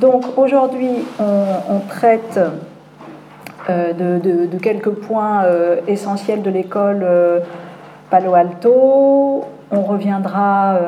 Donc 0.00 0.38
aujourd'hui, 0.38 1.04
on, 1.18 1.80
traite 1.88 2.40
de, 3.68 4.56
quelques 4.58 4.90
points 4.90 5.44
essentiels 5.86 6.42
de 6.42 6.50
l'école 6.50 7.06
Palo 8.10 8.34
Alto. 8.34 9.44
On 9.70 9.82
reviendra 9.82 10.78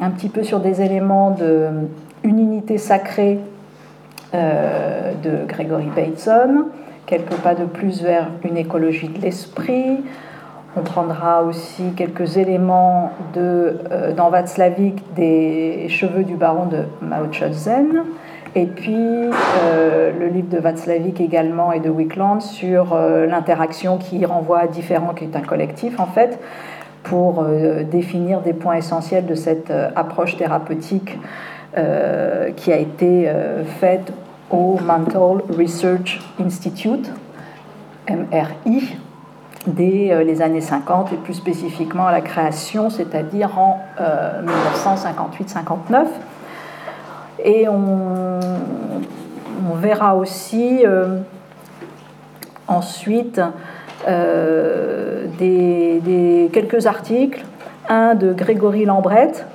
un 0.00 0.10
petit 0.10 0.28
peu 0.28 0.44
sur 0.44 0.60
des 0.60 0.82
éléments 0.82 1.32
de 1.32 1.68
une 2.22 2.38
unité 2.38 2.78
sacrée 2.78 3.40
de 4.32 5.46
Gregory 5.48 5.90
Bateson 5.94 6.66
quelques 7.10 7.34
pas 7.42 7.56
de 7.56 7.64
plus 7.64 8.02
vers 8.02 8.28
une 8.44 8.56
écologie 8.56 9.08
de 9.08 9.20
l'esprit. 9.20 9.98
On 10.76 10.82
prendra 10.82 11.42
aussi 11.42 11.92
quelques 11.96 12.36
éléments 12.36 13.10
de, 13.34 13.78
euh, 13.90 14.12
dans 14.14 14.30
Václavic 14.30 15.02
des 15.16 15.88
cheveux 15.88 16.22
du 16.22 16.36
baron 16.36 16.66
de 16.66 16.84
Mao. 17.02 17.26
Et 18.54 18.66
puis 18.66 18.96
euh, 18.96 20.10
le 20.18 20.26
livre 20.26 20.48
de 20.48 20.58
Václavic 20.58 21.20
également 21.20 21.72
et 21.72 21.80
de 21.80 21.88
Wickland 21.88 22.40
sur 22.40 22.92
euh, 22.92 23.26
l'interaction 23.26 23.96
qui 23.96 24.24
renvoie 24.24 24.60
à 24.60 24.66
différents, 24.66 25.14
qui 25.14 25.24
est 25.24 25.36
un 25.36 25.42
collectif 25.42 26.00
en 26.00 26.06
fait, 26.06 26.38
pour 27.02 27.44
définir 27.90 28.42
des 28.42 28.52
points 28.52 28.74
essentiels 28.74 29.24
de 29.24 29.34
cette 29.34 29.72
approche 29.96 30.36
thérapeutique 30.36 31.18
qui 32.56 32.72
a 32.72 32.76
été 32.76 33.26
faite 33.80 34.12
au 34.50 34.76
Mental 34.84 35.38
Research 35.56 36.20
Institute, 36.38 37.10
MRI, 38.06 38.98
dès 39.66 40.10
euh, 40.10 40.24
les 40.24 40.42
années 40.42 40.60
50 40.60 41.12
et 41.12 41.16
plus 41.16 41.34
spécifiquement 41.34 42.06
à 42.06 42.12
la 42.12 42.20
création, 42.20 42.90
c'est-à-dire 42.90 43.58
en 43.58 43.80
1958-59. 43.98 46.06
Euh, 47.40 47.48
et 47.48 47.68
on, 47.68 48.40
verra 49.76 50.14
aussi 50.14 50.84
euh, 50.84 51.20
ensuite 52.68 53.40
des, 55.38 56.50
quelques 56.52 56.86
articles, 56.86 57.44
un 57.88 58.14
de 58.14 58.34
Grégory 58.34 58.84
Lambrette, 58.84 59.46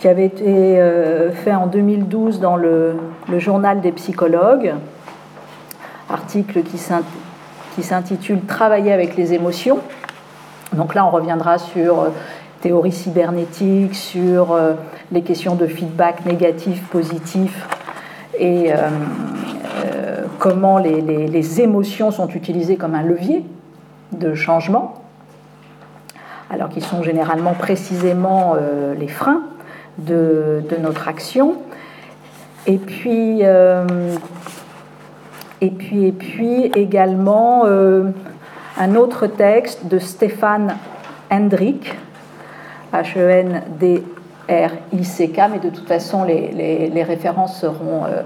qui 0.00 0.08
avait 0.08 0.24
été 0.26 0.80
euh, 0.80 1.30
fait 1.30 1.54
en 1.54 1.66
2012 1.66 2.40
dans 2.40 2.56
le, 2.56 2.96
journal 3.38 3.80
des 3.80 3.92
psychologues, 3.92 4.74
article 6.08 6.62
qui 6.62 7.82
s'intitule 7.82 8.40
Travailler 8.46 8.92
avec 8.92 9.16
les 9.16 9.34
émotions. 9.34 9.78
Donc 10.72 10.94
là, 10.94 11.06
on 11.06 11.10
reviendra 11.10 11.58
sur 11.58 12.00
euh, 12.00 12.08
théorie 12.60 12.92
cybernétique, 12.92 13.94
sur 13.94 14.52
euh, 14.52 14.74
les 15.12 15.22
questions 15.22 15.54
de 15.54 15.66
feedback 15.66 16.24
négatif, 16.26 16.82
positif 16.88 17.66
et 18.38 18.70
comment 20.38 20.76
les, 20.76 21.60
émotions 21.62 22.10
sont 22.10 22.28
utilisées 22.28 22.76
comme 22.76 22.94
un 22.94 23.02
levier 23.02 23.46
de 24.12 24.34
changement, 24.34 25.02
alors 26.50 26.68
qu'ils 26.68 26.84
sont 26.84 27.02
généralement 27.02 27.54
précisément 27.54 28.56
les 28.98 29.08
freins 29.08 29.42
de, 29.98 30.62
notre 30.80 31.08
action. 31.08 31.56
Et 32.66 32.78
puis, 32.78 33.40
euh, 33.42 33.86
et 35.60 35.70
puis, 35.70 36.06
et 36.06 36.12
puis 36.12 36.64
également 36.74 37.62
euh, 37.64 38.10
un 38.76 38.94
autre 38.94 39.26
texte 39.26 39.86
de 39.86 39.98
Stéphane 39.98 40.76
Hendrik, 41.30 41.94
H-E-N-D-R-I-C-K, 42.92 44.02
mais 45.50 45.58
de 45.58 45.70
toute 45.70 45.88
façon 45.88 46.24
les, 46.24 46.88
les, 46.88 47.02
références 47.02 47.60
seront 47.60 48.04
euh, 48.04 48.22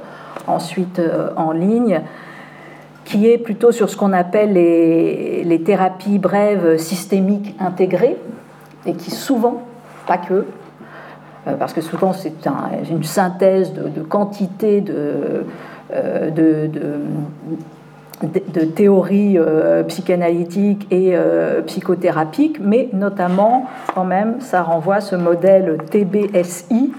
ensuite 0.46 1.00
en 1.36 1.52
ligne, 1.52 2.00
qui 3.04 3.28
est 3.28 3.38
plutôt 3.38 3.72
sur 3.72 3.90
ce 3.90 3.96
qu'on 3.96 4.12
appelle 4.12 4.52
les, 4.52 5.42
les 5.44 5.62
thérapies 5.62 6.18
brèves 6.18 6.76
systémiques 6.78 7.56
intégrées, 7.58 8.16
et 8.86 8.94
qui 8.94 9.10
souvent, 9.10 9.62
pas 10.06 10.18
que, 10.18 10.46
euh, 11.46 11.54
parce 11.58 11.72
que 11.72 11.80
souvent 11.80 12.12
c'est 12.12 12.34
une 12.90 13.04
synthèse 13.04 13.72
de, 13.72 14.02
quantité 14.02 14.80
de, 14.80 15.46
euh, 15.92 16.30
de, 16.30 16.70
théories 18.74 19.38
euh, 19.38 19.82
psychanalytiques 19.84 20.86
et 20.90 21.14
psychothérapiques, 21.66 22.58
mais 22.60 22.88
notamment 22.92 23.66
quand 23.94 24.04
même 24.04 24.40
ça 24.40 24.62
renvoie 24.62 25.00
ce 25.00 25.16
modèle 25.16 25.78
TBSI 25.90 26.92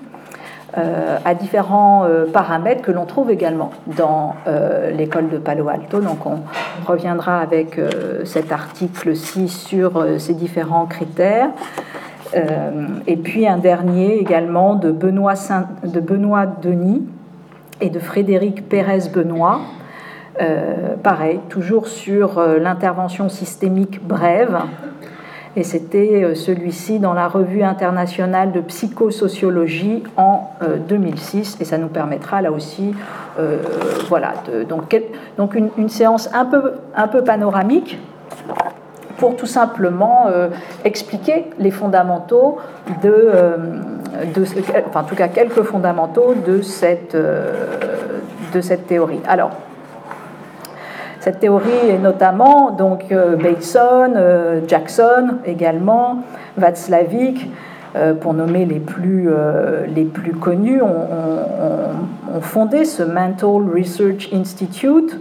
à 1.25 1.33
différents 1.33 2.07
paramètres 2.31 2.81
que 2.81 2.93
l'on 2.93 3.05
trouve 3.05 3.29
également 3.29 3.71
dans 3.97 4.35
l'école 4.93 5.27
de 5.27 5.37
Palo 5.37 5.67
Alto. 5.67 5.99
Donc 5.99 6.25
on 6.25 6.39
reviendra 6.89 7.39
avec 7.39 7.77
cet 8.23 8.53
article-ci 8.53 9.49
sur 9.49 10.05
ces 10.17 10.33
différents 10.33 10.85
critères. 10.85 11.49
Euh, 12.35 12.87
et 13.07 13.17
puis 13.17 13.47
un 13.47 13.57
dernier 13.57 14.17
également 14.17 14.75
de 14.75 14.91
Benoît, 14.91 15.33
de 15.83 15.99
Benoît 15.99 16.45
Denis 16.45 17.03
et 17.81 17.89
de 17.89 17.99
Frédéric 17.99 18.67
Pérez-Benoît. 18.69 19.59
Euh, 20.41 20.95
pareil, 21.01 21.39
toujours 21.49 21.87
sur 21.87 22.39
euh, 22.39 22.57
l'intervention 22.57 23.29
systémique 23.29 24.05
brève. 24.05 24.57
Et 25.55 25.63
c'était 25.63 26.33
celui-ci 26.33 26.99
dans 26.99 27.11
la 27.11 27.27
revue 27.27 27.61
internationale 27.61 28.53
de 28.53 28.61
psychosociologie 28.61 30.01
en 30.15 30.49
2006. 30.87 31.57
Et 31.59 31.65
ça 31.65 31.77
nous 31.77 31.89
permettra 31.89 32.41
là 32.41 32.53
aussi, 32.53 32.95
voilà, 34.07 34.31
donc, 34.69 34.97
donc 35.37 35.55
une, 35.55 35.89
séance 35.89 36.29
un 36.33 36.45
peu, 36.45 36.75
un 36.95 37.09
peu 37.09 37.25
panoramique 37.25 37.99
pour 39.21 39.35
tout 39.35 39.45
simplement 39.45 40.25
euh, 40.29 40.49
expliquer 40.83 41.45
les 41.59 41.69
fondamentaux 41.69 42.57
de, 43.03 43.13
euh, 43.13 43.57
de, 44.35 44.43
enfin 44.87 45.01
en 45.01 45.03
tout 45.03 45.13
cas 45.15 45.27
quelques 45.27 45.61
fondamentaux 45.61 46.33
de 46.33 46.63
cette, 46.63 47.13
euh, 47.13 47.53
de 48.51 48.61
cette 48.61 48.87
théorie. 48.87 49.19
Alors, 49.27 49.51
cette 51.21 51.39
théorie 51.39 51.89
est 51.89 51.97
notamment 51.97 52.71
donc 52.71 53.05
Bateson, 53.41 54.13
Jackson 54.67 55.37
également, 55.45 56.23
Václavic, 56.57 57.49
pour 58.19 58.33
nommer 58.33 58.65
les 58.65 58.79
plus, 58.79 59.29
les 59.87 60.05
plus 60.05 60.33
connus, 60.33 60.81
ont 60.81 62.41
fondé 62.41 62.85
ce 62.85 63.03
Mental 63.03 63.61
Research 63.73 64.29
Institute 64.33 65.17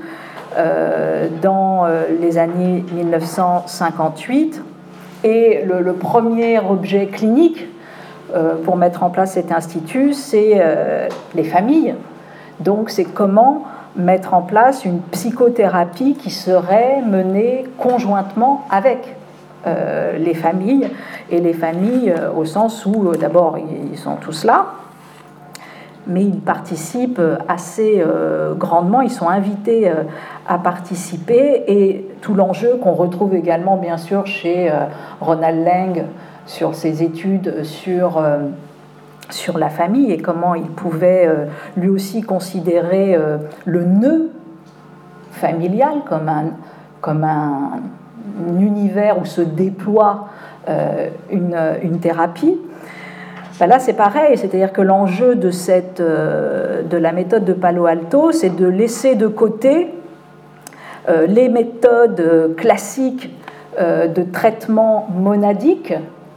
euh, 0.58 1.28
dans 1.40 1.86
euh, 1.86 2.06
les 2.20 2.36
années 2.36 2.84
1958. 2.92 4.60
Et 5.22 5.62
le, 5.64 5.92
premier 5.92 6.58
objet 6.58 7.06
clinique 7.06 7.68
euh, 8.34 8.54
pour 8.64 8.76
mettre 8.76 9.04
en 9.04 9.10
place 9.10 9.34
cet 9.34 9.52
institut, 9.52 10.12
c'est 10.12 10.60
les 11.36 11.44
familles. 11.44 11.94
Donc 12.58 12.90
c'est 12.90 13.04
comment 13.04 13.64
mettre 13.96 14.34
en 14.34 14.42
place 14.42 14.84
une 14.84 15.00
psychothérapie 15.00 16.14
qui 16.14 16.30
serait 16.30 17.02
menée 17.06 17.64
conjointement 17.78 18.64
avec 18.70 19.16
les 19.66 20.32
familles, 20.32 20.88
et 21.30 21.38
les 21.38 21.52
familles 21.52 22.14
au 22.34 22.46
sens 22.46 22.86
où 22.86 23.14
d'abord 23.14 23.58
ils 23.58 23.98
sont 23.98 24.16
tous 24.16 24.44
là, 24.44 24.68
mais 26.06 26.24
ils 26.24 26.40
participent 26.40 27.22
assez 27.48 28.02
euh, 28.04 28.54
grandement, 28.54 29.00
ils 29.00 29.10
sont 29.10 29.28
invités 29.28 29.88
euh, 29.88 30.02
à 30.46 30.58
participer 30.58 31.64
et 31.68 32.06
tout 32.20 32.34
l'enjeu 32.34 32.78
qu'on 32.82 32.92
retrouve 32.92 33.34
également 33.34 33.76
bien 33.76 33.96
sûr 33.96 34.26
chez 34.26 34.70
euh, 34.70 34.86
Ronald 35.20 35.64
Lang 35.64 36.04
sur 36.46 36.74
ses 36.74 37.02
études 37.02 37.64
sur, 37.64 38.20
sur 39.30 39.58
la 39.58 39.68
famille 39.68 40.12
et 40.12 40.18
comment 40.18 40.54
il 40.54 40.68
pouvait 40.68 41.28
lui 41.76 41.88
aussi 41.88 42.22
considérer 42.22 43.16
le 43.64 43.84
nœud 43.84 44.30
familial 45.32 46.02
comme 46.04 47.24
un, 47.24 47.70
univers 48.58 49.18
où 49.20 49.24
se 49.24 49.40
déploie 49.40 50.28
une, 51.30 51.56
une 51.82 52.00
thérapie. 52.00 52.58
Ben 53.60 53.66
là, 53.66 53.78
c'est 53.78 53.92
pareil, 53.92 54.38
c'est-à-dire 54.38 54.72
que 54.72 54.80
l'enjeu 54.80 55.34
de, 55.34 55.50
euh, 56.00 56.82
de 56.82 56.96
la 56.96 57.12
méthode 57.12 57.44
de 57.44 57.52
Palo 57.52 57.84
Alto, 57.84 58.32
c'est 58.32 58.56
de 58.56 58.66
laisser 58.66 59.16
de 59.16 59.26
côté 59.26 59.92
euh, 61.10 61.26
les 61.26 61.50
méthodes 61.50 62.54
classiques 62.56 63.28
euh, 63.78 64.06
de 64.06 64.22
traitement 64.22 65.08
monadique, 65.14 65.92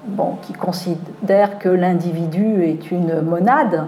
bon, 0.06 0.38
qui 0.42 0.54
considèrent 0.54 1.60
que 1.60 1.70
l'individu 1.70 2.64
est 2.64 2.92
une 2.92 3.22
monade, 3.22 3.86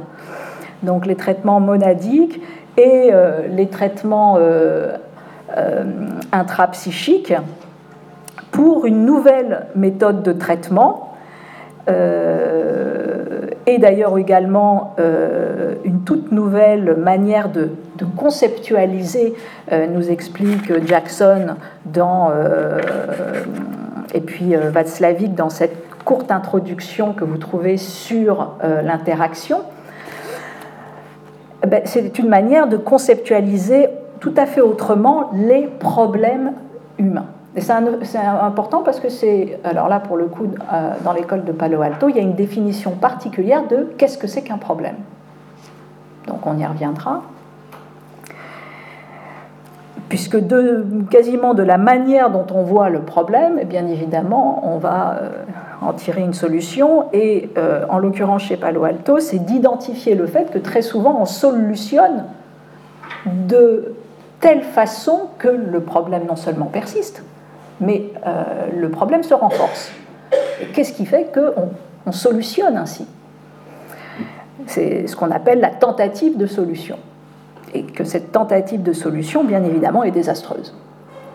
donc 0.83 1.05
les 1.05 1.15
traitements 1.15 1.59
monadiques 1.59 2.41
et 2.77 3.11
les 3.49 3.67
traitements 3.67 4.37
intrapsychiques 6.31 7.33
pour 8.51 8.85
une 8.85 9.05
nouvelle 9.05 9.65
méthode 9.75 10.23
de 10.23 10.31
traitement 10.31 11.13
euh, 11.89 13.47
et 13.67 13.77
d'ailleurs 13.77 14.17
également 14.17 14.95
une 15.83 16.01
toute 16.01 16.31
nouvelle 16.31 16.95
manière 16.95 17.49
de, 17.49 17.69
conceptualiser, 18.15 19.33
nous 19.71 20.11
explique 20.11 20.85
Jackson 20.85 21.55
dans, 21.85 22.31
et 24.13 24.21
puis 24.21 24.55
Václavic 24.55 25.33
dans 25.33 25.49
cette 25.49 25.94
courte 26.05 26.31
introduction 26.31 27.13
que 27.13 27.25
vous 27.25 27.37
trouvez 27.37 27.77
sur 27.77 28.55
l'interaction. 28.61 29.61
Eh 31.63 31.67
ben, 31.67 31.81
c'est 31.85 32.19
une 32.19 32.29
manière 32.29 32.67
de 32.67 32.77
conceptualiser 32.77 33.89
tout 34.19 34.33
à 34.37 34.45
fait 34.45 34.61
autrement 34.61 35.31
les 35.33 35.67
problèmes 35.67 36.53
humains. 36.97 37.27
Et 37.55 37.61
c'est 37.61 38.17
important 38.17 38.81
parce 38.83 38.99
que 38.99 39.07
c'est, 39.07 39.59
alors 39.63 39.87
là 39.87 39.99
pour 39.99 40.17
le 40.17 40.25
coup, 40.25 40.45
euh, 40.45 40.89
dans 41.03 41.13
l'école 41.13 41.45
de 41.45 41.53
Palo 41.53 41.81
Alto, 41.81 42.09
il 42.09 42.17
y 42.17 42.19
a 42.19 42.21
une 42.21 42.35
définition 42.35 42.91
particulière 42.91 43.65
de 43.67 43.93
qu'est-ce 43.97 44.17
que 44.17 44.27
c'est 44.27 44.41
qu'un 44.41 44.57
problème. 44.57 44.97
Donc 46.27 46.45
on 46.45 46.57
y 46.57 46.65
reviendra. 46.65 47.21
Puisque 50.09 50.37
quasiment 51.09 51.53
de 51.55 51.63
la 51.63 51.77
manière 51.77 52.29
dont 52.29 52.45
on 52.53 52.61
voit 52.61 52.89
le 52.89 53.01
problème, 53.01 53.57
eh 53.59 53.65
bien 53.65 53.87
évidemment, 53.87 54.61
on 54.63 54.77
va 54.77 55.19
euh, 55.21 55.29
en 55.81 55.93
tirer 55.93 56.21
une 56.21 56.33
solution. 56.33 57.05
Et 57.11 57.49
euh, 57.57 57.85
en 57.89 57.97
l'occurrence 57.97 58.43
chez 58.43 58.57
Palo 58.57 58.83
Alto, 58.83 59.19
c'est 59.19 59.39
d'identifier 59.39 60.13
le 60.15 60.27
fait 60.27 60.51
que 60.51 60.59
très 60.59 60.83
souvent 60.83 61.19
on 61.19 61.25
solutionne 61.25 62.25
de 63.25 63.95
telle 64.39 64.61
façon 64.61 65.29
que 65.39 65.47
le 65.47 65.79
problème 65.79 66.25
non 66.27 66.35
seulement 66.35 66.65
persiste, 66.65 67.23
mais 67.79 68.03
euh, 68.27 68.43
le 68.79 68.89
problème 68.89 69.23
se 69.23 69.33
renforce. 69.33 69.91
Qu'est-ce 70.73 70.93
qui 70.93 71.05
fait 71.05 71.31
qu'on 71.33 71.69
on 72.05 72.11
solutionne 72.11 72.77
ainsi? 72.77 73.07
C'est 74.67 75.07
ce 75.07 75.15
qu'on 75.15 75.31
appelle 75.31 75.59
la 75.59 75.69
tentative 75.69 76.37
de 76.37 76.45
solution. 76.45 76.97
Et 77.75 77.83
que 77.83 78.05
cette 78.05 78.31
tentative 78.31 78.83
de 78.83 78.93
solution, 78.93 79.43
bien 79.43 79.63
évidemment, 79.63 80.03
est 80.03 80.11
désastreuse. 80.11 80.73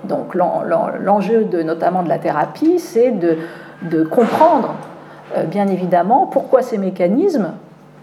Donc 0.05 0.35
l'enjeu 0.35 1.45
de, 1.45 1.63
notamment 1.63 2.03
de 2.03 2.09
la 2.09 2.19
thérapie, 2.19 2.79
c'est 2.79 3.11
de, 3.11 4.05
comprendre, 4.05 4.75
euh, 5.37 5.45
bien 5.45 5.69
évidemment, 5.69 6.27
pourquoi 6.27 6.63
ces 6.63 6.79
mécanismes 6.79 7.53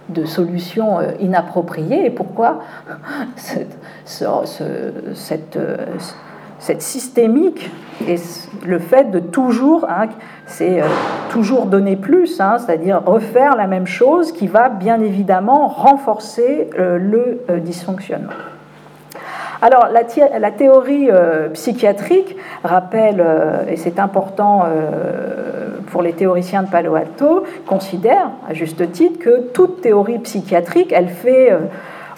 de 0.09 0.25
solutions 0.25 0.99
euh, 0.99 1.11
inappropriées 1.19 2.05
et 2.05 2.09
pourquoi 2.11 2.59
cette, 3.35 3.77
cette 4.05 5.57
systémique 6.59 7.69
et 8.07 8.15
le 8.65 8.79
fait 8.79 9.11
de 9.11 9.19
toujours, 9.19 9.85
hein, 9.89 10.07
c'est 10.45 10.81
euh, 10.81 10.85
toujours 11.29 11.65
donner 11.65 11.95
plus, 11.95 12.39
hein, 12.39 12.57
c'est-à-dire 12.57 13.01
refaire 13.05 13.55
la 13.55 13.67
même 13.67 13.87
chose 13.87 14.31
qui 14.31 14.47
va 14.47 14.69
bien 14.69 15.01
évidemment 15.01 15.67
renforcer 15.67 16.69
euh, 16.77 16.97
le 16.97 17.41
euh, 17.49 17.59
dysfonctionnement. 17.59 18.33
Alors 19.61 19.87
la, 19.91 20.01
la 20.37 20.51
théorie 20.51 21.09
psychiatrique 21.53 22.35
rappelle, 22.63 23.25
et 23.67 23.75
c'est 23.75 23.97
important 23.97 24.65
pour 25.91 26.03
les 26.03 26.13
théoriciens 26.13 26.61
de 26.61 26.69
Palo 26.69 26.93
Alto, 26.93 27.43
considère 27.65 28.29
à 28.47 28.53
juste 28.53 28.91
titre 28.91 29.17
que 29.17 29.47
toute 29.53 29.81
théorie 29.81 30.19
psychiatrique, 30.19 30.93
elle 30.95 31.09
fait 31.09 31.57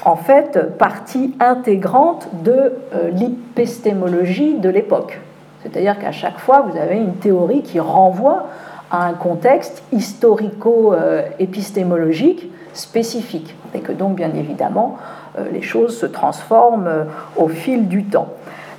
en 0.06 0.16
fait 0.16 0.78
partie 0.78 1.34
intégrante 1.40 2.30
de 2.44 2.74
euh, 2.94 3.10
l'épistémologie 3.12 4.54
de 4.56 4.70
l'époque. 4.70 5.20
C'est-à-dire 5.62 5.98
qu'à 6.00 6.12
chaque 6.12 6.40
fois, 6.40 6.62
vous 6.62 6.78
avez 6.78 6.98
une 6.98 7.16
théorie 7.16 7.64
qui 7.64 7.80
renvoie 7.80 8.48
à 8.92 9.06
un 9.06 9.14
contexte 9.14 9.84
historico-épistémologique 9.92 12.52
spécifique. 12.74 13.56
Et 13.74 13.80
que 13.80 13.92
donc, 13.92 14.16
bien 14.16 14.32
évidemment, 14.34 14.98
euh, 15.38 15.44
les 15.52 15.62
choses 15.62 15.98
se 15.98 16.06
transforment 16.06 16.88
euh, 16.88 17.04
au 17.36 17.50
fil 17.50 17.90
du 17.90 18.06
temps. 18.06 18.30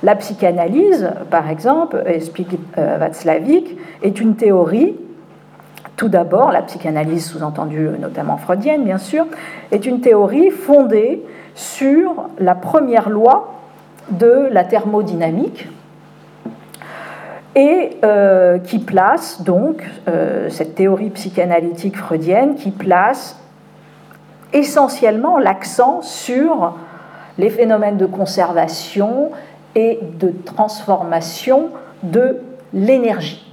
La 0.03 0.15
psychanalyse, 0.15 1.11
par 1.29 1.47
exemple, 1.47 2.01
explique 2.07 2.57
Václavic, 2.75 3.77
est 4.01 4.19
une 4.19 4.35
théorie 4.35 4.95
tout 6.01 6.09
d'abord, 6.09 6.51
la 6.51 6.63
psychanalyse 6.63 7.27
sous-entendue 7.27 7.89
notamment 7.99 8.37
freudienne, 8.37 8.83
bien 8.83 8.97
sûr, 8.97 9.27
est 9.69 9.85
une 9.85 10.01
théorie 10.01 10.49
fondée 10.49 11.23
sur 11.53 12.27
la 12.39 12.55
première 12.55 13.07
loi 13.07 13.53
de 14.09 14.47
la 14.49 14.63
thermodynamique 14.63 15.67
et 17.53 17.97
euh, 18.03 18.57
qui 18.57 18.79
place 18.79 19.43
donc 19.43 19.87
euh, 20.07 20.49
cette 20.49 20.73
théorie 20.73 21.11
psychanalytique 21.11 21.97
freudienne 21.97 22.55
qui 22.55 22.71
place 22.71 23.39
essentiellement 24.53 25.37
l'accent 25.37 26.01
sur 26.01 26.79
les 27.37 27.51
phénomènes 27.51 27.97
de 27.97 28.07
conservation 28.07 29.29
et 29.75 29.99
de 30.01 30.33
transformation 30.45 31.69
de 32.01 32.37
l'énergie 32.73 33.50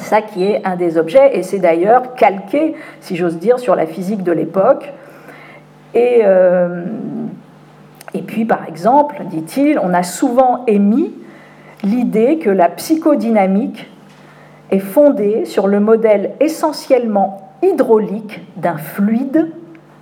ça 0.00 0.22
qui 0.22 0.44
est 0.44 0.66
un 0.66 0.76
des 0.76 0.98
objets, 0.98 1.36
et 1.36 1.42
c'est 1.42 1.58
d'ailleurs 1.58 2.14
calqué, 2.14 2.74
si 3.00 3.16
j'ose 3.16 3.38
dire, 3.38 3.58
sur 3.58 3.74
la 3.74 3.86
physique 3.86 4.22
de 4.22 4.32
l'époque. 4.32 4.92
Et, 5.94 6.20
euh, 6.24 6.84
et 8.14 8.22
puis, 8.22 8.44
par 8.44 8.66
exemple, 8.68 9.16
dit-il, 9.26 9.78
on 9.78 9.92
a 9.94 10.02
souvent 10.02 10.64
émis 10.66 11.12
l'idée 11.82 12.38
que 12.38 12.50
la 12.50 12.68
psychodynamique 12.68 13.88
est 14.70 14.78
fondée 14.78 15.44
sur 15.44 15.66
le 15.66 15.80
modèle 15.80 16.32
essentiellement 16.40 17.52
hydraulique 17.62 18.40
d'un 18.56 18.76
fluide 18.76 19.50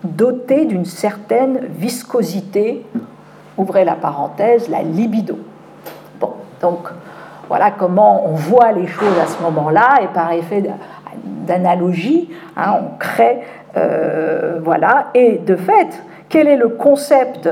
doté 0.04 0.64
d'une 0.64 0.84
certaine 0.84 1.60
viscosité, 1.78 2.84
ouvrez 3.56 3.84
la 3.84 3.94
parenthèse, 3.94 4.68
la 4.68 4.82
libido. 4.82 5.38
Bon, 6.20 6.32
donc 6.60 6.88
voilà 7.48 7.70
comment 7.70 8.26
on 8.26 8.34
voit 8.34 8.72
les 8.72 8.86
choses 8.86 9.18
à 9.22 9.26
ce 9.26 9.42
moment-là, 9.42 10.00
et 10.02 10.08
par 10.08 10.32
effet 10.32 10.64
d'analogie, 11.46 12.30
hein, 12.56 12.76
on 12.80 12.98
crée, 12.98 13.40
euh, 13.76 14.60
voilà, 14.62 15.06
et 15.14 15.38
de 15.38 15.56
fait, 15.56 16.02
quel 16.28 16.46
est 16.46 16.56
le 16.56 16.68
concept 16.68 17.48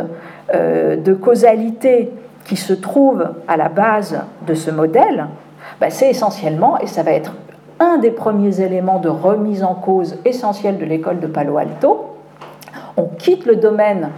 euh, 0.55 0.97
de 0.97 1.15
causalité 1.15 2.13
qui 2.45 2.57
se 2.57 2.73
trouve 2.75 3.27
à 3.49 3.57
la 3.57 3.69
base 3.69 4.21
de 4.47 4.55
ce 4.55 4.71
modèle? 4.71 5.27
Ben, 5.81 5.91
C'est 5.91 6.11
essentiellement, 6.11 6.79
et 6.79 6.87
ça 6.87 7.03
va 7.03 7.13
être 7.13 7.33
un 7.81 7.99
des 7.99 8.11
premiers 8.11 8.61
éléments 8.61 8.99
de 8.99 9.09
remise 9.09 9.63
en 9.63 9.75
cause 9.75 10.19
essentielle 10.25 10.79
de 10.79 10.85
l'école 10.85 11.21
de 11.21 11.27
Palo 11.27 11.59
Alto, 11.59 12.17
on 12.97 13.05
quitte 13.05 13.45
le 13.47 13.57
domaine 13.57 14.11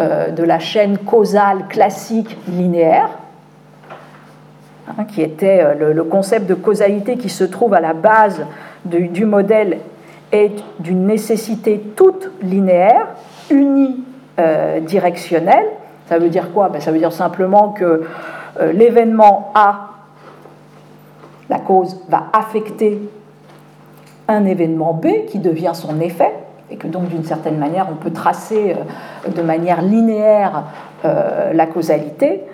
euh, 0.00 0.30
de 0.30 0.42
la 0.42 0.58
chaîne 0.58 0.98
causale 0.98 1.66
classique 1.68 2.36
linéaire, 2.48 3.10
Hein, 4.88 5.04
qui 5.04 5.22
était 5.22 5.62
euh, 5.62 5.94
le, 5.94 6.02
concept 6.02 6.48
de 6.48 6.54
causalité 6.54 7.16
qui 7.16 7.28
se 7.28 7.44
trouve 7.44 7.72
à 7.72 7.80
la 7.80 7.92
base 7.92 8.44
du 8.84 9.24
modèle 9.24 9.78
est 10.32 10.60
d'une 10.80 11.06
nécessité 11.06 11.78
toute 11.94 12.32
linéaire, 12.42 13.06
unidirectionnelle. 13.48 15.66
Ça 16.08 16.18
veut 16.18 16.30
dire 16.30 16.50
quoi? 16.52 16.68
Ben, 16.68 16.80
Ça 16.80 16.90
veut 16.90 16.98
dire 16.98 17.12
simplement 17.12 17.68
que 17.68 18.02
euh, 18.60 18.72
l'événement 18.72 19.52
A, 19.54 19.90
la 21.48 21.60
cause, 21.60 22.00
va 22.08 22.24
affecter 22.32 23.08
un 24.26 24.44
événement 24.46 24.94
B 24.94 25.26
qui 25.28 25.38
devient 25.38 25.74
son 25.74 26.00
effet, 26.00 26.32
et 26.72 26.76
que 26.76 26.88
donc 26.88 27.08
d'une 27.08 27.24
certaine 27.24 27.58
manière 27.58 27.86
on 27.88 27.94
peut 27.94 28.10
tracer 28.10 28.74
euh, 28.74 29.30
de 29.30 29.42
manière 29.42 29.80
linéaire 29.80 30.64
la 31.04 31.66
causalité 31.66 32.44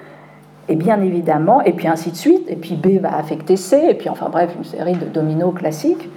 et 0.69 0.77
bien 0.77 1.01
évidemment, 1.01 1.63
et 1.63 1.73
puis 1.73 1.89
ainsi 1.89 2.11
de 2.11 2.17
suite, 2.17 2.45
et 2.49 2.57
puis 2.57 2.75
B 2.75 3.01
va 3.01 3.17
affecter 3.17 3.57
C, 3.57 3.81
et 3.91 3.95
puis 3.95 4.09
enfin 4.09 4.29
bref, 4.31 4.51
une 4.57 4.65
série 4.65 4.95
de 4.95 5.07
dominos 5.07 5.55
classiques. 5.55 6.09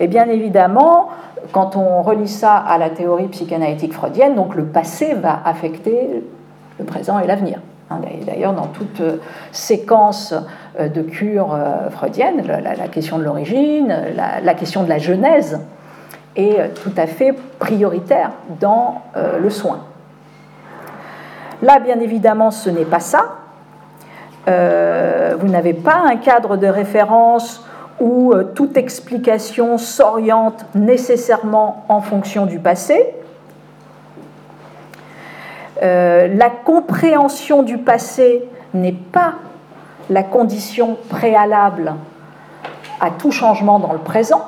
Et 0.00 0.08
bien 0.08 0.28
évidemment, 0.28 1.10
quand 1.52 1.76
on 1.76 2.02
relie 2.02 2.28
ça 2.28 2.56
à 2.56 2.78
la 2.78 2.90
théorie 2.90 3.28
psychanalytique 3.28 3.92
freudienne, 3.92 4.34
donc 4.34 4.54
le 4.54 4.64
passé 4.64 5.14
va 5.14 5.40
affecter 5.44 6.24
le 6.78 6.84
présent 6.84 7.18
et 7.18 7.26
l'avenir. 7.26 7.60
Hein, 7.90 8.00
d'ailleurs, 8.24 8.52
dans 8.52 8.68
toute 8.68 9.00
euh, 9.00 9.16
séquence 9.50 10.32
euh, 10.78 10.88
de 10.88 11.02
cure 11.02 11.52
euh, 11.52 11.90
freudienne, 11.90 12.46
la, 12.46 12.88
question 12.88 13.18
de 13.18 13.24
l'origine, 13.24 13.92
la, 14.14 14.54
question 14.54 14.84
de 14.84 14.88
la 14.88 14.98
genèse 14.98 15.60
est 16.36 16.72
tout 16.82 16.92
à 16.96 17.06
fait 17.06 17.34
prioritaire 17.58 18.30
dans 18.60 19.02
le 19.40 19.50
soin. 19.50 19.80
Là, 21.62 21.80
bien 21.80 21.98
évidemment, 21.98 22.52
ce 22.52 22.70
n'est 22.70 22.84
pas 22.84 23.00
ça. 23.00 23.39
Euh, 24.48 25.36
vous 25.38 25.48
n'avez 25.48 25.74
pas 25.74 26.02
un 26.06 26.16
cadre 26.16 26.56
de 26.56 26.66
référence 26.66 27.66
où 28.00 28.32
euh, 28.32 28.44
toute 28.54 28.76
explication 28.76 29.76
s'oriente 29.76 30.64
nécessairement 30.74 31.84
en 31.88 32.00
fonction 32.00 32.46
du 32.46 32.58
passé. 32.58 33.14
Euh, 35.82 36.28
la 36.34 36.50
compréhension 36.50 37.62
du 37.62 37.78
passé 37.78 38.44
n'est 38.74 38.92
pas 38.92 39.34
la 40.08 40.22
condition 40.22 40.96
préalable 41.08 41.94
à 43.00 43.10
tout 43.10 43.30
changement 43.30 43.78
dans 43.78 43.92
le 43.92 43.98
présent. 43.98 44.44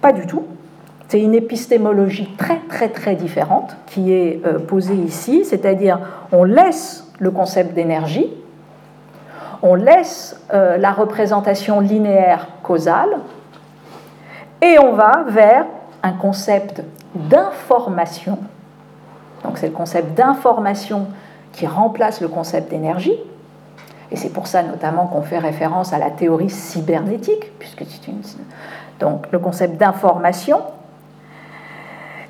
Pas 0.00 0.12
du 0.12 0.26
tout. 0.26 0.46
C'est 1.08 1.20
une 1.20 1.34
épistémologie 1.34 2.28
très 2.36 2.58
très 2.68 2.88
très 2.88 3.14
différente 3.14 3.76
qui 3.86 4.12
est 4.12 4.40
euh, 4.44 4.58
posée 4.58 4.96
ici, 4.96 5.44
c'est-à-dire 5.44 6.00
on 6.32 6.44
laisse 6.44 7.06
le 7.20 7.30
concept 7.30 7.74
d'énergie, 7.74 8.28
on 9.62 9.74
laisse 9.74 10.40
euh, 10.52 10.76
la 10.76 10.92
représentation 10.92 11.80
linéaire 11.80 12.48
causale 12.62 13.18
et 14.60 14.78
on 14.78 14.92
va 14.94 15.24
vers 15.28 15.66
un 16.02 16.12
concept 16.12 16.82
d'information. 17.14 18.38
Donc 19.44 19.58
c'est 19.58 19.68
le 19.68 19.74
concept 19.74 20.16
d'information 20.16 21.06
qui 21.52 21.66
remplace 21.66 22.20
le 22.20 22.28
concept 22.28 22.70
d'énergie. 22.70 23.16
Et 24.10 24.16
c'est 24.16 24.28
pour 24.28 24.46
ça 24.46 24.62
notamment 24.62 25.06
qu'on 25.06 25.22
fait 25.22 25.38
référence 25.38 25.92
à 25.92 25.98
la 25.98 26.10
théorie 26.10 26.50
cybernétique, 26.50 27.58
puisque 27.58 27.84
c'est 27.88 28.08
une... 28.08 28.20
Donc 29.00 29.26
le 29.32 29.38
concept 29.38 29.76
d'information. 29.78 30.60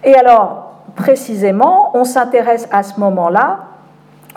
Et 0.06 0.14
alors, 0.14 0.72
précisément, 0.94 1.90
on 1.94 2.04
s'intéresse 2.04 2.68
à 2.70 2.82
ce 2.82 2.98
moment-là 3.00 3.58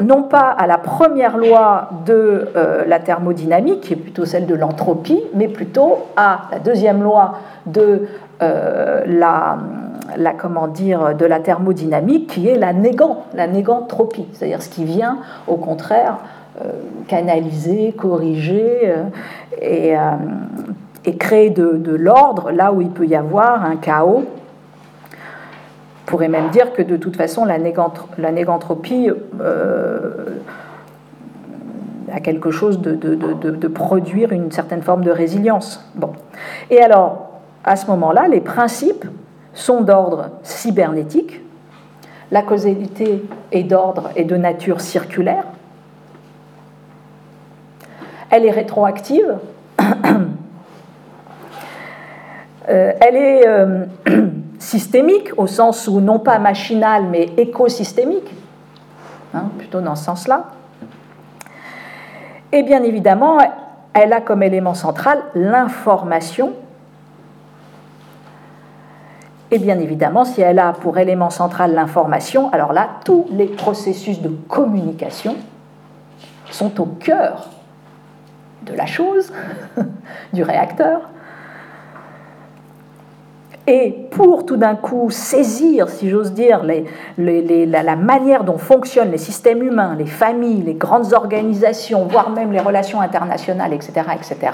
non 0.01 0.23
pas 0.23 0.49
à 0.49 0.65
la 0.65 0.77
première 0.77 1.37
loi 1.37 1.89
de 2.05 2.47
euh, 2.55 2.85
la 2.87 2.99
thermodynamique, 2.99 3.81
qui 3.81 3.93
est 3.93 3.97
plutôt 3.97 4.25
celle 4.25 4.45
de 4.45 4.55
l'entropie, 4.55 5.21
mais 5.33 5.47
plutôt 5.47 5.97
à 6.15 6.43
la 6.51 6.59
deuxième 6.59 7.03
loi 7.03 7.35
de 7.65 8.07
euh, 8.41 9.03
la, 9.05 9.57
comment 10.37 10.67
dire, 10.67 11.15
de 11.15 11.25
la 11.25 11.39
thermodynamique, 11.39 12.27
qui 12.27 12.47
est 12.47 12.57
la 12.57 12.71
négant, 12.73 13.25
la 13.33 13.47
négantropie, 13.47 14.25
c'est-à-dire 14.33 14.61
ce 14.61 14.69
qui 14.69 14.85
vient 14.85 15.17
au 15.47 15.57
contraire 15.57 16.19
euh, 16.61 16.71
canaliser, 17.07 17.91
corriger 17.91 18.93
et, 19.61 19.95
créer 21.17 21.49
de 21.49 21.95
l'ordre 21.95 22.51
là 22.51 22.71
où 22.71 22.81
il 22.81 22.89
peut 22.89 23.05
y 23.05 23.15
avoir 23.15 23.65
un 23.65 23.75
chaos 23.75 24.23
pourrait 26.09 26.27
même 26.27 26.49
dire 26.49 26.73
que 26.73 26.81
de 26.81 26.97
toute 26.97 27.15
façon, 27.15 27.45
la, 27.45 27.59
négantropie 27.59 29.11
euh, 29.39 30.25
a 32.11 32.19
quelque 32.19 32.49
chose 32.49 32.81
de, 32.81 33.67
produire 33.67 34.31
une 34.31 34.51
certaine 34.51 34.81
forme 34.81 35.03
de 35.03 35.11
résilience. 35.11 35.87
Bon. 35.93 36.13
Et 36.71 36.81
alors, 36.81 37.29
à 37.63 37.75
ce 37.75 37.85
moment-là, 37.87 38.27
les 38.27 38.41
principes 38.41 39.05
sont 39.53 39.81
d'ordre 39.81 40.31
cybernétique, 40.41 41.41
la 42.31 42.41
causalité 42.41 43.23
est 43.51 43.63
d'ordre 43.63 44.09
et 44.15 44.23
de 44.23 44.35
nature 44.35 44.81
circulaire, 44.81 45.45
elle 48.31 48.45
est 48.45 48.51
rétroactive, 48.51 49.35
euh, 52.69 52.93
elle 52.99 53.15
est 53.15 53.47
euh, 53.47 53.85
systémique, 54.59 55.29
au 55.37 55.47
sens 55.47 55.87
où 55.87 56.01
non 56.01 56.19
pas 56.19 56.37
machinal, 56.37 57.05
mais 57.05 57.23
écosystémique, 57.37 58.31
hein, 59.33 59.45
plutôt 59.57 59.81
dans 59.81 59.95
ce 59.95 60.03
sens-là. 60.05 60.45
Et 62.51 62.63
bien 62.63 62.83
évidemment, 62.83 63.39
elle 63.93 64.13
a 64.13 64.21
comme 64.21 64.43
élément 64.43 64.73
central 64.73 65.19
l'information. 65.33 66.53
Et 69.51 69.57
bien 69.57 69.79
évidemment, 69.79 70.25
si 70.25 70.41
elle 70.41 70.59
a 70.59 70.73
pour 70.73 70.97
élément 70.97 71.29
central 71.29 71.73
l'information, 71.73 72.51
alors 72.51 72.73
là, 72.73 72.87
tous 73.05 73.25
les 73.31 73.47
processus 73.47 74.21
de 74.21 74.29
communication 74.29 75.35
sont 76.51 76.79
au 76.81 76.85
cœur 76.85 77.47
de 78.63 78.73
la 78.73 78.85
chose, 78.85 79.31
du 80.33 80.43
réacteur, 80.43 81.09
et 83.71 83.91
pour 84.09 84.47
tout 84.47 84.57
d'un 84.57 84.75
coup 84.75 85.11
saisir, 85.11 85.89
si 85.89 86.09
j'ose 86.09 86.33
dire, 86.33 86.63
la, 87.19 87.95
manière 87.95 88.43
dont 88.43 88.57
fonctionnent 88.57 89.11
les 89.11 89.19
systèmes 89.19 89.61
humains, 89.61 89.95
les 89.95 90.07
familles, 90.07 90.63
les 90.63 90.73
grandes 90.73 91.13
organisations, 91.13 92.05
voire 92.05 92.31
même 92.31 92.51
les 92.51 92.59
relations 92.59 92.99
internationales, 92.99 93.71
etc., 93.71 94.07
etc., 94.15 94.53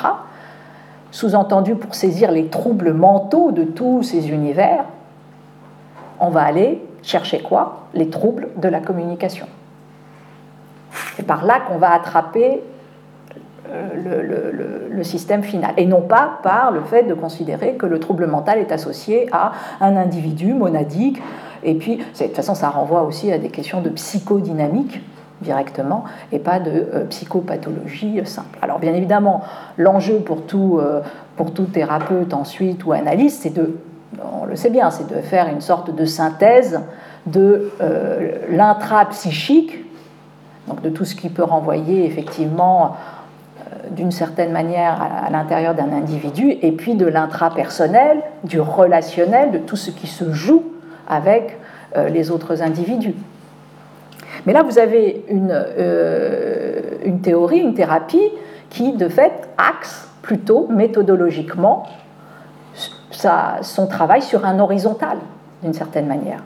sous-entendu 1.11 1.75
pour 1.75 1.95
saisir 1.95 2.29
les 2.29 2.47
troubles 2.47 2.91
mentaux 2.91 3.53
de 3.53 3.63
tous 3.63 4.03
ces 4.03 4.31
univers, 4.31 4.83
on 6.19 6.29
va 6.29 6.41
aller 6.41 6.81
chercher 7.01 7.39
quoi? 7.39 7.85
Les 7.93 8.09
troubles 8.09 8.49
de 8.57 8.67
la 8.67 8.81
communication. 8.81 9.47
C'est 11.15 11.25
par 11.25 11.45
là 11.45 11.61
qu'on 11.61 11.77
va 11.77 11.93
attraper 11.93 12.61
le, 13.95 15.03
système 15.03 15.43
final, 15.43 15.73
et 15.77 15.85
non 15.85 16.01
pas 16.01 16.39
par 16.41 16.71
le 16.71 16.81
fait 16.81 17.03
de 17.03 17.13
considérer 17.13 17.73
que 17.73 17.85
le 17.85 17.99
trouble 17.99 18.25
mental 18.25 18.57
est 18.57 18.71
associé 18.71 19.27
à 19.31 19.51
un 19.79 19.95
individu 19.97 20.53
monadique, 20.53 21.21
et 21.63 21.75
puis 21.75 21.97
de 21.97 22.03
toute 22.03 22.35
façon 22.35 22.55
ça 22.55 22.69
renvoie 22.69 23.03
aussi 23.03 23.31
à 23.31 23.37
des 23.37 23.49
questions 23.49 23.81
de 23.81 23.89
psychodynamique 23.89 25.01
directement, 25.41 26.05
et 26.31 26.39
pas 26.39 26.59
de 26.59 26.71
euh, 26.71 27.05
psychopathologie 27.05 28.21
simple. 28.25 28.57
Alors 28.61 28.79
bien 28.79 28.93
évidemment, 28.93 29.41
l'enjeu 29.77 30.19
pour 30.19 30.45
tout, 30.45 30.79
euh, 30.79 31.01
pour 31.35 31.53
tout 31.53 31.65
thérapeute 31.65 32.33
ensuite 32.33 32.85
ou 32.85 32.93
analyste, 32.93 33.43
c'est 33.43 33.53
de, 33.53 33.77
on 34.41 34.45
le 34.45 34.55
sait 34.55 34.69
bien, 34.69 34.89
c'est 34.91 35.07
de 35.07 35.21
faire 35.21 35.47
une 35.47 35.61
sorte 35.61 35.93
de 35.93 36.05
synthèse 36.05 36.81
de 37.25 37.71
euh, 37.81 38.31
l'intrapsychique, 38.49 39.83
donc 40.67 40.81
de 40.81 40.89
tout 40.89 41.05
ce 41.05 41.15
qui 41.15 41.29
peut 41.29 41.43
renvoyer 41.43 42.05
effectivement 42.05 42.95
d'une 43.91 44.11
certaine 44.11 44.51
manière 44.51 45.01
à 45.01 45.29
l'intérieur 45.29 45.73
d'un 45.73 45.91
individu, 45.91 46.57
et 46.61 46.71
puis 46.71 46.95
de 46.95 47.05
l'intrapersonnel, 47.05 48.21
du 48.43 48.59
relationnel, 48.59 49.51
de 49.51 49.57
tout 49.57 49.75
ce 49.75 49.91
qui 49.91 50.07
se 50.07 50.31
joue 50.31 50.63
avec 51.07 51.57
euh, 51.95 52.09
les 52.09 52.31
autres 52.31 52.61
individus. 52.61 53.15
Mais 54.45 54.53
là, 54.53 54.63
vous 54.63 54.79
avez 54.79 55.25
euh, 55.31 56.81
une 57.05 57.21
théorie, 57.21 57.59
une 57.59 57.73
thérapie 57.73 58.29
qui, 58.69 58.93
de 58.93 59.07
fait, 59.07 59.49
axe 59.57 60.09
plutôt 60.21 60.67
méthodologiquement 60.67 61.87
son 63.61 63.87
travail 63.87 64.21
sur 64.21 64.45
un 64.45 64.59
horizontal, 64.59 65.17
d'une 65.63 65.73
certaine 65.73 66.07
manière. 66.07 66.43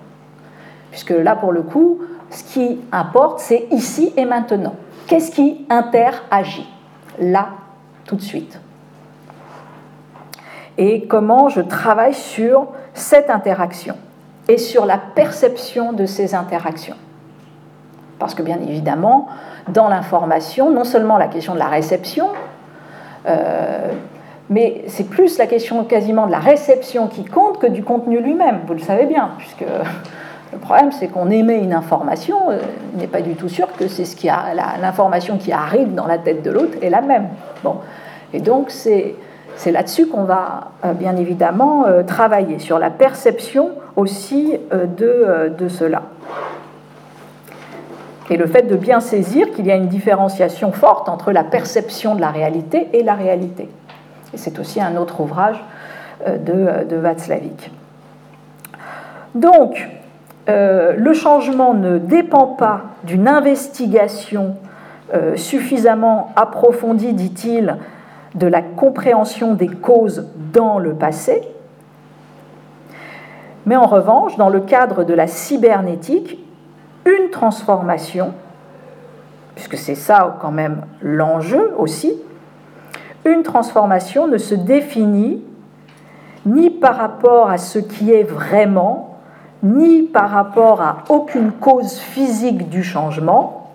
Puisque 0.92 1.10
là, 1.10 1.36
pour 1.36 1.52
le 1.52 1.64
coup, 1.64 2.00
ce 2.30 2.44
qui 2.44 2.80
importe, 2.92 3.40
c'est 3.40 3.68
ici 3.72 4.14
et 4.16 4.26
maintenant. 4.26 4.76
Qu'est-ce 5.08 5.32
qui 5.32 5.66
interagit? 5.70 6.68
Là, 7.20 7.50
tout 8.06 8.16
de 8.16 8.22
suite. 8.22 8.60
Et 10.78 11.08
comment 11.08 11.50
je 11.50 11.62
travaille 11.62 12.14
sur 12.14 12.68
cette 12.94 13.30
interaction 13.30 13.96
et 14.48 14.58
sur 14.58 14.86
la 14.86 14.98
perception 14.98 15.94
de 15.94 16.06
ces 16.06 16.36
interactions. 16.36 16.96
Parce 18.18 18.34
que 18.34 18.42
bien 18.42 18.60
évidemment, 18.62 19.28
dans 19.68 19.88
l'information, 19.88 20.72
non 20.72 20.84
seulement 20.84 21.18
la 21.18 21.28
question 21.28 21.54
de 21.54 21.60
la 21.60 21.68
réception, 21.68 22.28
euh, 23.28 23.92
mais 24.50 24.84
c'est 24.88 25.08
plus 25.08 25.38
la 25.38 25.46
question 25.46 25.84
quasiment 25.84 26.26
de 26.26 26.32
la 26.32 26.40
réception 26.40 27.08
qui 27.08 27.24
compte 27.24 27.60
que 27.60 27.68
du 27.68 27.84
contenu 27.84 28.20
lui-même, 28.20 28.62
vous 28.66 28.74
le 28.74 28.80
savez 28.80 29.06
bien, 29.06 29.32
puisque 29.38 29.66
le 30.52 30.58
problème, 30.58 30.92
c'est 30.92 31.08
qu'on 31.08 31.30
émet 31.30 31.60
une 31.60 31.74
information, 31.74 32.50
euh, 32.50 32.58
il 32.94 33.00
n'est 33.00 33.08
pas 33.08 33.22
du 33.22 33.36
tout 33.36 33.50
sûr 33.50 33.68
que 33.78 33.88
c'est 33.88 34.06
ce 34.06 34.16
qui 34.16 34.30
a 34.30 34.54
l'information 34.82 35.38
qui 35.38 35.52
arrive 35.52 35.94
dans 35.94 36.08
la 36.08 36.18
tête 36.18 36.42
de 36.42 36.50
l'autre 36.50 36.78
est 36.82 36.90
la 36.90 37.02
même. 37.02 37.28
Et 38.34 38.40
donc 38.40 38.72
c'est 38.72 39.16
là-dessus 39.68 40.08
qu'on 40.08 40.24
va 40.24 40.72
euh, 40.86 40.94
bien 40.94 41.16
évidemment 41.18 41.86
euh, 41.86 42.02
travailler 42.02 42.58
sur 42.58 42.80
la 42.80 42.90
perception 42.90 43.72
aussi 43.96 44.58
de, 44.72 45.54
de 45.56 45.68
cela. 45.68 46.04
Et 48.32 48.38
le 48.38 48.48
fait 48.48 48.64
de 48.64 48.76
bien 48.76 49.02
saisir 49.02 49.52
qu'il 49.52 49.68
y 49.68 49.72
a 49.72 49.76
une 49.76 49.88
différenciation 49.88 50.72
forte 50.72 51.10
entre 51.10 51.32
la 51.32 51.44
perception 51.44 52.16
de 52.16 52.22
la 52.22 52.30
réalité 52.30 52.88
et 52.94 53.04
la 53.04 53.14
réalité. 53.14 53.70
Et 54.34 54.38
c'est 54.38 54.58
aussi 54.60 54.80
un 54.80 54.96
autre 54.96 55.20
ouvrage 55.20 55.64
de, 56.26 56.86
de 56.88 56.96
Václavic. 56.96 57.72
Donc, 59.36 59.90
euh, 60.50 60.94
le 60.98 61.14
changement 61.14 61.74
ne 61.74 61.98
dépend 61.98 62.48
pas 62.48 62.82
d'une 63.04 63.28
investigation 63.28 64.56
euh, 65.14 65.36
suffisamment 65.36 66.32
approfondie, 66.36 67.14
dit-il, 67.14 67.78
de 68.36 68.48
la 68.48 68.62
compréhension 68.62 69.54
des 69.54 69.68
causes 69.68 70.28
dans 70.54 70.80
le 70.80 70.94
passé, 70.94 71.42
mais 73.66 73.76
en 73.76 73.86
revanche, 73.86 74.36
dans 74.38 74.50
le 74.50 74.62
cadre 74.62 75.04
de 75.04 75.14
la 75.14 75.28
cybernétique, 75.28 76.40
une 77.06 77.30
transformation, 77.30 78.34
puisque 79.56 79.78
c'est 79.78 79.96
ça 79.96 80.38
quand 80.42 80.52
même 80.52 80.82
l'enjeu 81.02 81.74
aussi, 81.78 82.14
une 83.26 83.44
transformation 83.44 84.28
ne 84.28 84.38
se 84.38 84.56
définit 84.56 85.44
ni 86.46 86.70
par 86.70 86.96
rapport 86.96 87.50
à 87.50 87.58
ce 87.58 87.80
qui 87.80 88.12
est 88.12 88.24
vraiment, 88.24 89.09
ni 89.64 90.04
par 90.04 90.30
rapport 90.30 90.82
à 90.82 91.04
aucune 91.10 91.52
cause 91.52 91.98
physique 91.98 92.70
du 92.70 92.84
changement, 92.84 93.72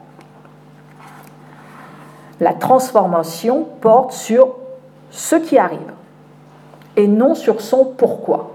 la 2.41 2.53
transformation 2.53 3.67
porte 3.81 4.13
sur 4.13 4.49
ce 5.11 5.37
qui 5.37 5.59
arrive 5.59 5.93
et 6.97 7.09
non 7.09 7.35
sur 7.35 7.61
son 7.61 7.85
pourquoi. 7.85 8.51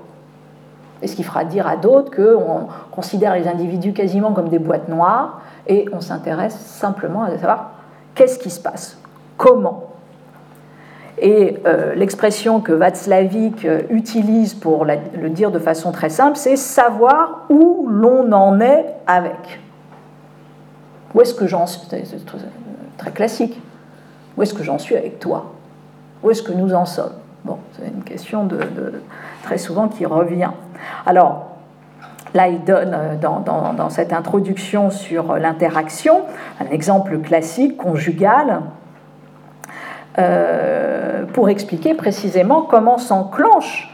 Et 1.01 1.07
ce 1.07 1.15
qui 1.15 1.23
fera 1.23 1.45
dire 1.45 1.67
à 1.67 1.77
d'autres 1.77 2.11
qu'on 2.13 2.67
considère 2.91 3.35
les 3.35 3.47
individus 3.47 3.93
quasiment 3.93 4.33
comme 4.33 4.49
des 4.49 4.59
boîtes 4.59 4.89
noires 4.89 5.41
et 5.67 5.85
on 5.93 6.01
s'intéresse 6.01 6.57
simplement 6.57 7.23
à 7.23 7.31
savoir 7.31 7.71
qu'est-ce 8.15 8.39
qui 8.39 8.49
se 8.49 8.59
passe, 8.59 8.97
comment. 9.37 9.88
Et 11.21 11.57
euh, 11.65 11.95
l'expression 11.95 12.61
que 12.61 12.71
Václavic 12.71 13.65
euh, 13.65 13.81
utilise 13.89 14.53
pour 14.53 14.85
le 14.85 15.29
dire 15.29 15.51
de 15.51 15.59
façon 15.59 15.91
très 15.91 16.09
simple, 16.09 16.37
c'est 16.37 16.55
savoir 16.55 17.45
où 17.49 17.87
l'on 17.89 18.31
en 18.31 18.59
est 18.61 18.85
avec. 19.05 19.59
Où 21.13 21.21
est-ce 21.21 21.33
que 21.33 21.47
j'en 21.47 21.65
suis? 21.65 21.87
C'est 21.89 22.25
très 22.97 23.11
classique. 23.11 23.61
Où 24.37 24.43
est-ce 24.43 24.53
que 24.53 24.63
j'en 24.63 24.77
suis 24.77 24.95
avec 24.95 25.19
toi? 25.19 25.53
Où 26.23 26.31
est-ce 26.31 26.43
que 26.43 26.53
nous 26.53 26.73
en 26.73 26.85
sommes? 26.85 27.13
Bon, 27.43 27.57
c'est 27.73 27.87
une 27.87 28.03
question 28.03 28.45
de, 28.45 28.59
très 29.43 29.57
souvent 29.57 29.87
qui 29.87 30.05
revient. 30.05 30.51
Alors, 31.05 31.47
là, 32.33 32.47
il 32.47 32.63
donne 32.63 32.93
euh, 32.93 33.15
dans, 33.15 33.89
cette 33.89 34.13
introduction 34.13 34.89
sur 34.89 35.35
l'interaction 35.37 36.21
un 36.59 36.71
exemple 36.71 37.19
classique 37.19 37.77
conjugal 37.77 38.61
euh, 40.19 41.25
pour 41.33 41.49
expliquer 41.49 41.93
précisément 41.93 42.61
comment 42.63 42.97
s'enclenche 42.97 43.89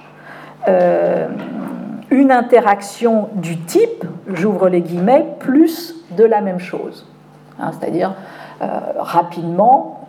euh, 0.68 1.28
une 2.10 2.32
interaction 2.32 3.30
du 3.34 3.58
type, 3.60 4.04
j'ouvre 4.28 4.70
les 4.70 4.82
guillemets, 4.82 5.26
plus 5.40 5.96
de 6.18 6.24
la 6.24 6.42
même 6.42 6.60
chose. 6.60 7.08
Hein, 7.60 7.72
c'est-à-dire, 7.72 8.14
rapidement, 8.98 10.08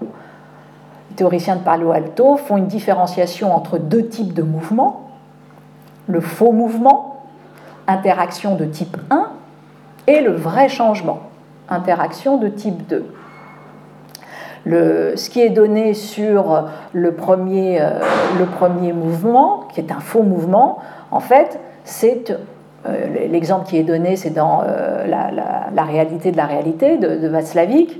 les 1.10 1.16
théoriciens 1.16 1.56
de 1.56 1.62
Palo 1.62 1.92
Alto 1.92 2.36
font 2.36 2.56
une 2.56 2.68
différenciation 2.68 3.54
entre 3.54 3.78
deux 3.78 4.06
types 4.06 4.32
de 4.32 4.42
mouvements 4.42 5.06
le 6.06 6.20
faux 6.20 6.52
mouvement, 6.52 7.24
interaction 7.86 8.56
de 8.56 8.64
type 8.64 8.96
1, 9.10 9.30
et 10.06 10.20
le 10.20 10.32
vrai 10.32 10.68
changement, 10.68 11.20
interaction 11.68 12.36
de 12.36 12.48
type 12.48 12.86
2. 12.86 13.06
Ce 14.66 15.30
qui 15.30 15.40
est 15.40 15.50
donné 15.50 15.94
sur 15.94 16.68
le 16.92 17.12
premier, 17.12 17.80
euh, 17.80 18.00
le 18.38 18.46
premier 18.46 18.92
mouvement, 18.92 19.64
qui 19.72 19.80
est 19.80 19.92
un 19.92 20.00
faux 20.00 20.22
mouvement, 20.22 20.78
en 21.12 21.20
fait, 21.20 21.60
c'est 21.84 22.36
euh, 22.86 23.28
l'exemple 23.30 23.66
qui 23.66 23.78
est 23.78 23.84
donné, 23.84 24.16
c'est 24.16 24.30
dans 24.30 24.62
euh, 24.66 25.06
la, 25.06 25.84
réalité 25.84 26.32
de 26.32 26.36
la 26.36 26.46
réalité 26.46 26.98
de, 26.98 27.16
de 27.16 27.28
Václavic. 27.28 27.96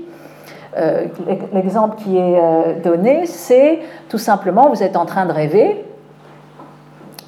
l'exemple 1.53 1.95
qui 2.03 2.17
est 2.17 2.81
donné, 2.83 3.25
c'est 3.25 3.79
tout 4.09 4.17
simplement, 4.17 4.69
vous 4.69 4.83
êtes 4.83 4.97
en 4.97 5.05
train 5.05 5.25
de 5.25 5.31
rêver, 5.31 5.85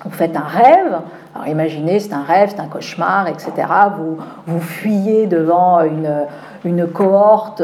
vous 0.04 0.12
faites 0.12 0.36
un 0.36 0.42
rêve, 0.42 1.00
alors 1.34 1.48
imaginez, 1.48 2.00
c'est 2.00 2.14
un 2.14 2.24
rêve, 2.24 2.50
c'est 2.52 2.62
un 2.62 2.68
cauchemar, 2.68 3.28
etc. 3.28 3.52
Vous, 3.98 4.18
vous 4.48 4.60
fuyez 4.60 5.28
devant 5.28 5.82
une, 5.82 6.26
une 6.66 6.88
cohorte 6.88 7.62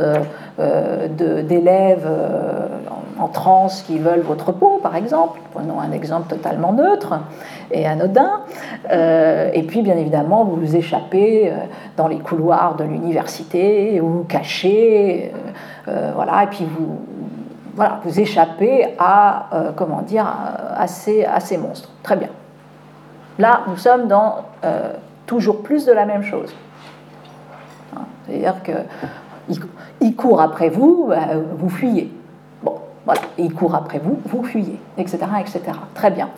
euh, 0.60 1.08
d'élèves 1.08 2.06
euh, 2.06 2.68
en, 3.20 3.28
transe 3.28 3.82
qui 3.84 3.98
veulent 3.98 4.22
votre 4.22 4.52
peau, 4.52 4.80
par 4.82 4.96
exemple. 4.96 5.40
Prenons 5.54 5.80
un 5.80 5.92
exemple 5.92 6.30
totalement 6.30 6.74
neutre 6.74 7.20
et 7.72 7.86
anodin. 7.86 8.42
Euh, 8.92 9.50
et 9.54 9.64
puis, 9.64 9.82
bien 9.82 9.98
évidemment, 9.98 10.44
vous 10.44 10.56
vous 10.56 10.76
échappez 10.76 11.52
dans 11.98 12.08
les 12.08 12.20
couloirs 12.20 12.76
de 12.76 12.84
l'université 12.84 14.00
ou 14.02 14.26
cachez, 14.28 15.32
voilà, 15.86 16.44
et 16.44 16.48
puis 16.48 16.66
vous, 16.66 17.00
voilà, 17.76 18.00
vous 18.06 18.20
échappez 18.20 18.96
à, 18.98 19.48
euh, 19.54 19.72
comment 19.76 20.02
dire, 20.02 20.26
à 20.26 20.88
ces, 20.88 21.58
monstres. 21.58 21.90
Très 22.04 22.16
bien. 22.16 22.30
Là, 23.38 23.64
nous 23.68 23.76
sommes 23.76 24.08
dans 24.08 24.46
euh, 24.64 24.94
toujours 25.26 25.62
plus 25.62 25.86
de 25.86 25.92
la 25.92 26.06
même 26.06 26.24
chose. 26.24 26.56
C'est-à-dire 28.26 28.56
qu'il 28.64 30.16
court 30.16 30.42
après 30.42 30.70
vous, 30.70 31.08
bah, 31.10 31.28
vous 31.58 31.70
fuyez. 31.70 32.12
Bon, 32.64 32.76
voilà, 33.06 33.22
il 33.38 33.54
court 33.54 33.76
après 33.76 34.00
vous, 34.00 34.20
vous 34.26 34.44
fuyez, 34.44 34.80
etc., 34.98 35.20
etc. 35.40 35.62
Très 35.94 36.12
bien. 36.12 36.30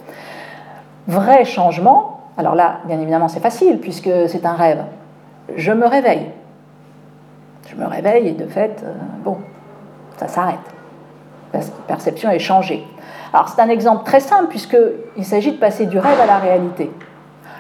Vrai 1.08 1.46
changement, 1.46 2.22
alors 2.38 2.56
là, 2.56 2.80
bien 2.86 3.00
évidemment, 3.00 3.28
c'est 3.28 3.40
facile 3.40 3.80
puisque 3.80 4.10
c'est 4.28 4.46
un 4.46 4.54
rêve. 4.54 4.84
Je 5.56 5.72
me 5.72 5.88
réveille. 5.88 6.28
Je 7.68 7.76
me 7.76 7.86
réveille 7.86 8.28
et 8.28 8.34
de 8.34 8.46
fait, 8.48 8.84
euh, 8.84 8.94
bon, 9.24 9.38
ça 10.18 10.28
s'arrête 10.28 10.60
perception 11.88 12.30
est 12.30 12.40
changée. 12.40 12.84
Alors 13.34 13.50
c'est 13.50 13.62
un 13.62 13.70
exemple 13.70 14.06
très 14.06 14.20
simple 14.20 14.48
puisqu'il 14.50 15.26
s'agit 15.26 15.52
de 15.52 15.58
passer 15.58 15.86
du 15.86 16.00
rêve 16.00 16.20
à 16.20 16.26
la 16.26 16.38
réalité. 16.38 16.92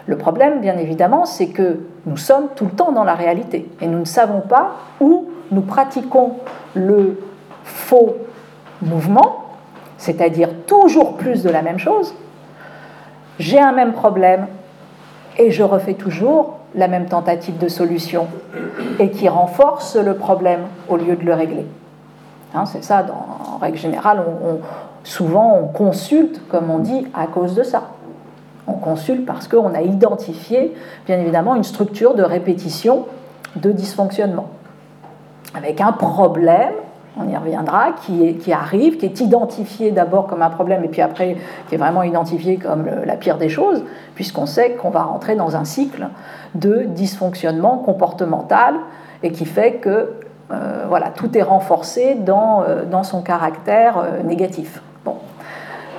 Le 0.08 0.18
problème, 0.18 0.62
bien 0.62 0.78
évidemment, 0.78 1.26
c'est 1.26 1.48
que 1.48 1.82
nous 2.06 2.18
sommes 2.18 2.48
tout 2.56 2.66
le 2.66 2.72
temps 2.72 2.94
dans 2.94 3.04
la 3.04 3.14
réalité 3.14 3.70
et 3.82 3.88
nous 3.88 4.00
ne 4.00 4.06
savons 4.06 4.40
pas 4.40 4.72
où 5.02 5.28
nous 5.52 5.62
pratiquons 5.62 6.34
le 6.74 7.20
faux 7.64 8.16
mouvement, 8.82 9.44
c'est-à-dire 9.98 10.50
toujours 10.66 11.18
plus 11.18 11.44
de 11.44 11.50
la 11.50 11.62
même 11.62 11.78
chose. 11.78 12.16
J'ai 13.38 13.60
un 13.60 13.74
même 13.74 13.92
problème 13.92 14.48
et 15.38 15.52
je 15.52 15.64
refais 15.64 15.94
toujours 15.94 16.60
la 16.74 16.88
même 16.88 17.08
tentative 17.08 17.58
de 17.58 17.68
solution 17.68 18.28
et 19.00 19.12
qui 19.12 19.28
renforce 19.28 19.98
le 19.98 20.16
problème 20.16 20.62
au 20.88 20.96
lieu 20.96 21.16
de 21.18 21.24
le 21.24 21.34
régler. 21.34 21.66
Hein, 22.56 22.66
c'est 22.66 22.84
ça, 22.84 23.06
en 23.12 23.58
règle 23.58 23.78
générale, 23.78 24.24
souvent 25.04 25.60
on 25.62 25.68
consulte, 25.68 26.42
comme 26.48 26.70
on 26.72 26.80
dit, 26.80 27.08
à 27.14 27.28
cause 27.28 27.56
de 27.56 27.64
ça. 27.64 27.90
On 28.68 28.74
consulte 28.74 29.26
parce 29.26 29.48
qu'on 29.48 29.74
a 29.74 29.82
identifié, 29.82 30.74
bien 31.06 31.20
évidemment, 31.20 31.56
une 31.56 31.64
structure 31.64 32.16
de 32.16 32.24
répétition 32.24 33.06
de 33.56 33.72
dysfonctionnement. 33.72 34.48
Avec 35.54 35.82
un 35.82 35.94
problème, 35.94 36.74
on 37.20 37.28
y 37.28 37.36
reviendra, 37.36 37.94
qui, 38.06 38.36
qui 38.36 38.54
arrive, 38.54 38.98
qui 38.98 39.06
est 39.06 39.20
identifié 39.22 39.92
d'abord 39.92 40.28
comme 40.28 40.42
un 40.42 40.50
problème 40.50 40.84
et 40.84 40.88
puis 40.88 41.02
après 41.02 41.38
qui 41.68 41.76
est 41.76 41.78
vraiment 41.78 42.04
identifié 42.04 42.58
comme 42.58 42.86
la 43.06 43.16
pire 43.16 43.38
des 43.38 43.50
choses, 43.50 43.84
puisqu'on 44.16 44.46
sait 44.46 44.72
qu'on 44.74 44.90
va 44.90 45.04
rentrer 45.04 45.36
dans 45.36 45.56
un 45.56 45.64
cycle 45.64 46.08
de 46.54 46.84
dysfonctionnement 46.88 47.78
comportemental 47.80 48.76
et 49.24 49.32
qui 49.32 49.46
fait 49.46 49.76
que 49.76 50.14
euh, 50.52 50.86
voilà, 50.88 51.10
tout 51.10 51.38
est 51.38 51.42
renforcé 51.42 52.16
dans, 52.16 52.64
euh, 52.64 53.04
son 53.04 53.22
caractère 53.22 53.98
euh, 53.98 54.24
négatif. 54.24 54.82
Bon. 55.04 55.16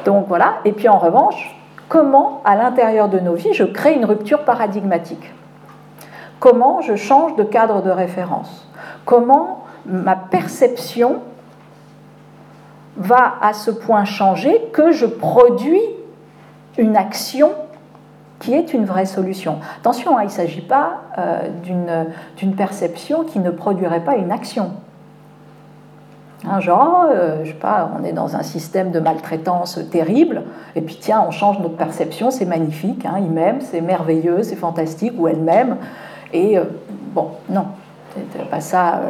Donc 0.05 0.27
voilà, 0.29 0.55
et 0.65 0.73
puis 0.73 0.89
en 0.89 0.99
revanche, 0.99 1.58
comment 1.89 2.41
à 2.45 2.55
l'intérieur 2.55 3.09
de 3.09 3.19
nos 3.19 3.35
vies 3.35 3.55
je 3.55 3.65
crée 3.65 3.95
une 3.95 4.05
rupture 4.05 4.45
paradigmatique? 4.45 5.33
Comment 6.41 6.81
je 6.81 6.95
change 6.95 7.37
de 7.37 7.43
cadre 7.43 7.83
de 7.83 7.91
référence? 7.91 8.69
Comment 9.05 9.65
ma 9.87 10.17
perception 10.17 11.21
va 12.97 13.35
à 13.41 13.53
ce 13.53 13.71
point 13.71 14.05
changer 14.05 14.61
que 14.73 14.93
je 14.93 15.07
produis 15.07 15.83
une 16.77 16.97
action 16.97 17.53
qui 18.39 18.55
est 18.55 18.73
une 18.73 18.85
vraie 18.85 19.07
solution? 19.07 19.59
Attention, 19.79 20.17
hein, 20.17 20.23
il 20.23 20.27
ne 20.27 20.31
s'agit 20.31 20.61
pas 20.61 21.01
euh, 21.19 21.49
d'une 22.37 22.55
perception 22.55 23.25
qui 23.25 23.41
ne 23.41 23.51
produirait 23.51 24.05
pas 24.05 24.15
une 24.15 24.31
action. 24.31 24.73
Genre, 26.61 27.07
euh, 27.11 27.41
je 27.43 27.49
sais 27.49 27.57
pas, 27.57 27.91
on 27.99 28.05
est 28.05 28.13
dans 28.13 28.37
un 28.37 28.43
système 28.43 28.93
de 28.93 29.01
maltraitance 29.01 29.81
terrible, 29.91 30.43
et 30.77 30.81
puis 30.81 30.97
tiens, 31.01 31.25
on 31.27 31.33
change 31.33 31.59
notre 31.59 31.77
perception, 31.77 32.31
c'est 32.31 32.45
magnifique, 32.45 33.05
hein, 33.05 33.17
il 33.19 33.31
m'aime, 33.31 33.61
c'est 33.61 33.81
merveilleux, 33.81 34.45
c'est 34.45 34.57
fantastique, 34.57 35.15
ou 35.19 35.27
elle 35.27 35.41
m'aime, 35.41 35.77
et 36.33 36.57
euh, 36.57 36.65
bon, 37.13 37.31
non, 37.51 37.67
c'est 38.15 38.49
pas 38.49 38.61
ça 38.61 39.01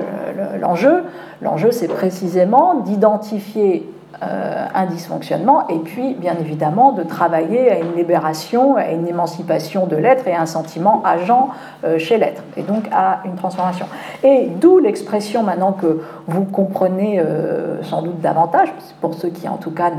l'enjeu. 0.61 1.05
L'enjeu, 1.43 1.71
c'est 1.71 1.89
précisément 1.89 2.77
d'identifier 2.81 3.87
euh, 3.87 3.98
un 4.21 4.87
dysfonctionnement, 4.87 5.69
et 5.69 5.79
puis 5.79 6.15
bien 6.15 6.35
évidemment 6.41 6.93
de 6.93 7.03
travailler 7.03 7.71
à 7.71 7.79
une 7.79 7.95
libération, 7.95 8.77
à 8.77 8.91
une 8.91 9.07
émancipation 9.07 9.87
de 9.87 9.97
l'être 9.97 10.27
et 10.27 10.35
à 10.35 10.41
un 10.41 10.47
sentiment 10.47 11.03
agent 11.05 11.51
euh, 11.85 11.99
chez 11.99 12.17
l'être, 12.17 12.43
et 12.57 12.63
donc 12.63 12.85
à 12.93 13.21
une 13.25 13.37
transformation. 13.37 13.87
Et 14.25 14.49
d'où 14.61 14.79
l'expression 14.79 15.43
maintenant 15.43 15.73
que 15.73 16.03
vous 16.27 16.45
comprenez 16.45 17.21
euh, 17.21 17.83
sans 17.83 18.03
doute 18.03 18.21
davantage, 18.21 18.73
pour 19.01 19.15
ceux 19.15 19.29
qui 19.29 19.49
en 19.49 19.57
tout 19.57 19.71
cas 19.71 19.93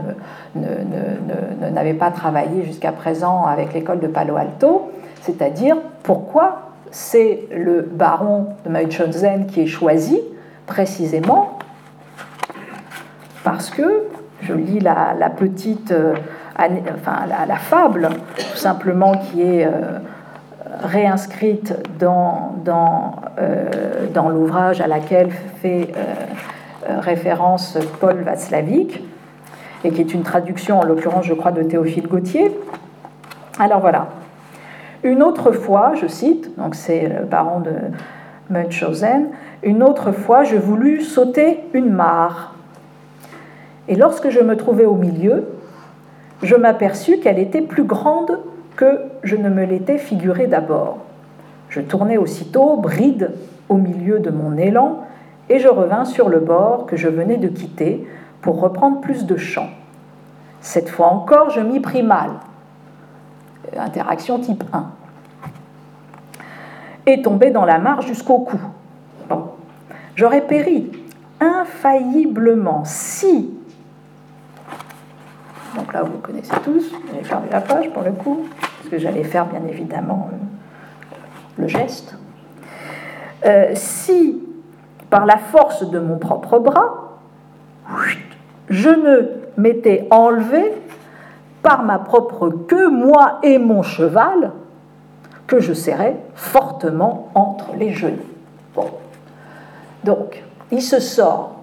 n'avaient 0.55 1.93
pas 1.93 2.11
travaillé 2.11 2.65
jusqu'à 2.65 2.91
présent 2.91 3.45
avec 3.45 3.73
l'école 3.73 3.99
de 3.99 4.07
Palo 4.07 4.35
Alto, 4.35 4.91
c'est-à-dire 5.21 5.77
pourquoi 6.03 6.71
c'est 6.91 7.47
le 7.55 7.81
baron 7.81 8.47
de 8.65 8.69
Mauthausen 8.69 9.45
qui 9.45 9.61
est 9.61 9.67
choisi 9.67 10.19
précisément 10.65 11.59
parce 13.51 13.71
que, 13.71 14.03
je 14.43 14.53
lis 14.53 14.79
la, 14.79 15.31
petite, 15.35 15.91
euh, 15.91 16.13
enfin 16.55 17.25
la, 17.47 17.55
fable, 17.55 18.09
tout 18.38 18.57
simplement, 18.57 19.13
qui 19.13 19.41
est 19.41 19.65
euh, 19.65 19.97
réinscrite 20.83 21.73
dans, 21.97 22.53
dans, 22.63 23.15
euh, 23.39 24.05
dans 24.13 24.29
l'ouvrage 24.29 24.81
à 24.81 24.88
laquelle 24.88 25.31
fait 25.62 25.89
référence 26.99 27.79
Paul 27.99 28.17
Václavic, 28.21 29.01
et 29.83 29.89
qui 29.89 30.01
est 30.01 30.13
une 30.13 30.21
traduction, 30.21 30.79
en 30.79 30.83
l'occurrence, 30.83 31.25
je 31.25 31.33
crois, 31.33 31.51
de 31.51 31.63
Théophile 31.63 32.07
Gautier. 32.07 32.55
Alors 33.57 33.79
voilà. 33.79 34.09
Une 35.01 35.23
autre 35.23 35.51
fois, 35.53 35.93
je 35.99 36.05
cite, 36.05 36.55
donc 36.55 36.75
c'est 36.75 37.07
le 37.07 37.25
parent 37.25 37.62
de 37.62 37.73
Munchausen, 38.51 39.29
une 39.63 39.81
autre 39.81 40.12
fois, 40.12 40.43
je 40.43 40.55
voulus 40.55 41.01
sauter 41.01 41.62
une 41.73 41.89
mare. 41.89 42.53
Et 43.89 43.95
lorsque 43.95 44.30
je 44.30 44.39
me 44.39 44.56
trouvais 44.56 44.86
au 44.86 44.93
milieu, 44.93 45.47
je 46.43 46.56
m'aperçus 46.56 47.17
qu'elle 47.17 47.39
était 47.39 47.62
plus 47.62 47.84
grande 47.84 48.39
que 48.75 49.02
je 49.23 49.36
ne 49.36 49.49
me 49.49 49.65
l'étais 49.65 49.97
figuré 49.97 50.45
d'abord. 50.47 50.99
Je 51.69 51.82
tournai 51.82 52.17
aussitôt, 52.17 52.78
bride 52.78 53.32
au 53.67 53.75
milieu 53.75 54.19
de 54.19 54.30
mon 54.30 54.58
élan, 54.58 54.99
et 55.49 55.60
je 55.60 55.67
revins 55.67 56.06
sur 56.06 56.30
le 56.30 56.39
bord 56.39 56.86
que 56.86 56.95
je 56.95 57.10
venais 57.10 57.38
de 57.38 57.47
quitter 57.47 58.08
pour 58.41 58.62
reprendre 58.62 59.02
plus 59.02 59.25
de 59.25 59.36
champ. 59.38 59.67
Cette 60.62 60.89
fois 60.89 61.08
encore, 61.08 61.49
je 61.49 61.60
m'y 61.60 61.80
pris 61.80 62.04
mal. 62.04 62.30
Interaction 63.75 64.39
type 64.39 64.63
1. 64.71 64.86
Et 67.08 67.21
tombé 67.23 67.49
dans 67.49 67.65
la 67.65 67.80
mare 67.80 68.04
jusqu'au 68.04 68.39
cou. 68.39 68.60
Bon. 69.28 69.45
J'aurais 70.15 70.41
péri 70.41 70.91
infailliblement 71.39 72.84
si 72.86 73.58
donc 75.75 75.93
là, 75.93 76.03
vous 76.03 76.17
connaissez 76.19 76.53
tous. 76.63 76.91
J'ai 77.13 77.23
fermé 77.23 77.47
la 77.51 77.62
page 77.62 77.89
pour 77.91 78.03
le 78.03 78.12
coup, 78.12 78.47
parce 78.60 78.89
que 78.89 78.97
j'allais 78.97 79.23
faire 79.23 79.45
bien 79.45 79.62
évidemment 79.67 80.29
le 81.58 81.67
geste. 81.67 82.15
Euh, 83.45 83.71
si, 83.75 84.41
par 85.10 85.25
la 85.25 85.38
force 85.38 85.89
de 85.89 85.99
mon 85.99 86.17
propre 86.17 86.60
bras, 86.60 87.19
je 88.69 88.89
ne 88.89 89.29
m'étais 89.58 90.08
enlevé 90.12 90.73
par 91.62 91.84
ma 91.84 91.99
propre 91.99 92.49
queue, 92.49 92.89
moi 92.89 93.39
et 93.43 93.58
mon 93.58 93.84
cheval, 93.84 94.51
que 95.47 95.60
je 95.60 95.73
serrais 95.73 96.17
fortement 96.36 97.29
entre 97.34 97.75
les 97.75 97.91
genoux. 97.91 98.17
Bon. 98.75 98.86
Donc, 100.03 100.43
il 100.71 100.82
se 100.82 100.99
sort, 100.99 101.55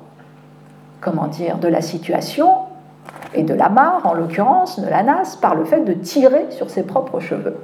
comment 1.00 1.28
dire, 1.28 1.58
de 1.58 1.68
la 1.68 1.80
situation 1.80 2.65
et 3.34 3.42
de 3.42 3.54
la 3.54 3.68
mare, 3.68 4.02
en 4.04 4.14
l'occurrence, 4.14 4.80
de 4.80 4.88
la 4.88 5.02
nasse, 5.02 5.36
par 5.36 5.54
le 5.54 5.64
fait 5.64 5.80
de 5.80 5.92
tirer 5.92 6.46
sur 6.50 6.70
ses 6.70 6.82
propres 6.82 7.20
cheveux. 7.20 7.56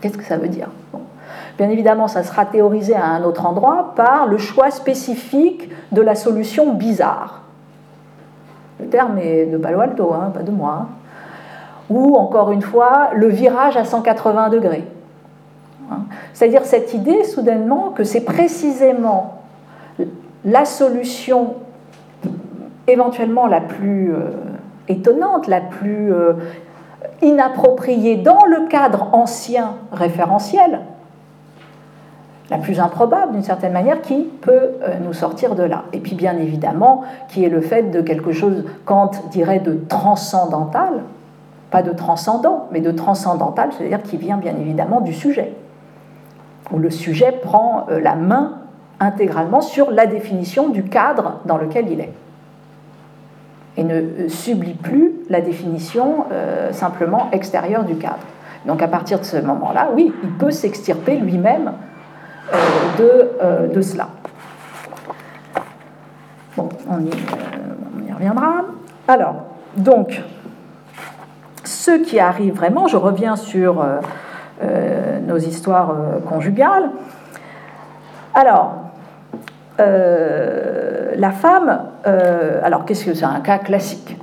Qu'est-ce 0.00 0.16
que 0.16 0.24
ça 0.24 0.36
veut 0.36 0.48
dire? 0.48 0.68
Bien 1.58 1.68
évidemment, 1.68 2.08
ça 2.08 2.22
sera 2.22 2.46
théorisé 2.46 2.94
à 2.94 3.04
un 3.04 3.22
autre 3.22 3.44
endroit 3.44 3.92
par 3.94 4.26
le 4.26 4.38
choix 4.38 4.70
spécifique 4.70 5.70
de 5.92 6.00
la 6.00 6.14
solution 6.14 6.72
bizarre. 6.72 7.42
Le 8.80 8.86
terme 8.86 9.18
est 9.18 9.46
de 9.46 9.58
Palo 9.58 9.80
Alto, 9.80 10.14
hein, 10.14 10.30
pas 10.32 10.42
de 10.42 10.50
moi. 10.50 10.78
Hein. 10.82 10.88
Ou 11.90 12.16
encore 12.16 12.52
une 12.52 12.62
fois, 12.62 13.10
le 13.14 13.28
virage 13.28 13.76
à 13.76 13.84
180 13.84 14.48
degrés. 14.48 14.84
Hein. 15.90 15.98
C'est-à-dire 16.32 16.64
cette 16.64 16.94
idée, 16.94 17.24
soudainement, 17.24 17.90
que 17.90 18.04
c'est 18.04 18.22
précisément 18.22 19.42
la 20.44 20.64
solution 20.64 21.56
éventuellement 22.92 23.46
la 23.46 23.60
plus 23.60 24.12
euh, 24.12 24.30
étonnante, 24.88 25.46
la 25.46 25.60
plus 25.60 26.12
euh, 26.12 26.34
inappropriée 27.22 28.16
dans 28.16 28.44
le 28.46 28.68
cadre 28.68 29.08
ancien 29.12 29.74
référentiel, 29.92 30.80
la 32.50 32.58
plus 32.58 32.80
improbable 32.80 33.32
d'une 33.32 33.42
certaine 33.42 33.72
manière, 33.72 34.00
qui 34.02 34.22
peut 34.40 34.70
euh, 34.82 34.98
nous 35.04 35.12
sortir 35.12 35.54
de 35.54 35.62
là. 35.62 35.84
Et 35.92 36.00
puis 36.00 36.14
bien 36.14 36.36
évidemment, 36.36 37.04
qui 37.28 37.44
est 37.44 37.48
le 37.48 37.60
fait 37.60 37.90
de 37.90 38.00
quelque 38.00 38.32
chose, 38.32 38.64
Kant 38.84 39.10
dirait 39.30 39.60
de 39.60 39.78
transcendantal, 39.88 41.02
pas 41.70 41.82
de 41.82 41.92
transcendant, 41.92 42.66
mais 42.72 42.80
de 42.80 42.90
transcendantal, 42.90 43.70
c'est-à-dire 43.76 44.02
qui 44.02 44.16
vient 44.16 44.36
bien 44.36 44.54
évidemment 44.60 45.00
du 45.00 45.14
sujet, 45.14 45.54
où 46.72 46.78
le 46.78 46.90
sujet 46.90 47.32
prend 47.42 47.86
la 47.88 48.16
main 48.16 48.54
intégralement 48.98 49.60
sur 49.60 49.90
la 49.92 50.06
définition 50.06 50.68
du 50.68 50.84
cadre 50.84 51.40
dans 51.44 51.56
lequel 51.56 51.90
il 51.90 52.00
est 52.00 52.12
et 53.76 53.84
ne 53.84 53.94
euh, 53.94 54.28
sublit 54.28 54.74
plus 54.74 55.12
la 55.28 55.40
définition 55.40 56.26
euh, 56.32 56.72
simplement 56.72 57.28
extérieure 57.32 57.84
du 57.84 57.96
cadre. 57.96 58.18
Donc 58.66 58.82
à 58.82 58.88
partir 58.88 59.18
de 59.18 59.24
ce 59.24 59.36
moment-là, 59.38 59.90
oui, 59.94 60.12
il 60.22 60.30
peut 60.32 60.50
s'extirper 60.50 61.16
lui-même 61.16 61.72
euh, 62.52 63.68
de, 63.68 63.72
de, 63.72 63.80
cela. 63.80 64.08
Bon, 66.56 66.68
on 66.88 67.00
y, 67.00 68.12
reviendra. 68.12 68.64
Alors, 69.08 69.36
donc, 69.76 70.20
ce 71.64 71.92
qui 71.92 72.18
arrive 72.20 72.54
vraiment, 72.54 72.86
je 72.86 72.96
reviens 72.96 73.36
sur 73.36 73.82
nos 75.26 75.38
histoires 75.38 75.94
conjugales. 76.28 76.90
Alors, 78.34 78.74
la 81.16 81.30
femme, 81.30 81.86
euh, 82.06 82.60
alors 82.62 82.84
qu'est-ce 82.84 83.04
que 83.04 83.14
c'est 83.14 83.24
un 83.24 83.40
cas 83.40 83.58
classique? 83.58 84.16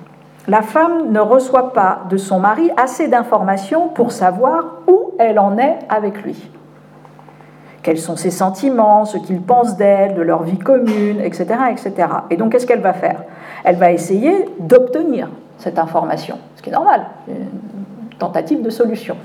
La 0.47 0.61
femme 0.61 1.11
ne 1.11 1.19
reçoit 1.19 1.73
pas 1.73 2.01
de 2.09 2.17
son 2.17 2.39
mari 2.39 2.71
assez 2.77 3.07
d'informations 3.07 3.89
pour 3.89 4.11
savoir 4.11 4.77
où 4.87 5.11
elle 5.19 5.39
en 5.39 5.57
est 5.57 5.79
avec 5.89 6.23
lui. 6.23 6.49
Quels 7.83 7.97
sont 7.97 8.15
ses 8.15 8.31
sentiments, 8.31 9.05
ce 9.05 9.17
qu'il 9.17 9.41
pense 9.41 9.77
d'elle, 9.77 10.15
de 10.15 10.21
leur 10.21 10.43
vie 10.43 10.57
commune, 10.57 11.19
etc. 11.21 11.47
etc. 11.71 11.93
Et 12.29 12.37
donc 12.37 12.51
qu'est-ce 12.51 12.65
qu'elle 12.65 12.81
va 12.81 12.93
faire? 12.93 13.23
Elle 13.63 13.75
va 13.75 13.91
essayer 13.91 14.45
d'obtenir 14.59 15.29
cette 15.57 15.79
information, 15.79 16.37
ce 16.55 16.61
qui 16.61 16.69
est 16.69 16.73
normal, 16.73 17.05
une 17.27 18.17
tentative 18.17 18.61
de 18.61 18.69
solution. 18.69 19.17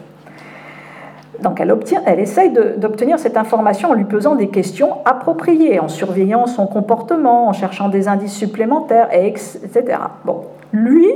Donc 1.42 1.61
elle, 1.61 1.72
obtient, 1.72 2.02
elle 2.07 2.20
essaye 2.20 2.50
d'obtenir 2.50 3.18
cette 3.18 3.37
information 3.37 3.90
en 3.90 3.94
lui 3.94 4.05
posant 4.05 4.37
des 4.37 4.48
questions 4.48 4.98
appropriées, 5.05 5.81
en 5.81 5.88
surveillant 5.88 6.46
son 6.46 6.66
comportement, 6.66 7.48
en 7.48 7.52
cherchant 7.52 7.88
des 7.88 8.09
indices 8.09 8.35
supplémentaires, 8.35 9.09
etc. 9.12 9.98
Bon, 10.24 10.42
lui 10.72 11.11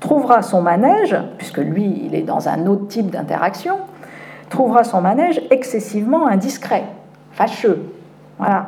trouvera 0.00 0.42
son 0.42 0.62
manège, 0.62 1.16
puisque 1.38 1.58
lui, 1.58 2.02
il 2.04 2.14
est 2.14 2.22
dans 2.22 2.48
un 2.48 2.66
autre 2.66 2.88
type 2.88 3.10
d'interaction, 3.10 3.76
trouvera 4.50 4.84
son 4.84 5.00
manège 5.00 5.40
excessivement 5.50 6.26
indiscret, 6.26 6.84
fâcheux. 7.32 7.82
Voilà. 8.38 8.66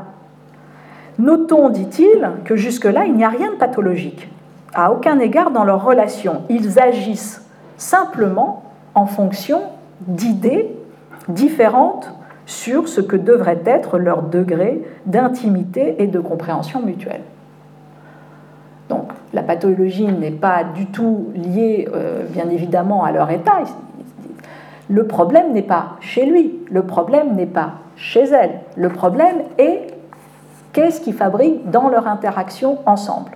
Notons, 1.18 1.68
dit-il, 1.68 2.30
que 2.44 2.56
jusque-là, 2.56 3.04
il 3.04 3.14
n'y 3.14 3.24
a 3.24 3.28
rien 3.28 3.52
de 3.52 3.56
pathologique. 3.56 4.28
À 4.74 4.92
aucun 4.92 5.18
égard 5.18 5.50
dans 5.50 5.64
leur 5.64 5.84
relation. 5.84 6.42
Ils 6.48 6.78
agissent 6.80 7.44
simplement 7.76 8.62
en 8.94 9.06
fonction 9.06 9.62
d'idées 10.00 10.74
différentes 11.28 12.12
sur 12.46 12.88
ce 12.88 13.00
que 13.00 13.16
devrait 13.16 13.62
être 13.64 13.98
leur 13.98 14.22
degré 14.22 14.82
d'intimité 15.06 16.02
et 16.02 16.06
de 16.06 16.18
compréhension 16.18 16.82
mutuelle. 16.82 17.22
Donc 18.88 19.12
la 19.32 19.42
pathologie 19.42 20.06
n'est 20.06 20.32
pas 20.32 20.64
du 20.64 20.86
tout 20.86 21.28
liée, 21.34 21.88
euh, 21.94 22.24
bien 22.28 22.50
évidemment, 22.50 23.04
à 23.04 23.12
leur 23.12 23.30
état. 23.30 23.60
Le 24.88 25.06
problème 25.06 25.52
n'est 25.52 25.62
pas 25.62 25.96
chez 26.00 26.26
lui, 26.26 26.58
le 26.68 26.82
problème 26.82 27.36
n'est 27.36 27.46
pas 27.46 27.74
chez 27.94 28.24
elle. 28.24 28.60
Le 28.76 28.88
problème 28.88 29.36
est 29.58 29.86
qu'est-ce 30.72 31.00
qu'ils 31.00 31.14
fabriquent 31.14 31.70
dans 31.70 31.88
leur 31.88 32.08
interaction 32.08 32.78
ensemble. 32.86 33.30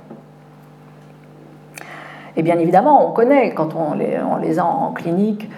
Et 2.36 2.42
bien 2.42 2.58
évidemment, 2.58 3.08
on 3.08 3.12
connaît, 3.12 3.54
quand 3.54 3.76
on 3.76 3.94
les, 3.94 4.18
on 4.28 4.36
les 4.36 4.58
a 4.58 4.64
en 4.64 4.90
clinique, 4.90 5.48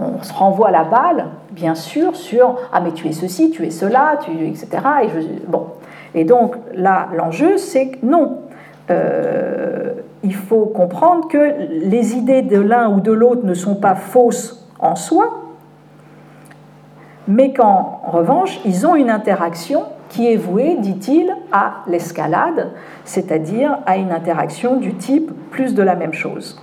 on 0.00 0.22
se 0.22 0.32
renvoie 0.32 0.70
la 0.70 0.84
balle, 0.84 1.26
bien 1.50 1.74
sûr, 1.74 2.16
sur 2.16 2.56
ah 2.72 2.80
mais 2.80 2.92
tu 2.92 3.08
es 3.08 3.12
ceci, 3.12 3.50
tu 3.50 3.66
es 3.66 3.70
cela, 3.70 4.18
etc. 4.40 4.68
Et 5.04 5.08
bon. 5.46 5.66
Et 6.14 6.24
donc 6.24 6.56
là, 6.74 7.08
l'enjeu, 7.14 7.58
c'est 7.58 7.88
que 7.88 8.06
non. 8.06 8.38
Euh, 8.90 9.92
il 10.22 10.34
faut 10.34 10.66
comprendre 10.66 11.28
que 11.28 11.52
les 11.70 12.14
idées 12.14 12.42
de 12.42 12.58
l'un 12.58 12.88
ou 12.88 13.00
de 13.00 13.12
l'autre 13.12 13.44
ne 13.44 13.54
sont 13.54 13.76
pas 13.76 13.94
fausses 13.94 14.66
en 14.78 14.96
soi, 14.96 15.42
mais 17.28 17.52
qu'en 17.52 18.00
revanche, 18.06 18.58
ils 18.64 18.86
ont 18.86 18.96
une 18.96 19.10
interaction 19.10 19.84
qui 20.08 20.32
est 20.32 20.36
vouée, 20.36 20.76
dit-il, 20.80 21.34
à 21.52 21.82
l'escalade, 21.86 22.70
c'est-à-dire 23.04 23.78
à 23.84 23.98
une 23.98 24.10
interaction 24.10 24.76
du 24.76 24.94
type 24.94 25.30
plus 25.50 25.74
de 25.74 25.82
la 25.82 25.94
même 25.94 26.14
chose 26.14 26.58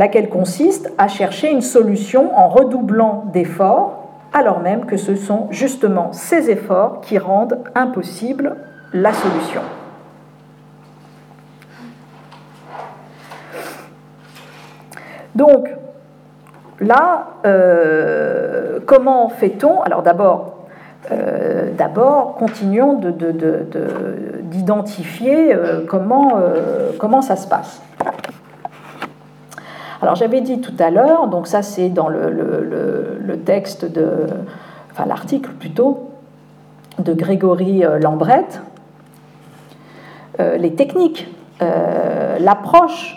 laquelle 0.00 0.30
consiste 0.30 0.90
à 0.96 1.06
chercher 1.08 1.50
une 1.50 1.60
solution 1.60 2.34
en 2.34 2.48
redoublant 2.48 3.26
d'efforts, 3.34 4.08
alors 4.32 4.60
même 4.60 4.86
que 4.86 4.96
ce 4.96 5.14
sont 5.14 5.48
justement 5.50 6.10
ces 6.12 6.48
efforts 6.48 7.02
qui 7.02 7.18
rendent 7.18 7.58
impossible 7.74 8.56
la 8.94 9.12
solution. 9.12 9.60
Donc, 15.34 15.68
là, 16.80 17.26
euh, 17.44 18.78
comment 18.86 19.28
fait-on? 19.28 19.82
Alors 19.82 20.02
d'abord, 20.02 20.64
euh, 21.12 21.72
d'abord, 21.76 22.36
continuons 22.36 22.98
d'identifier 24.44 25.48
de, 25.48 25.60
de, 25.60 25.60
euh, 25.60 26.92
comment 26.98 27.20
ça 27.20 27.36
se 27.36 27.46
passe. 27.46 27.82
Alors 30.02 30.14
j'avais 30.14 30.40
dit 30.40 30.60
tout 30.60 30.72
à 30.78 30.90
l'heure, 30.90 31.28
donc 31.28 31.46
ça 31.46 31.60
c'est 31.62 31.90
dans 31.90 32.08
le, 32.08 33.38
texte 33.44 33.84
de, 33.84 34.26
enfin 34.90 35.04
l'article 35.06 35.50
plutôt, 35.52 36.08
de 36.98 37.12
Grégory 37.12 37.84
euh, 37.84 37.98
Lambrette, 37.98 38.62
euh, 40.38 40.56
les 40.56 40.74
techniques, 40.74 41.28
euh, 41.62 42.38
l'approche 42.38 43.16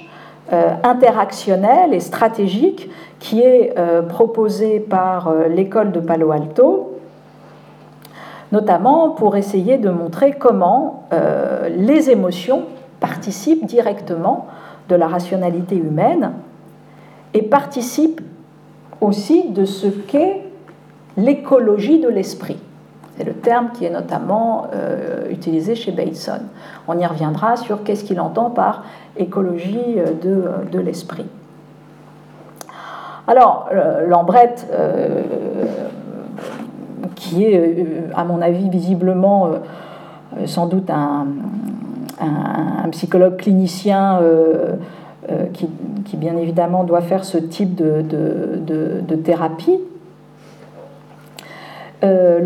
interactionnelle 0.83 1.93
et 1.93 1.99
stratégique 2.01 2.89
qui 3.17 3.41
est 3.41 3.73
proposée 4.09 4.79
par 4.81 5.33
l'école 5.49 5.91
de 5.91 5.99
Palo 5.99 6.31
Alto, 6.31 6.99
notamment 8.51 9.11
pour 9.11 9.35
essayer 9.35 9.79
de 9.79 9.89
montrer 9.89 10.33
comment 10.33 11.07
les 11.71 12.11
émotions 12.11 12.65
participent 12.99 13.65
directement 13.65 14.45
de 14.89 14.95
la 14.95 15.07
rationalité 15.07 15.75
humaine 15.75 16.33
et 17.33 17.41
participe 17.41 18.21
aussi 19.01 19.49
de 19.49 19.65
ce 19.65 19.87
qu'est 19.87 20.41
l'écologie 21.17 21.99
de 21.99 22.09
l'esprit. 22.09 22.57
C'est 23.17 23.23
le 23.23 23.33
terme 23.33 23.69
qui 23.73 23.85
est 23.85 23.91
notamment 23.91 24.67
euh, 24.73 25.29
utilisé 25.29 25.75
chez 25.75 25.91
Bateson. 25.91 26.39
On 26.87 26.97
y 26.97 27.05
reviendra 27.05 27.57
sur 27.57 27.83
qu'est-ce 27.83 28.03
qu'il 28.03 28.19
entend 28.19 28.49
par 28.49 28.85
écologie 29.17 29.97
euh, 29.97 30.13
de, 30.19 30.71
de 30.71 30.79
l'esprit. 30.79 31.27
Alors, 33.27 33.69
euh, 33.71 34.07
Lambrette, 34.07 34.67
qui 37.15 37.45
est, 37.45 37.87
à 38.15 38.25
mon 38.25 38.41
avis, 38.41 38.69
visiblement 38.69 39.51
sans 40.45 40.65
doute 40.65 40.89
un 40.89 41.27
psychologue 42.91 43.37
clinicien 43.37 44.19
euh, 45.29 45.45
qui, 45.53 46.17
bien 46.17 46.35
évidemment 46.35 46.83
doit 46.83 46.99
faire 46.99 47.23
ce 47.23 47.37
type 47.37 47.75
de, 47.75 48.03
thérapie. 49.23 49.79
Euh, 52.03 52.41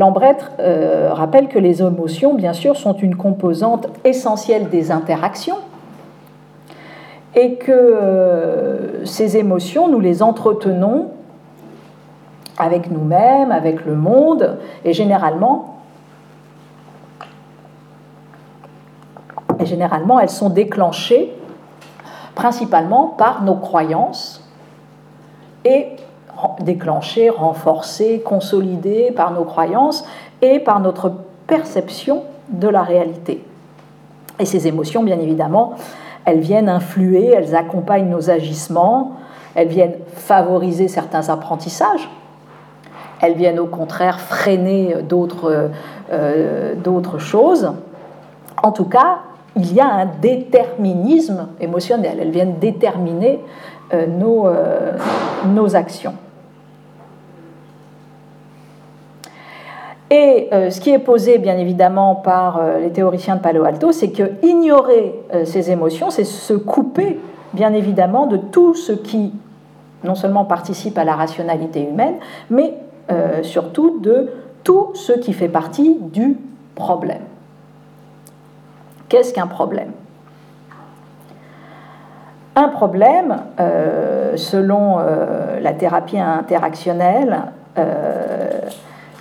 euh, 0.60 1.10
rappelle 1.12 1.48
que 1.48 1.58
les 1.58 1.82
émotions, 1.82 2.36
bien 2.36 2.54
sûr, 2.54 2.76
sont 2.76 2.94
une 2.94 3.16
composante 3.16 3.88
essentielle 4.04 4.70
des 4.70 4.92
interactions 4.92 5.58
et 7.34 7.56
que 7.56 9.02
ces 9.06 9.38
émotions, 9.38 9.88
nous 9.88 10.00
les 10.00 10.22
entretenons 10.22 11.08
avec 12.60 12.92
nous-mêmes, 12.92 13.52
avec 13.52 13.86
le 13.86 13.96
monde, 13.96 14.58
et 14.86 14.94
généralement, 14.94 15.80
et 19.60 19.66
généralement, 19.66 20.20
elles 20.20 20.30
sont 20.30 20.50
déclenchées 20.50 21.34
principalement 22.38 23.08
par 23.08 23.42
nos 23.42 23.56
croyances 23.56 24.48
et 25.66 25.88
déclenchées, 26.60 27.32
renforcées, 27.32 28.22
consolidées 28.24 29.12
par 29.12 29.32
nos 29.32 29.44
croyances 29.44 30.06
et 30.44 30.60
par 30.60 30.80
notre 30.80 31.14
perception 31.48 32.26
de 32.50 32.68
la 32.68 32.84
réalité. 32.84 33.44
Et 34.38 34.46
ces 34.46 34.68
émotions, 34.68 35.02
bien 35.02 35.20
évidemment, 35.20 35.74
elles 36.26 36.40
viennent 36.40 36.70
influer, 36.70 37.26
elles 37.26 37.56
accompagnent 37.56 38.10
nos 38.10 38.30
agissements, 38.30 39.14
elles 39.56 39.70
viennent 39.70 39.96
favoriser 40.14 40.88
certains 40.88 41.30
apprentissages, 41.30 42.08
elles 43.20 43.34
viennent 43.34 43.60
au 43.60 43.66
contraire 43.66 44.20
freiner 44.20 44.98
d'autres 45.02 45.72
euh, 46.12 47.18
choses. 47.18 47.72
En 48.62 48.72
tout 48.72 48.86
cas, 48.86 49.22
il 49.58 49.74
y 49.74 49.80
a 49.80 49.88
un 49.88 50.06
déterminisme 50.06 51.48
émotionnel. 51.60 52.20
Elles 52.22 52.32
viennent 52.32 52.60
déterminer 52.60 53.40
euh, 53.94 54.06
nos, 54.06 54.48
euh, 54.48 54.94
nos, 55.48 55.76
actions. 55.76 56.14
Et 60.10 60.48
euh, 60.54 60.70
ce 60.70 60.80
qui 60.80 60.92
est 60.92 61.00
posé 61.00 61.38
bien 61.38 61.58
évidemment 61.58 62.16
par 62.16 62.62
les 62.80 62.92
théoriciens 62.92 63.36
de 63.36 63.42
Palo 63.42 63.64
Alto, 63.64 63.92
c'est 63.92 64.12
que 64.12 64.46
ignorer 64.46 65.16
ces 65.46 65.72
émotions, 65.72 66.10
c'est 66.10 66.24
se 66.24 66.54
couper 66.54 67.20
bien 67.54 67.74
évidemment 67.74 68.28
de 68.28 68.38
tout 68.38 68.74
ce 68.74 68.92
qui 68.92 69.34
non 70.04 70.16
seulement 70.16 70.46
participe 70.46 70.98
à 70.98 71.04
la 71.04 71.16
rationalité 71.16 71.82
humaine, 71.82 72.16
mais 72.50 72.74
surtout 73.42 74.00
de 74.00 74.32
tout 74.64 74.92
ce 74.94 75.14
qui 75.14 75.34
fait 75.34 75.50
partie 75.50 75.98
du 76.00 76.38
problème. 76.76 77.24
Qu'est-ce 79.10 79.34
qu'un 79.34 79.48
problème? 79.48 79.92
Un 82.56 82.70
problème, 82.70 83.44
euh, 83.60 84.36
selon 84.36 84.98
euh, 85.00 85.60
la 85.60 85.74
thérapie 85.74 86.18
interactionnelle, 86.18 87.44
euh, 87.78 88.62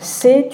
c'est 0.01 0.49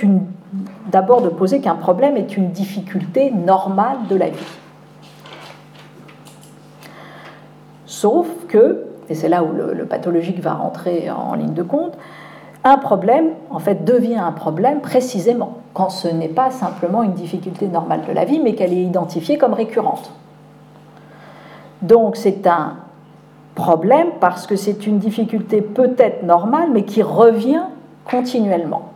d'abord 0.90 1.22
de 1.22 1.28
poser 1.28 1.60
qu'un 1.60 1.76
problème 1.76 2.16
est 2.16 2.36
une 2.36 2.50
difficulté 2.50 3.30
normale 3.30 3.98
de 4.10 4.16
la 4.16 4.30
vie. 4.30 4.58
Sauf 7.86 8.26
que, 8.48 8.84
et 9.08 9.14
c'est 9.14 9.28
là 9.28 9.44
où 9.44 9.52
le 9.52 9.84
pathologique 9.84 10.40
va 10.40 10.54
rentrer 10.54 11.08
en 11.10 11.34
ligne 11.34 11.54
de 11.54 11.62
compte, 11.62 11.96
un 12.64 12.78
problème, 12.78 13.30
en 13.50 13.58
fait, 13.58 13.84
devient 13.84 14.16
un 14.16 14.32
problème 14.32 14.80
précisément 14.80 15.58
quand 15.74 15.90
ce 15.90 16.08
n'est 16.08 16.28
pas 16.28 16.50
simplement 16.50 17.02
une 17.02 17.14
difficulté 17.14 17.66
normale 17.66 18.02
de 18.06 18.12
la 18.12 18.24
vie, 18.24 18.38
mais 18.38 18.54
qu'elle 18.54 18.72
est 18.72 18.82
identifiée 18.82 19.38
comme 19.38 19.54
récurrente. 19.54 20.12
Donc 21.80 22.16
c'est 22.16 22.46
un 22.46 22.76
problème 23.54 24.08
parce 24.20 24.46
que 24.46 24.54
c'est 24.54 24.86
une 24.86 24.98
difficulté 24.98 25.60
peut-être 25.60 26.22
normale, 26.22 26.68
mais 26.72 26.84
qui 26.84 27.02
revient 27.02 27.64
continuellement. 28.04 28.90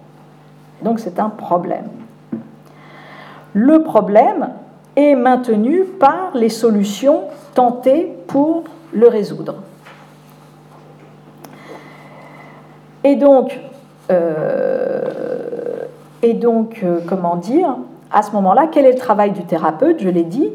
Donc 0.83 1.00
c'est 1.00 1.18
un 1.18 1.31
problème. 1.31 1.88
Le 3.52 3.83
problème 3.83 4.50
est 4.94 5.14
maintenu 5.14 5.85
par 5.85 6.31
les 6.35 6.48
solutions 6.48 7.22
tentées 7.55 8.16
pour 8.26 8.64
le 8.92 9.09
résoudre. 9.09 9.57
Et 13.07 13.14
donc, 13.14 13.57
euh, 14.11 15.01
euh, 16.25 16.99
comment 17.07 17.37
dire, 17.37 17.77
à 18.11 18.23
ce 18.23 18.33
moment-là, 18.33 18.66
quel 18.66 18.85
est 18.85 18.95
le 18.95 18.99
travail 18.99 19.31
du 19.31 19.45
thérapeute 19.45 20.01
Je 20.01 20.09
l'ai 20.09 20.25
dit, 20.25 20.51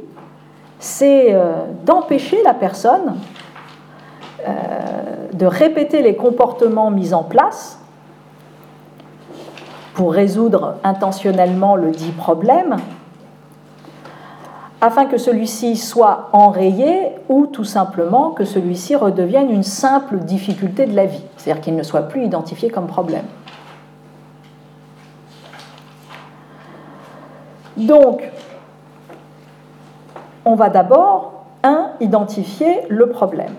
c'est 0.78 1.34
euh, 1.34 1.54
d'empêcher 1.86 2.44
la 2.44 2.54
personne 2.54 3.16
de 5.34 5.46
répéter 5.46 6.02
les 6.02 6.16
comportements 6.16 6.90
mis 6.90 7.14
en 7.14 7.24
place 7.24 7.80
pour 9.94 10.12
résoudre 10.14 10.78
intentionnellement 10.84 11.76
le 11.76 11.92
dit 11.92 12.12
problème 12.12 12.78
afin 14.82 15.06
que 15.06 15.20
celui-ci 15.20 15.78
soit 15.78 16.30
enrayé 16.34 17.12
ou 17.30 17.46
tout 17.46 17.64
simplement 17.64 18.32
que 18.32 18.46
celui-ci 18.46 18.96
redevienne 18.96 19.52
une 19.52 19.64
simple 19.64 20.18
difficulté 20.18 20.88
de 20.88 20.96
la 20.96 21.06
vie, 21.06 21.22
c'est-à-dire 21.38 21.62
qu'il 21.62 21.76
ne 21.76 21.84
soit 21.84 22.02
plus 22.02 22.26
identifié 22.26 22.70
comme 22.72 22.88
problème. 22.88 23.26
Donc, 27.78 28.24
on 30.46 30.56
va 30.56 30.70
d'abord, 30.70 31.46
un, 31.64 31.92
identifier 32.00 32.82
le 32.90 33.08
problème. 33.10 33.54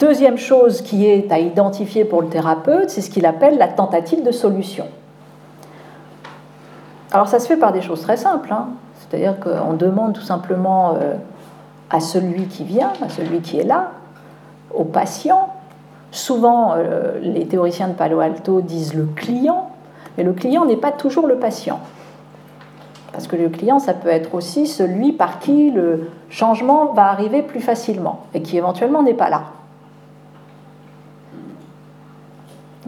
Deuxième 0.00 0.36
chose 0.36 0.82
qui 0.82 1.06
est 1.06 1.30
à 1.30 1.38
identifier 1.38 2.04
pour 2.04 2.20
le 2.20 2.28
thérapeute, 2.28 2.90
c'est 2.90 3.00
ce 3.00 3.08
qu'il 3.08 3.24
appelle 3.24 3.56
la 3.56 3.68
tentative 3.68 4.24
de 4.24 4.32
solution. 4.32 4.86
Alors 7.14 7.28
ça 7.28 7.38
se 7.38 7.46
fait 7.46 7.56
par 7.56 7.72
des 7.72 7.80
choses 7.80 8.00
très 8.00 8.16
simples, 8.16 8.52
hein. 8.52 8.70
c'est-à-dire 8.98 9.38
qu'on 9.38 9.74
demande 9.74 10.14
tout 10.14 10.22
simplement 10.22 10.96
euh, 10.96 11.14
à 11.88 12.00
celui 12.00 12.46
qui 12.46 12.64
vient, 12.64 12.92
à 13.00 13.08
celui 13.08 13.38
qui 13.38 13.56
est 13.60 13.64
là, 13.64 13.92
au 14.74 14.82
patient. 14.82 15.54
Souvent, 16.10 16.74
euh, 16.76 17.20
les 17.22 17.46
théoriciens 17.46 17.86
de 17.86 17.92
Palo 17.92 18.18
Alto 18.18 18.60
disent 18.62 18.94
le 18.94 19.04
client, 19.04 19.70
mais 20.18 20.24
le 20.24 20.32
client 20.32 20.64
n'est 20.64 20.76
pas 20.76 20.90
toujours 20.90 21.28
le 21.28 21.36
patient. 21.36 21.78
Parce 23.12 23.28
que 23.28 23.36
le 23.36 23.48
client, 23.48 23.78
ça 23.78 23.94
peut 23.94 24.08
être 24.08 24.34
aussi 24.34 24.66
celui 24.66 25.12
par 25.12 25.38
qui 25.38 25.70
le 25.70 26.10
changement 26.30 26.94
va 26.94 27.10
arriver 27.10 27.42
plus 27.42 27.60
facilement 27.60 28.22
et 28.34 28.42
qui 28.42 28.56
éventuellement 28.56 29.04
n'est 29.04 29.14
pas 29.14 29.30
là. 29.30 29.42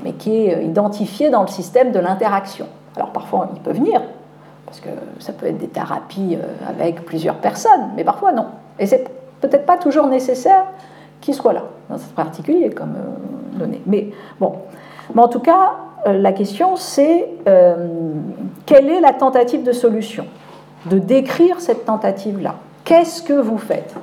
Mais 0.03 0.15
qui 0.15 0.35
est 0.35 0.65
identifié 0.65 1.31
dans 1.31 1.43
le 1.43 1.49
système 1.49 1.93
de 1.93 2.01
l'interaction. 2.01 2.67
Alors 2.97 3.11
parfois, 3.11 3.51
il 3.55 3.61
peut 3.61 3.73
venir, 3.73 4.01
parce 4.65 4.81
que 4.81 4.89
ça 5.19 5.33
peut 5.33 5.47
être 5.47 5.59
des 5.59 5.69
thérapies 5.69 6.37
euh, 6.37 6.69
avec 6.69 7.05
plusieurs 7.05 7.37
personnes, 7.37 7.91
mais 7.95 8.05
parfois 8.05 8.33
non. 8.33 8.47
Et 8.79 8.87
c'est 8.87 9.09
peut-être 9.41 9.67
pas 9.67 9.77
toujours 9.77 10.07
nécessaire 10.07 10.65
qu'il 11.21 11.35
soit 11.35 11.53
là, 11.53 11.65
dans 11.91 11.99
ce 11.99 12.07
particulier 12.07 12.71
comme 12.71 12.95
euh, 12.97 13.59
donné. 13.59 13.83
Mais 13.87 14.11
bon, 14.41 14.55
mais 15.15 15.23
en 15.23 15.29
tout 15.29 15.41
cas, 15.41 15.75
euh, 16.07 16.19
la 16.19 16.33
question 16.33 16.77
c'est 16.77 17.29
quelle 18.67 18.89
est 18.91 19.01
la 19.01 19.13
tentative 19.13 19.63
de 19.63 19.73
solution 19.73 20.27
De 20.87 20.99
décrire 20.99 21.61
cette 21.61 21.85
tentative-là? 21.85 22.57
Qu'est-ce 22.85 23.23
que 23.23 23.35
vous 23.35 23.59
faites? 23.59 23.95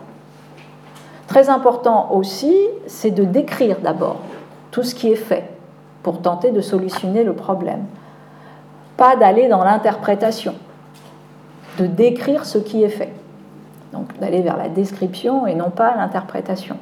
Très 1.27 1.49
important 1.49 2.09
aussi, 2.13 2.55
c'est 2.87 3.11
de 3.11 3.23
décrire 3.23 3.79
d'abord 3.81 4.17
tout 4.71 4.83
ce 4.83 4.95
qui 4.95 5.11
est 5.11 5.15
fait 5.15 5.49
pour 6.03 6.21
tenter 6.21 6.51
de 6.51 6.61
solutionner 6.61 7.23
le 7.23 7.33
problème. 7.33 7.85
Pas 8.97 9.15
d'aller 9.15 9.47
dans 9.47 9.63
l'interprétation, 9.63 10.55
de 11.79 11.85
décrire 11.85 12.45
ce 12.45 12.57
qui 12.57 12.83
est 12.83 12.89
fait. 12.89 13.13
Donc 13.91 14.17
d'aller 14.19 14.41
vers 14.41 14.57
la 14.57 14.69
description 14.69 15.47
et 15.47 15.55
non 15.55 15.69
pas 15.69 15.95
l'interprétation. 15.95 16.77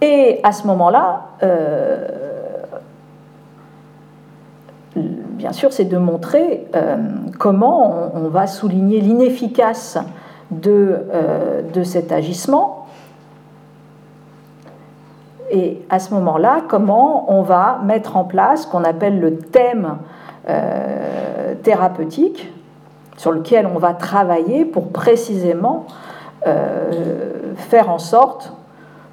Et 0.00 0.40
à 0.44 0.52
ce 0.52 0.66
moment-là, 0.68 1.22
euh, 1.42 2.06
bien 4.94 5.52
sûr, 5.52 5.72
c'est 5.72 5.84
de 5.84 5.98
montrer 5.98 6.66
euh, 6.74 6.96
comment 7.38 8.10
on, 8.14 8.28
va 8.28 8.46
souligner 8.46 9.00
l'inefficace 9.00 9.98
de, 10.50 11.06
euh, 11.12 11.62
de, 11.62 11.82
cet 11.82 12.12
agissement. 12.12 12.77
Et 15.50 15.82
à 15.90 15.98
ce 15.98 16.12
moment-là, 16.14 16.62
comment 16.68 17.32
on 17.32 17.42
va 17.42 17.80
mettre 17.84 18.16
en 18.16 18.24
place 18.24 18.62
ce 18.62 18.66
qu'on 18.66 18.84
appelle 18.84 19.20
le 19.20 19.38
thème 19.38 19.96
thérapeutique, 21.62 22.50
sur 23.18 23.32
lequel 23.32 23.66
on 23.66 23.78
va 23.78 23.92
travailler 23.92 24.64
pour 24.64 24.88
précisément 24.88 25.86
faire 27.56 27.90
en 27.90 27.98
sorte 27.98 28.52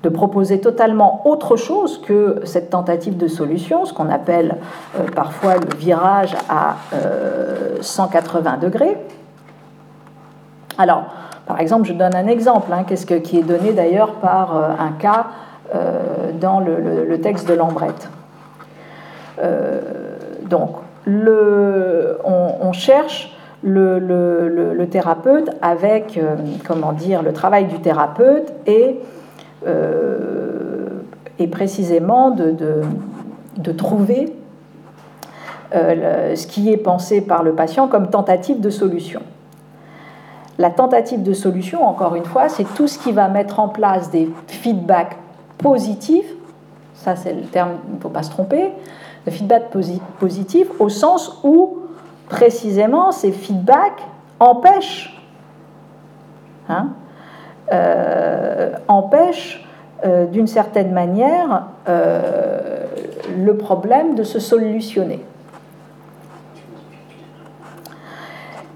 de 0.05 0.09
proposer 0.09 0.61
totalement 0.61 1.27
autre 1.27 1.55
chose 1.55 1.99
que 1.99 2.41
cette 2.43 2.69
tentative 2.69 3.17
de 3.17 3.27
solution, 3.27 3.85
ce 3.85 3.93
qu'on 3.93 4.09
appelle 4.09 4.57
euh, 4.99 5.07
parfois 5.15 5.55
le 5.55 5.75
virage 5.75 6.35
à 6.47 6.75
180 7.81 8.53
euh, 8.53 8.57
degrés. 8.57 8.97
Alors, 10.77 11.05
par 11.47 11.59
exemple, 11.59 11.87
je 11.87 11.93
donne 11.93 12.13
un 12.13 12.27
exemple, 12.27 12.71
hein, 12.71 12.83
qu'est-ce 12.87 13.07
qui 13.07 13.39
est 13.39 13.43
donné 13.43 13.73
d'ailleurs 13.73 14.13
par 14.13 14.55
euh, 14.55 14.69
un 14.79 14.91
cas 14.91 15.25
dans 16.39 16.59
le, 16.59 17.19
texte 17.21 17.47
de 17.47 17.53
Lambrette. 17.53 18.09
donc, 20.49 20.77
le, 21.05 22.17
on, 22.23 22.71
cherche 22.73 23.35
le, 23.63 24.85
thérapeute 24.85 25.49
avec, 25.61 26.19
comment 26.67 26.93
dire, 26.93 27.23
le 27.23 27.33
travail 27.33 27.65
du 27.65 27.79
thérapeute 27.79 28.53
et 28.67 28.99
euh, 29.65 30.45
et 31.37 31.47
précisément 31.47 32.31
de, 32.31 33.71
trouver 33.73 34.33
euh, 35.73 36.35
ce 36.35 36.47
qui 36.47 36.71
est 36.71 36.77
pensé 36.77 37.19
par 37.19 37.43
le 37.43 37.53
patient 37.53 37.89
comme 37.89 38.09
tentative 38.09 38.61
de 38.61 38.69
solution. 38.69 39.21
La 40.57 40.69
tentative 40.69 41.23
de 41.23 41.33
solution, 41.33 41.85
encore 41.85 42.15
une 42.15 42.23
fois, 42.23 42.47
c'est 42.47 42.63
tout 42.75 42.87
ce 42.87 42.97
qui 42.97 43.11
va 43.11 43.27
mettre 43.27 43.59
en 43.59 43.67
place 43.67 44.09
des 44.11 44.29
feedbacks 44.47 45.17
positifs, 45.65 46.31
ça 46.93 47.15
c'est 47.15 47.33
le 47.33 47.41
terme, 47.41 47.71
il 47.89 47.95
ne 47.95 47.99
faut 47.99 48.09
pas 48.09 48.21
se 48.21 48.29
tromper, 48.29 48.71
le 49.25 49.31
feedback 49.31 49.71
positif 50.19 50.67
au 50.77 50.89
sens 50.89 51.39
où 51.43 51.79
précisément 52.29 53.11
ces 53.11 53.31
feedbacks 53.31 54.03
empêchent 54.39 55.19
hein, 56.69 56.89
euh, 57.73 58.73
empêche 58.87 59.67
euh, 60.05 60.27
d'une 60.27 60.45
certaine 60.45 60.91
manière 60.91 61.65
euh, 61.89 62.83
le 63.35 63.57
problème 63.57 64.13
de 64.13 64.21
se 64.21 64.37
solutionner. 64.37 65.25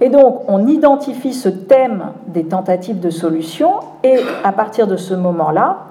Et 0.02 0.10
donc, 0.10 0.42
on 0.48 0.66
identifie 0.66 1.36
ce 1.36 1.50
thème 1.50 2.14
des 2.26 2.46
tentatives 2.46 3.00
de 3.00 3.12
solution 3.12 3.74
et 4.04 4.18
à 4.44 4.54
partir 4.54 4.88
de 4.88 4.98
ce 4.98 5.14
moment-là, 5.14 5.89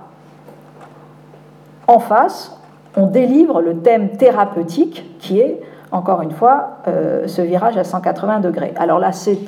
en 1.89 1.99
face, 1.99 2.57
on 2.97 3.07
délivre 3.07 3.61
le 3.61 3.79
thème 3.79 4.11
thérapeutique 4.17 5.19
qui 5.19 5.41
est, 5.41 5.61
encore 5.91 6.23
une 6.23 6.31
fois, 6.31 6.79
ce 7.27 7.43
virage 7.43 7.77
à 7.77 7.85
180 7.85 8.41
degrés. 8.41 8.73
Alors 8.77 8.99
là, 8.99 9.13
c'est 9.13 9.39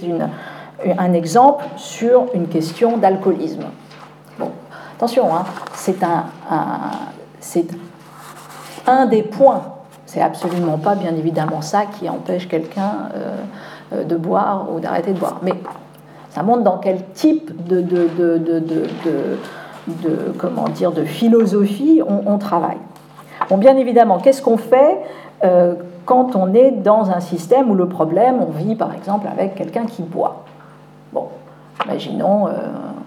un 0.99 1.13
exemple 1.13 1.65
sur 1.77 2.27
une 2.35 2.49
question 2.49 2.97
d'alcoolisme. 2.97 3.65
Bon, 4.39 4.51
attention, 4.97 5.35
hein, 5.35 5.45
c'est 5.73 6.03
un, 8.87 9.07
des 9.07 9.23
points. 9.23 9.63
C'est 10.07 10.23
absolument 10.23 10.79
pas, 10.79 10.95
bien 10.95 11.15
évidemment, 11.15 11.63
ça 11.63 11.85
qui 11.87 12.09
empêche 12.09 12.49
quelqu'un 12.49 13.11
euh, 13.15 13.37
euh, 13.93 14.05
de 14.05 14.17
boire 14.17 14.67
ou 14.73 14.81
d'arrêter 14.81 15.13
de 15.13 15.19
boire. 15.19 15.39
Mais 15.43 15.55
ça 16.31 16.43
montre 16.43 16.63
dans 16.63 16.79
quel 16.79 17.05
type 17.13 17.67
de 17.67 17.85
comment 20.39 20.69
dire, 20.69 20.93
de 20.93 21.05
philosophie 21.05 22.03
on, 22.07 22.39
travaille. 22.39 22.79
Bon, 23.49 23.59
bien 23.59 23.77
évidemment, 23.77 24.19
qu'est-ce 24.19 24.43
qu'on 24.43 24.57
fait 24.57 24.99
euh, 25.45 25.75
quand 26.05 26.37
on 26.37 26.55
est 26.55 26.71
dans 26.71 27.11
un 27.11 27.21
système 27.21 27.71
où 27.71 27.75
le 27.75 27.89
problème, 27.89 28.37
on 28.41 28.51
vit 28.51 28.75
par 28.75 28.95
exemple 28.95 29.27
avec 29.29 29.55
quelqu'un 29.55 29.87
qui 29.87 30.03
boit? 30.03 30.45
Bon, 31.13 31.29
imaginons, 31.85 32.49
euh, 32.49 32.53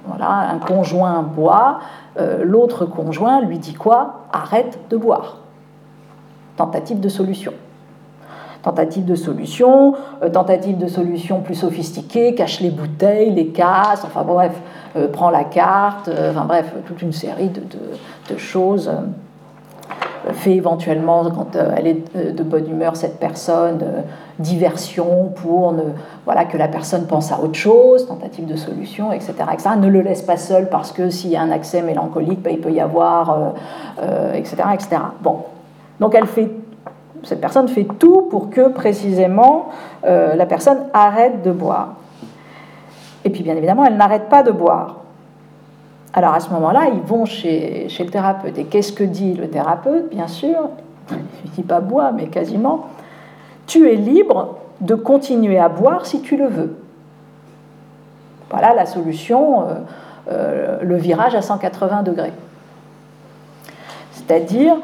voilà, 0.05 0.49
un 0.51 0.59
conjoint 0.59 1.21
boit, 1.21 1.79
euh, 2.17 2.43
l'autre 2.43 2.86
conjoint 2.86 3.41
lui 3.41 3.59
dit 3.59 3.73
quoi? 3.73 4.25
Arrête 4.31 4.79
de 4.89 4.97
boire. 4.97 5.38
Tentative 6.57 6.99
de 6.99 7.09
solution. 7.09 7.53
Tentative 8.63 9.06
de 9.06 9.15
solution, 9.15 9.93
euh, 10.23 10.30
tentative 10.30 10.78
de 10.78 10.88
solution 10.88 11.41
plus 11.41 11.56
sophistiquée, 11.56 12.34
cache 12.34 12.62
les 12.62 12.71
bouteilles, 12.71 13.32
les 13.32 13.47
casse, 13.47 14.04
enfin 14.06 14.23
bref, 14.23 14.54
prend 15.12 15.30
la 15.30 15.43
carte, 15.43 16.10
enfin 16.30 16.45
bref, 16.45 16.73
toute 16.86 17.02
une 17.02 17.13
série 17.13 17.49
de 17.49 18.38
choses 18.38 18.89
fait 20.32 20.56
éventuellement, 20.56 21.30
quand 21.32 21.56
euh, 21.56 21.73
elle 21.78 21.88
est 21.88 22.15
euh, 22.15 22.32
de 22.32 22.43
bonne 22.43 22.69
humeur, 22.69 22.95
cette 22.95 23.19
personne, 23.19 23.80
euh, 23.84 24.02
diversion 24.39 25.32
pour 25.36 25.73
ne, 25.73 25.84
voilà, 26.26 26.45
que 26.45 26.58
la 26.58 26.67
personne 26.67 27.06
pense 27.06 27.32
à 27.32 27.39
autre 27.41 27.56
chose, 27.56 28.08
tentative 28.08 28.45
de 28.45 28.56
solution, 28.56 29.12
etc., 29.12 29.34
etc. 29.52 29.69
Ne 29.78 29.89
le 29.89 30.02
laisse 30.02 30.21
pas 30.21 30.38
seul 30.38 30.69
parce 30.69 30.91
que 30.91 31.10
s'il 31.10 31.32
y 31.32 31.36
a 31.36 31.41
un 31.41 31.52
accès 31.52 31.82
mélancolique, 31.82 32.41
ben, 32.41 32.54
il 32.54 32.62
peut 32.62 32.71
y 32.71 32.80
avoir, 32.80 33.54
etc., 34.34 34.56
etc. 34.73 34.97
Bon, 35.21 35.39
donc 35.99 36.15
elle 36.15 36.26
fait, 36.26 36.49
cette 37.23 37.41
personne 37.41 37.67
fait 37.67 37.88
tout 37.99 38.23
pour 38.29 38.49
que 38.49 38.67
précisément 38.69 39.69
la 40.03 40.45
personne 40.45 40.79
arrête 40.93 41.41
de 41.41 41.51
boire. 41.51 41.95
Et 43.25 43.29
puis 43.29 43.43
bien 43.43 43.55
évidemment, 43.55 43.86
elle 43.86 43.95
n'arrête 43.95 44.29
pas 44.29 44.43
de 44.43 44.51
boire. 44.51 45.03
Alors 46.13 46.33
à 46.33 46.39
ce 46.39 46.49
moment-là, 46.51 46.89
ils 46.93 47.01
vont 47.01 47.25
chez, 47.25 47.88
le 47.99 48.09
thérapeute. 48.09 48.57
Et 48.57 48.65
qu'est-ce 48.65 48.93
que 48.93 49.03
dit 49.03 49.33
le 49.33 49.49
thérapeute? 49.49 50.09
Bien 50.09 50.27
sûr, 50.27 50.69
il 51.09 51.17
ne 51.17 51.55
dit 51.55 51.63
pas 51.63 51.79
bois, 51.79 52.12
mais 52.12 52.27
quasiment, 52.27 52.88
tu 53.65 53.89
es 53.91 53.95
libre 53.95 54.57
de 54.81 54.93
continuer 54.93 55.57
à 55.57 55.69
boire 55.69 56.05
si 56.05 56.21
tu 56.21 56.38
le 56.38 56.47
veux. 56.47 56.77
Voilà 58.51 58.75
la 58.75 58.86
solution, 58.86 59.62
euh, 59.62 59.65
euh, 60.31 60.77
le 60.83 60.95
virage 60.97 61.33
à 61.33 61.41
180 61.41 62.03
degrés. 62.03 62.33
C'est-à-dire 64.12 64.75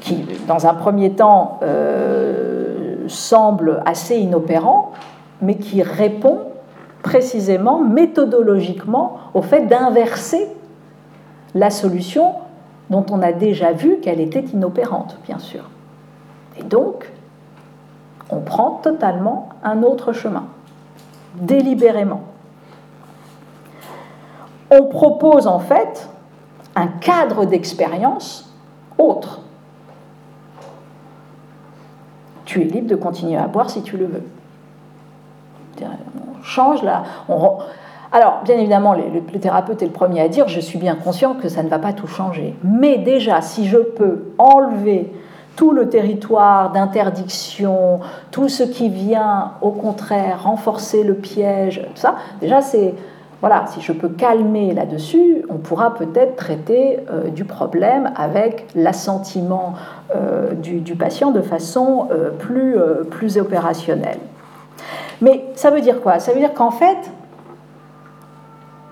qui, 0.00 0.24
dans 0.46 0.66
un 0.66 0.74
premier 0.74 1.12
temps, 1.12 1.58
euh, 1.62 3.06
semble 3.08 3.82
assez 3.86 4.16
inopérant, 4.16 4.92
mais 5.40 5.56
qui 5.56 5.82
répond 5.82 6.40
précisément, 7.02 7.78
méthodologiquement, 7.78 9.18
au 9.34 9.42
fait 9.42 9.66
d'inverser 9.66 10.48
la 11.54 11.70
solution 11.70 12.34
dont 12.90 13.04
on 13.10 13.22
a 13.22 13.32
déjà 13.32 13.72
vu 13.72 13.98
qu'elle 14.00 14.20
était 14.20 14.44
inopérante, 14.52 15.18
bien 15.24 15.38
sûr. 15.38 15.64
Et 16.58 16.62
donc, 16.62 17.10
on 18.30 18.40
prend 18.40 18.80
totalement 18.82 19.50
un 19.62 19.82
autre 19.82 20.12
chemin, 20.12 20.46
délibérément. 21.36 22.22
On 24.70 24.84
propose 24.84 25.46
en 25.46 25.60
fait 25.60 26.08
un 26.76 26.88
cadre 26.88 27.44
d'expérience 27.46 28.54
autre. 28.98 29.40
Tu 32.48 32.62
es 32.62 32.64
libre 32.64 32.88
de 32.88 32.96
continuer 32.96 33.36
à 33.36 33.46
boire 33.46 33.68
si 33.68 33.82
tu 33.82 33.98
le 33.98 34.06
veux 34.06 34.22
change 36.42 36.82
là. 36.82 37.04
Alors, 38.10 38.40
bien 38.44 38.56
évidemment, 38.56 38.94
le, 38.94 39.38
thérapeute 39.38 39.82
est 39.82 39.86
le 39.86 39.92
premier 39.92 40.22
à 40.22 40.28
dire, 40.28 40.48
je 40.48 40.60
suis 40.60 40.78
bien 40.78 40.94
conscient 40.94 41.34
que 41.34 41.48
ça 41.48 41.62
ne 41.62 41.68
va 41.68 41.78
pas 41.78 41.92
tout 41.92 42.06
changer. 42.06 42.54
Mais 42.64 42.98
déjà, 42.98 43.42
si 43.42 43.68
je 43.68 43.76
peux 43.76 44.32
enlever 44.38 45.12
tout 45.56 45.72
le 45.72 45.88
territoire 45.88 46.72
d'interdiction, 46.72 48.00
tout 48.30 48.48
ce 48.48 48.62
qui 48.62 48.88
vient, 48.88 49.52
au 49.60 49.70
contraire, 49.70 50.44
renforcer 50.44 51.02
le 51.02 51.14
piège, 51.14 51.82
tout 51.94 52.00
ça, 52.00 52.16
déjà, 52.40 52.60
c'est... 52.60 52.94
Voilà, 53.40 53.66
si 53.68 53.80
je 53.80 53.92
peux 53.92 54.08
calmer 54.08 54.74
là-dessus, 54.74 55.44
on 55.48 55.58
pourra 55.58 55.94
peut-être 55.94 56.34
traiter 56.34 56.98
euh, 57.08 57.28
du 57.28 57.44
problème 57.44 58.10
avec 58.16 58.66
l'assentiment 58.74 59.74
euh, 60.14 60.54
du, 60.54 60.96
patient 60.96 61.30
de 61.30 61.40
façon 61.40 62.08
euh, 62.10 62.30
plus, 62.30 62.76
plus 63.10 63.38
opérationnelle. 63.38 64.18
Mais 65.20 65.44
ça 65.54 65.70
veut 65.70 65.80
dire 65.80 66.00
quoi? 66.00 66.18
Ça 66.18 66.32
veut 66.32 66.40
dire 66.40 66.52
qu'en 66.52 66.72
fait, 66.72 66.98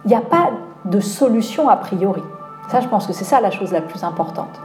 il 0.05 0.09
n'y 0.09 0.17
a 0.17 0.21
pas 0.21 0.51
de 0.85 1.01
solution 1.01 1.69
a 1.69 1.77
priori. 1.77 2.23
Ça, 2.71 2.81
je 2.81 2.87
pense 2.87 3.07
que 3.07 3.13
c'est 3.13 3.25
ça 3.25 3.41
la 3.41 3.51
chose 3.51 3.73
la 3.73 3.81
plus 3.81 4.05
importante. 4.05 4.61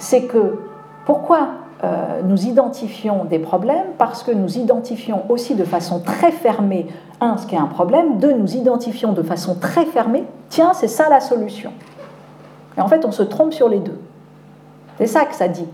C'est 0.00 0.24
que 0.24 0.58
pourquoi 1.06 1.48
euh, 1.82 2.20
nous 2.24 2.46
identifions 2.46 3.24
des 3.24 3.38
problèmes 3.38 3.86
Parce 3.96 4.22
que 4.22 4.30
nous 4.30 4.58
identifions 4.58 5.22
aussi 5.30 5.54
de 5.54 5.64
façon 5.64 6.00
très 6.00 6.30
fermée, 6.30 6.86
un, 7.20 7.36
ce 7.38 7.46
qui 7.46 7.54
est 7.54 7.58
un 7.58 7.66
problème, 7.66 8.18
deux, 8.18 8.34
nous 8.34 8.54
identifions 8.54 9.12
de 9.12 9.22
façon 9.22 9.54
très 9.54 9.86
fermée, 9.86 10.24
tiens, 10.48 10.72
c'est 10.74 10.88
ça 10.88 11.08
la 11.08 11.20
solution. 11.20 11.72
Et 12.76 12.80
en 12.80 12.88
fait, 12.88 13.04
on 13.04 13.12
se 13.12 13.22
trompe 13.22 13.52
sur 13.52 13.68
les 13.68 13.78
deux. 13.78 13.98
C'est 14.98 15.06
ça 15.06 15.24
que 15.24 15.34
ça 15.34 15.48
dit. 15.48 15.66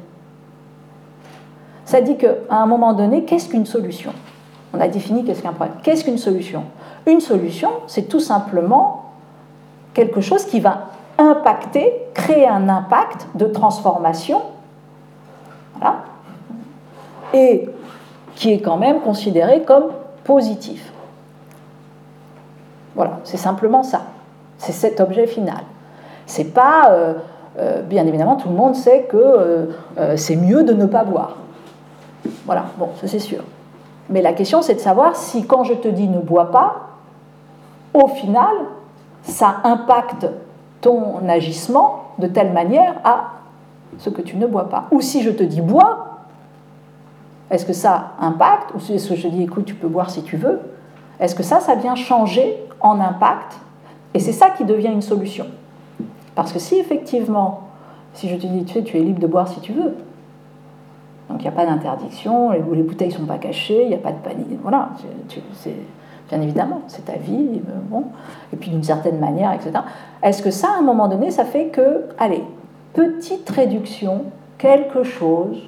Ça 1.84 2.00
dit 2.00 2.16
qu'à 2.16 2.34
un 2.50 2.66
moment 2.66 2.92
donné, 2.92 3.24
qu'est-ce 3.24 3.48
qu'une 3.48 3.66
solution? 3.66 4.12
On 4.72 4.80
a 4.80 4.88
défini 4.88 5.24
qu'est-ce 5.24 5.42
qu'un 5.42 5.52
problème. 5.52 5.76
Qu'est-ce 5.82 6.04
qu'une 6.04 6.18
solution? 6.18 6.64
Une 7.07 7.20
solution, 7.20 7.70
c'est 7.86 8.09
tout 8.09 8.20
simplement 8.20 9.12
quelque 9.94 10.20
chose 10.20 10.44
qui 10.44 10.61
va 10.61 10.88
impacter, 11.18 11.92
créer 12.12 12.46
un 12.46 12.68
impact 12.68 13.28
de 13.34 13.46
transformation, 13.46 14.42
et 17.33 17.68
qui 18.35 18.53
est 18.53 18.61
quand 18.61 18.77
même 18.77 19.01
considéré 19.01 19.62
comme 19.62 19.87
positif. 20.24 20.93
Voilà, 22.95 23.20
c'est 23.24 23.37
simplement 23.37 23.83
ça. 23.83 24.03
C'est 24.59 24.72
cet 24.72 25.01
objet 25.01 25.27
final. 25.27 25.62
C'est 26.27 26.53
pas, 26.55 26.91
euh, 26.91 27.14
euh, 27.59 27.83
bien 27.83 28.07
évidemment, 28.07 28.37
tout 28.37 28.49
le 28.49 28.55
monde 28.55 28.74
sait 28.74 29.03
que 29.03 29.16
euh, 29.16 30.16
c'est 30.16 30.37
mieux 30.37 30.64
de 30.64 30.72
ne 30.72 30.87
pas 30.87 31.05
boire. 31.05 31.37
Voilà, 32.45 32.66
bon, 32.79 32.91
ça 33.01 33.07
c'est 33.07 33.18
sûr. 33.18 33.43
Mais 34.09 34.22
la 34.22 34.33
question 34.33 34.62
c'est 34.62 34.74
de 34.74 34.81
savoir 34.81 35.16
si 35.16 35.47
quand 35.47 35.64
je 35.64 35.74
te 35.74 35.89
dis 35.89 36.09
ne 36.09 36.20
bois 36.20 36.51
pas, 36.51 36.87
au 37.93 38.09
final, 38.09 38.55
ça 39.22 39.57
impacte 39.64 40.27
ton 40.81 41.29
agissement 41.29 42.05
de 42.18 42.27
telle 42.27 42.53
manière 42.53 42.95
à 43.05 43.33
ce 43.99 44.11
que 44.11 44.22
tu 44.22 44.36
ne 44.36 44.47
bois 44.47 44.68
pas. 44.68 44.86
Ou 44.90 45.01
si 45.01 45.22
je 45.22 45.30
te 45.30 45.42
dis 45.42 45.61
bois, 45.61 46.20
est-ce 47.51 47.64
que 47.64 47.72
ça 47.72 48.12
impacte 48.20 48.74
Ou 48.74 48.92
est-ce 48.92 49.09
que 49.09 49.16
je 49.16 49.28
dis 49.28 49.42
écoute, 49.42 49.64
tu 49.64 49.74
peux 49.74 49.88
boire 49.88 50.11
si 50.11 50.22
tu 50.22 50.36
veux 50.36 50.61
Est-ce 51.20 51.34
que 51.34 51.42
ça, 51.42 51.61
ça 51.61 51.74
vient 51.74 51.94
changer 51.94 52.57
en 52.80 53.01
impact 53.01 53.59
Et 54.14 54.20
c'est 54.20 54.32
ça 54.32 54.51
qui 54.51 54.64
devient 54.64 54.92
une 54.92 55.03
solution. 55.03 55.47
Parce 56.34 56.53
que 56.53 56.59
si 56.59 56.76
effectivement, 56.76 57.62
si 58.12 58.28
je 58.28 58.36
te 58.36 58.47
dis 58.47 58.64
tu, 58.64 58.74
sais, 58.74 58.82
tu 58.82 58.97
es 58.99 59.01
libre 59.01 59.20
de 59.20 59.26
boire 59.26 59.49
si 59.49 59.61
tu 59.61 59.72
veux, 59.72 59.94
donc 61.28 61.40
il 61.40 61.42
n'y 61.42 61.49
a 61.49 61.53
pas 61.53 61.66
d'interdiction, 61.66 62.51
les, 62.51 62.62
les 62.72 62.82
bouteilles 62.82 63.09
ne 63.09 63.14
sont 63.14 63.26
pas 63.26 63.38
cachées, 63.38 63.82
il 63.82 63.88
n'y 63.88 63.94
a 63.94 63.99
pas 63.99 64.12
de 64.12 64.18
panique, 64.18 64.59
voilà, 64.62 64.90
bien 66.28 66.40
évidemment, 66.40 66.82
c'est 66.88 67.05
ta 67.05 67.16
vie, 67.16 67.61
euh, 67.68 67.72
bon, 67.88 68.05
et 68.53 68.57
puis 68.57 68.70
d'une 68.70 68.82
certaine 68.82 69.18
manière, 69.18 69.53
etc. 69.53 69.72
Est-ce 70.22 70.42
que 70.42 70.51
ça, 70.51 70.68
à 70.76 70.78
un 70.78 70.82
moment 70.82 71.09
donné, 71.09 71.30
ça 71.30 71.44
fait 71.44 71.66
que, 71.66 72.07
allez, 72.18 72.44
petite 72.97 73.49
réduction, 73.51 74.24
quelque 74.59 75.05
chose 75.05 75.59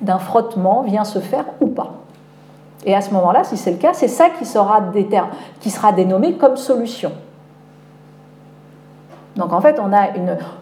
d'un 0.00 0.18
frottement 0.18 0.82
vient 0.82 1.04
se 1.04 1.18
faire 1.18 1.44
ou 1.60 1.66
pas 1.66 1.92
Et 2.86 2.94
à 2.94 3.00
ce 3.00 3.12
moment-là, 3.12 3.44
si 3.44 3.56
c'est 3.56 3.72
le 3.72 3.76
cas, 3.76 3.92
c'est 3.92 4.08
ça 4.08 4.30
qui 4.30 4.46
sera, 4.46 4.80
dénommé 5.92 6.34
comme 6.34 6.56
solution. 6.56 7.12
Donc 9.36 9.52
en 9.52 9.60
fait, 9.60 9.78
on 9.78 9.92
a 9.92 10.08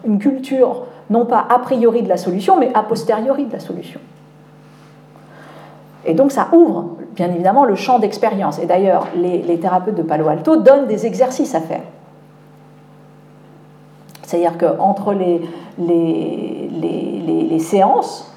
une 0.03 0.19
culture 0.19 0.83
non 1.09 1.25
pas 1.25 1.45
a 1.49 1.59
priori 1.59 2.03
de 2.03 2.09
la 2.09 2.17
solution, 2.17 2.57
mais 2.57 2.71
a 2.73 2.83
posteriori 2.83 3.45
de 3.45 3.53
la 3.53 3.59
solution. 3.59 3.99
Et 6.05 6.13
donc 6.13 6.31
ça 6.31 6.47
ouvre 6.51 6.95
bien 7.13 7.29
évidemment 7.29 7.65
le 7.65 7.75
champ 7.75 7.99
d'expérience. 7.99 8.59
Et 8.59 8.65
d'ailleurs, 8.65 9.07
les, 9.15 9.59
thérapeutes 9.59 9.95
de 9.95 10.03
Palo 10.03 10.27
Alto 10.27 10.57
donnent 10.57 10.87
des 10.87 11.05
exercices 11.05 11.53
à 11.53 11.61
faire. 11.61 11.83
C'est-à-dire 14.31 14.57
qu'entre 14.57 15.13
les, 15.13 15.41
les, 15.77 17.59
séances, 17.59 18.33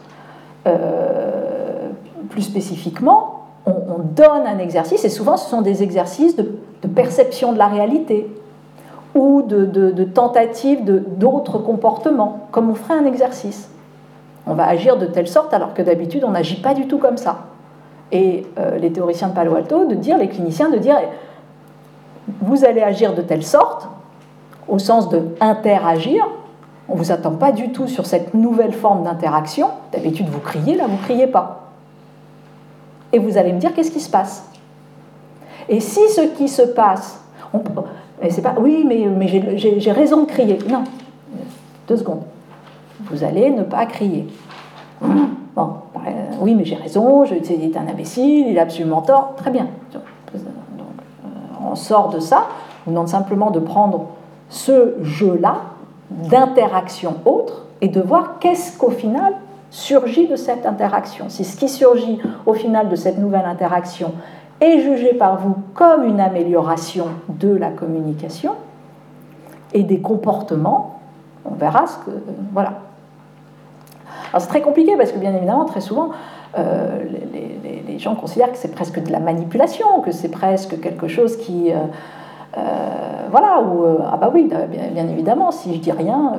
euh, 0.67 1.89
plus 2.31 2.43
spécifiquement, 2.43 3.47
on, 3.65 4.01
donne 4.17 4.47
un 4.47 4.59
exercice, 4.59 5.05
et 5.05 5.09
souvent 5.09 5.37
ce 5.37 5.49
sont 5.49 5.63
des 5.63 5.85
exercices 5.85 6.35
de, 6.35 6.51
perception 6.95 7.53
de 7.53 7.59
la 7.59 7.69
réalité 7.69 8.27
ou 9.15 9.43
de, 9.43 9.65
de, 9.65 9.93
de 9.93 10.05
tentative 10.05 10.85
d'autres 10.85 11.59
comportements, 11.59 12.41
comme 12.51 12.71
on 12.71 12.75
ferait 12.75 12.99
un 12.99 13.07
exercice. 13.07 13.71
On 14.49 14.55
va 14.55 14.67
agir 14.67 14.99
de 14.99 15.07
telle 15.07 15.29
sorte 15.29 15.55
alors 15.55 15.75
que 15.75 15.83
d'habitude 15.83 16.25
on 16.25 16.33
n'agit 16.33 16.61
pas 16.61 16.75
du 16.75 16.89
tout 16.89 16.99
comme 16.99 17.17
ça 17.17 17.45
et 18.11 18.47
euh, 18.59 18.79
les 18.79 18.93
théoriciens 18.93 19.29
de 19.29 19.35
Palo 19.35 19.55
Alto 19.55 19.87
de 19.87 19.95
dire, 19.95 20.19
les 20.19 20.29
cliniciens 20.29 20.71
de 20.71 20.79
dire, 20.79 20.97
vous 22.41 22.65
allez 22.65 22.83
agir 22.83 23.15
de 23.15 23.23
telle 23.23 23.45
sorte, 23.45 23.89
au 24.69 24.79
sens 24.79 25.09
de 25.09 25.23
interagir, 25.41 26.27
on 26.89 26.95
ne 26.95 26.99
vous 26.99 27.13
attend 27.13 27.33
pas 27.33 27.53
du 27.53 27.71
tout 27.71 27.87
sur 27.87 28.07
cette 28.07 28.35
nouvelle 28.35 28.73
forme 28.73 29.05
d'interaction, 29.05 29.69
d'habitude 29.93 30.29
vous 30.29 30.41
criez, 30.41 30.77
là 30.77 30.87
vous 30.87 30.97
ne 30.97 31.03
criez 31.03 31.27
pas. 31.27 31.71
Et 33.13 33.19
vous 33.19 33.39
allez 33.39 33.53
me 33.53 33.59
dire 33.59 33.73
qu'est-ce 33.75 33.91
qui 33.91 34.01
se 34.01 34.11
passe? 34.11 34.49
Et 35.69 35.81
si 35.81 36.01
ce 36.11 36.21
qui 36.21 36.49
se 36.49 36.63
passe, 36.63 37.21
c'est 38.29 38.43
pas, 38.43 38.55
oui, 38.59 38.85
mais, 38.87 39.29
j'ai 39.57 39.93
raison 39.93 40.23
de 40.23 40.27
crier. 40.27 40.59
Non, 40.69 40.85
deux 41.89 41.97
secondes. 41.97 42.23
Vous 43.11 43.25
allez 43.25 43.51
ne 43.51 43.63
pas 43.63 43.87
crier. 43.87 44.27
Bon, 45.01 45.75
euh, 45.97 46.11
oui, 46.41 46.55
mais 46.55 46.65
j'ai 46.65 46.75
raison, 46.75 47.25
c'est 47.27 47.77
un 47.77 47.89
imbécile, 47.89 48.49
il 48.49 48.59
a 48.59 48.63
absolument 48.63 49.03
tort. 49.03 49.35
Très 49.37 49.51
bien. 49.51 49.69
Euh, 49.95 50.39
on 51.65 51.77
sort 51.77 52.09
de 52.09 52.19
ça. 52.19 52.49
On 52.87 52.91
demande 52.91 53.09
simplement 53.09 53.51
de 53.51 53.61
prendre 53.61 54.07
ce 54.55 54.95
jeu-là 55.03 55.63
d'interaction 56.11 57.17
autre 57.25 57.65
et 57.81 57.89
de 57.89 58.01
voir 58.01 58.39
qu'est-ce 58.39 58.79
qu'au 58.79 58.91
final 58.91 59.35
surgit 59.71 60.29
de 60.29 60.37
cette 60.37 60.65
interaction. 60.65 61.29
Si 61.29 61.45
ce 61.45 61.57
qui 61.57 61.69
surgit 61.69 62.21
au 62.47 62.55
final 62.55 62.89
de 62.89 62.95
cette 62.95 63.19
nouvelle 63.19 63.47
interaction 63.47 64.13
est 64.61 64.79
jugé 64.79 65.13
par 65.13 65.39
vous 65.39 65.57
comme 65.75 66.05
une 66.05 66.21
amélioration 66.21 67.07
de 67.29 67.53
la 67.53 67.71
communication 67.71 68.53
et 69.73 69.83
des 69.83 69.99
comportements, 69.99 71.01
on 71.45 71.55
verra 71.55 71.89
ce 71.89 71.97
que. 71.97 72.17
Voilà, 72.53 72.75
c'est 74.39 74.47
très 74.47 74.61
compliqué 74.61 74.97
parce 74.97 75.11
que 75.11 75.19
bien 75.19 75.35
évidemment, 75.35 75.65
très 75.65 75.81
souvent, 75.81 76.11
euh, 76.57 77.03
les, 77.33 77.99
gens 77.99 78.15
considèrent 78.15 78.53
que 78.53 78.59
c'est 78.59 78.75
presque 78.75 79.03
de 79.03 79.11
la 79.11 79.21
manipulation, 79.21 80.01
que 80.01 80.13
c'est 80.13 80.31
presque 80.31 80.81
quelque 80.81 81.09
chose 81.09 81.37
qui... 81.39 81.73
Euh, 81.73 81.87
voilà, 83.31 83.61
ou... 83.61 83.85
ah 84.05 84.17
bah 84.17 84.31
oui, 84.33 84.49
bien, 84.49 85.09
évidemment, 85.09 85.51
si 85.51 85.75
je 85.75 85.81
dis 85.81 85.93
rien, 85.93 86.33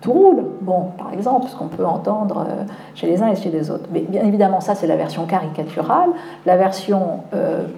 tout 0.00 0.12
roule. 0.12 0.44
Bon, 0.60 0.86
par 0.98 1.12
exemple, 1.12 1.46
ce 1.48 1.56
qu'on 1.56 1.68
peut 1.68 1.86
entendre 1.86 2.46
chez 2.94 3.06
les 3.06 3.22
uns 3.22 3.28
et 3.28 3.36
chez 3.36 3.50
les 3.50 3.70
autres. 3.70 3.88
Mais 3.92 4.00
bien 4.00 4.24
évidemment, 4.24 4.60
ça, 4.60 4.74
c'est 4.74 4.86
la 4.86 4.96
version 4.96 5.26
caricaturale. 5.26 6.10
La 6.44 6.56
version 6.56 7.20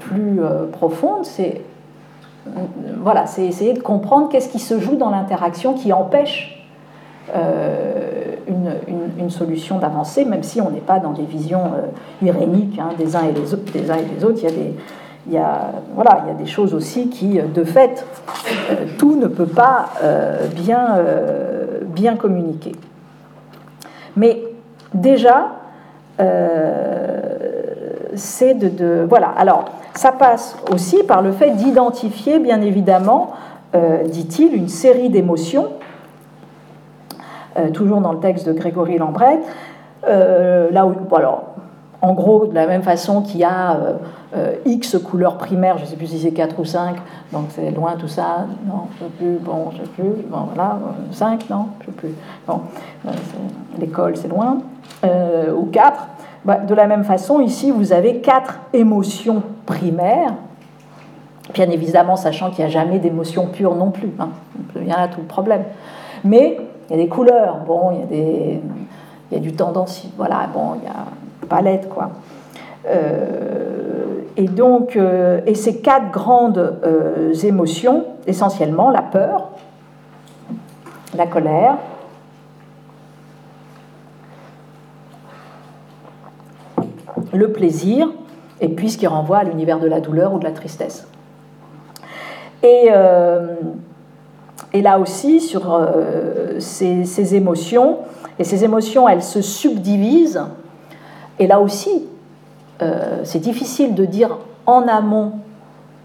plus 0.00 0.40
profonde, 0.72 1.24
c'est... 1.24 1.62
Voilà, 3.02 3.26
c'est 3.26 3.44
essayer 3.44 3.74
de 3.74 3.80
comprendre 3.80 4.28
qu'est-ce 4.28 4.48
qui 4.48 4.60
se 4.60 4.78
joue 4.78 4.96
dans 4.96 5.10
l'interaction 5.10 5.74
qui 5.74 5.92
empêche 5.92 6.56
une, 9.18 9.30
solution 9.30 9.78
d'avancée, 9.78 10.24
même 10.24 10.42
si 10.42 10.60
on 10.60 10.70
n'est 10.70 10.80
pas 10.80 10.98
dans 10.98 11.12
des 11.12 11.24
visions 11.24 11.64
euh, 11.64 12.26
iréniques 12.26 12.78
hein, 12.78 12.90
des, 12.96 13.16
uns 13.16 13.24
et 13.24 13.32
des, 13.32 13.52
autres, 13.52 13.72
des 13.72 13.90
uns 13.90 13.96
et 13.96 14.04
des 14.04 14.24
autres. 14.24 14.38
Il 14.42 14.44
y 14.44 14.46
a 14.46 14.50
des, 14.50 14.74
il 15.26 15.32
y 15.32 15.38
a, 15.38 15.72
voilà, 15.94 16.22
il 16.24 16.28
y 16.28 16.30
a 16.30 16.34
des 16.34 16.46
choses 16.46 16.74
aussi 16.74 17.08
qui, 17.08 17.38
de 17.40 17.64
fait, 17.64 18.06
euh, 18.70 18.86
tout 18.98 19.16
ne 19.16 19.26
peut 19.26 19.46
pas 19.46 19.86
euh, 20.02 20.46
bien, 20.48 20.98
bien 21.82 22.16
communiquer. 22.16 22.72
Mais 24.16 24.42
déjà, 24.94 25.52
c'est 28.14 28.54
de, 28.54 28.68
de, 28.68 29.06
Voilà, 29.08 29.28
alors, 29.36 29.66
ça 29.94 30.12
passe 30.12 30.56
aussi 30.72 31.02
par 31.02 31.22
le 31.22 31.32
fait 31.32 31.50
d'identifier, 31.50 32.38
bien 32.38 32.62
évidemment, 32.62 33.32
dit-il, 34.06 34.54
une 34.54 34.68
série 34.68 35.10
d'émotions 35.10 35.68
euh, 37.58 37.70
toujours 37.70 38.00
dans 38.00 38.12
le 38.12 38.18
texte 38.18 38.46
de 38.46 38.52
Grégory 38.52 38.98
Lambret. 38.98 39.38
Euh, 40.06 40.68
là 40.70 40.86
où, 40.86 40.92
en 42.02 42.12
gros, 42.12 42.46
de 42.46 42.54
la 42.54 42.66
même 42.66 42.82
façon 42.82 43.22
qu'il 43.22 43.40
y 43.40 43.44
a 43.44 43.78
euh, 44.36 44.54
X 44.66 44.98
couleurs 44.98 45.38
primaires, 45.38 45.78
je 45.78 45.84
ne 45.84 45.88
sais 45.88 45.96
plus 45.96 46.08
si 46.08 46.18
c'est 46.18 46.30
4 46.30 46.58
ou 46.58 46.64
5, 46.64 46.96
donc 47.32 47.46
c'est 47.50 47.70
loin 47.70 47.94
tout 47.98 48.08
ça, 48.08 48.46
non, 48.66 48.88
je 48.98 49.04
ne 49.04 49.08
sais 49.08 49.14
plus, 49.16 49.38
bon, 49.38 49.70
je 49.72 49.80
ne 49.80 49.84
sais 49.84 49.90
plus, 49.92 50.22
bon 50.28 50.40
voilà, 50.54 50.78
5, 51.12 51.48
non, 51.48 51.68
je 51.80 51.86
ne 51.86 51.92
sais 51.92 51.96
plus, 51.96 52.14
bon, 52.46 52.60
l'école 53.78 54.16
c'est 54.16 54.28
loin, 54.28 54.58
ou 55.04 55.66
4. 55.66 56.08
Bah, 56.44 56.58
de 56.58 56.74
la 56.74 56.86
même 56.86 57.02
façon, 57.02 57.40
ici, 57.40 57.72
vous 57.72 57.92
avez 57.92 58.20
quatre 58.20 58.60
émotions 58.72 59.42
primaires, 59.64 60.34
bien 61.54 61.68
évidemment, 61.70 62.14
sachant 62.14 62.50
qu'il 62.50 62.64
n'y 62.64 62.70
a 62.70 62.72
jamais 62.72 62.98
d'émotion 63.00 63.46
pure 63.46 63.74
non 63.74 63.90
plus, 63.90 64.12
hein, 64.20 64.28
y 64.76 64.92
a 64.92 64.96
là 64.96 65.08
tout 65.08 65.20
le 65.20 65.26
problème. 65.26 65.64
Mais 66.24 66.58
il 66.88 66.96
y 66.96 67.00
a 67.00 67.02
des 67.02 67.08
couleurs, 67.08 67.58
bon, 67.66 67.90
il 68.10 68.16
y 68.16 68.20
a, 68.20 68.58
y 69.32 69.36
a 69.36 69.40
du 69.40 69.54
tendancieux, 69.54 70.10
voilà, 70.16 70.46
bon, 70.52 70.76
il 70.80 70.84
y 70.84 70.88
a 70.88 71.06
palette, 71.48 71.88
quoi. 71.88 72.10
Euh, 72.86 74.20
et 74.36 74.48
donc, 74.48 74.96
et 75.46 75.54
ces 75.54 75.80
quatre 75.80 76.10
grandes 76.10 76.78
émotions, 77.42 78.04
essentiellement 78.26 78.90
la 78.90 79.00
peur, 79.00 79.48
la 81.16 81.26
colère, 81.26 81.78
le 87.32 87.52
plaisir, 87.52 88.08
et 88.60 88.68
puis 88.68 88.90
ce 88.90 88.98
qui 88.98 89.06
renvoie 89.06 89.38
à 89.38 89.44
l'univers 89.44 89.78
de 89.78 89.86
la 89.86 90.00
douleur 90.00 90.34
ou 90.34 90.38
de 90.38 90.44
la 90.44 90.52
tristesse. 90.52 91.06
Et, 92.62 92.88
euh, 92.90 93.54
et 94.72 94.82
là 94.82 94.98
aussi, 94.98 95.40
sur 95.40 95.72
euh, 95.72 96.58
ces, 96.58 97.34
émotions, 97.34 97.98
et 98.38 98.44
ces 98.44 98.64
émotions, 98.64 99.08
elles 99.08 99.22
se 99.22 99.42
subdivisent, 99.42 100.42
et 101.38 101.46
là 101.46 101.60
aussi, 101.60 102.04
euh, 102.82 103.20
c'est 103.24 103.38
difficile 103.38 103.94
de 103.94 104.04
dire 104.04 104.38
en 104.66 104.88
amont, 104.88 105.32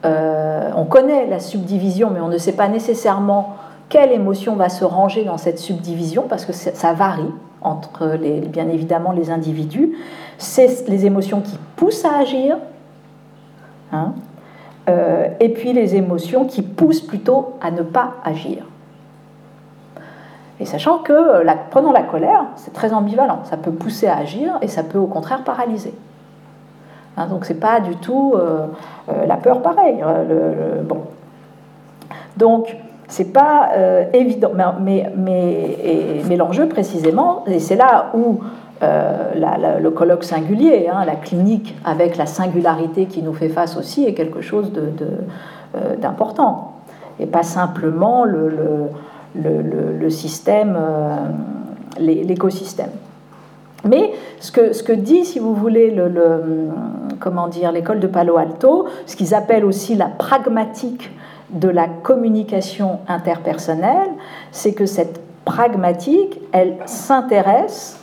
on 0.04 0.86
connaît 0.86 1.28
la 1.28 1.40
subdivision, 1.40 2.10
mais 2.12 2.22
on 2.22 2.28
ne 2.28 2.38
sait 2.40 2.54
pas 2.54 2.68
nécessairement 2.68 3.56
quelle 3.92 4.12
émotion 4.12 4.56
va 4.56 4.70
se 4.70 4.86
ranger 4.86 5.26
dans 5.26 5.38
cette 5.38 5.60
subdivision, 5.60 6.26
parce 6.28 6.46
que 6.46 6.54
ça 6.54 6.94
varie 6.94 7.32
entre 7.62 8.18
les, 8.20 8.40
bien 8.40 8.68
évidemment 8.70 9.12
les 9.12 9.30
individus. 9.30 9.94
C'est 10.38 10.88
les 10.88 11.06
émotions 11.06 11.42
qui 11.42 11.58
poussent 11.76 12.06
à 12.06 12.18
agir, 12.18 12.58
hein, 13.92 14.14
euh, 14.90 15.28
et 15.40 15.50
puis 15.50 15.74
les 15.74 15.96
émotions 15.96 16.46
qui 16.46 16.62
poussent 16.62 17.02
plutôt 17.02 17.54
à 17.62 17.70
ne 17.70 17.84
pas 17.84 18.16
agir. 18.24 18.66
Et 20.62 20.66
sachant 20.66 21.00
que, 21.00 21.42
la, 21.44 21.56
prenons 21.56 21.92
la 21.92 22.04
colère, 22.04 22.46
c'est 22.56 22.72
très 22.72 22.94
ambivalent. 22.94 23.40
Ça 23.44 23.58
peut 23.58 23.72
pousser 23.72 24.08
à 24.08 24.18
agir 24.18 24.58
et 24.62 24.68
ça 24.68 24.84
peut 24.84 25.00
au 25.00 25.08
contraire 25.08 25.44
paralyser. 25.44 25.94
Hein, 27.18 27.28
donc 27.28 27.44
c'est 27.44 27.60
pas 27.60 27.82
du 27.82 27.98
tout 27.98 28.34
euh, 28.36 28.68
euh, 29.10 29.26
la 29.26 29.36
peur 29.36 29.62
pareil. 29.62 29.98
bon. 30.84 31.02
Donc 32.38 32.78
c'est 33.12 33.34
pas 33.34 33.72
euh, 33.76 34.06
évident. 34.14 34.52
Mais, 34.80 35.12
mais, 35.16 35.78
mais, 36.28 36.38
l'enjeu 36.38 36.68
précisément, 36.68 37.44
et 37.46 37.60
c'est 37.60 37.76
là 37.76 38.12
où 38.14 38.40
euh, 38.82 39.80
le 39.80 39.90
colloque 39.90 40.24
singulier, 40.24 40.88
hein, 40.88 41.04
la 41.06 41.16
clinique 41.16 41.76
avec 41.84 42.16
la 42.16 42.26
singularité 42.26 43.06
qui 43.06 43.22
nous 43.22 43.34
fait 43.34 43.50
face 43.50 43.76
aussi, 43.76 44.06
est 44.06 44.14
quelque 44.14 44.42
chose 44.42 44.72
euh, 44.76 45.96
d'important. 45.98 46.74
De, 47.20 47.24
et 47.26 47.28
pas 47.28 47.44
simplement 47.44 48.24
le, 48.24 48.48
le, 48.48 48.88
le 49.36 50.10
système, 50.10 50.78
l'écosystème. 51.98 52.92
Mais 53.84 54.12
ce 54.40 54.52
que, 54.52 54.74
ce 54.74 54.84
que, 54.84 54.94
dit, 54.94 55.26
si 55.26 55.40
vous 55.40 55.56
voulez, 55.56 55.92
le, 55.92 56.70
comment 57.20 57.48
dire, 57.48 57.72
l'école 57.72 58.00
de 58.00 58.08
Palo 58.08 58.38
Alto, 58.38 58.88
ce 59.06 59.16
qu'ils 59.16 59.34
appellent 59.34 59.66
aussi 59.66 59.96
la 59.96 60.08
pragmatique 60.08 61.12
de 61.50 61.68
la 61.68 61.88
communication 61.88 63.00
interpersonnelle, 63.08 64.10
c'est 64.52 64.74
que 64.74 64.86
cette 64.86 65.20
pragmatique, 65.46 66.40
elle 66.52 66.78
s'intéresse 66.86 68.00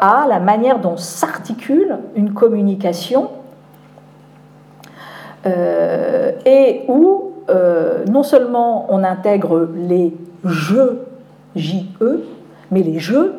à 0.00 0.26
la 0.28 0.40
manière 0.40 0.80
dont 0.80 0.96
s'articule 0.96 1.98
une 2.14 2.32
communication 2.32 3.30
euh, 5.46 6.32
et 6.44 6.82
où 6.88 7.17
euh, 7.48 8.04
non 8.06 8.22
seulement 8.22 8.86
on 8.90 9.02
intègre 9.04 9.68
les 9.74 10.14
jeux, 10.44 11.06
J-E, 11.56 12.24
mais 12.70 12.82
les 12.82 12.98
jeux 12.98 13.34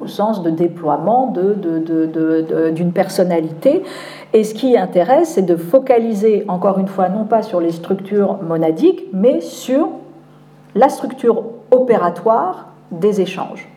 au 0.00 0.06
sens 0.06 0.42
de 0.42 0.50
déploiement 0.50 1.32
d'une 1.32 2.92
personnalité. 2.92 3.82
Et 4.32 4.44
ce 4.44 4.54
qui 4.54 4.76
intéresse, 4.76 5.30
c'est 5.30 5.42
de 5.42 5.56
focaliser, 5.56 6.44
encore 6.48 6.78
une 6.78 6.86
fois, 6.86 7.08
non 7.08 7.24
pas 7.24 7.42
sur 7.42 7.60
les 7.60 7.72
structures 7.72 8.38
monadiques, 8.42 9.06
mais 9.12 9.40
sur 9.40 9.88
la 10.74 10.88
structure 10.88 11.44
opératoire 11.70 12.68
des 12.92 13.20
échanges, 13.20 13.68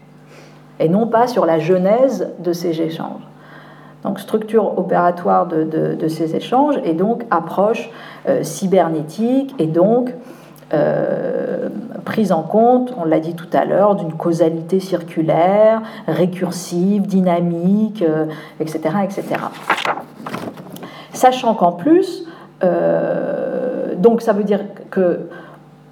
et 0.80 0.90
non 0.90 1.08
pas 1.08 1.28
sur 1.28 1.46
la 1.46 1.60
genèse 1.60 2.30
de 2.40 2.54
ces 2.54 2.82
échanges. 2.82 3.31
Donc 4.04 4.20
structure 4.20 4.78
opératoire 4.80 5.46
de, 5.46 6.08
ces 6.08 6.36
échanges, 6.36 6.76
et 6.84 6.94
donc 6.94 7.24
approche 7.30 7.90
euh, 8.28 8.44
cybernétique, 8.44 9.54
et 9.60 9.68
donc 9.68 10.14
euh, 10.74 11.70
prise 12.04 12.32
en 12.32 12.42
compte, 12.42 12.94
on 12.98 13.06
l'a 13.06 13.20
dit 13.20 13.36
tout 13.36 13.50
à 13.54 13.66
l'heure, 13.66 13.96
d'une 13.96 14.14
causalité 14.14 14.80
circulaire, 14.80 15.82
récursive, 16.08 17.06
dynamique, 17.06 18.04
etc., 18.60 18.82
euh, 18.86 19.04
etc. 19.04 19.24
Sachant 21.14 21.54
qu'en 21.54 21.74
plus, 21.74 22.26
donc 23.98 24.22
ça 24.22 24.34
veut 24.34 24.44
dire 24.44 24.62
que 24.90 25.28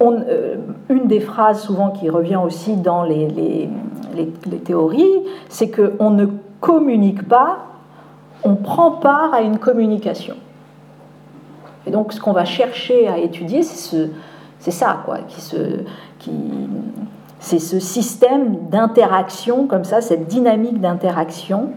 une 0.00 1.06
des 1.06 1.20
phrases 1.20 1.60
souvent 1.60 1.90
qui 1.90 2.08
revient 2.08 2.40
aussi 2.42 2.76
dans 2.76 3.02
les, 3.02 3.28
les, 3.28 3.68
les 4.14 4.58
théories, 4.58 5.22
c'est 5.48 5.70
qu'on 5.70 6.10
ne 6.10 6.26
communique 6.60 7.28
pas, 7.28 7.69
on 8.44 8.54
prend 8.54 8.92
part 8.92 9.34
à 9.34 9.42
une 9.42 9.58
communication. 9.58 10.36
Et 11.86 11.90
donc 11.90 12.12
ce 12.12 12.20
qu'on 12.20 12.32
va 12.32 12.44
chercher 12.44 13.08
à 13.08 13.18
étudier, 13.18 13.62
c'est 13.62 13.76
ce, 13.76 14.08
c'est 14.58 14.70
ça, 14.70 15.02
quoi, 15.04 15.18
c'est 17.38 17.58
ce 17.58 17.80
système 17.80 18.68
d'interaction, 18.68 19.66
comme 19.66 19.84
ça, 19.84 20.00
cette 20.00 20.26
dynamique 20.26 20.80
d'interaction 20.80 21.70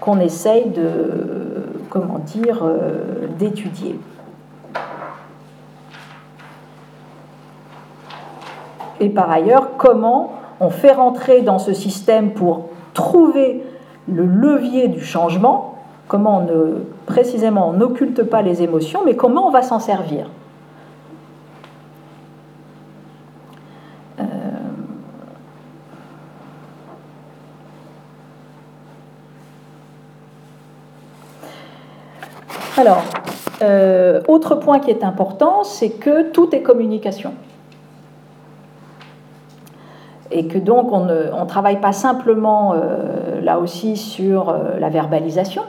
qu'on 0.00 0.18
essaye 0.18 0.70
de, 0.70 1.68
comment 1.90 2.20
euh, 2.62 3.28
d'étudier. 3.38 4.00
Et 8.98 9.08
par 9.10 9.30
ailleurs, 9.30 9.76
comment 9.76 10.32
on 10.60 10.70
fait 10.70 10.92
rentrer 10.92 11.42
dans 11.42 11.58
ce 11.58 11.72
système 11.72 12.32
pour 12.32 12.68
trouver 12.94 13.62
le 14.08 14.24
levier 14.24 14.88
du 14.88 15.04
changement, 15.04 15.78
comment 16.08 16.38
on 16.38 16.42
ne, 16.42 16.84
précisément 17.06 17.68
on 17.68 17.72
n'occulte 17.72 18.22
pas 18.22 18.42
les 18.42 18.62
émotions, 18.62 19.00
mais 19.04 19.16
comment 19.16 19.46
on 19.46 19.50
va 19.50 19.62
s'en 19.62 19.78
servir. 19.78 20.26
Alors, 32.82 33.04
euh, 33.60 34.22
autre 34.26 34.56
point 34.56 34.80
qui 34.80 34.90
est 34.90 35.04
important, 35.04 35.62
c'est 35.62 35.90
que 35.90 36.30
tout 36.30 36.52
est 36.52 36.62
communication. 36.62 37.32
Et 40.32 40.46
que 40.46 40.58
donc 40.58 40.90
on 40.92 41.04
ne 41.04 41.44
travaille 41.46 41.80
pas 41.80 41.92
simplement 41.92 42.74
euh, 42.74 43.40
là 43.42 43.58
aussi 43.58 43.96
sur 43.96 44.48
euh, 44.48 44.78
la 44.78 44.88
verbalisation. 44.88 45.62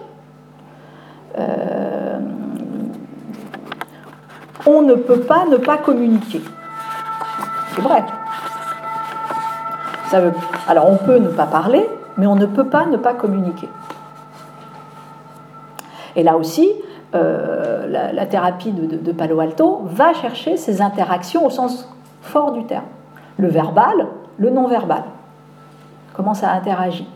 on 4.65 4.81
ne 4.81 4.93
peut 4.93 5.19
pas 5.19 5.45
ne 5.45 5.57
pas 5.57 5.77
communiquer. 5.77 6.41
C'est 7.75 7.81
vrai. 7.81 8.03
Alors 10.67 10.89
on 10.89 10.97
peut 10.97 11.17
ne 11.17 11.27
pas 11.27 11.45
parler, 11.45 11.85
mais 12.17 12.27
on 12.27 12.35
ne 12.35 12.45
peut 12.45 12.67
pas 12.67 12.85
ne 12.85 12.97
pas 12.97 13.13
communiquer. 13.13 13.67
Et 16.15 16.23
là 16.23 16.37
aussi, 16.37 16.69
euh, 17.15 17.87
la, 17.87 18.25
thérapie 18.25 18.71
de, 18.71 19.11
Palo 19.11 19.39
Alto 19.39 19.81
va 19.85 20.13
chercher 20.13 20.57
ces 20.57 20.81
interactions 20.81 21.45
au 21.45 21.49
sens 21.49 21.87
fort 22.21 22.51
du 22.51 22.65
terme. 22.65 22.85
Le 23.37 23.47
verbal, 23.47 24.07
le 24.37 24.49
non-verbal. 24.49 25.03
Comment 26.13 26.33
ça 26.33 26.51
interagit. 26.51 27.07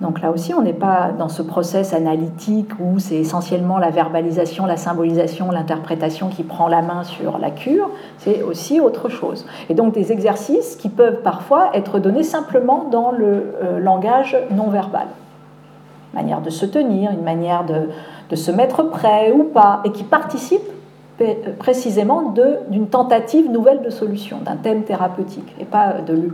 Donc 0.00 0.22
là 0.22 0.30
aussi, 0.30 0.54
on 0.54 0.62
n'est 0.62 0.72
pas 0.72 1.10
dans 1.18 1.28
ce 1.28 1.42
process 1.42 1.92
analytique 1.92 2.70
où 2.80 2.98
c'est 2.98 3.16
essentiellement 3.16 3.76
la 3.76 3.90
verbalisation, 3.90 4.64
la 4.64 4.78
symbolisation, 4.78 5.50
l'interprétation 5.50 6.28
qui 6.28 6.42
prend 6.42 6.68
la 6.68 6.80
main 6.80 7.02
sur 7.04 7.36
la 7.38 7.50
cure, 7.50 7.90
c'est 8.16 8.42
aussi 8.42 8.80
autre 8.80 9.10
chose. 9.10 9.46
Et 9.68 9.74
donc 9.74 9.92
des 9.92 10.10
exercices 10.10 10.76
qui 10.76 10.88
peuvent 10.88 11.20
parfois 11.22 11.68
être 11.74 11.98
donnés 11.98 12.22
simplement 12.22 12.84
dans 12.90 13.10
le 13.10 13.54
euh, 13.62 13.78
langage 13.78 14.38
non 14.50 14.70
verbal 14.70 15.08
manière 16.14 16.40
de 16.40 16.50
se 16.50 16.66
tenir, 16.66 17.10
une 17.10 17.22
manière 17.22 17.64
de, 17.64 18.36
se 18.36 18.50
mettre 18.50 18.82
prêt 18.84 19.32
ou 19.32 19.44
pas, 19.44 19.80
et 19.84 19.92
qui 19.92 20.04
participe 20.04 20.62
précisément 21.58 22.34
d'une 22.68 22.88
tentative 22.88 23.50
nouvelle 23.50 23.82
de 23.82 23.90
solution, 23.90 24.38
d'un 24.38 24.56
thème 24.56 24.84
thérapeutique, 24.84 25.54
et 25.60 25.64
pas 25.64 25.96
de, 26.06 26.30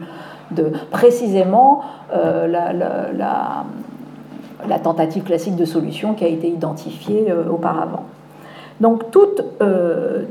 précisément 0.91 1.83
euh, 2.15 2.47
la, 2.47 3.65
tentative 4.83 5.25
classique 5.25 5.57
de 5.57 5.65
solution 5.65 6.15
qui 6.15 6.25
a 6.25 6.29
été 6.29 6.49
identifiée 6.49 7.31
euh, 7.31 7.49
auparavant. 7.51 8.05
Donc 8.81 9.11
toute, 9.11 9.43
euh, 9.61 10.23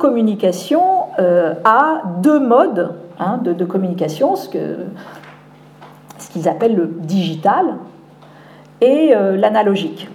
communication 0.00 0.82
a 1.18 2.02
deux 2.22 2.38
modes 2.38 2.94
hein, 3.18 3.40
de, 3.42 3.64
communication, 3.64 4.36
ce 4.36 4.48
qu'ils 4.48 6.48
appellent 6.48 6.76
le 6.76 6.86
digital, 6.86 7.76
et 8.80 9.14
l'analogique. 9.14 10.08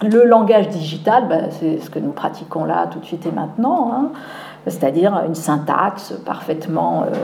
Le 0.00 0.24
langage 0.24 0.68
digital, 0.68 1.26
ben, 1.28 1.48
c'est 1.50 1.80
ce 1.80 1.90
que 1.90 1.98
nous 1.98 2.12
pratiquons 2.12 2.64
là 2.64 2.86
tout 2.86 3.00
de 3.00 3.04
suite 3.04 3.26
et 3.26 3.32
maintenant, 3.32 3.90
hein, 3.92 4.10
c'est-à-dire 4.64 5.20
une 5.26 5.34
syntaxe 5.34 6.12
parfaitement 6.24 7.02
euh, 7.02 7.16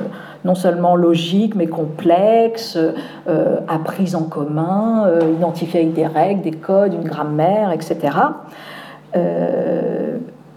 non 0.45 0.57
seulement 0.57 0.97
logique 0.97 1.55
mais 1.55 1.69
complexe, 1.69 2.77
euh, 3.29 3.61
apprise 3.69 4.17
en 4.17 4.25
commun, 4.25 5.07
euh, 5.07 5.21
identifiée 5.37 5.83
avec 5.83 5.95
des 5.95 6.07
règles, 6.07 6.43
des 6.43 6.51
codes, 6.51 6.95
une 6.95 7.05
grammaire, 7.05 7.71
etc. 7.71 8.17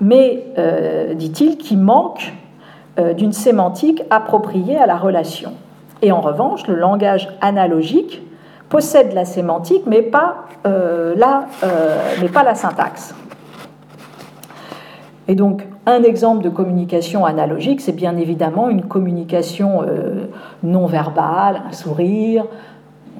mais, 0.01 0.45
dit-il, 1.15 1.57
qui 1.57 1.77
manque 1.77 2.33
d'une 3.15 3.33
sémantique 3.33 4.01
appropriée 4.09 4.77
à 4.77 4.87
la 4.87 4.97
relation. 4.97 5.53
Et 6.01 6.11
en 6.11 6.21
revanche, 6.21 6.65
le 6.65 6.75
langage 6.75 7.29
analogique 7.41 8.26
possède 8.69 9.13
la 9.13 9.25
sémantique, 9.25 9.83
mais 9.85 10.01
pas, 10.01 10.45
euh, 10.65 11.15
la, 11.15 11.45
euh, 11.63 12.13
mais 12.21 12.27
pas 12.27 12.43
la 12.43 12.55
syntaxe. 12.55 13.15
Et 15.27 15.35
donc, 15.35 15.65
un 15.85 16.03
exemple 16.03 16.43
de 16.43 16.49
communication 16.49 17.25
analogique, 17.25 17.81
c'est 17.81 17.95
bien 17.95 18.17
évidemment 18.17 18.69
une 18.69 18.83
communication 18.83 19.83
euh, 19.83 20.27
non 20.63 20.85
verbale, 20.85 21.61
un 21.67 21.73
sourire, 21.73 22.45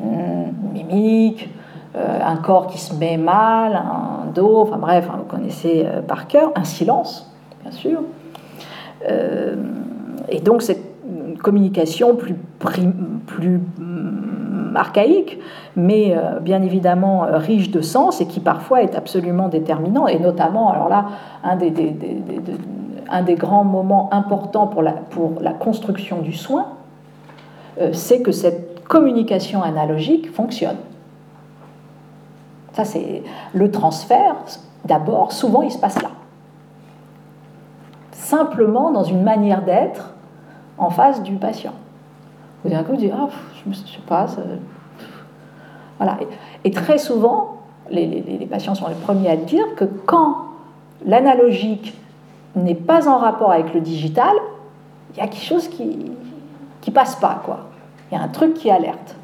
une 0.04 0.54
mimique, 0.74 1.50
un 1.96 2.36
corps 2.36 2.68
qui 2.68 2.78
se 2.78 2.94
met 2.94 3.18
mal, 3.18 3.74
un 3.74 4.28
dos, 4.32 4.62
enfin 4.62 4.78
bref, 4.78 5.08
hein, 5.10 5.16
vous 5.18 5.24
connaissez 5.24 5.88
par 6.08 6.28
cœur, 6.28 6.52
un 6.56 6.64
silence, 6.64 7.34
bien 7.64 7.72
sûr. 7.72 8.02
et 10.30 10.40
donc, 10.42 10.62
cette 10.62 10.84
communication 11.42 12.16
plus, 12.16 12.36
plus 13.26 13.60
archaïque, 14.78 15.40
mais 15.76 16.16
euh, 16.16 16.40
bien 16.40 16.62
évidemment 16.62 17.26
euh, 17.26 17.38
riche 17.38 17.72
de 17.72 17.82
sens 17.82 18.22
et 18.22 18.28
qui 18.28 18.40
parfois 18.40 18.82
est 18.84 18.96
absolument 18.96 19.50
déterminant. 19.50 20.08
Et 20.08 20.20
notamment, 20.20 20.72
alors 20.72 20.90
là, 20.90 21.06
un 21.44 21.56
des, 21.56 23.36
grands 23.36 23.64
moments 23.64 24.10
importants 24.14 24.68
pour 24.68 24.82
la, 24.82 24.92
pour 24.92 25.34
la 25.42 25.52
construction 25.52 26.22
du 26.22 26.34
soin, 26.34 26.68
euh, 27.82 27.90
c'est 27.94 28.22
que 28.22 28.32
cette 28.32 28.84
communication 28.86 29.62
analogique 29.62 30.34
fonctionne. 30.34 30.78
Ça, 32.74 32.86
c'est 32.86 33.24
le 33.54 33.72
transfert, 33.72 34.36
d'abord, 34.86 35.32
souvent 35.32 35.64
il 35.64 35.72
se 35.72 35.80
passe 35.80 36.02
là. 36.02 36.10
Simplement 38.12 38.92
dans 38.92 39.04
une 39.04 39.24
manière 39.24 39.64
d'être 39.64 40.14
en 40.78 40.90
face 40.90 41.24
du 41.24 41.34
patient. 41.34 41.74
Vous 42.64 42.70
d'un 42.70 42.84
coup, 42.84 42.92
vous 42.92 42.98
dites, 42.98 43.14
ah, 43.16 43.30
je 43.64 43.70
ne 43.70 43.74
sais 43.74 44.00
pas. 44.06 44.26
Voilà. 45.98 46.18
Et, 46.64 46.72
très 46.72 46.98
souvent, 46.98 47.58
les, 47.90 48.48
patients 48.50 48.76
sont 48.76 48.88
les 48.88 48.96
premiers 48.96 49.30
à 49.30 49.36
dire 49.36 49.66
que 49.76 49.86
quand 49.86 50.38
l'analogique 51.06 51.96
n'est 52.56 52.76
pas 52.76 53.08
en 53.08 53.18
rapport 53.18 53.52
avec 53.52 53.74
le 53.74 53.82
digital, 53.82 54.36
il 55.14 55.18
y 55.18 55.22
a 55.22 55.28
quelque 55.28 55.46
chose 55.46 55.68
qui 55.68 56.12
ne 56.86 56.92
passe 56.92 57.16
pas. 57.16 57.42
Quoi. 57.46 57.60
Il 58.12 58.18
y 58.18 58.22
a 58.22 58.24
un 58.24 58.28
truc 58.28 58.56
qui 58.56 58.70
alerte. 58.70 59.16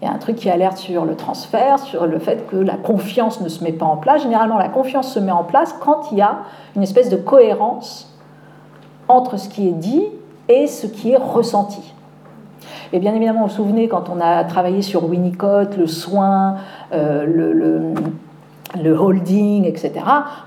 Il 0.00 0.06
y 0.06 0.10
a 0.10 0.12
un 0.12 0.18
truc 0.18 0.36
qui 0.36 0.48
alerte 0.48 0.76
sur 0.76 1.04
le 1.04 1.16
transfert, 1.16 1.80
sur 1.80 2.06
le 2.06 2.18
fait 2.20 2.46
que 2.48 2.56
la 2.56 2.76
confiance 2.76 3.40
ne 3.40 3.48
se 3.48 3.64
met 3.64 3.72
pas 3.72 3.86
en 3.86 3.96
place. 3.96 4.22
Généralement, 4.22 4.56
la 4.56 4.68
confiance 4.68 5.12
se 5.12 5.18
met 5.18 5.32
en 5.32 5.42
place 5.42 5.74
quand 5.80 6.12
il 6.12 6.18
y 6.18 6.22
a 6.22 6.40
une 6.76 6.84
espèce 6.84 7.10
de 7.10 7.16
cohérence 7.16 8.16
entre 9.08 9.38
ce 9.38 9.48
qui 9.48 9.66
est 9.66 9.72
dit 9.72 10.04
et 10.48 10.66
ce 10.66 10.86
qui 10.86 11.12
est 11.12 11.16
ressenti. 11.16 11.94
Et 12.92 13.00
bien 13.00 13.14
évidemment, 13.14 13.42
vous 13.42 13.48
vous 13.48 13.54
souvenez, 13.54 13.88
quand 13.88 14.08
on 14.08 14.20
a 14.20 14.44
travaillé 14.44 14.80
sur 14.80 15.04
Winnicott, 15.04 15.76
le 15.76 15.86
soin, 15.86 16.56
euh, 16.92 17.26
le, 18.82 18.92
holding, 18.92 19.64
etc. 19.64 19.92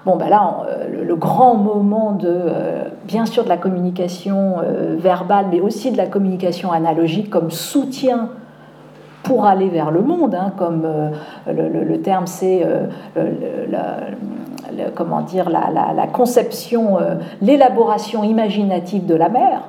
Bon, 0.06 0.16
ben 0.16 0.30
là, 0.30 0.64
euh, 0.68 1.06
le, 1.06 1.16
grand 1.16 1.56
moment 1.56 2.14
de, 2.14 2.28
euh, 2.28 2.84
bien 3.06 3.26
sûr, 3.26 3.44
de 3.44 3.50
la 3.50 3.58
communication 3.58 4.56
verbale, 4.98 5.48
mais 5.52 5.60
aussi 5.60 5.92
de 5.92 5.98
la 5.98 6.08
communication 6.08 6.72
analogique 6.72 7.30
comme 7.30 7.52
soutien 7.52 8.30
pour 9.24 9.46
aller 9.46 9.70
vers 9.70 9.92
le 9.92 10.02
monde, 10.02 10.34
hein, 10.34 10.52
comme 10.58 10.88
le, 11.48 12.02
terme 12.02 12.26
c'est 12.26 12.66
comment 14.96 15.22
dire 15.22 15.50
la, 15.50 15.70
la 15.96 16.08
conception, 16.08 16.98
l'élaboration 17.42 18.24
imaginative 18.24 19.06
de 19.06 19.16
la 19.16 19.30
mer. 19.30 19.62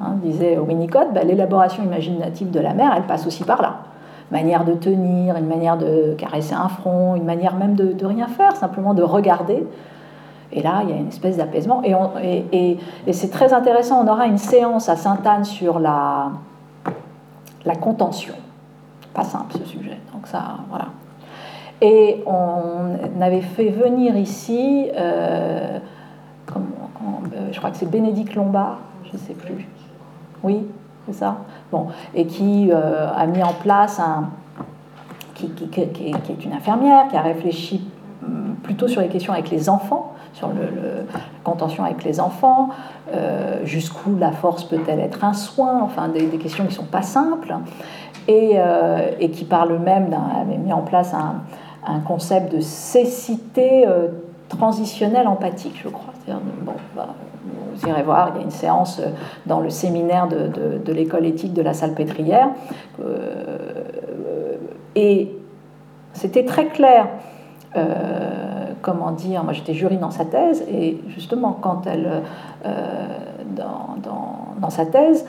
Hein, 0.00 0.16
disait 0.22 0.58
Winnicott, 0.58 1.12
bah, 1.12 1.22
l'élaboration 1.22 1.84
imaginative 1.84 2.50
de 2.50 2.60
la 2.60 2.74
mère, 2.74 2.92
elle 2.96 3.04
passe 3.04 3.26
aussi 3.26 3.44
par 3.44 3.62
là. 3.62 3.76
Manière 4.30 4.64
de 4.64 4.72
tenir, 4.72 5.36
une 5.36 5.46
manière 5.46 5.76
de 5.76 6.14
caresser 6.18 6.54
un 6.54 6.68
front, 6.68 7.14
une 7.14 7.24
manière 7.24 7.54
même 7.54 7.74
de, 7.74 8.04
rien 8.04 8.26
faire, 8.26 8.56
simplement 8.56 8.94
de 8.94 9.02
regarder. 9.02 9.64
Et 10.52 10.62
là, 10.62 10.80
il 10.82 10.90
y 10.90 10.92
a 10.92 10.96
une 10.96 11.08
espèce 11.08 11.36
d'apaisement. 11.36 11.82
Et, 11.84 12.78
c'est 13.12 13.30
très 13.30 13.52
intéressant, 13.52 14.04
on 14.04 14.10
aura 14.10 14.26
une 14.26 14.38
séance 14.38 14.88
à 14.88 14.96
Sainte-Anne 14.96 15.44
sur 15.44 15.78
la, 15.78 16.32
contention. 17.80 18.34
Pas 19.12 19.24
simple 19.24 19.54
ce 19.58 19.64
sujet. 19.64 19.98
Et 21.80 22.24
on 22.26 23.20
avait 23.20 23.42
fait 23.42 23.68
venir 23.68 24.16
ici, 24.16 24.88
euh, 24.96 25.78
euh, 27.34 27.48
je 27.52 27.58
crois 27.58 27.70
que 27.70 27.76
c'est 27.76 27.90
Bénédicte 27.90 28.34
Lombard, 28.34 28.78
je 29.04 29.12
ne 29.12 29.18
sais 29.18 29.34
plus, 29.34 29.66
oui, 30.44 30.66
c'est 31.06 31.14
ça 31.14 31.38
Bon, 31.72 31.88
et 32.14 32.26
qui 32.26 32.70
euh, 32.70 33.10
a 33.12 33.26
mis 33.26 33.42
en 33.42 33.52
place 33.52 33.98
un. 33.98 34.30
Qui, 35.34 35.50
est 35.76 36.44
une 36.44 36.52
infirmière, 36.52 37.08
qui 37.08 37.16
a 37.16 37.20
réfléchi 37.20 37.86
hum, 38.22 38.54
plutôt 38.62 38.86
sur 38.86 39.00
les 39.00 39.08
questions 39.08 39.32
avec 39.32 39.50
les 39.50 39.68
enfants, 39.68 40.12
sur 40.32 40.48
le, 40.48 41.06
contention 41.42 41.84
avec 41.84 42.04
les 42.04 42.20
enfants, 42.20 42.70
euh, 43.12 43.60
jusqu'où 43.64 44.16
la 44.16 44.30
force 44.30 44.64
peut-elle 44.64 45.00
être 45.00 45.24
un 45.24 45.34
soin, 45.34 45.82
enfin 45.82 46.08
des, 46.08 46.26
questions 46.38 46.64
qui 46.64 46.70
ne 46.70 46.76
sont 46.76 46.84
pas 46.84 47.02
simples, 47.02 47.56
et, 48.28 48.52
euh, 48.54 49.10
et 49.18 49.30
qui 49.30 49.44
parle 49.44 49.78
même 49.78 50.08
d'un. 50.08 50.22
avait 50.40 50.56
mis 50.56 50.72
en 50.72 50.82
place 50.82 51.12
un, 51.12 51.42
un 51.86 52.00
concept 52.00 52.54
de 52.54 52.60
cécité 52.60 53.86
transitionnelle 54.48 55.26
empathique, 55.26 55.78
je 55.82 55.88
crois. 55.88 56.14
Bon, 56.62 56.72
bah, 56.96 57.08
vous 57.74 57.88
irez 57.88 58.02
voir, 58.02 58.30
il 58.34 58.36
y 58.36 58.40
a 58.40 58.44
une 58.44 58.50
séance 58.50 59.00
euh, 59.00 59.08
dans 59.46 59.60
le 59.60 59.70
séminaire 59.70 60.28
de, 60.28 60.92
l'école 60.92 61.26
éthique 61.26 61.52
de 61.52 61.62
la 61.62 61.74
Salpêtrière. 61.74 62.48
Euh, 63.00 64.56
et 64.94 65.36
c'était 66.12 66.44
très 66.44 66.66
clair. 66.66 67.08
Euh, 67.76 68.66
comment 68.82 69.10
dire, 69.10 69.42
moi 69.42 69.52
j'étais 69.52 69.74
jury 69.74 69.96
dans 69.96 70.10
sa 70.10 70.24
thèse, 70.24 70.64
et 70.70 71.00
justement, 71.08 71.56
quand 71.60 71.86
elle, 71.86 72.22
dans, 73.56 74.70
sa 74.70 74.86
thèse, 74.86 75.26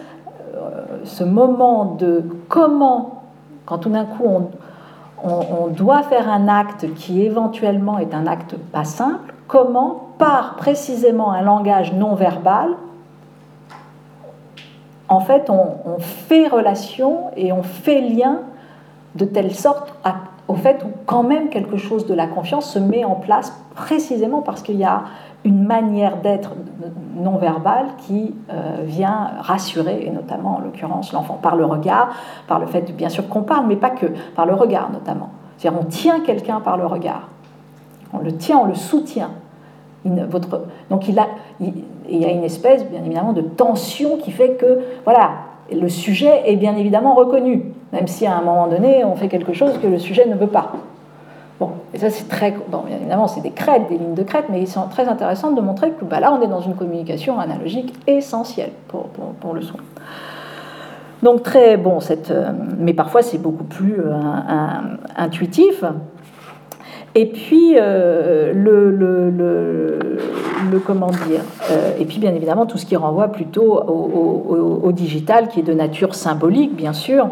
ce 1.04 1.24
moment 1.24 1.86
de 1.86 2.24
comment, 2.48 3.24
quand 3.66 3.80
tout 3.80 3.90
d'un 3.90 4.06
coup 4.06 4.26
on, 4.26 4.50
on, 5.24 5.68
doit 5.68 6.04
faire 6.04 6.30
un 6.30 6.48
acte 6.48 6.94
qui 6.96 7.24
éventuellement 7.24 7.98
est 7.98 8.14
un 8.14 8.28
acte 8.28 8.56
pas 8.72 8.84
simple, 8.84 9.34
comment, 9.48 10.05
par 10.18 10.56
précisément 10.56 11.32
un 11.32 11.42
langage 11.42 11.94
non 11.94 12.16
verbal, 12.16 12.70
en 15.08 15.20
fait, 15.20 15.50
on, 15.50 16.00
fait 16.00 16.48
relation 16.48 17.32
et 17.38 17.52
on 17.54 17.64
fait 17.64 18.02
lien 18.02 18.40
de 19.16 19.26
telle 19.26 19.54
sorte 19.54 19.94
au 20.48 20.56
fait 20.56 20.84
où 20.84 20.90
quand 21.06 21.24
même 21.24 21.50
quelque 21.50 21.78
chose 21.78 22.06
de 22.06 22.14
la 22.14 22.28
confiance 22.28 22.72
se 22.72 22.80
met 22.80 23.06
en 23.06 23.16
place 23.16 23.54
précisément 23.76 24.42
parce 24.42 24.62
qu'il 24.62 24.78
y 24.78 24.84
a 24.84 25.04
une 25.44 25.64
manière 25.64 26.18
d'être 26.18 26.52
non 27.16 27.38
verbale 27.38 27.86
qui 28.00 28.34
euh, 28.50 28.82
vient 28.84 29.32
rassurer, 29.40 30.04
et 30.06 30.10
notamment 30.10 30.58
en 30.58 30.60
l'occurrence 30.60 31.14
l'enfant, 31.14 31.38
par 31.40 31.56
le 31.56 31.66
regard, 31.66 32.10
par 32.48 32.60
le 32.60 32.66
fait 32.66 32.92
bien 32.96 33.10
sûr 33.10 33.30
qu'on 33.30 33.44
parle, 33.44 33.68
mais 33.68 33.76
pas 33.76 33.92
que, 33.92 34.08
par 34.36 34.48
le 34.48 34.56
regard 34.56 34.92
notamment. 34.92 35.30
C'est-à-dire 35.58 35.80
on 35.80 35.86
tient 35.86 36.20
quelqu'un 36.22 36.62
par 36.62 36.78
le 36.78 36.86
regard. 36.88 37.30
On 38.12 38.20
le 38.20 38.36
tient, 38.36 38.58
on 38.58 38.66
le 38.66 38.76
soutient 38.76 39.32
votre, 40.06 40.64
donc 40.90 41.08
il, 41.08 41.18
a, 41.20 41.28
il, 41.60 41.74
y 42.10 42.26
a 42.26 42.32
une 42.32 42.44
espèce, 42.44 42.86
bien 42.86 43.02
évidemment, 43.04 43.34
de 43.34 43.42
tension 43.42 44.18
qui 44.18 44.32
fait 44.32 44.52
que, 44.52 44.80
voilà, 45.04 45.32
le 45.72 45.90
sujet 45.90 46.44
est 46.46 46.56
bien 46.56 46.76
évidemment 46.76 47.16
reconnu, 47.16 47.74
même 47.92 48.08
si 48.08 48.26
à 48.26 48.38
un 48.38 48.42
moment 48.42 48.68
donné, 48.68 49.04
on 49.04 49.16
fait 49.16 49.28
quelque 49.28 49.54
chose 49.54 49.78
que 49.82 49.88
le 49.88 50.00
sujet 50.00 50.26
ne 50.28 50.36
veut 50.36 50.48
pas. 50.48 50.74
Bon, 51.60 51.70
et 51.94 52.00
ça 52.00 52.10
c'est 52.10 52.28
très, 52.28 52.54
bon, 52.68 52.80
bien 52.86 52.98
évidemment, 52.98 53.28
c'est 53.28 53.42
des 53.42 53.52
crêtes, 53.52 53.88
des 53.88 53.98
lignes 53.98 54.14
de 54.14 54.24
crête, 54.24 54.46
mais 54.50 54.62
ils 54.62 54.68
sont 54.68 54.88
très 54.90 55.08
intéressants 55.08 55.52
de 55.52 55.62
montrer 55.62 55.92
que 55.92 56.04
bah, 56.04 56.20
là, 56.20 56.34
on 56.34 56.42
est 56.42 56.48
dans 56.48 56.60
une 56.60 56.76
communication 56.76 57.40
analogique 57.40 57.94
essentielle 58.08 58.72
pour, 58.90 59.06
pour, 59.40 59.54
le 59.54 59.62
soin. 59.62 59.80
Donc 61.24 61.44
très 61.44 61.78
bon, 61.78 62.02
cette, 62.02 62.30
euh, 62.30 62.52
mais 62.78 62.94
parfois 62.94 63.22
c'est 63.22 63.38
beaucoup 63.38 63.64
plus 63.64 64.00
euh, 64.00 64.12
intuitif. 65.16 65.84
Et 67.18 67.28
puis, 67.28 67.76
euh, 67.78 68.52
le, 68.54 68.92
le, 68.92 70.80
comment 70.86 71.08
dire, 71.08 71.40
euh, 71.72 71.92
et 71.98 72.04
puis 72.04 72.20
bien 72.20 72.36
évidemment 72.36 72.66
tout 72.66 72.78
ce 72.78 72.86
qui 72.86 72.98
renvoie 72.98 73.30
plutôt 73.30 73.80
au, 73.82 74.92
digital, 74.92 75.48
qui 75.48 75.62
est 75.62 75.64
de 75.64 75.74
nature 75.74 76.14
symbolique, 76.14 76.76
bien 76.76 76.92
sûr. 76.92 77.30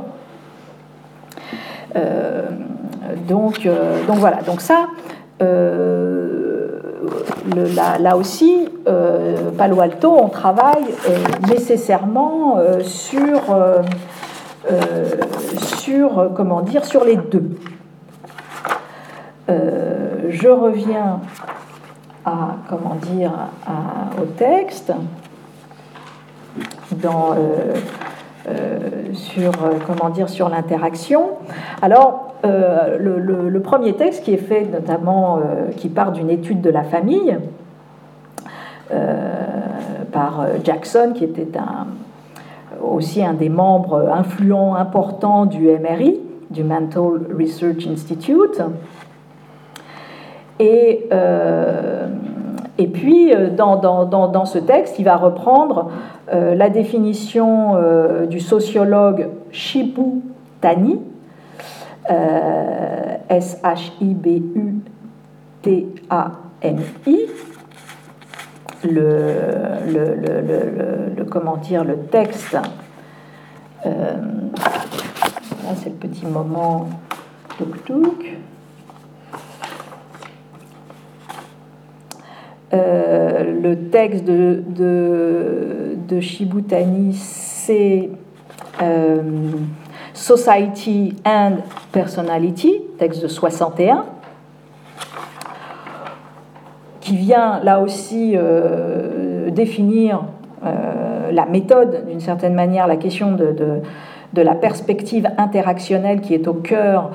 donc, 3.27 3.67
donc 4.07 4.17
voilà, 4.17 4.38
donc 4.43 4.61
ça, 4.61 4.88
là, 7.99 8.15
aussi, 8.15 8.69
Palo 9.57 9.81
Alto, 9.81 10.17
on 10.17 10.29
travaille 10.29 10.86
nécessairement 11.49 12.57
sur, 12.81 13.41
sur, 15.57 16.31
comment 16.34 16.61
dire, 16.61 16.86
sur 16.86 17.03
les 17.03 17.17
deux. 17.17 17.49
Je 19.48 20.48
reviens 20.48 21.20
à, 22.26 22.56
comment 22.70 22.96
dire, 22.96 23.32
au 24.22 24.26
texte, 24.26 24.94
dans, 26.91 27.32
euh, 27.32 27.76
euh, 28.48 28.80
sur, 29.14 29.52
euh, 29.52 29.78
comment 29.86 30.10
dire, 30.10 30.30
sur 30.30 30.50
l'interaction. 30.50 31.32
Alors, 31.82 32.34
le, 32.44 33.60
premier 33.60 33.94
texte 33.94 34.26
qui 34.26 34.34
est 34.34 34.38
fait 34.38 34.66
notamment, 34.66 35.39
qui 35.78 35.88
part 35.88 36.12
d'une 36.12 36.30
étude 36.30 36.60
de 36.60 36.70
la 36.70 36.84
famille, 36.84 37.38
par 40.12 40.46
Jackson, 40.66 41.14
qui 41.16 41.24
était 41.24 41.58
un, 41.58 41.88
aussi 42.86 43.24
un 43.24 43.34
des 43.34 43.48
membres 43.48 44.12
influents, 44.14 44.76
importants 44.76 45.46
du 45.46 45.70
MRI, 45.70 46.20
du 46.52 46.66
Mental 46.66 47.22
Research 47.39 47.88
Institute, 47.88 48.62
et, 50.64 51.07
euh, 51.11 52.07
et 52.78 52.88
puis, 52.88 53.34
euh, 53.34 53.49
dans, 53.49 54.45
ce 54.45 54.59
texte, 54.59 54.97
il 54.97 55.03
va 55.03 55.18
reprendre 55.18 55.91
euh, 56.32 56.55
la 56.55 56.70
définition 56.70 57.76
du 58.30 58.39
sociologue 58.39 59.28
Shibu 59.51 60.22
Tani, 60.61 61.01
S-H-I-B-U-T-A-N-I, 63.30 63.59
le, 68.86 69.34
le, 71.18 71.26
comment 71.26 71.57
dire, 71.57 71.84
le 71.84 71.97
texte. 71.97 72.55
c'est 73.84 75.89
le 75.89 75.95
petit 75.95 76.26
moment. 76.26 76.88
Touk 77.57 78.38
Euh, 82.74 83.61
le 83.61 83.89
texte 83.89 84.26
de, 84.26 86.19
Shibutani, 86.19 87.13
c'est 87.13 88.09
euh, 88.82 89.21
Society 90.13 91.15
and 91.26 91.57
Personality, 91.91 92.82
texte 92.97 93.21
de 93.21 93.28
61, 93.28 94.05
qui 97.01 97.17
vient 97.17 97.59
là 97.63 97.80
aussi 97.80 98.34
euh, 98.36 99.49
définir 99.51 100.24
la 101.32 101.45
méthode, 101.47 102.05
d'une 102.07 102.21
certaine 102.21 102.53
manière, 102.53 102.88
la 102.88 102.95
question 102.95 103.34
de, 103.34 103.82
la 104.41 104.55
perspective 104.55 105.28
interactionnelle 105.38 106.21
qui 106.21 106.34
est 106.34 106.47
au 106.47 106.53
cœur 106.53 107.11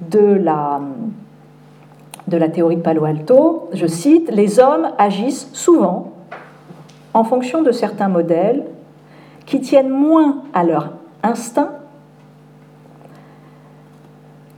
de 0.00 0.20
la 0.20 0.80
de 2.28 2.36
la 2.36 2.48
théorie 2.48 2.76
de 2.76 2.82
Palo 2.82 3.04
Alto, 3.04 3.68
je 3.72 3.86
cite, 3.86 4.30
Les 4.30 4.60
hommes 4.60 4.90
agissent 4.98 5.48
souvent 5.52 6.12
en 7.14 7.24
fonction 7.24 7.62
de 7.62 7.72
certains 7.72 8.08
modèles 8.08 8.64
qui 9.46 9.60
tiennent 9.60 9.88
moins 9.88 10.42
à 10.52 10.62
leur 10.62 10.90
instinct 11.22 11.70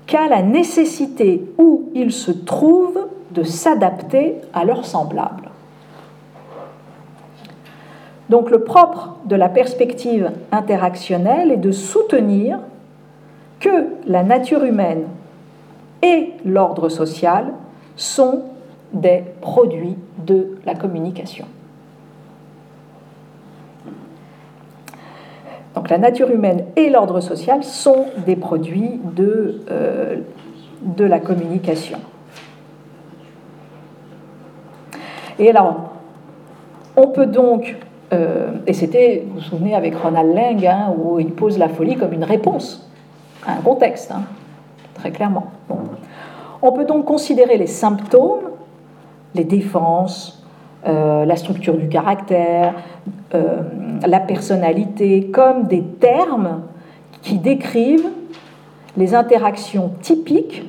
qu'à 0.07 0.27
la 0.27 0.43
nécessité 0.43 1.45
où 1.59 1.85
ils 1.95 2.13
se 2.13 2.33
trouvent 2.33 3.07
de 3.31 3.45
s'adapter 3.45 4.35
à 4.53 4.65
leurs 4.65 4.85
semblables. 4.85 5.49
Donc 8.29 8.51
le 8.51 8.65
propre 8.65 9.17
de 9.25 9.37
la 9.37 9.49
perspective 9.49 10.33
interactionnelle 10.51 11.53
est 11.53 11.57
de 11.57 11.71
soutenir 11.71 12.59
que 13.61 13.87
la 14.07 14.25
nature 14.25 14.65
humaine 14.65 15.05
et 16.03 16.33
l'ordre 16.45 16.89
social 16.89 17.53
sont 17.97 18.43
des 18.93 19.25
produits 19.41 19.97
de 20.19 20.59
la 20.65 20.75
communication. 20.75 21.47
Donc 25.75 25.89
la 25.89 25.99
nature 25.99 26.31
humaine 26.31 26.65
et 26.77 26.91
l'ordre 26.91 27.21
social 27.21 27.63
sont 27.63 28.07
des 28.27 28.37
produits 28.37 29.01
de, 29.17 29.61
euh, 29.71 30.17
de 30.83 31.05
la 31.05 31.21
communication. 31.21 31.99
Et 35.39 35.49
alors, 35.49 35.93
on 36.97 37.07
peut 37.07 37.27
donc, 37.27 37.77
euh, 38.13 38.51
et 38.67 38.73
c'était, 38.73 39.25
vous 39.27 39.37
vous 39.37 39.41
souvenez, 39.41 39.75
avec 39.75 39.95
Ronald 39.95 40.35
Lang, 40.35 40.67
hein, 40.67 40.95
où 40.99 41.21
il 41.21 41.33
pose 41.33 41.57
la 41.57 41.69
folie 41.69 41.97
comme 41.97 42.13
une 42.13 42.25
réponse 42.25 42.91
à 43.47 43.53
un 43.53 43.63
contexte. 43.63 44.11
Hein 44.11 44.23
très 45.01 45.11
clairement. 45.11 45.51
On 46.63 46.73
peut 46.73 46.85
donc 46.85 47.07
considérer 47.07 47.57
les 47.57 47.67
symptômes, 47.67 48.51
les 49.35 49.45
défenses, 49.45 50.45
euh, 50.87 51.25
la 51.25 51.37
structure 51.37 51.77
du 51.77 51.89
caractère, 51.89 52.75
euh, 53.35 53.63
la 54.07 54.21
personnalité, 54.21 55.31
comme 55.31 55.65
des 55.65 55.83
termes 55.83 56.63
qui 57.23 57.39
décrivent 57.39 58.09
les 58.97 59.15
interactions 59.15 59.93
typiques 60.03 60.65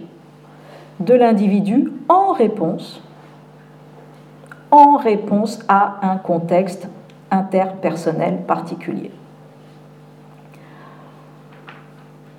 de 0.99 1.13
l'individu 1.13 1.91
en 2.07 2.31
réponse, 2.31 3.01
en 4.69 4.95
réponse 4.97 5.59
à 5.67 5.99
un 6.03 6.17
contexte 6.17 6.87
interpersonnel 7.31 8.43
particulier. 8.45 9.11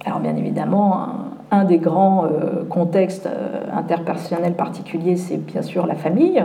Alors 0.05 0.21
bien 0.21 0.37
évidemment, 0.37 1.32
un 1.53 1.65
des 1.65 1.79
grands 1.79 2.25
euh, 2.25 2.65
contextes 2.69 3.27
euh, 3.27 3.61
interpersonnels 3.77 4.55
particuliers, 4.55 5.17
c'est 5.17 5.37
bien 5.37 5.63
sûr 5.63 5.87
la 5.87 5.95
famille. 5.95 6.43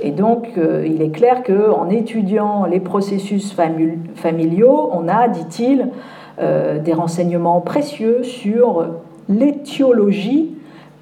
Et 0.00 0.10
donc, 0.10 0.48
euh, 0.56 0.86
il 0.86 1.02
est 1.02 1.10
clair 1.10 1.42
qu'en 1.44 1.88
étudiant 1.90 2.64
les 2.64 2.80
processus 2.80 3.54
familiaux, 3.54 4.90
on 4.92 5.06
a, 5.06 5.28
dit-il, 5.28 5.90
des 6.84 6.92
renseignements 6.92 7.62
précieux 7.62 8.22
sur 8.22 8.86
l'étiologie 9.26 10.50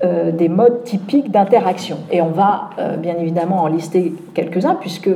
des 0.00 0.48
modes 0.48 0.84
typiques 0.84 1.32
d'interaction. 1.32 1.96
Et 2.12 2.22
on 2.22 2.28
va 2.28 2.70
bien 2.98 3.16
évidemment 3.16 3.62
en 3.62 3.66
lister 3.66 4.14
quelques-uns, 4.34 4.76
puisque 4.76 5.10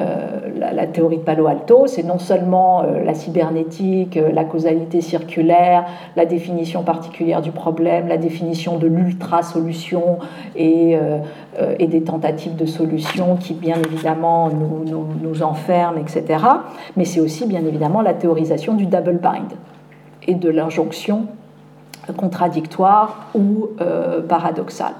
euh, 0.00 0.48
la, 0.58 0.86
théorie 0.86 1.18
de 1.18 1.22
Palo 1.22 1.46
Alto, 1.46 1.86
c'est 1.86 2.02
non 2.02 2.18
seulement 2.18 2.82
euh, 2.82 3.04
la 3.04 3.12
cybernétique, 3.12 4.16
euh, 4.16 4.32
la 4.32 4.44
causalité 4.44 5.02
circulaire, 5.02 5.84
la 6.16 6.24
définition 6.24 6.82
particulière 6.82 7.42
du 7.42 7.50
problème, 7.50 8.08
la 8.08 8.16
définition 8.16 8.78
de 8.78 8.86
l'ultra-solution 8.86 10.18
et, 10.56 10.96
et, 11.78 11.86
des 11.86 12.02
tentatives 12.02 12.56
de 12.56 12.64
solution 12.64 13.36
qui, 13.36 13.52
bien 13.52 13.76
évidemment, 13.76 14.48
nous, 14.50 15.42
enferment, 15.42 15.98
etc. 15.98 16.44
Mais 16.96 17.04
c'est 17.04 17.20
aussi, 17.20 17.46
bien 17.46 17.64
évidemment, 17.66 18.00
la 18.00 18.14
théorisation 18.14 18.74
du 18.74 18.86
double 18.86 19.18
bind 19.18 19.52
et 20.26 20.34
de 20.34 20.48
l'injonction 20.48 21.26
contradictoire 22.16 23.26
ou 23.34 23.68
paradoxale. 24.28 24.94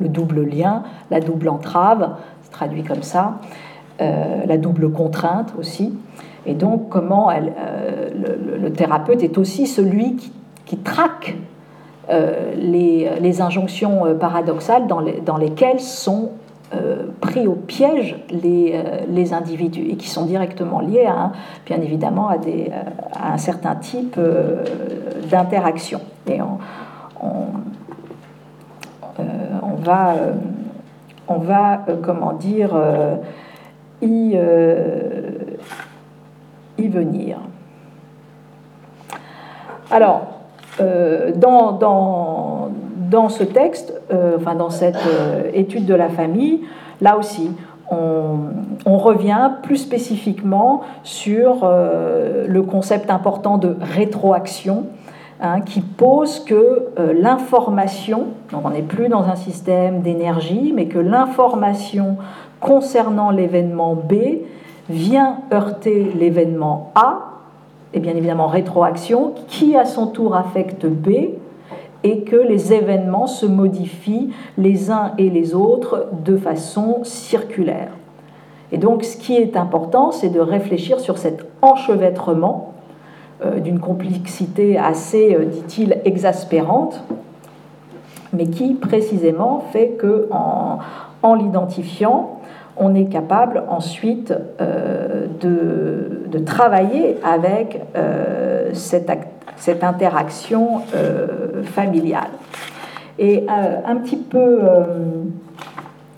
Le 0.00 0.08
double 0.08 0.42
lien, 0.44 0.82
la 1.10 1.20
double 1.20 1.48
entrave, 1.48 2.16
traduit 2.50 2.82
comme 2.82 3.02
ça. 3.02 3.38
Euh, 4.02 4.44
la 4.44 4.58
double 4.58 4.92
contrainte 4.92 5.54
aussi. 5.58 5.94
Et 6.44 6.52
donc, 6.52 6.90
comment 6.90 7.30
elle, 7.30 7.54
euh, 7.58 8.10
le, 8.60 8.70
thérapeute 8.70 9.22
est 9.22 9.38
aussi 9.38 9.66
celui 9.66 10.16
qui, 10.66 10.76
traque 10.76 11.34
euh, 12.10 12.52
les, 12.56 13.40
injonctions 13.40 14.14
paradoxales 14.20 14.86
dans, 14.86 15.38
lesquelles 15.38 15.80
sont 15.80 16.32
pris 17.22 17.46
au 17.46 17.54
piège 17.54 18.16
les, 18.28 18.78
les, 19.08 19.32
individus 19.32 19.88
et 19.88 19.96
qui 19.96 20.10
sont 20.10 20.26
directement 20.26 20.80
liés, 20.80 21.06
à, 21.06 21.32
bien 21.64 21.80
évidemment, 21.80 22.28
à, 22.28 22.36
des, 22.36 22.70
à 23.14 23.32
un 23.32 23.38
certain 23.38 23.76
type 23.76 24.20
d'interaction. 25.30 26.02
Et 26.28 26.42
on, 26.42 26.58
on, 29.62 29.74
va, 29.82 30.16
on 31.28 31.38
va 31.38 31.80
comment 32.02 32.34
dire, 32.34 32.76
y, 34.02 34.32
euh, 34.34 35.30
y 36.78 36.88
venir. 36.88 37.38
Alors, 39.90 40.22
euh, 40.80 41.32
dans, 41.34 41.72
dans, 41.72 42.68
dans, 42.96 43.28
ce 43.28 43.44
texte, 43.44 43.94
euh, 44.12 44.36
enfin 44.36 44.54
dans 44.54 44.70
cette 44.70 44.98
étude 45.54 45.86
de 45.86 45.94
la 45.94 46.08
famille, 46.08 46.62
là 47.00 47.16
aussi, 47.16 47.50
on, 47.90 48.38
on 48.84 48.98
revient 48.98 49.52
plus 49.62 49.76
spécifiquement 49.76 50.82
sur 51.04 51.68
le 51.68 52.60
concept 52.62 53.10
important 53.10 53.58
de 53.58 53.76
rétroaction 53.80 54.86
hein, 55.40 55.60
qui 55.60 55.80
pose 55.82 56.40
que 56.40 56.88
l'information, 57.14 58.26
donc 58.50 58.62
on 58.64 58.70
n'est 58.70 58.82
plus 58.82 59.08
dans 59.08 59.22
un 59.28 59.36
système 59.36 60.02
d'énergie, 60.02 60.72
mais 60.74 60.86
que 60.86 60.98
l'information 60.98 62.16
concernant 62.60 63.30
l'événement 63.30 63.94
B 63.94 64.14
vient 64.88 65.38
heurter 65.52 66.12
l'événement 66.18 66.92
A, 66.94 67.32
et 67.92 68.00
bien 68.00 68.14
évidemment 68.14 68.46
rétroaction, 68.46 69.34
qui 69.48 69.76
à 69.76 69.84
son 69.84 70.06
tour 70.06 70.36
affecte 70.36 70.86
B, 70.86 71.08
et 72.02 72.20
que 72.20 72.36
les 72.36 72.72
événements 72.72 73.26
se 73.26 73.46
modifient 73.46 74.30
les 74.58 74.90
uns 74.90 75.12
et 75.18 75.30
les 75.30 75.54
autres 75.54 76.08
de 76.24 76.36
façon 76.36 77.00
circulaire. 77.02 77.88
Et 78.72 78.78
donc 78.78 79.04
ce 79.04 79.16
qui 79.16 79.36
est 79.36 79.56
important, 79.56 80.12
c'est 80.12 80.28
de 80.28 80.40
réfléchir 80.40 81.00
sur 81.00 81.18
cet 81.18 81.46
enchevêtrement 81.62 82.74
euh, 83.44 83.60
d'une 83.60 83.80
complexité 83.80 84.78
assez, 84.78 85.34
euh, 85.34 85.44
dit-il, 85.44 86.00
exaspérante, 86.04 87.02
mais 88.32 88.46
qui 88.46 88.74
précisément 88.74 89.64
fait 89.72 89.90
que 89.98 90.28
en, 90.30 91.34
l'identifiant, 91.34 92.35
on 92.76 92.94
est 92.94 93.06
capable 93.06 93.62
ensuite 93.68 94.34
euh, 94.60 95.26
de, 95.40 96.38
travailler 96.44 97.16
avec 97.24 97.80
cette, 98.74 99.10
cette, 99.56 99.82
interaction 99.82 100.82
familiale. 101.64 102.28
Et 103.18 103.46
un, 103.48 103.96
petit 103.96 104.16
peu, 104.16 104.60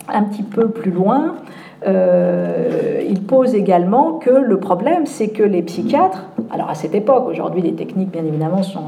un 0.07 0.23
petit 0.23 0.43
peu 0.43 0.67
plus 0.67 0.91
loin, 0.91 1.35
euh, 1.87 3.01
il 3.07 3.23
pose 3.23 3.55
également 3.55 4.13
que 4.13 4.29
le 4.29 4.59
problème, 4.59 5.05
c'est 5.05 5.29
que 5.29 5.43
les 5.43 5.61
psychiatres, 5.61 6.25
alors 6.51 6.69
à 6.69 6.75
cette 6.75 6.93
époque, 6.93 7.25
aujourd'hui 7.27 7.61
les 7.61 7.73
techniques 7.73 8.11
bien 8.11 8.25
évidemment 8.25 8.63
sont 8.63 8.81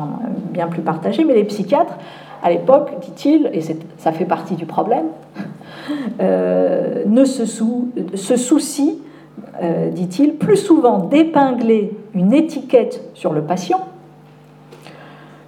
bien 0.51 0.67
plus 0.67 0.81
partagées, 0.81 1.23
mais 1.23 1.33
les 1.33 1.45
psychiatres, 1.45 1.95
à 2.43 2.49
l'époque, 2.49 2.91
dit-il, 3.01 3.49
et 3.53 3.61
ça 3.97 4.11
fait 4.11 4.25
partie 4.25 4.55
du 4.55 4.65
problème, 4.65 5.05
euh, 6.19 7.03
ne 7.05 7.25
se, 7.25 7.45
soucient, 7.45 8.95
euh, 9.61 9.89
dit-il, 9.89 10.35
plus 10.35 10.57
souvent 10.57 10.99
d'épingler 10.99 11.91
une 12.13 12.33
étiquette 12.33 13.01
sur 13.13 13.33
le 13.33 13.41
patient 13.41 13.87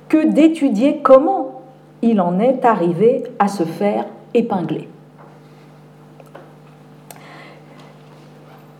que 0.10 0.28
d'étudier 0.28 1.00
comment 1.02 1.62
il 2.02 2.22
en 2.22 2.40
est 2.40 2.66
arrivé 2.66 3.24
à 3.40 3.48
se 3.48 3.64
faire 3.64 4.06
épingler. 4.34 4.88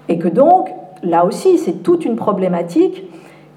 Et 0.10 0.18
que 0.18 0.28
donc, 0.28 0.70
là 1.02 1.26
aussi, 1.26 1.58
c'est 1.58 1.84
toute 1.84 2.06
une 2.06 2.16
problématique 2.16 3.04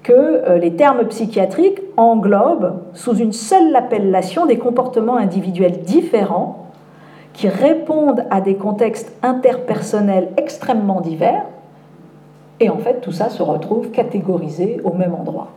que 0.03 0.13
euh, 0.13 0.57
les 0.57 0.75
termes 0.75 1.05
psychiatriques 1.07 1.81
englobent 1.97 2.79
sous 2.93 3.15
une 3.15 3.33
seule 3.33 3.75
appellation 3.75 4.45
des 4.45 4.57
comportements 4.57 5.17
individuels 5.17 5.81
différents 5.81 6.66
qui 7.37 7.47
répondent 7.49 8.25
à 8.31 8.41
des 8.41 8.55
contextes 8.55 9.13
interpersonnels 9.21 10.29
extrêmement 10.37 11.01
divers. 11.01 11.43
Et 12.59 12.71
en 12.71 12.79
fait, 12.79 12.99
tout 12.99 13.11
ça 13.11 13.29
se 13.29 13.43
retrouve 13.43 13.91
catégorisé 13.91 14.81
au 14.83 14.93
même 14.93 15.13
endroit. 15.13 15.49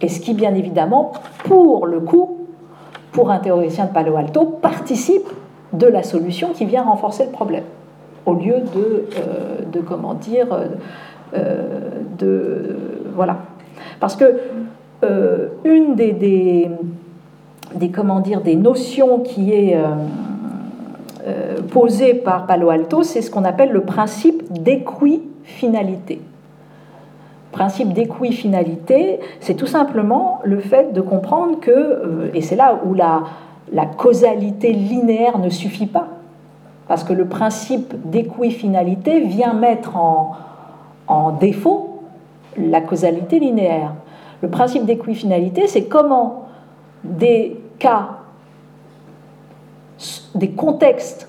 Et 0.00 0.08
ce 0.08 0.18
qui, 0.18 0.32
bien 0.32 0.54
évidemment, 0.54 1.12
pour 1.44 1.86
le 1.86 2.00
coup, 2.00 2.38
pour 3.12 3.30
un 3.30 3.38
théoricien 3.38 3.84
de 3.84 3.92
Palo 3.92 4.16
Alto, 4.16 4.46
participe 4.46 5.28
de 5.74 5.86
la 5.86 6.02
solution 6.02 6.54
qui 6.54 6.64
vient 6.64 6.84
renforcer 6.84 7.26
le 7.26 7.32
problème 7.32 7.64
au 8.24 8.32
lieu 8.32 8.60
de, 8.74 9.04
euh, 9.18 9.60
de 9.70 9.80
comment 9.80 10.14
dire, 10.14 10.46
euh, 11.34 11.90
de, 12.18 12.76
voilà. 13.14 13.36
Parce 14.00 14.16
que 14.16 14.40
euh, 15.04 15.48
une 15.64 15.96
des, 15.96 16.12
des, 17.74 17.90
comment 17.90 18.20
dire, 18.20 18.40
des 18.40 18.56
notions 18.56 19.18
qui 19.18 19.52
est 19.52 19.76
posée 21.70 22.14
par 22.14 22.46
Palo 22.46 22.70
Alto, 22.70 23.02
c'est 23.02 23.22
ce 23.22 23.30
qu'on 23.30 23.44
appelle 23.44 23.70
le 23.70 23.82
principe 23.82 24.42
d'équifinalité. 24.52 26.20
Principe 27.52 27.92
d'équifinalité, 27.92 29.20
c'est 29.40 29.54
tout 29.54 29.66
simplement 29.66 30.40
le 30.44 30.58
fait 30.60 30.92
de 30.92 31.00
comprendre 31.00 31.60
que, 31.60 32.30
et 32.34 32.42
c'est 32.42 32.56
là 32.56 32.80
où 32.84 32.94
la, 32.94 33.22
la 33.72 33.86
causalité 33.86 34.72
linéaire 34.72 35.38
ne 35.38 35.48
suffit 35.48 35.86
pas, 35.86 36.08
parce 36.88 37.04
que 37.04 37.12
le 37.12 37.26
principe 37.26 37.94
d'équifinalité 38.10 39.20
vient 39.20 39.54
mettre 39.54 39.96
en, 39.96 40.32
en, 41.06 41.32
défaut 41.32 42.02
la 42.56 42.80
causalité 42.80 43.38
linéaire. 43.38 43.94
Le 44.42 44.48
principe 44.48 44.84
d'équifinalité, 44.84 45.66
c'est 45.66 45.84
comment 45.84 46.44
des 47.02 47.60
cas, 47.78 48.08
des 50.34 50.50
contextes 50.50 51.28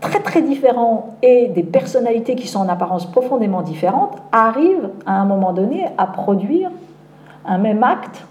très 0.00 0.20
très 0.20 0.42
différents 0.42 1.16
et 1.22 1.48
des 1.48 1.62
personnalités 1.62 2.34
qui 2.34 2.46
sont 2.46 2.60
en 2.60 2.68
apparence 2.68 3.10
profondément 3.10 3.62
différentes 3.62 4.18
arrivent 4.32 4.90
à 5.06 5.20
un 5.20 5.24
moment 5.24 5.52
donné 5.52 5.86
à 5.96 6.06
produire 6.06 6.70
un 7.46 7.58
même 7.58 7.82
acte 7.82 8.24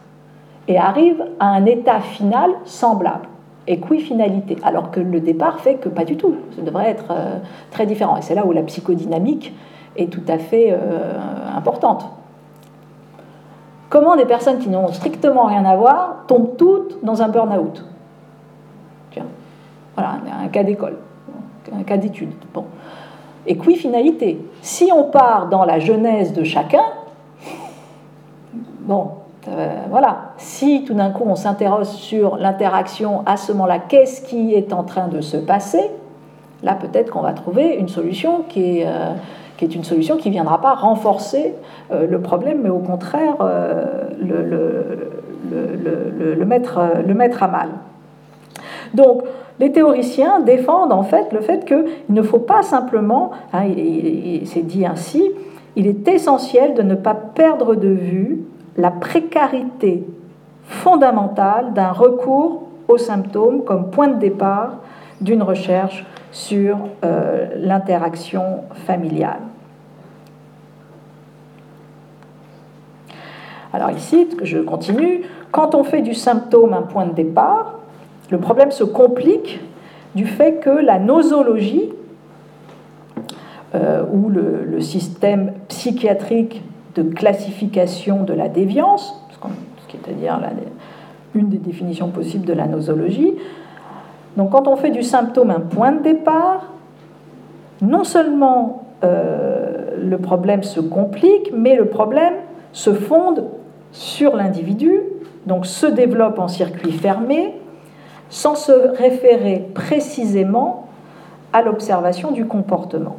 et 0.68 0.78
arrivent 0.78 1.26
à 1.40 1.48
un 1.48 1.66
état 1.66 2.00
final 2.00 2.52
semblable 2.66 3.28
équifinalité, 3.68 4.58
alors 4.64 4.92
que 4.92 5.00
le 5.00 5.20
départ 5.20 5.60
fait 5.60 5.76
que 5.76 5.90
pas 5.90 6.06
du 6.06 6.18
tout, 6.18 6.36
ça 6.56 6.62
devrait 6.62 6.90
être 6.90 7.06
euh, 7.12 7.38
très 7.72 7.86
différent. 7.86 8.18
Et 8.18 8.22
c'est 8.22 8.36
là 8.36 8.46
où 8.46 8.52
la 8.52 8.64
psychodynamique 8.64 9.54
est 9.96 10.12
tout 10.12 10.24
à 10.28 10.38
fait 10.38 10.72
euh, 10.72 11.14
importante. 11.56 12.06
Comment 13.90 14.16
des 14.16 14.26
personnes 14.26 14.58
qui 14.58 14.70
n'ont 14.70 14.92
strictement 14.92 15.46
rien 15.46 15.66
à 15.66 15.76
voir 15.76 16.24
tombent 16.28 16.58
toutes 16.58 17.04
dans 17.04 17.22
un 17.22 17.30
burn-out? 17.30 17.86
Voilà, 19.96 20.18
un 20.44 20.48
cas 20.48 20.64
d'école, 20.64 20.98
un 21.72 21.84
cas 21.84 21.98
d'étude. 21.98 22.32
Bon. 22.54 22.66
Équifinalité. 23.46 24.40
Si 24.62 24.90
on 24.94 25.06
part 25.06 25.50
dans 25.50 25.66
la 25.66 25.80
genèse 25.80 26.34
de 26.34 26.44
chacun, 26.44 26.84
bon, 28.82 29.12
euh, 29.50 29.68
voilà, 29.90 30.34
si 30.38 30.86
tout 30.86 30.94
d'un 30.94 31.12
coup 31.12 31.24
on 31.26 31.36
s'interroge 31.36 31.88
sur 31.88 32.38
l'interaction 32.38 33.24
à 33.26 33.36
ce 33.36 33.52
moment-là, 33.52 33.80
qu'est-ce 33.80 34.22
qui 34.22 34.54
est 34.54 34.72
en 34.72 34.84
train 34.84 35.08
de 35.08 35.22
se 35.22 35.38
passer 35.38 35.92
Là, 36.64 36.76
peut-être 36.76 37.12
qu'on 37.12 37.22
va 37.22 37.34
trouver 37.34 37.76
une 37.76 37.90
solution 37.90 38.44
qui 38.48 38.80
est, 38.80 38.88
euh, 38.88 39.12
qui 39.58 39.66
est 39.66 39.76
une 39.76 39.84
solution 39.84 40.16
qui 40.16 40.30
ne 40.30 40.34
viendra 40.34 40.62
pas 40.62 40.76
renforcer 40.76 41.56
euh, 41.92 42.08
le 42.08 42.22
problème, 42.22 42.62
mais 42.64 42.70
au 42.70 42.80
contraire 42.80 43.36
le, 44.22 44.44
le, 44.46 46.36
le, 46.36 46.46
mettre, 46.46 46.80
le 47.06 47.14
mettre 47.14 47.44
à 47.44 47.50
mal. 47.50 47.70
Donc, 48.94 49.24
les 49.60 49.72
théoriciens 49.72 50.40
défendent 50.40 50.92
en 50.92 51.04
fait 51.04 51.32
le 51.32 51.42
fait 51.42 51.66
qu'il 51.66 51.86
ne 52.10 52.22
faut 52.22 52.40
pas 52.40 52.64
simplement, 52.64 53.32
hein, 53.54 53.64
c'est 54.46 54.66
dit 54.66 54.86
ainsi, 54.86 55.32
il 55.76 55.88
est 55.88 56.08
essentiel 56.08 56.74
de 56.74 56.82
ne 56.82 56.96
pas 56.96 57.14
perdre 57.14 57.76
de 57.76 57.90
vue 57.90 58.44
la 58.78 58.92
précarité 58.92 60.04
fondamentale 60.64 61.74
d'un 61.74 61.92
recours 61.92 62.64
aux 62.88 62.98
symptômes 62.98 63.64
comme 63.64 63.90
point 63.90 64.08
de 64.08 64.20
départ 64.20 64.78
d'une 65.22 65.44
recherche 65.44 66.06
sur 66.32 66.78
euh, 67.04 67.48
l'interaction 67.58 68.64
familiale. 68.86 69.40
Alors 73.72 73.90
ici, 73.92 74.28
je 74.44 74.60
continue, 74.60 75.22
quand 75.52 75.74
on 75.74 75.84
fait 75.84 76.02
du 76.02 76.14
symptôme 76.14 76.74
un 76.74 76.84
point 76.84 77.08
de 77.08 77.14
départ, 77.14 77.80
le 78.30 78.38
problème 78.40 78.72
se 78.72 78.84
complique 78.84 79.60
du 80.16 80.26
fait 80.26 80.60
que 80.60 80.70
la 80.70 81.00
nosologie, 81.00 81.90
euh, 83.76 84.04
ou 84.12 84.30
le, 84.30 84.80
système 84.82 85.54
psychiatrique 85.70 86.62
de 86.96 87.04
classification 87.04 88.24
de 88.24 88.34
la 88.34 88.50
déviance, 88.50 89.16
c'est-à-dire 89.88 90.40
une 91.34 91.50
des 91.50 91.58
définitions 91.58 92.10
possibles 92.10 92.46
de 92.46 92.54
la 92.54 92.68
nosologie. 92.68 93.34
Donc 94.36 94.52
quand 94.52 94.68
on 94.68 94.76
fait 94.76 94.90
du 94.90 95.04
symptôme 95.04 95.52
un 95.52 95.62
point 95.62 95.94
de 95.94 96.04
départ, 96.04 96.74
non 97.82 98.04
seulement 98.04 98.84
euh, 99.04 99.96
le 99.98 100.18
problème 100.18 100.64
se 100.64 100.80
complique, 100.80 101.52
mais 101.56 101.76
le 101.76 101.86
problème 101.86 102.34
se 102.74 102.94
fonde 102.94 103.46
sur 103.92 104.36
l'individu, 104.36 105.00
donc 105.46 105.66
se 105.66 105.86
développe 105.86 106.40
en 106.40 106.48
circuit 106.48 106.92
fermé, 106.92 107.54
sans 108.34 108.56
se 108.56 108.72
référer 108.72 109.64
précisément 109.76 110.88
à 111.54 111.62
l'observation 111.62 112.32
du 112.32 112.48
comportement. 112.48 113.18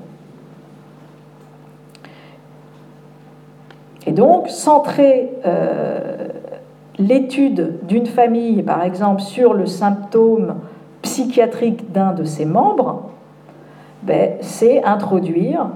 Et 4.07 4.11
donc, 4.11 4.49
centrer 4.49 5.31
euh, 5.47 6.27
l'étude 6.99 7.79
d'une 7.85 8.07
famille, 8.07 8.65
par 8.65 8.83
exemple, 8.83 9.23
sur 9.23 9.55
le 9.55 9.67
symptôme 9.67 10.57
psychiatrique 11.03 11.93
d'un 11.93 12.13
de 12.13 12.25
ses 12.25 12.45
membres, 12.45 13.11
ben, 14.03 14.33
c'est 14.41 14.83
introduire 14.83 15.69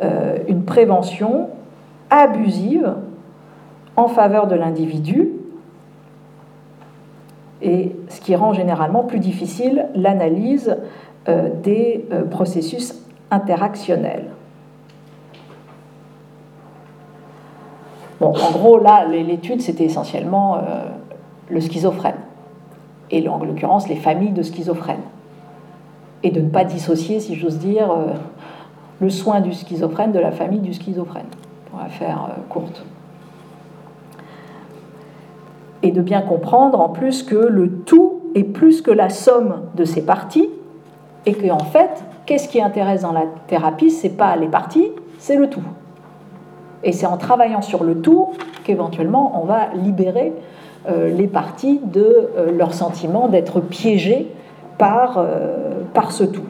euh, 0.00 0.36
une 0.46 0.64
prévention 0.64 1.48
abusive 2.08 2.94
en 3.96 4.06
faveur 4.06 4.46
de 4.46 4.54
l'individu 4.54 5.32
et 7.66 7.96
ce 8.08 8.20
qui 8.20 8.36
rend 8.36 8.52
généralement 8.52 9.02
plus 9.02 9.18
difficile 9.18 9.86
l'analyse 9.96 10.76
euh, 11.28 11.48
des 11.64 12.06
euh, 12.12 12.22
processus 12.22 12.94
interactionnels. 13.32 14.26
Bon, 18.20 18.28
en 18.28 18.50
gros, 18.52 18.78
là, 18.78 19.04
l'étude, 19.04 19.60
c'était 19.60 19.84
essentiellement 19.84 20.58
le 21.50 21.60
schizophrène, 21.60 22.16
et 23.10 23.28
en 23.28 23.38
l'occurrence 23.44 23.90
les 23.90 23.96
familles 23.96 24.32
de 24.32 24.42
schizophrènes, 24.42 25.02
et 26.22 26.30
de 26.30 26.40
ne 26.40 26.48
pas 26.48 26.64
dissocier, 26.64 27.20
si 27.20 27.34
j'ose 27.34 27.58
dire, 27.58 27.94
le 29.00 29.10
soin 29.10 29.42
du 29.42 29.52
schizophrène 29.52 30.12
de 30.12 30.18
la 30.18 30.32
famille 30.32 30.60
du 30.60 30.72
schizophrène, 30.72 31.26
pour 31.68 31.78
la 31.80 31.90
faire 31.90 32.30
courte 32.48 32.86
et 35.86 35.92
de 35.92 36.02
bien 36.02 36.20
comprendre 36.20 36.80
en 36.80 36.88
plus 36.88 37.22
que 37.22 37.36
le 37.36 37.70
tout 37.70 38.22
est 38.34 38.42
plus 38.42 38.82
que 38.82 38.90
la 38.90 39.08
somme 39.08 39.62
de 39.76 39.84
ses 39.84 40.04
parties 40.04 40.50
et 41.26 41.32
que 41.32 41.48
en 41.50 41.60
fait, 41.60 42.04
qu'est-ce 42.26 42.48
qui 42.48 42.60
intéresse 42.60 43.02
dans 43.02 43.12
la 43.12 43.24
thérapie 43.46 43.90
C'est 43.90 44.16
pas 44.16 44.34
les 44.34 44.48
parties, 44.48 44.88
c'est 45.18 45.36
le 45.36 45.48
tout. 45.48 45.62
Et 46.82 46.90
c'est 46.90 47.06
en 47.06 47.16
travaillant 47.18 47.62
sur 47.62 47.84
le 47.84 48.00
tout 48.00 48.30
qu'éventuellement 48.64 49.40
on 49.40 49.46
va 49.46 49.68
libérer 49.74 50.32
euh, 50.88 51.08
les 51.08 51.28
parties 51.28 51.80
de 51.84 52.30
euh, 52.36 52.50
leur 52.50 52.74
sentiment 52.74 53.28
d'être 53.28 53.60
piégées 53.60 54.26
euh, 54.82 55.82
par 55.94 56.10
ce 56.10 56.24
tout. 56.24 56.46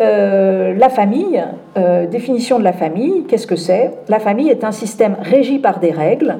Euh, 0.00 0.74
la 0.74 0.88
famille, 0.88 1.44
euh, 1.76 2.06
définition 2.06 2.58
de 2.58 2.64
la 2.64 2.72
famille, 2.72 3.24
qu'est-ce 3.24 3.46
que 3.46 3.56
c'est? 3.56 3.94
La 4.08 4.18
famille 4.18 4.48
est 4.48 4.64
un 4.64 4.72
système 4.72 5.16
régi 5.20 5.58
par 5.58 5.80
des 5.80 5.90
règles. 5.90 6.38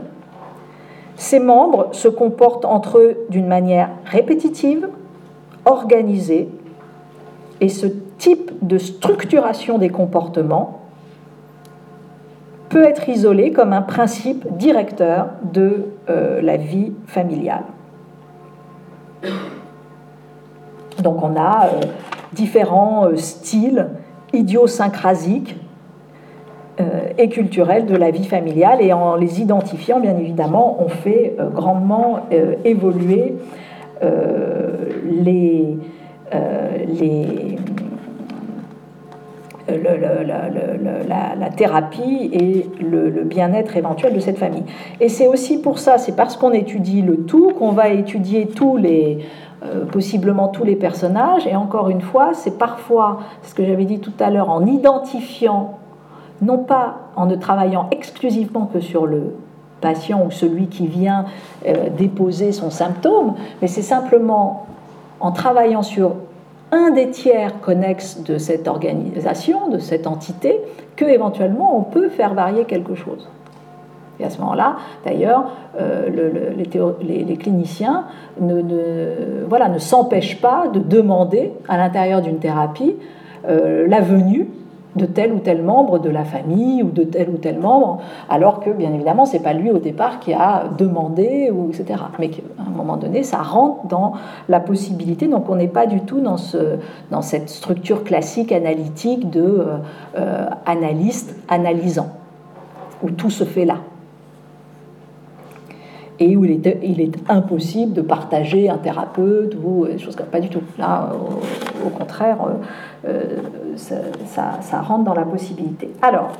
Ses 1.17 1.41
membres 1.41 1.89
se 1.93 2.09
comportent 2.09 2.65
entre 2.65 2.99
eux 2.99 3.17
d'une 3.31 3.47
manière 3.47 3.91
répétitive, 4.05 4.89
organisée, 5.65 6.49
et 7.61 7.69
ce 7.69 7.87
type 8.19 8.53
de 8.63 8.79
structuration 8.79 9.79
des 9.79 9.89
comportements 9.89 10.81
peut 12.69 12.85
être 12.85 13.09
isolé 13.09 13.53
comme 13.53 13.73
un 13.73 13.83
principe 13.83 14.47
directeur 14.57 15.31
de 15.43 15.87
euh, 16.09 16.41
la 16.43 16.57
vie 16.57 16.93
familiale. 17.07 17.65
Donc 21.03 21.23
on 21.23 21.37
a 21.37 21.71
différents 22.33 23.07
euh, 23.07 23.17
styles 23.17 23.89
idiosyncrasiques 24.33 25.57
euh, 26.81 26.85
et 27.17 27.29
culturels 27.29 27.87
de 27.87 27.97
la 27.97 28.11
vie 28.11 28.25
familiale 28.25 28.81
et 28.81 28.93
en 28.93 29.17
les 29.17 29.41
identifiant, 29.41 30.01
bien 30.01 30.17
évidemment, 30.17 30.77
on 30.81 30.89
fait 30.89 31.37
grandement 31.55 32.21
évoluer 32.65 33.35
la, 41.37 41.51
thérapie 41.57 42.31
et 42.33 42.67
le 42.81 43.25
bien-être 43.25 43.77
éventuel 43.77 44.15
de 44.15 44.21
cette 44.21 44.39
famille. 44.39 44.63
Et 45.01 45.09
c'est 45.09 45.27
aussi 45.27 45.61
pour 45.61 45.79
ça, 45.79 45.99
c'est 45.99 46.15
parce 46.15 46.37
qu'on 46.37 46.53
étudie 46.53 47.03
le 47.03 47.25
tout 47.25 47.51
qu'on 47.59 47.73
va 47.73 47.89
étudier 47.89 48.47
tous 48.47 48.77
les, 48.77 49.19
euh, 49.65 49.85
possiblement 49.87 50.49
tous 50.49 50.65
les 50.65 50.77
personnages. 50.77 51.47
Et 51.47 51.57
encore 51.57 51.91
une 51.91 52.01
fois, 52.01 52.31
c'est 52.35 52.59
parfois, 52.59 53.21
ce 53.43 53.55
que 53.55 53.65
j'avais 53.65 53.85
dit 53.85 53.99
tout 53.99 54.13
à 54.21 54.31
l'heure, 54.31 54.51
en 54.51 54.65
identifiant, 54.67 55.79
non 56.43 56.59
pas 56.59 56.99
en 57.17 57.27
ne 57.27 57.35
travaillant 57.35 57.89
exclusivement 57.91 58.67
que 58.67 58.81
sur 58.81 59.07
le 59.07 59.35
patient 59.81 60.25
ou 60.25 60.31
celui 60.31 60.67
qui 60.67 60.87
vient 60.87 61.25
euh, 61.67 61.89
déposer 61.97 62.53
son 62.53 62.71
symptôme, 62.71 63.35
mais 63.61 63.69
c'est 63.69 63.83
simplement 63.83 64.67
en 65.21 65.33
travaillant 65.33 65.83
sur 65.83 66.13
un 66.71 66.91
des 66.91 67.11
tiers 67.11 67.61
connexes 67.61 68.21
de 68.23 68.39
cette 68.39 68.69
organisation, 68.69 69.69
de 69.69 69.79
cette 69.79 70.07
entité, 70.07 70.61
que 70.97 71.05
éventuellement 71.05 71.77
on 71.77 71.83
peut 71.83 72.09
faire 72.09 72.35
varier 72.35 72.65
quelque 72.65 72.95
chose. 72.95 73.29
Et 74.21 74.25
à 74.25 74.31
ce 74.31 74.41
moment-là, 74.41 74.77
d'ailleurs, 75.05 75.53
euh, 75.81 76.09
les, 77.03 77.37
cliniciens 77.37 78.05
ne, 78.41 79.79
s'empêchent 79.79 80.41
pas 80.41 80.69
de 80.69 80.81
demander 80.81 81.53
à 81.69 81.77
l'intérieur 81.77 82.21
d'une 82.21 82.39
thérapie 82.39 82.97
euh, 83.49 83.87
la 83.87 84.01
venue 84.01 84.49
de 84.97 85.07
tel 85.07 85.33
ou 85.33 85.39
tel 85.39 85.63
membre 85.63 85.99
de 85.99 86.11
la 86.11 86.25
famille 86.25 86.83
ou 86.83 86.91
de 86.91 87.05
tel 87.05 87.29
ou 87.31 87.37
tel 87.37 87.59
membre, 87.59 88.01
alors 88.29 88.61
que 88.61 88.71
bien 88.71 88.93
évidemment 88.93 89.27
c'est 89.27 89.43
pas 89.43 89.53
lui 89.53 89.71
au 89.71 89.79
départ 89.79 90.19
qui 90.19 90.33
a 90.33 90.65
demandé 90.77 91.51
ou 91.53 91.69
etc. 91.69 92.03
Mais 92.19 92.31
qu'à 92.31 92.43
un 92.67 92.71
moment 92.71 92.97
donné 92.97 93.23
ça 93.23 93.39
rentre 93.39 93.87
dans 93.87 94.15
la 94.49 94.61
possibilité, 94.61 95.29
donc 95.29 95.49
on 95.49 95.57
n'est 95.57 95.69
pas 95.69 95.87
du 95.87 96.01
tout 96.01 96.21
dans, 96.21 96.37
ce, 96.37 96.79
cette 97.21 97.49
structure 97.49 98.03
classique 98.03 98.51
analytique 98.51 99.31
de 99.31 99.65
euh, 100.17 100.47
analyste 100.67 101.37
analysant 101.49 102.09
où 103.03 103.11
tout 103.11 103.31
se 103.31 103.45
fait 103.45 103.65
là 103.65 103.77
et 106.21 106.37
où 106.37 106.45
il 106.45 107.01
est, 107.01 107.19
impossible 107.29 107.93
de 107.93 108.03
partager 108.03 108.69
un 108.69 108.79
thérapeute 108.79 109.57
ou 109.63 109.87
des 109.87 109.99
choses 109.99 110.17
comme 110.17 110.27
pas 110.27 110.41
du 110.41 110.49
tout. 110.49 110.63
Là, 110.79 111.11
au, 111.85 111.91
contraire, 111.91 112.39
euh, 113.07 113.23
ça, 113.77 114.59
ça, 114.61 114.81
rentre 114.81 115.05
dans 115.05 115.15
la 115.15 115.25
possibilité. 115.25 115.91
Alors, 116.03 116.33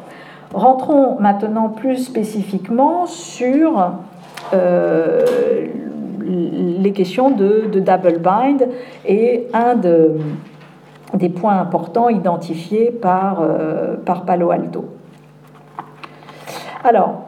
rentrons 0.53 1.21
maintenant 1.21 1.69
plus 1.69 1.99
spécifiquement 1.99 3.07
sur 3.07 3.93
euh, 4.55 5.25
les 6.21 6.93
questions 6.93 7.31
de, 7.31 7.71
double 7.73 8.19
bind 8.19 8.67
et 9.07 9.47
un 9.53 9.75
de, 9.75 10.13
des 11.15 11.29
points 11.29 11.59
importants 11.59 12.09
identifiés 12.09 12.91
par, 12.91 13.41
euh, 13.41 13.97
par 14.05 14.25
Palo 14.25 14.51
Alto. 14.51 14.85
Alors, 16.85 17.28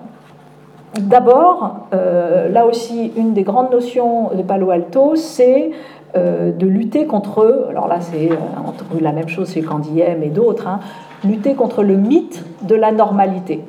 D'abord, 0.98 1.86
euh, 1.94 2.48
là 2.48 2.66
aussi, 2.66 3.12
une 3.16 3.32
des 3.32 3.44
grandes 3.44 3.70
notions 3.70 4.30
de 4.34 4.42
Palo 4.42 4.70
Alto, 4.70 5.14
c'est 5.14 5.70
euh, 6.16 6.50
de 6.50 6.66
lutter 6.66 7.06
contre, 7.06 7.68
alors 7.70 7.86
là 7.86 8.00
c'est 8.00 8.32
euh, 8.32 8.34
la 9.00 9.12
même 9.12 9.28
chose 9.28 9.52
chez 9.52 9.62
Candiem 9.62 10.24
et 10.24 10.30
d'autres, 10.30 10.66
hein, 10.66 10.80
lutter 11.22 11.54
contre 11.54 11.84
le 11.84 11.94
mythe 11.94 12.44
de 12.62 12.74
la 12.74 12.90
normalité. 12.90 13.62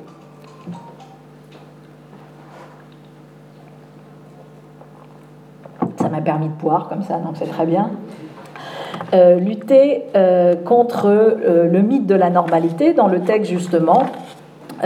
Ça 5.98 6.10
m'a 6.10 6.22
permis 6.22 6.48
de 6.48 6.60
boire 6.60 6.90
comme 6.90 7.04
ça, 7.04 7.18
donc 7.18 7.36
c'est 7.36 7.46
très 7.46 7.68
bien. 7.68 7.92
lutter 9.14 10.06
contre 10.66 11.38
le 11.46 11.82
mythe 11.82 12.08
de 12.08 12.16
la 12.16 12.32
normalité 12.32 12.94
dans 12.94 13.08
le 13.08 13.20
texte 13.20 13.52
justement, 13.52 14.06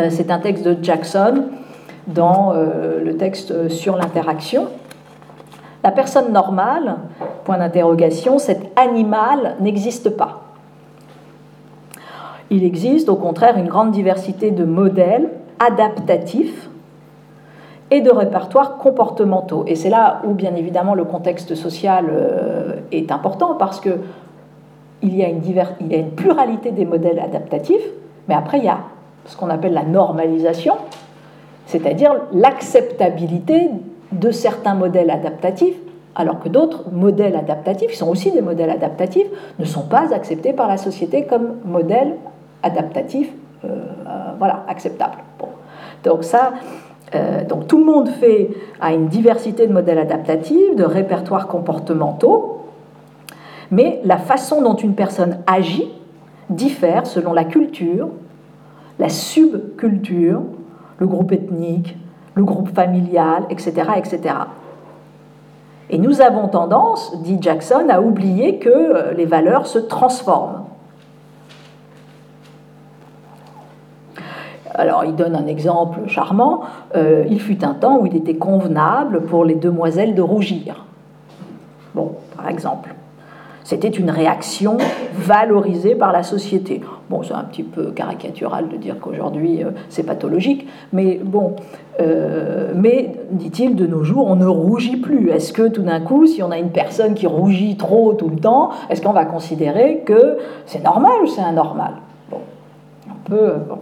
c'est 0.09 0.29
un 0.29 0.39
texte 0.39 0.65
de 0.65 0.75
Jackson 0.83 1.45
dans 2.07 2.53
euh, 2.53 3.03
le 3.03 3.17
texte 3.17 3.69
sur 3.69 3.95
l'interaction. 3.95 4.67
La 5.83 5.91
personne 5.91 6.31
normale, 6.31 6.97
point 7.43 7.57
d'interrogation, 7.57 8.39
cet 8.39 8.77
animal 8.77 9.55
n'existe 9.59 10.09
pas. 10.09 10.41
Il 12.49 12.63
existe 12.63 13.09
au 13.09 13.15
contraire 13.15 13.57
une 13.57 13.67
grande 13.67 13.91
diversité 13.91 14.51
de 14.51 14.65
modèles 14.65 15.29
adaptatifs 15.59 16.69
et 17.91 18.01
de 18.01 18.11
répertoires 18.11 18.77
comportementaux. 18.77 19.63
Et 19.67 19.75
c'est 19.75 19.89
là 19.89 20.21
où, 20.25 20.33
bien 20.33 20.55
évidemment, 20.55 20.95
le 20.95 21.03
contexte 21.03 21.55
social 21.55 22.05
euh, 22.09 22.75
est 22.91 23.11
important 23.11 23.55
parce 23.55 23.79
que 23.79 23.99
il 25.01 25.15
y, 25.15 25.21
il 25.21 25.87
y 25.91 25.95
a 25.95 25.97
une 25.99 26.11
pluralité 26.11 26.71
des 26.71 26.85
modèles 26.85 27.19
adaptatifs, 27.19 27.85
mais 28.27 28.33
après, 28.33 28.57
il 28.57 28.65
y 28.65 28.69
a 28.69 28.79
ce 29.25 29.37
qu'on 29.37 29.49
appelle 29.49 29.73
la 29.73 29.83
normalisation, 29.83 30.75
c'est-à-dire 31.65 32.13
l'acceptabilité 32.31 33.69
de 34.11 34.31
certains 34.31 34.75
modèles 34.75 35.09
adaptatifs, 35.09 35.75
alors 36.15 36.39
que 36.39 36.49
d'autres 36.49 36.91
modèles 36.91 37.35
adaptatifs, 37.35 37.91
qui 37.91 37.97
sont 37.97 38.09
aussi 38.09 38.31
des 38.31 38.41
modèles 38.41 38.69
adaptatifs, 38.69 39.27
ne 39.59 39.65
sont 39.65 39.83
pas 39.83 40.13
acceptés 40.13 40.53
par 40.53 40.67
la 40.67 40.77
société 40.77 41.25
comme 41.25 41.55
modèles 41.65 42.15
adaptatifs 42.63 43.31
euh, 43.63 43.67
euh, 43.67 44.09
voilà, 44.37 44.65
acceptables. 44.67 45.17
Donc 46.03 46.23
ça, 46.23 46.53
euh, 47.15 47.43
donc 47.45 47.67
tout 47.67 47.77
le 47.77 47.85
monde 47.85 48.09
fait 48.09 48.49
a 48.79 48.93
une 48.93 49.07
diversité 49.07 49.67
de 49.67 49.73
modèles 49.73 49.97
adaptatifs, 49.97 50.75
de 50.75 50.83
répertoires 50.83 51.47
comportementaux, 51.47 52.61
mais 53.71 53.99
la 54.03 54.17
façon 54.17 54.61
dont 54.61 54.75
une 54.75 54.93
personne 54.93 55.39
agit 55.47 55.89
diffère 56.49 57.07
selon 57.07 57.33
la 57.33 57.43
culture, 57.43 58.09
la 58.99 59.09
subculture, 59.09 60.41
le 60.97 61.07
groupe 61.07 61.31
ethnique, 61.31 61.97
le 62.35 62.43
groupe 62.43 62.73
familial, 62.73 63.43
etc., 63.49 63.73
etc. 63.97 64.35
Et 65.89 65.97
nous 65.97 66.21
avons 66.21 66.47
tendance, 66.47 67.21
dit 67.21 67.37
Jackson, 67.39 67.87
à 67.89 68.01
oublier 68.01 68.57
que 68.57 68.69
euh, 68.69 69.13
les 69.13 69.25
valeurs 69.25 69.67
se 69.67 69.79
transforment. 69.79 70.65
Alors 74.73 75.05
il 75.05 75.15
donne 75.15 75.35
un 75.35 75.47
exemple 75.47 75.99
charmant. 76.07 76.61
Euh, 76.95 77.23
il 77.29 77.39
fut 77.39 77.63
un 77.63 77.73
temps 77.73 77.99
où 77.99 78.05
il 78.05 78.15
était 78.15 78.35
convenable 78.35 79.21
pour 79.21 79.45
les 79.45 79.55
demoiselles 79.55 80.15
de 80.15 80.21
rougir. 80.21 80.85
Bon, 81.93 82.15
par 82.35 82.49
exemple. 82.49 82.93
C'était 83.65 83.89
une 83.89 84.11
réaction 84.11 84.77
valorisée 85.15 85.95
par 85.95 86.11
la 86.11 86.21
société. 86.21 86.81
Bon, 87.09 87.23
c'est 87.23 87.33
un 87.33 87.43
petit 87.43 87.63
peu 87.63 87.85
caricatural 87.85 88.69
de 88.69 88.77
dire 88.77 88.99
qu'aujourd'hui 88.99 89.63
euh, 89.63 89.71
c'est 89.89 90.03
pathologique, 90.03 90.67
mais 90.93 91.19
bon, 91.23 91.55
euh, 91.99 92.73
mais 92.75 93.15
dit-il, 93.31 93.75
de 93.75 93.87
nos 93.87 94.03
jours, 94.03 94.27
on 94.27 94.35
ne 94.35 94.45
rougit 94.45 94.97
plus. 94.97 95.31
Est-ce 95.31 95.51
que 95.51 95.67
tout 95.67 95.81
d'un 95.81 95.99
coup, 95.99 96.27
si 96.27 96.43
on 96.43 96.51
a 96.51 96.59
une 96.59 96.69
personne 96.69 97.15
qui 97.15 97.25
rougit 97.25 97.75
trop 97.75 98.13
tout 98.13 98.29
le 98.29 98.35
temps, 98.35 98.69
est-ce 98.91 99.01
qu'on 99.01 99.13
va 99.13 99.25
considérer 99.25 100.03
que 100.05 100.37
c'est 100.67 100.83
normal 100.83 101.13
ou 101.23 101.27
c'est 101.27 101.41
anormal? 101.41 101.93
Bon, 102.29 102.41
un 103.09 103.17
peu. 103.27 103.53
Bon. 103.67 103.79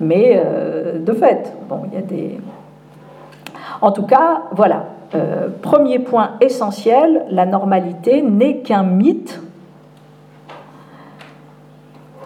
Mais 0.00 0.42
euh, 0.44 0.98
de 0.98 1.12
fait, 1.12 1.56
bon, 1.68 1.82
il 1.86 1.94
y 1.94 2.02
a 2.02 2.04
des. 2.04 2.40
En 3.80 3.92
tout 3.92 4.06
cas, 4.06 4.42
voilà. 4.50 4.86
Euh, 5.14 5.48
premier 5.62 5.98
point 5.98 6.32
essentiel, 6.40 7.24
la 7.30 7.46
normalité 7.46 8.22
n'est 8.22 8.58
qu'un 8.58 8.84
mythe. 8.84 9.40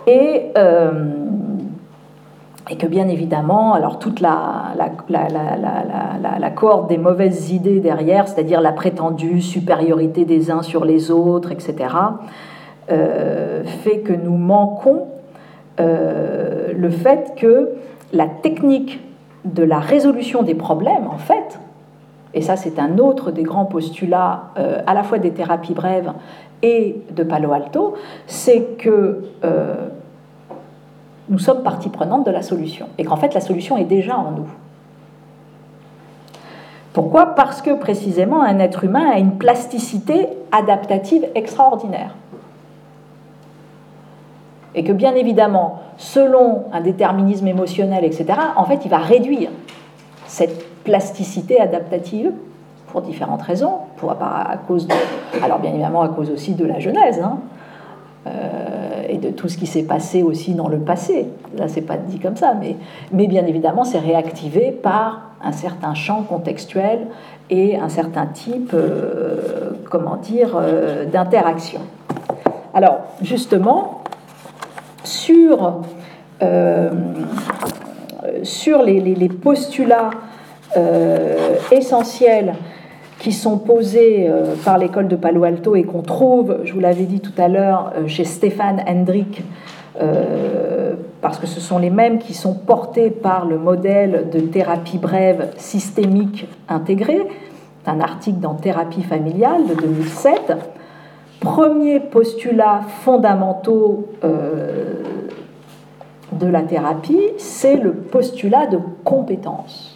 Et, 0.06 0.50
euh, 0.58 0.92
que 2.78 2.86
bien 2.86 3.08
évidemment, 3.08 3.72
alors 3.72 3.98
toute 3.98 4.20
la, 4.20 4.74
la, 4.76 6.50
des 6.88 6.98
mauvaises 6.98 7.50
idées 7.50 7.80
derrière, 7.80 8.28
c'est-à-dire 8.28 8.60
la 8.60 8.72
prétendue 8.72 9.40
supériorité 9.40 10.24
des 10.24 10.50
uns 10.50 10.62
sur 10.62 10.84
les 10.84 11.10
autres, 11.10 11.52
etc., 11.52 11.88
fait 12.86 14.00
que 14.00 14.12
nous 14.12 14.36
manquons 14.36 15.06
euh, 15.80 16.72
le 16.76 16.90
fait 16.90 17.32
que 17.36 17.70
la 18.12 18.26
technique 18.26 19.00
de 19.44 19.64
la 19.64 19.80
résolution 19.80 20.42
des 20.42 20.54
problèmes, 20.54 21.08
en 21.12 21.18
fait, 21.18 21.58
et 22.34 22.42
ça 22.42 22.56
c'est 22.56 22.78
un 22.78 22.98
autre 22.98 23.30
des 23.30 23.42
grands 23.42 23.64
postulats 23.64 24.50
euh, 24.58 24.82
à 24.86 24.94
la 24.94 25.02
fois 25.02 25.18
des 25.18 25.30
thérapies 25.30 25.72
brèves 25.72 26.12
et 26.62 26.96
de 27.10 27.22
Palo 27.22 27.52
Alto, 27.52 27.94
c'est 28.26 28.76
que 28.78 29.24
euh, 29.44 29.74
nous 31.28 31.38
sommes 31.38 31.62
partie 31.62 31.88
prenante 31.88 32.26
de 32.26 32.30
la 32.30 32.42
solution 32.42 32.86
et 32.98 33.04
qu'en 33.04 33.16
fait 33.16 33.34
la 33.34 33.40
solution 33.40 33.76
est 33.76 33.84
déjà 33.84 34.16
en 34.16 34.32
nous. 34.32 34.48
Pourquoi? 36.92 37.34
Parce 37.34 37.60
que 37.60 37.74
précisément 37.74 38.42
un 38.42 38.58
être 38.60 38.84
humain 38.84 39.10
a 39.12 39.18
une 39.18 39.36
plasticité 39.36 40.28
adaptative 40.52 41.26
extraordinaire 41.34 42.14
et 44.74 44.82
que 44.82 44.92
bien 44.92 45.14
évidemment, 45.14 45.80
selon 45.96 46.64
un 46.72 46.80
déterminisme 46.80 47.46
émotionnel, 47.46 48.04
etc., 48.04 48.26
en 48.56 48.64
fait, 48.64 48.80
il 48.84 48.90
va 48.90 48.98
réduire 48.98 49.50
cette 50.26 50.63
plasticité 50.84 51.60
adaptative 51.60 52.32
pour 52.94 53.02
différentes 53.02 53.42
raisons, 53.42 53.78
pour, 53.96 54.12
à 54.12 54.56
cause 54.68 54.86
de, 54.86 54.94
alors 55.42 55.58
bien 55.58 55.72
évidemment 55.72 56.02
à 56.02 56.08
cause 56.08 56.30
aussi 56.30 56.54
de 56.54 56.64
la 56.64 56.78
Genèse, 56.78 57.20
hein, 57.20 57.38
euh, 58.28 59.02
et 59.08 59.18
de 59.18 59.30
tout 59.30 59.48
ce 59.48 59.58
qui 59.58 59.66
s'est 59.66 59.82
passé 59.82 60.22
aussi 60.22 60.54
dans 60.54 60.68
le 60.68 60.78
passé. 60.78 61.26
Là, 61.58 61.66
c'est 61.66 61.82
pas 61.82 61.96
dit 61.96 62.20
comme 62.20 62.36
ça, 62.36 62.54
mais, 62.54 62.76
mais 63.10 63.26
bien 63.26 63.44
évidemment, 63.46 63.84
c'est 63.84 63.98
réactivé 63.98 64.70
par 64.70 65.30
un 65.42 65.50
certain 65.50 65.94
champ 65.94 66.22
contextuel 66.22 67.08
et 67.50 67.76
un 67.76 67.88
certain 67.88 68.26
type, 68.26 68.70
euh, 68.74 69.72
comment 69.90 70.16
dire, 70.16 70.56
euh, 70.56 71.04
d'interaction. 71.04 71.80
Alors, 72.74 73.00
justement, 73.22 74.02
sur, 75.02 75.80
sur 78.42 78.82
les, 78.82 79.28
postulats 79.28 80.10
euh, 80.76 81.56
essentiels 81.70 82.54
qui 83.18 83.32
sont 83.32 83.58
posés 83.58 84.26
euh, 84.28 84.54
par 84.64 84.78
l'école 84.78 85.08
de 85.08 85.16
Palo 85.16 85.44
Alto 85.44 85.76
et 85.76 85.84
qu'on 85.84 86.02
trouve, 86.02 86.58
je 86.64 86.72
vous 86.72 86.80
l'avais 86.80 87.04
dit 87.04 87.20
tout 87.20 87.32
à 87.38 87.48
l'heure, 87.48 87.92
chez 88.06 88.24
Stéphane 88.24 88.82
Hendrick, 88.86 89.42
parce 91.20 91.38
que 91.38 91.46
ce 91.46 91.60
sont 91.60 91.78
les 91.78 91.90
mêmes 91.90 92.18
qui 92.18 92.34
sont 92.34 92.54
portés 92.54 93.10
par 93.10 93.46
le 93.46 93.58
modèle 93.58 94.28
de 94.32 94.40
thérapie 94.40 94.98
brève 94.98 95.50
systémique 95.56 96.48
intégrée, 96.68 97.26
un 97.86 98.00
article 98.00 98.40
dans 98.40 98.54
Thérapie 98.54 99.04
familiale 99.04 99.66
de 99.68 99.74
2007 99.74 100.52
premiers 101.44 102.00
postulats 102.00 102.80
fondamentaux 103.02 104.08
euh, 104.24 104.94
de 106.32 106.46
la 106.46 106.62
thérapie, 106.62 107.20
c'est 107.38 107.76
le 107.76 107.92
postulat 107.92 108.66
de 108.66 108.78
compétence. 109.04 109.93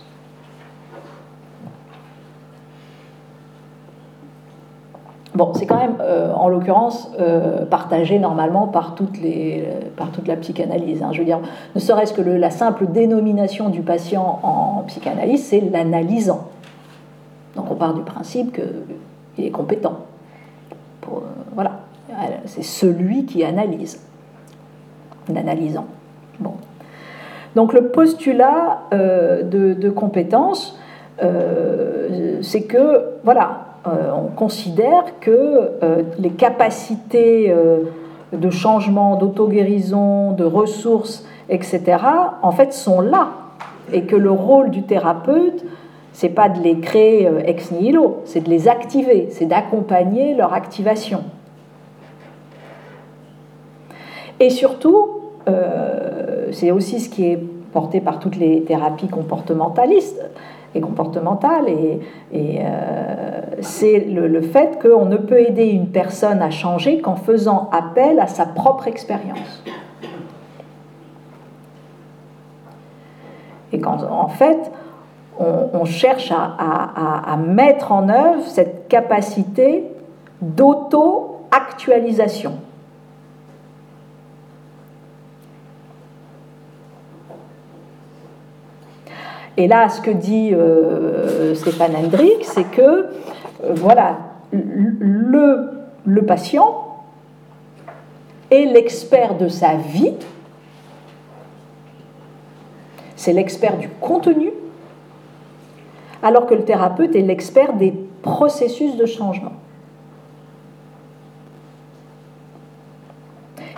Bon, 5.39 5.53
c'est 5.55 5.67
quand 5.67 5.79
même, 5.79 5.99
euh, 6.01 6.33
en 6.33 6.49
l'occurrence, 6.49 7.13
euh, 7.21 7.65
partagé 7.65 8.19
normalement 8.19 8.67
par, 8.67 8.97
les, 9.23 9.69
par 9.97 10.11
toute 10.11 10.27
la 10.27 10.35
psychanalyse. 10.35 11.01
Hein. 11.01 11.11
Je 11.13 11.21
veux 11.21 11.25
dire, 11.25 11.39
ne 11.77 11.79
serait-ce 11.79 12.13
que 12.13 12.23
la 12.23 12.51
simple 12.51 12.89
dénomination 12.89 13.69
du 13.69 13.83
patient 13.83 14.41
en 14.43 14.83
psychanalyse, 14.89 15.45
c'est 15.45 15.61
l'analysant. 15.61 16.49
Donc 17.55 17.71
on 17.71 17.77
part 17.77 17.95
du 17.95 18.01
principe 18.01 18.59
qu'il 19.37 19.45
est 19.45 19.51
compétent. 19.51 19.99
Euh, 21.07 21.21
voilà, 21.55 21.83
c'est 22.47 22.65
celui 22.65 23.25
qui 23.25 23.45
analyse, 23.45 24.01
l'analysant. 25.33 25.87
Bon. 26.41 26.55
Donc 27.55 27.75
le 27.75 27.91
postulat 27.91 28.81
euh, 28.93 29.45
de, 29.45 29.89
compétence, 29.89 30.77
c'est 32.43 32.63
que, 32.63 33.05
voilà, 33.23 33.68
on 34.15 34.29
considère 34.29 35.21
que 35.21 35.71
les 36.19 36.31
capacités 36.31 37.55
de 38.33 38.51
changement, 38.51 39.17
d'auto-guérison, 39.17 40.33
de 40.33 40.45
ressources, 40.45 41.25
etc., 41.49 41.99
en 42.43 42.53
fait, 42.53 42.73
sont 42.73 43.01
là. 43.01 43.29
Et 43.93 44.03
que 44.03 44.17
le 44.17 44.31
rôle 44.31 44.71
du 44.71 44.83
thérapeute, 44.83 45.65
c'est 46.13 46.29
pas 46.29 46.49
de 46.49 46.61
les 46.61 46.81
créer 46.81 47.27
euh, 47.27 47.41
ex 47.45 47.71
nihilo, 47.71 48.23
c'est 48.25 48.41
de 48.41 48.51
les 48.51 48.69
activer, 48.69 49.29
c'est 49.31 49.47
d'accompagner 49.47 50.35
leur 50.35 50.53
activation. 50.53 51.23
Et 54.41 54.51
surtout, 54.51 55.09
euh, 55.49 56.49
c'est 56.53 56.71
aussi 56.71 57.01
ce 57.01 57.09
qui 57.09 57.27
est 57.27 57.39
porté 57.73 58.01
par 58.01 58.19
toutes 58.19 58.37
les 58.37 58.63
thérapies 58.63 59.09
comportementalistes 59.09 60.21
et 60.75 60.81
comportementales, 60.81 61.69
et, 61.69 62.01
euh, 62.35 63.41
c'est 63.61 64.01
le, 64.01 64.41
fait 64.43 64.79
qu'on 64.81 65.07
ne 65.07 65.17
peut 65.17 65.41
aider 65.41 65.67
une 65.67 65.89
personne 65.89 66.43
à 66.43 66.51
changer 66.51 67.01
qu'en 67.01 67.17
faisant 67.17 67.71
appel 67.73 68.21
à 68.21 68.27
sa 68.27 68.45
propre 68.47 68.87
expérience. 68.87 69.65
Et 73.73 73.81
quand, 73.81 74.05
en 74.05 74.29
fait, 74.29 74.71
on, 75.39 75.85
cherche 75.85 76.33
à, 76.33 77.37
mettre 77.37 77.93
en 77.93 78.09
œuvre 78.09 78.47
cette 78.47 78.89
capacité 78.89 79.85
d'auto-actualisation. 80.41 82.55
Et 89.59 89.67
là, 89.67 89.89
ce 89.89 90.01
que 90.01 90.13
dit 90.13 90.55
euh, 90.55 91.53
Stéphane 91.57 91.97
Hendrick, 91.97 92.45
c'est 92.45 92.71
que 92.71 92.81
euh, 92.81 93.07
voilà, 93.75 94.19
le, 94.53 96.21
patient 96.25 96.87
est 98.53 98.67
l'expert 98.67 99.37
de 99.37 99.49
sa 99.49 99.75
vie, 99.75 100.15
c'est 103.17 103.33
l'expert 103.33 103.77
du 103.79 103.89
contenu 103.89 104.53
alors 106.23 106.47
que 106.47 106.55
le 106.55 106.65
thérapeute 106.65 107.17
est 107.17 107.23
l'expert 107.23 107.73
des 107.73 107.93
processus 108.23 108.97
de 108.97 109.07
changement. 109.07 109.55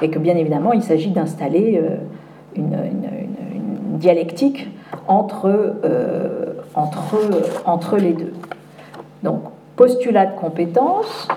Et 0.03 0.11
que 0.11 0.19
bien 0.19 0.37
évidemment, 0.37 0.75
il 0.75 0.83
s'agit 0.83 1.11
d'installer 1.11 1.81
euh, 1.83 1.97
une, 2.55 2.77
dialectique 3.99 4.69
entre, 5.09 5.47
euh, 5.85 6.55
entre, 6.75 7.97
les 7.97 8.13
deux. 8.13 8.33
Donc, 9.23 9.43
postulat 9.77 10.27
de 10.27 10.37
compétence, 10.39 11.29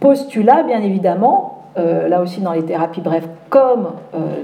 postulat, 0.00 0.62
bien 0.62 0.80
évidemment, 0.80 1.64
euh, 1.78 2.08
là 2.08 2.20
aussi 2.20 2.40
dans 2.40 2.52
les 2.52 2.64
thérapies 2.64 3.00
brèves 3.00 3.28
comme 3.50 3.90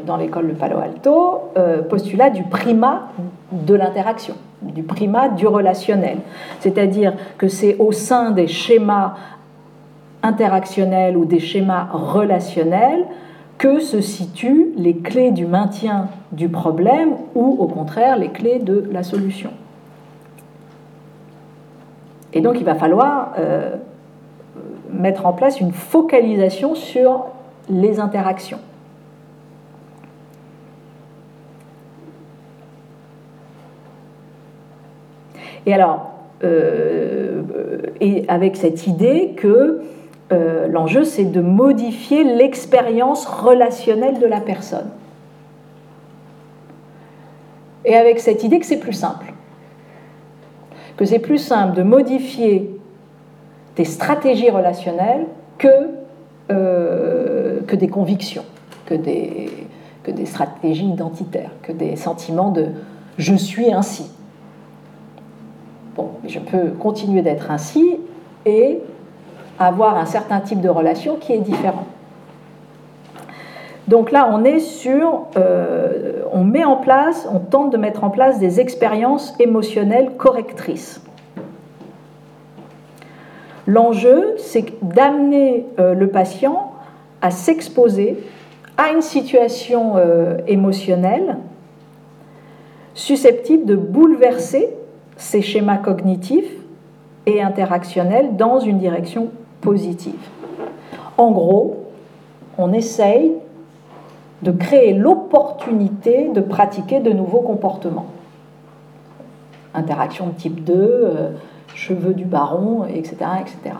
dans 0.07 0.17
l'école 0.17 0.49
de 0.49 0.55
Palo 0.55 0.79
Alto, 0.79 1.51
postulat 1.91 2.31
du 2.31 2.43
primat 2.45 3.09
de 3.53 3.75
l'interaction, 3.75 4.35
du 4.63 4.83
primat 4.83 5.29
du 5.29 5.47
relationnel. 5.47 6.19
C'est-à-dire 6.61 7.13
que 7.37 7.49
c'est 7.49 7.77
au 7.79 7.93
sein 7.93 8.31
des 8.31 8.47
schémas 8.47 9.15
interactionnels 10.25 11.17
ou 11.17 11.27
des 11.27 11.39
schémas 11.39 11.89
relationnels 11.93 13.05
que 13.59 13.81
se 13.81 14.01
situent 14.01 14.73
les 14.77 14.97
clés 14.97 15.31
du 15.31 15.47
maintien 15.47 16.09
du 16.33 16.49
problème 16.49 17.15
ou 17.35 17.57
au 17.59 17.67
contraire 17.67 18.19
les 18.19 18.29
clés 18.29 18.59
de 18.59 18.89
la 18.93 19.03
solution. 19.03 19.51
Et 22.33 22.41
donc 22.41 22.57
il 22.59 22.65
va 22.65 22.75
falloir 22.75 23.35
euh, 23.39 23.77
mettre 24.91 25.27
en 25.27 25.33
place 25.33 25.61
une 25.61 25.73
focalisation 25.73 26.75
sur 26.75 27.27
les 27.71 28.01
interactions. 28.01 28.59
Et 35.67 35.73
alors, 35.73 36.11
euh, 36.43 37.43
avec 38.29 38.57
cette 38.57 38.87
idée 38.87 39.35
que 39.37 39.83
euh, 40.33 40.69
l'enjeu, 40.69 41.05
c'est 41.05 41.25
de 41.25 41.41
modifier 41.41 42.25
l'expérience 42.25 43.27
relationnelle 43.27 44.19
de 44.19 44.27
la 44.27 44.41
personne. 44.41 44.89
Et 47.85 47.95
avec 47.95 48.19
cette 48.19 48.43
idée 48.43 48.59
que 48.59 48.67
c'est 48.67 48.79
plus 48.79 48.95
simple. 48.95 49.33
Que 50.97 51.05
c'est 51.05 51.19
plus 51.19 51.39
simple 51.39 51.77
de 51.77 51.83
modifier 51.83 52.71
des 53.77 53.85
stratégies 53.85 54.51
relationnelles 54.51 55.27
que, 55.59 55.69
euh, 56.51 57.61
que 57.67 57.77
des 57.77 57.89
convictions, 57.89 58.45
que 58.87 58.95
des, 58.95 59.51
que 60.03 60.11
des 60.11 60.27
stratégies 60.27 60.89
identitaires, 60.89 61.51
que 61.63 61.73
des 61.73 61.97
sentiments 61.97 62.51
de 62.51 62.69
je 63.19 63.35
suis 63.35 63.73
ainsi. 63.73 64.11
Bon, 65.97 66.11
je 66.27 66.39
peux 66.39 66.71
continuer 66.71 67.23
d'être 67.23 67.51
ainsi 67.51 67.99
et 68.47 68.81
avoir 69.59 69.97
un 69.97 70.07
certain 70.07 70.41
type 70.41 70.61
de 70.61 70.69
relation 70.69 71.17
qui 71.17 71.33
est 71.33 71.39
différent. 71.39 71.87
Donc 73.89 74.11
là, 74.13 74.29
on 74.33 74.45
est 74.45 74.61
sur, 74.61 75.27
euh, 75.37 76.23
on 76.33 76.43
met 76.45 76.65
en 76.65 76.77
place, 76.77 77.29
on 77.31 77.39
tente 77.39 77.71
de 77.71 77.77
mettre 77.77 78.03
en 78.03 78.11
place 78.11 78.39
des 78.39 78.61
expériences 78.61 79.35
émotionnelles 79.39 80.13
correctrices. 80.17 81.03
L'enjeu, 83.67 84.35
c'est 84.39 84.65
d'amener 84.83 85.67
euh, 85.79 85.95
le 85.95 86.09
patient 86.09 86.73
à 87.21 87.31
s'exposer 87.31 88.19
à 88.77 88.91
une 88.91 89.03
situation 89.03 89.97
euh, 89.97 90.39
émotionnelle 90.47 91.39
susceptible 92.95 93.65
de 93.67 93.77
bouleverser 93.77 94.71
ses 95.17 95.43
schémas 95.43 95.79
cognitifs 95.79 96.53
et 97.27 97.43
interactionnels 97.43 98.37
dans 98.37 98.61
une 98.61 98.79
direction 98.79 99.31
positive. 99.65 100.21
En 101.17 101.31
gros, 101.31 101.87
on 102.59 102.73
essaye 102.73 103.33
de 104.43 104.53
créer 104.53 104.93
l'opportunité 104.93 106.29
de 106.29 106.41
pratiquer 106.41 107.01
de 107.01 107.11
nouveaux 107.11 107.41
comportements. 107.41 108.07
Interaction 109.73 110.29
type 110.31 110.63
2, 110.63 110.75
euh, 110.75 111.31
cheveux 111.75 112.15
du 112.15 112.25
baron, 112.25 112.85
etc. 112.85 113.17
etc. 113.41 113.77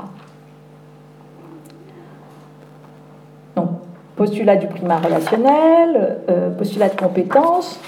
Donc, 3.55 3.69
postulat 4.17 4.57
du 4.57 4.67
primat 4.67 4.99
relationnel, 4.99 6.19
euh, 6.29 6.51
postulat 6.51 6.89
de 6.89 6.97
compétence. 6.97 7.79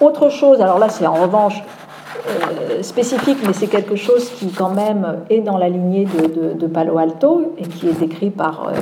Autre 0.00 0.28
chose, 0.28 0.60
alors 0.60 0.78
là 0.78 0.88
c'est 0.88 1.06
en 1.06 1.14
revanche 1.14 1.60
euh, 2.26 2.82
spécifique, 2.82 3.38
mais 3.46 3.52
c'est 3.52 3.68
quelque 3.68 3.96
chose 3.96 4.30
qui 4.30 4.50
quand 4.50 4.70
même 4.70 5.20
est 5.30 5.40
dans 5.40 5.56
la 5.56 5.68
lignée 5.68 6.06
de, 6.06 6.66
Palo 6.66 6.98
Alto 6.98 7.54
et 7.58 7.62
qui 7.62 7.88
est 7.88 7.98
décrit 7.98 8.30
par 8.30 8.68
euh, 8.68 8.72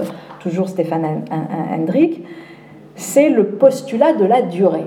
toujours 0.40 0.68
Stéphane 0.68 1.24
Hendrick, 1.30 2.22
c'est 2.94 3.28
le 3.28 3.44
postulat 3.44 4.14
de 4.14 4.24
la 4.24 4.42
durée. 4.42 4.86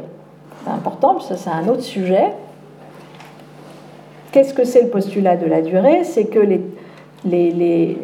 C'est 0.63 0.71
important, 0.71 1.19
ça 1.19 1.37
c'est 1.37 1.49
un 1.49 1.67
autre 1.67 1.83
sujet. 1.83 2.33
Qu'est-ce 4.31 4.53
que 4.53 4.63
c'est 4.63 4.83
le 4.83 4.89
postulat 4.89 5.37
de 5.37 5.45
la 5.45 5.61
durée? 5.61 6.03
C'est 6.03 6.25
que 6.25 6.39
les, 6.39 7.97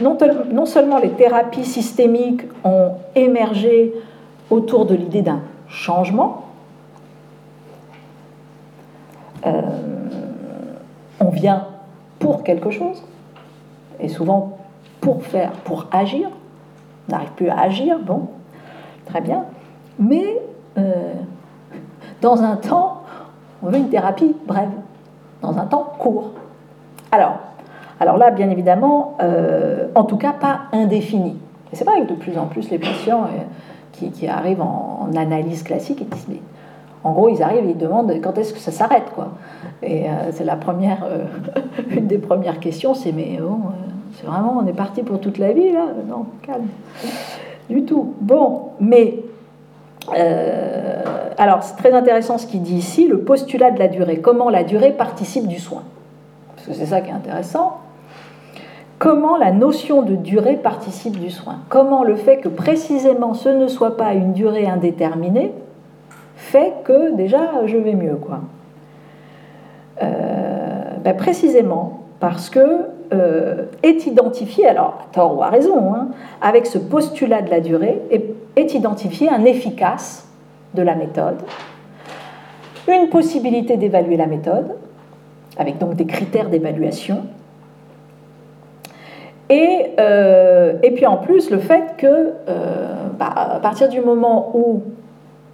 non, 0.00 0.66
seulement 0.66 0.98
les 0.98 1.10
thérapies 1.10 1.64
systémiques 1.64 2.42
ont 2.64 2.92
émergé 3.14 3.92
autour 4.50 4.86
de 4.86 4.94
l'idée 4.94 5.22
d'un 5.22 5.40
changement, 5.68 6.51
on 9.44 11.30
vient 11.30 11.66
pour 12.18 12.42
quelque 12.42 12.70
chose, 12.70 13.02
et 14.00 14.08
souvent 14.08 14.58
pour 15.00 15.22
faire, 15.22 15.52
pour 15.64 15.86
agir. 15.90 16.28
On 17.08 17.12
n'arrive 17.12 17.32
plus 17.32 17.48
à 17.48 17.60
agir, 17.60 17.98
bon, 17.98 18.28
très 19.06 19.20
bien. 19.20 19.44
Mais 19.98 20.38
euh, 20.78 21.12
dans 22.20 22.42
un 22.42 22.56
temps, 22.56 23.02
on 23.62 23.68
veut 23.68 23.78
une 23.78 23.88
thérapie 23.90 24.34
brève, 24.46 24.70
dans 25.42 25.58
un 25.58 25.66
temps 25.66 25.92
court. 25.98 26.30
Alors, 27.10 27.38
là, 28.00 28.30
bien 28.30 28.50
évidemment, 28.50 29.16
euh, 29.20 29.88
en 29.94 30.04
tout 30.04 30.16
cas 30.16 30.32
pas 30.32 30.62
indéfini. 30.72 31.36
C'est 31.72 31.84
vrai 31.84 32.02
que 32.02 32.08
de 32.08 32.14
plus 32.14 32.38
en 32.38 32.46
plus 32.46 32.70
les 32.70 32.78
patients 32.78 33.26
qui, 33.92 34.26
arrivent 34.26 34.62
en, 34.62 35.08
en, 35.08 35.16
analyse 35.16 35.62
classique, 35.62 36.00
ils 36.00 36.08
disent 36.08 36.26
mais 36.28 36.40
en 37.04 37.12
gros, 37.12 37.28
ils 37.28 37.42
arrivent 37.42 37.66
et 37.66 37.70
ils 37.70 37.78
demandent 37.78 38.12
quand 38.22 38.38
est-ce 38.38 38.52
que 38.52 38.60
ça 38.60 38.70
s'arrête, 38.70 39.10
quoi. 39.14 39.32
Et 39.82 40.08
euh, 40.08 40.30
c'est 40.30 40.44
la 40.44 40.56
première, 40.56 41.04
euh, 41.04 41.24
une 41.90 42.06
des 42.06 42.18
premières 42.18 42.60
questions, 42.60 42.94
c'est 42.94 43.12
mais 43.12 43.38
bon, 43.40 43.48
euh, 43.48 43.90
c'est 44.14 44.26
vraiment, 44.26 44.58
on 44.62 44.66
est 44.66 44.72
parti 44.72 45.02
pour 45.02 45.20
toute 45.20 45.38
la 45.38 45.52
vie 45.52 45.72
là 45.72 45.86
Non, 46.08 46.26
calme, 46.42 46.66
du 47.68 47.84
tout. 47.84 48.14
Bon, 48.20 48.70
mais 48.80 49.16
alors 51.38 51.62
c'est 51.62 51.76
très 51.76 51.92
intéressant 51.92 52.36
ce 52.36 52.46
qu'il 52.46 52.62
dit 52.62 52.74
ici, 52.74 53.06
le 53.06 53.20
postulat 53.20 53.70
de 53.70 53.78
la 53.78 53.88
durée. 53.88 54.18
Comment 54.18 54.50
la 54.50 54.64
durée 54.64 54.92
participe 54.92 55.46
du 55.46 55.58
soin 55.58 55.82
Parce 56.54 56.68
que 56.68 56.74
c'est 56.74 56.86
ça 56.86 57.00
qui 57.00 57.10
est 57.10 57.14
intéressant. 57.14 57.78
Comment 58.98 59.36
la 59.36 59.50
notion 59.50 60.02
de 60.02 60.14
durée 60.14 60.56
participe 60.56 61.18
du 61.18 61.30
soin 61.30 61.56
Comment 61.68 62.04
le 62.04 62.14
fait 62.14 62.36
que 62.38 62.48
précisément 62.48 63.34
ce 63.34 63.48
ne 63.48 63.66
soit 63.66 63.96
pas 63.96 64.12
une 64.14 64.32
durée 64.32 64.66
indéterminée 64.66 65.52
fait 66.42 66.74
que 66.84 67.14
déjà 67.14 67.66
je 67.66 67.76
vais 67.76 67.94
mieux. 67.94 68.16
Quoi. 68.16 68.40
Euh, 70.02 70.82
ben, 71.02 71.16
précisément 71.16 72.00
parce 72.20 72.50
que 72.50 72.88
euh, 73.12 73.64
est 73.82 74.06
identifié, 74.06 74.66
alors 74.66 74.98
à 75.02 75.14
tort 75.14 75.38
ou 75.38 75.42
à 75.42 75.48
raison, 75.48 75.94
hein, 75.94 76.08
avec 76.40 76.66
ce 76.66 76.78
postulat 76.78 77.42
de 77.42 77.50
la 77.50 77.60
durée, 77.60 78.00
est, 78.10 78.74
identifié 78.74 79.28
un 79.28 79.44
efficace 79.44 80.28
de 80.74 80.82
la 80.82 80.94
méthode, 80.94 81.36
une 82.88 83.08
possibilité 83.08 83.76
d'évaluer 83.76 84.16
la 84.16 84.26
méthode, 84.26 84.76
avec 85.58 85.78
donc 85.78 85.94
des 85.94 86.06
critères 86.06 86.48
d'évaluation, 86.48 87.24
et, 89.48 89.90
euh, 90.00 90.74
et, 90.82 90.92
puis 90.92 91.06
en 91.06 91.18
plus 91.18 91.50
le 91.50 91.58
fait 91.58 91.96
que 91.98 92.32
bah, 93.18 93.32
à 93.34 93.60
partir 93.60 93.88
du 93.88 94.00
moment 94.00 94.52
où 94.54 94.82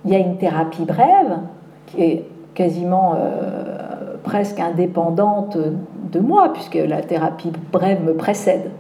il 0.05 0.13
y 0.13 0.15
a 0.15 0.19
une 0.19 0.37
thérapie 0.37 0.85
brève 0.85 1.39
qui 1.87 2.03
est 2.03 2.25
quasiment 2.55 3.15
euh, 3.17 4.17
presque 4.23 4.59
indépendante 4.59 5.57
de 5.57 6.21
moi, 6.21 6.53
puisque 6.53 6.75
la 6.75 7.03
thérapie 7.03 7.53
brève 7.73 8.03
me 8.03 8.15
précède. 8.15 8.71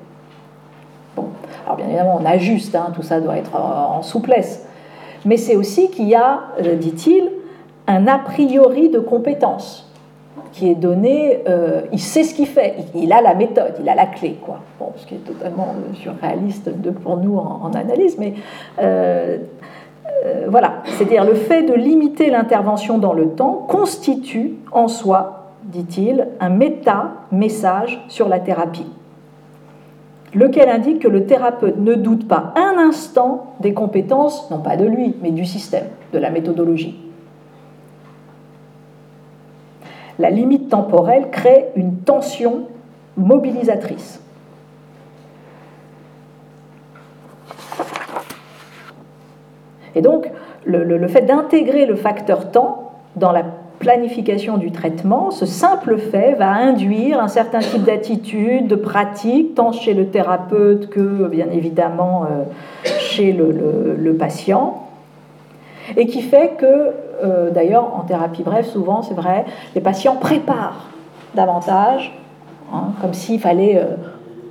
Bon, 1.16 1.26
alors 1.64 1.76
bien 1.76 1.86
évidemment, 1.86 2.18
on 2.20 2.24
ajuste, 2.24 2.74
hein, 2.74 2.88
tout 2.94 3.02
ça 3.02 3.20
doit 3.20 3.36
être 3.36 3.54
en 3.54 4.02
souplesse. 4.02 4.66
Mais 5.24 5.36
c'est 5.36 5.56
aussi 5.56 5.90
qu'il 5.90 6.08
y 6.08 6.14
a, 6.14 6.40
euh, 6.64 6.76
dit-il, 6.76 7.30
un 7.86 8.06
a 8.06 8.18
priori 8.18 8.88
de 8.88 8.98
compétence 8.98 9.90
qui 10.52 10.70
est 10.70 10.74
donné, 10.74 11.42
euh, 11.48 11.82
il 11.92 12.00
sait 12.00 12.24
ce 12.24 12.34
qu'il 12.34 12.46
fait, 12.46 12.76
il 12.94 13.12
a 13.12 13.20
la 13.20 13.34
méthode, 13.34 13.74
il 13.80 13.88
a 13.88 13.94
la 13.94 14.06
clé, 14.06 14.38
quoi. 14.42 14.60
Bon, 14.78 14.92
ce 14.96 15.06
qui 15.06 15.14
est 15.14 15.18
totalement 15.18 15.74
surréaliste 15.94 16.70
pour 17.02 17.16
nous 17.18 17.36
en, 17.36 17.70
analyse, 17.74 18.18
mais 18.18 18.34
voilà, 20.48 20.82
c'est-à-dire 20.84 21.24
le 21.24 21.34
fait 21.34 21.62
de 21.62 21.74
limiter 21.74 22.30
l'intervention 22.30 22.98
dans 22.98 23.12
le 23.12 23.30
temps 23.30 23.64
constitue 23.68 24.54
en 24.72 24.88
soi, 24.88 25.52
dit-il, 25.64 26.28
un 26.40 26.48
méta-message 26.48 28.02
sur 28.08 28.28
la 28.28 28.40
thérapie, 28.40 28.86
lequel 30.34 30.68
indique 30.68 31.00
que 31.00 31.08
le 31.08 31.26
thérapeute 31.26 31.78
ne 31.78 31.94
doute 31.94 32.26
pas 32.26 32.52
un 32.56 32.78
instant 32.78 33.54
des 33.60 33.74
compétences, 33.74 34.50
non 34.50 34.58
pas 34.58 34.76
de 34.76 34.84
lui, 34.86 35.14
mais 35.22 35.30
du 35.30 35.44
système, 35.44 35.86
de 36.12 36.18
la 36.18 36.30
méthodologie. 36.30 36.98
La 40.18 40.30
limite 40.30 40.68
temporelle 40.68 41.30
crée 41.30 41.66
une 41.76 41.98
tension 41.98 42.62
mobilisatrice. 43.16 44.20
Et 49.98 50.00
donc, 50.00 50.30
le, 50.64 51.08
fait 51.08 51.22
d'intégrer 51.22 51.84
le 51.84 51.96
facteur 51.96 52.52
temps 52.52 52.92
dans 53.16 53.32
la 53.32 53.42
planification 53.80 54.56
du 54.56 54.70
traitement, 54.70 55.32
ce 55.32 55.44
simple 55.44 55.98
fait 55.98 56.34
va 56.34 56.50
induire 56.50 57.20
un 57.20 57.26
certain 57.26 57.58
type 57.58 57.82
d'attitude, 57.82 58.68
de 58.68 58.76
pratique, 58.76 59.56
tant 59.56 59.72
chez 59.72 59.94
le 59.94 60.06
thérapeute 60.06 60.88
que 60.88 61.26
bien 61.26 61.48
évidemment 61.52 62.26
euh, 62.26 62.44
chez 62.84 63.32
le, 63.32 64.14
patient, 64.16 64.84
et 65.96 66.06
qui 66.06 66.22
fait 66.22 66.52
que, 66.56 66.92
euh, 67.24 67.50
d'ailleurs 67.50 67.92
en 67.96 68.02
thérapie 68.02 68.44
brève, 68.44 68.66
souvent 68.66 69.02
c'est 69.02 69.14
vrai, 69.14 69.46
les 69.74 69.80
patients 69.80 70.14
préparent 70.14 70.90
davantage, 71.34 72.16
hein, 72.72 72.92
comme 73.00 73.14
s'il 73.14 73.40
fallait 73.40 73.84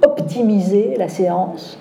optimiser 0.04 0.96
la 0.98 1.08
séance 1.08 1.80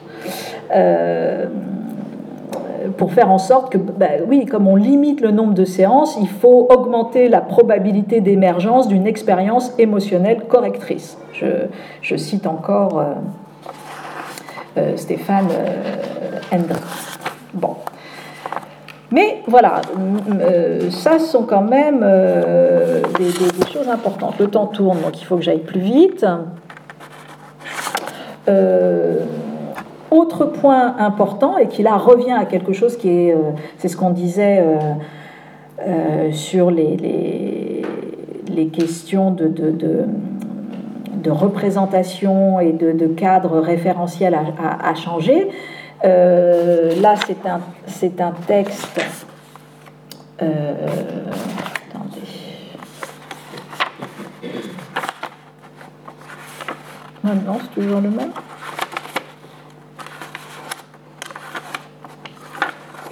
pour 2.96 3.12
faire 3.12 3.30
en 3.30 3.38
sorte 3.38 3.72
que, 3.72 3.78
ben 3.78 4.22
oui, 4.28 4.46
comme 4.46 4.66
on 4.68 4.76
limite 4.76 5.20
le 5.20 5.30
nombre 5.30 5.54
de 5.54 5.64
séances, 5.64 6.16
il 6.20 6.28
faut 6.28 6.66
augmenter 6.70 7.28
la 7.28 7.40
probabilité 7.40 8.20
d'émergence 8.20 8.88
d'une 8.88 9.06
expérience 9.06 9.72
émotionnelle 9.78 10.42
correctrice. 10.48 11.18
Je, 11.32 12.16
cite 12.16 12.46
encore 12.46 12.98
euh, 12.98 13.04
euh, 14.78 14.96
Stéphane 14.96 15.48
euh, 15.50 16.58
Bon. 17.54 17.76
Mais 19.12 19.42
voilà, 19.46 19.80
ça 20.90 21.18
sont 21.18 21.44
quand 21.44 21.62
même 21.62 22.00
des, 23.18 23.24
des, 23.24 23.72
choses 23.72 23.88
importantes. 23.88 24.34
Le 24.40 24.48
temps 24.48 24.66
tourne, 24.66 25.00
donc 25.00 25.20
il 25.20 25.24
faut 25.24 25.36
que 25.36 25.42
j'aille 25.42 25.60
plus 25.60 25.80
vite. 25.80 26.26
Autre 30.10 30.44
point 30.44 30.96
important, 30.98 31.58
et 31.58 31.66
qui 31.66 31.82
là 31.82 31.96
revient 31.96 32.32
à 32.32 32.44
quelque 32.44 32.72
chose 32.72 32.96
qui 32.96 33.08
est, 33.08 33.32
euh, 33.32 33.50
c'est 33.78 33.88
ce 33.88 33.96
qu'on 33.96 34.10
disait 34.10 34.60
euh, 34.60 34.78
euh, 35.84 36.32
sur 36.32 36.70
les, 36.70 37.82
les, 38.48 38.68
questions 38.68 39.32
de, 39.32 39.48
de, 39.48 41.30
représentation 41.30 42.60
et 42.60 42.72
de, 42.72 43.06
cadre 43.08 43.58
référentiel 43.58 44.38
à, 44.58 44.94
changer. 44.94 45.48
là, 46.04 47.14
c'est 47.26 47.44
un, 47.48 47.60
c'est 47.86 48.20
un 48.20 48.32
texte. 48.46 49.00
attendez. 50.38 50.52
Non, 57.24 57.58
c'est 57.60 57.80
toujours 57.80 58.00
le 58.00 58.10
même. 58.10 58.30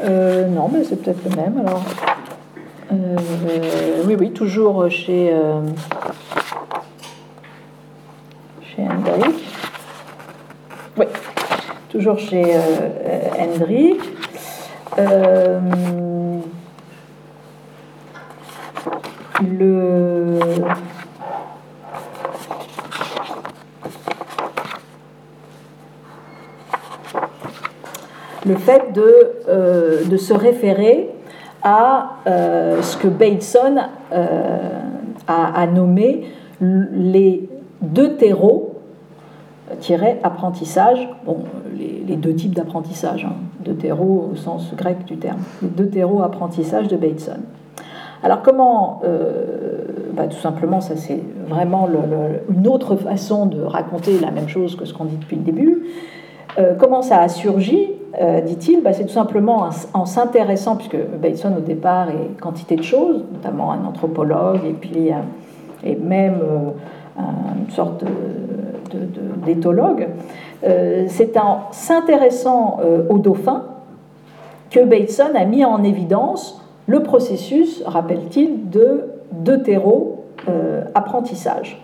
Euh, 0.05 0.47
non, 0.49 0.69
mais 0.73 0.85
c'est 0.85 0.97
peut-être 0.97 1.25
le 1.29 1.37
même 1.37 1.59
alors. 1.59 1.83
Euh, 2.93 4.03
oui, 4.05 4.17
oui, 4.19 4.33
toujours 4.33 4.91
chez, 4.91 5.33
euh, 5.33 5.61
chez 8.63 8.83
Hendrik. 8.83 9.45
Oui, 10.99 11.07
toujours 11.89 12.19
chez 12.19 12.55
Hendrik. 13.39 14.01
le 19.41 20.39
le 28.47 28.57
fait 28.57 28.93
de, 28.93 29.15
euh, 29.49 30.05
de 30.05 30.17
se 30.17 30.35
référer 30.35 31.11
à 31.63 32.17
euh, 32.27 32.83
ce 32.83 32.97
que 32.97 33.09
Bateson 33.09 33.77
euh, 34.13 34.59
a, 35.27 35.67
nommé 35.67 36.27
les 36.61 37.49
deux 37.81 38.17
terreaux 38.17 38.71
apprentissage, 40.23 41.09
les, 41.77 42.17
deux 42.17 42.35
types 42.35 42.55
d'apprentissage, 42.55 43.25
hein, 43.25 43.35
deux 43.61 43.75
terreaux 43.75 44.31
au 44.33 44.37
sens 44.37 44.75
grec 44.77 45.05
du 45.07 45.17
terme, 45.17 45.41
les 45.63 45.69
deux 45.69 45.89
terreaux 45.89 46.23
apprentissage 46.23 46.89
de 46.89 46.97
Bateson. 46.97 47.41
Alors 48.23 48.43
comment, 48.43 49.03
bah, 50.13 50.27
tout 50.29 50.39
simplement, 50.39 50.81
ça 50.81 50.97
c'est 50.97 51.21
vraiment 51.49 51.89
une 52.55 52.69
autre 52.69 52.97
façon 52.97 53.47
de 53.47 53.63
raconter 53.63 54.19
la 54.21 54.31
même 54.31 54.49
chose 54.49 54.77
que 54.77 54.85
ce 54.85 54.95
qu'on 54.95 55.07
dit 55.07 55.17
depuis 55.17 55.37
le 55.37 55.43
début. 55.43 55.83
comment 56.79 57.03
ça 57.03 57.21
a 57.21 57.29
surgi 57.29 57.89
euh, 58.21 58.41
dit-il, 58.41 58.83
bah, 58.83 58.93
c'est 58.93 59.05
tout 59.05 59.13
simplement 59.13 59.69
en, 59.93 60.07
s'intéressant, 60.07 60.75
puisque 60.77 60.97
Bateson 60.97 61.55
au 61.57 61.61
départ 61.61 62.09
est 62.11 62.41
quantité 62.41 62.75
de 62.77 62.83
choses, 62.83 63.25
notamment 63.33 63.73
un 63.73 63.85
anthropologue 63.85 64.61
et 64.65 64.73
puis 64.73 65.11
et 65.83 65.97
même 65.97 66.39
euh, 66.43 66.71
une 67.19 67.71
sorte 67.71 68.05
d'éthologue, 69.45 70.07
euh, 70.65 71.07
c'est 71.09 71.37
en 71.37 71.63
s'intéressant 71.73 72.79
aux 73.09 73.19
dauphins 73.19 73.65
que 74.71 74.85
Bateson 74.85 75.35
a 75.35 75.45
mis 75.45 75.65
en 75.65 75.83
évidence 75.83 76.61
le 76.87 77.03
processus, 77.03 77.83
rappelle-t-il, 77.87 78.71
de 78.71 79.07
deutéro-apprentissage. 79.33 81.84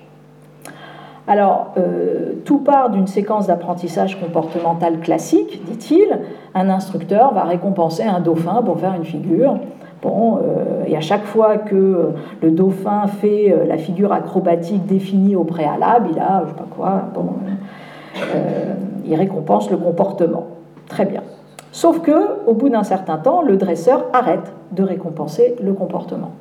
Alors, 1.31 1.69
euh, 1.79 2.33
tout 2.45 2.59
part 2.59 2.91
d'une 2.91 3.07
séquence 3.07 3.47
d'apprentissage 3.47 4.19
comportemental 4.19 4.99
classique, 4.99 5.65
dit-il. 5.65 6.19
Un 6.57 6.69
instructeur 6.69 7.33
va 7.33 7.45
récompenser 7.45 8.03
un 8.03 8.19
dauphin 8.19 8.63
pour 8.65 8.81
faire 8.81 8.95
une 8.95 9.05
figure. 9.05 9.59
Bon, 10.03 10.39
euh, 10.39 10.83
et 10.89 10.97
à 10.97 11.01
chaque 11.01 11.23
fois 11.23 11.57
que 11.57 12.15
le 12.43 12.51
dauphin 12.51 13.07
fait 13.07 13.53
euh, 13.53 13.65
la 13.65 13.79
figure 13.79 14.13
acrobatique 14.13 14.87
définie 14.87 15.37
au 15.37 15.45
préalable, 15.45 16.09
il 16.11 16.19
a, 16.19 16.43
je 16.47 16.49
sais 16.49 16.57
pas 16.57 16.67
quoi, 16.69 17.03
il 19.07 19.15
récompense 19.15 19.71
le 19.71 19.77
comportement. 19.77 20.49
Très 20.89 21.05
bien. 21.05 21.23
Sauf 21.71 22.01
que, 22.01 22.49
au 22.49 22.55
bout 22.55 22.71
d'un 22.71 22.83
certain 22.83 23.19
temps, 23.19 23.43
le 23.43 23.57
dresseur 23.57 24.07
arrête 24.13 24.53
de 24.73 24.83
récompenser 24.83 25.55
le 25.63 25.75
comportement. 25.75 26.33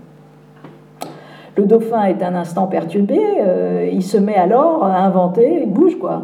Le 1.60 1.65
dauphin 1.65 2.03
est 2.06 2.23
un 2.23 2.36
instant 2.36 2.68
perturbé, 2.68 3.19
euh, 3.19 3.90
il 3.91 4.02
se 4.02 4.15
met 4.15 4.38
alors 4.38 4.86
à 4.86 4.99
inventer, 4.99 5.64
il 5.64 5.69
bouge 5.69 5.99
quoi, 5.99 6.22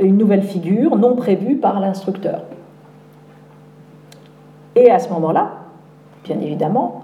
une 0.00 0.16
nouvelle 0.16 0.44
figure 0.44 0.94
non 0.94 1.16
prévue 1.16 1.56
par 1.56 1.80
l'instructeur. 1.80 2.42
Et 4.76 4.88
à 4.88 5.00
ce 5.00 5.08
moment-là, 5.08 5.54
bien 6.22 6.38
évidemment, 6.38 7.02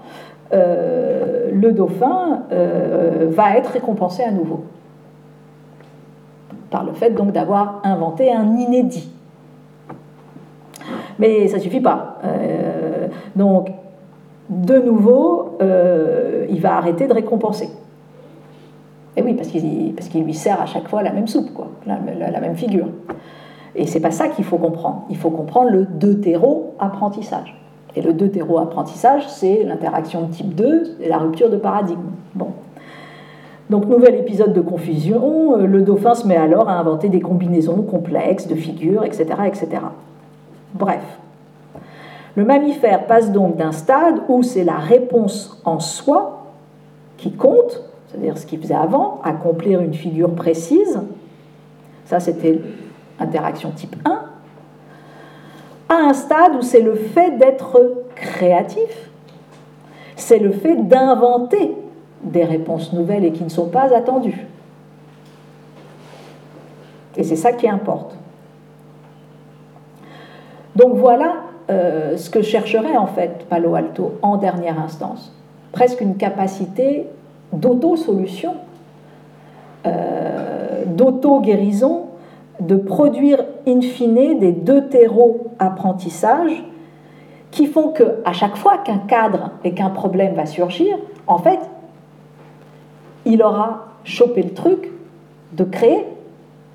euh, 0.53 1.49
le 1.51 1.73
dauphin 1.73 2.43
euh, 2.53 3.27
va 3.29 3.57
être 3.57 3.71
récompensé 3.71 4.23
à 4.23 4.31
nouveau 4.31 4.63
par 6.69 6.85
le 6.85 6.93
fait 6.93 7.09
donc 7.09 7.33
d'avoir 7.33 7.81
inventé 7.83 8.31
un 8.31 8.55
inédit. 8.55 9.11
Mais 11.19 11.49
ça 11.49 11.59
suffit 11.59 11.81
pas. 11.81 12.19
donc 13.35 13.67
de 14.49 14.77
nouveau, 14.79 15.57
euh, 15.61 16.45
il 16.49 16.59
va 16.61 16.77
arrêter 16.77 17.07
de 17.07 17.13
récompenser. 17.13 17.69
Et 19.15 19.21
oui, 19.21 19.33
parce 19.35 19.49
qu'il 19.49 20.23
lui 20.23 20.33
sert 20.33 20.59
à 20.59 20.65
chaque 20.65 20.87
fois 20.87 21.03
la 21.03 21.11
même 21.11 21.27
soupe, 21.27 21.53
quoi, 21.53 21.67
la, 21.85 21.99
même 22.39 22.55
figure. 22.55 22.87
Et 23.75 23.85
c'est 23.85 23.99
pas 23.99 24.11
ça 24.11 24.27
qu'il 24.27 24.43
faut 24.43 24.57
comprendre. 24.57 25.03
Il 25.09 25.17
faut 25.17 25.29
comprendre 25.29 25.69
le 25.69 25.85
deutéro-apprentissage. 25.85 27.55
Et 27.95 28.01
le 28.01 28.13
deutéro-apprentissage, 28.13 29.27
c'est 29.27 29.63
l'interaction 29.63 30.27
type 30.27 30.55
2 30.55 30.97
et 31.01 31.09
la 31.09 31.19
rupture 31.19 31.49
de 31.49 31.57
paradigme. 31.57 32.01
Donc, 33.69 33.87
nouvel 33.87 34.15
épisode 34.15 34.53
de 34.53 34.61
confusion, 34.61 35.57
euh, 35.57 35.67
le 35.67 35.81
dauphin 35.81 36.15
se 36.15 36.27
met 36.27 36.35
alors 36.35 36.69
à 36.69 36.79
inventer 36.79 37.09
des 37.09 37.21
combinaisons 37.21 37.81
complexes 37.83 38.47
de 38.47 38.55
figures, 38.55 39.03
etc. 39.03 39.25
etc. 39.47 39.67
Bref, 40.73 41.03
le 42.35 42.45
mammifère 42.45 43.05
passe 43.05 43.31
donc 43.31 43.57
d'un 43.57 43.71
stade 43.71 44.21
où 44.27 44.41
c'est 44.41 44.63
la 44.63 44.77
réponse 44.77 45.61
en 45.65 45.79
soi 45.79 46.47
qui 47.17 47.31
compte, 47.31 47.81
c'est-à-dire 48.07 48.37
ce 48.37 48.45
qu'il 48.45 48.59
faisait 48.59 48.73
avant, 48.73 49.21
accomplir 49.23 49.81
une 49.81 49.93
figure 49.93 50.33
précise, 50.33 51.01
ça 52.05 52.19
c'était 52.19 52.59
interaction 53.19 53.71
type 53.71 53.95
1, 54.05 54.11
à 55.89 55.95
un 55.95 56.13
stade 56.13 56.55
où 56.55 56.61
c'est 56.61 56.81
le 56.81 56.95
fait 56.95 57.37
d'être 57.37 58.03
créatif, 58.15 59.09
c'est 60.15 60.39
le 60.39 60.51
fait 60.51 60.75
d'inventer 60.87 61.75
des 62.23 62.45
réponses 62.45 62.93
nouvelles 62.93 63.25
et 63.25 63.31
qui 63.31 63.43
ne 63.43 63.49
sont 63.49 63.67
pas 63.67 63.93
attendues. 63.93 64.47
Et 67.15 67.23
c'est 67.23 67.35
ça 67.35 67.51
qui 67.51 67.67
importe. 67.67 68.17
Donc 70.75 70.95
voilà 70.95 71.35
euh, 71.69 72.17
ce 72.17 72.29
que 72.29 72.41
chercherait 72.41 72.97
en 72.97 73.07
fait 73.07 73.45
Palo 73.49 73.75
Alto 73.75 74.13
en 74.21 74.37
dernière 74.37 74.79
instance. 74.79 75.31
Presque 75.71 76.01
une 76.01 76.17
capacité 76.17 77.07
d'auto-solution, 77.53 78.55
euh, 79.85 80.83
d'auto-guérison, 80.85 82.07
de 82.59 82.75
produire 82.75 83.43
in 83.67 83.81
fine 83.81 84.39
des 84.39 84.55
terreaux 84.89 85.47
apprentissages 85.59 86.63
qui 87.51 87.67
font 87.67 87.89
que 87.89 88.21
à 88.25 88.33
chaque 88.33 88.55
fois 88.55 88.79
qu'un 88.79 88.99
cadre 88.99 89.51
et 89.63 89.73
qu'un 89.73 89.89
problème 89.89 90.33
va 90.33 90.45
surgir, 90.45 90.97
en 91.27 91.37
fait, 91.37 91.59
il 93.25 93.41
aura 93.41 93.87
chopé 94.03 94.43
le 94.43 94.53
truc 94.53 94.91
de 95.53 95.63
créer 95.63 96.05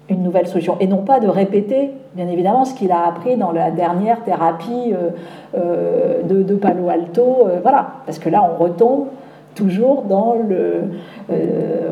une 0.09 0.23
nouvelle 0.23 0.47
solution 0.47 0.77
et 0.81 0.87
non 0.87 0.99
pas 0.99 1.21
de 1.21 1.29
répéter, 1.29 1.91
bien 2.15 2.29
évidemment, 2.29 2.65
ce 2.65 2.75
qu'il 2.75 2.93
a 2.93 3.07
appris 3.07 3.37
dans 3.37 3.53
la 3.53 3.71
dernière 3.71 4.25
thérapie 4.25 4.93
euh, 4.93 5.11
euh, 5.57 6.23
de, 6.23 6.55
Palo 6.55 6.89
Alto. 6.89 7.47
Euh, 7.47 7.59
voilà, 7.63 7.89
parce 8.07 8.19
que 8.19 8.29
là, 8.29 8.43
on 8.43 8.63
retombe 8.63 9.09
toujours 9.55 10.03
dans 10.03 10.35
le. 10.49 10.85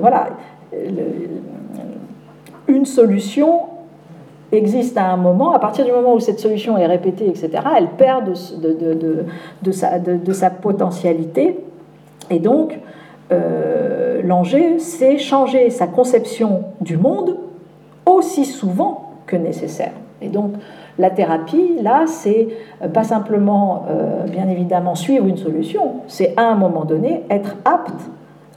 voilà. 0.01 0.29
une 2.69 2.87
solution 2.87 3.61
existe 4.53 4.97
à 4.97 5.07
un 5.07 5.17
moment, 5.17 5.53
à 5.53 5.59
partir 5.59 5.85
du 5.85 5.91
moment 5.91 6.15
où 6.15 6.21
cette 6.21 6.39
solution 6.39 6.79
est 6.79 6.87
répétée, 6.87 7.29
etc., 7.29 7.51
elle 7.77 7.89
perd 7.89 8.25
de, 8.27 9.25
de, 9.63 9.73
sa, 9.73 9.99
de 9.99 10.33
sa, 10.33 10.51
potentialité. 10.51 11.59
Et 12.31 12.39
donc, 12.39 12.79
l'enjeu, 14.23 14.79
c'est 14.79 15.19
changer 15.19 15.71
sa 15.71 15.89
conception 15.89 16.63
du 16.81 16.97
monde 16.97 17.37
aussi 18.07 18.45
souvent 18.45 19.13
que 19.27 19.37
nécessaire. 19.37 19.93
Et 20.23 20.29
donc, 20.29 20.53
la 20.99 21.11
thérapie, 21.11 21.77
là, 21.83 22.05
c'est 22.07 22.49
euh, 22.83 22.89
pas 22.89 23.05
simplement, 23.05 23.85
euh, 23.91 24.25
bien 24.25 24.49
évidemment, 24.49 24.95
suivre 24.95 25.27
une 25.27 25.37
solution, 25.37 25.97
c'est 26.09 26.33
à 26.37 26.45
un 26.45 26.55
moment 26.55 26.85
donné 26.85 27.25
être 27.29 27.57
apte 27.65 28.01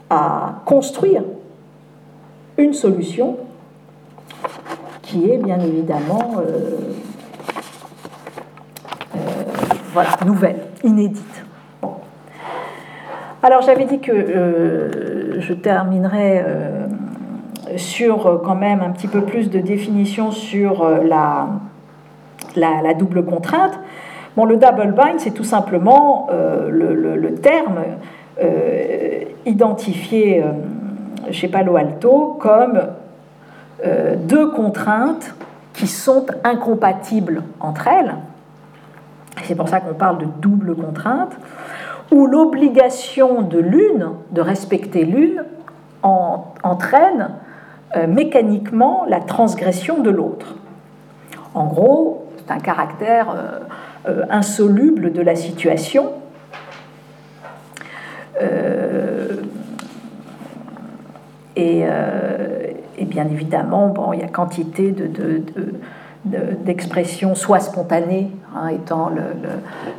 à 0.10 0.62
construire 0.66 1.24
une 2.58 2.74
solution 2.74 3.38
qui 5.02 5.30
est 5.30 5.38
bien 5.38 5.60
évidemment 5.60 6.36
euh, 6.38 6.94
voilà, 9.94 10.10
nouvelle, 10.26 10.60
inédite. 10.84 11.46
Alors 13.42 13.62
j'avais 13.62 13.86
dit 13.86 14.00
que 14.00 15.38
je 15.40 15.54
terminerai 15.54 16.44
sur 17.78 18.28
euh, 18.28 18.38
quand 18.44 18.56
même 18.56 18.82
un 18.82 18.92
petit 18.92 19.08
peu 19.08 19.22
plus 19.22 19.50
de 19.50 19.60
définition 19.60 20.32
sur 20.32 20.84
euh, 20.84 21.04
la, 21.04 22.94
double 22.94 23.24
contrainte. 23.24 23.80
Bon, 24.36 24.46
le 24.46 24.58
double 24.58 24.94
bind, 24.94 25.20
c'est 25.20 25.32
tout 25.32 25.44
simplement 25.44 26.28
euh, 26.32 26.70
le, 26.70 27.36
terme 27.36 27.80
identifié 29.46 30.44
chez 31.32 31.48
Palo 31.50 31.76
Alto 31.76 32.38
comme 32.40 32.80
deux 34.24 34.52
contraintes 34.52 35.36
qui 35.74 35.88
sont 35.88 36.26
incompatibles 36.44 37.44
entre 37.60 37.88
elles. 37.88 38.16
C'est 39.44 39.56
pour 39.56 39.68
ça 39.68 39.82
qu'on 39.82 39.94
parle 39.94 40.20
de 40.20 40.28
double 40.40 40.76
contrainte, 40.76 41.34
où 42.12 42.28
l'obligation 42.28 43.42
de 43.42 43.60
l'une, 43.60 44.10
de 44.32 44.42
respecter 44.42 45.04
l'une, 45.04 45.44
entraîne 46.02 47.30
euh, 47.96 48.06
mécaniquement 48.06 49.06
la 49.08 49.20
transgression 49.20 50.00
de 50.00 50.12
l'autre. 50.12 50.54
En 51.56 51.66
gros, 51.66 52.28
c'est 52.38 52.52
un 52.54 52.60
caractère 52.60 53.32
euh, 53.32 53.60
euh, 54.08 54.26
insoluble 54.30 55.12
de 55.12 55.22
la 55.22 55.36
situation. 55.36 56.12
Et, 61.56 61.84
bien 63.06 63.26
évidemment, 63.26 63.88
bon, 63.88 64.14
il 64.14 64.20
y 64.20 64.24
a 64.24 64.28
quantité 64.28 64.92
de, 64.92 65.42
d'expressions 66.24 67.36
soit 67.36 67.60
spontanées, 67.60 68.30
hein, 68.56 68.68
étant 68.70 69.12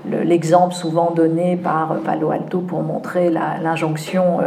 l'exemple 0.09 0.73
souvent 0.73 1.11
donné 1.11 1.57
par 1.57 1.97
Palo 2.05 2.31
Alto 2.31 2.61
pour 2.61 2.83
montrer 2.83 3.29
l'injonction 3.31 4.39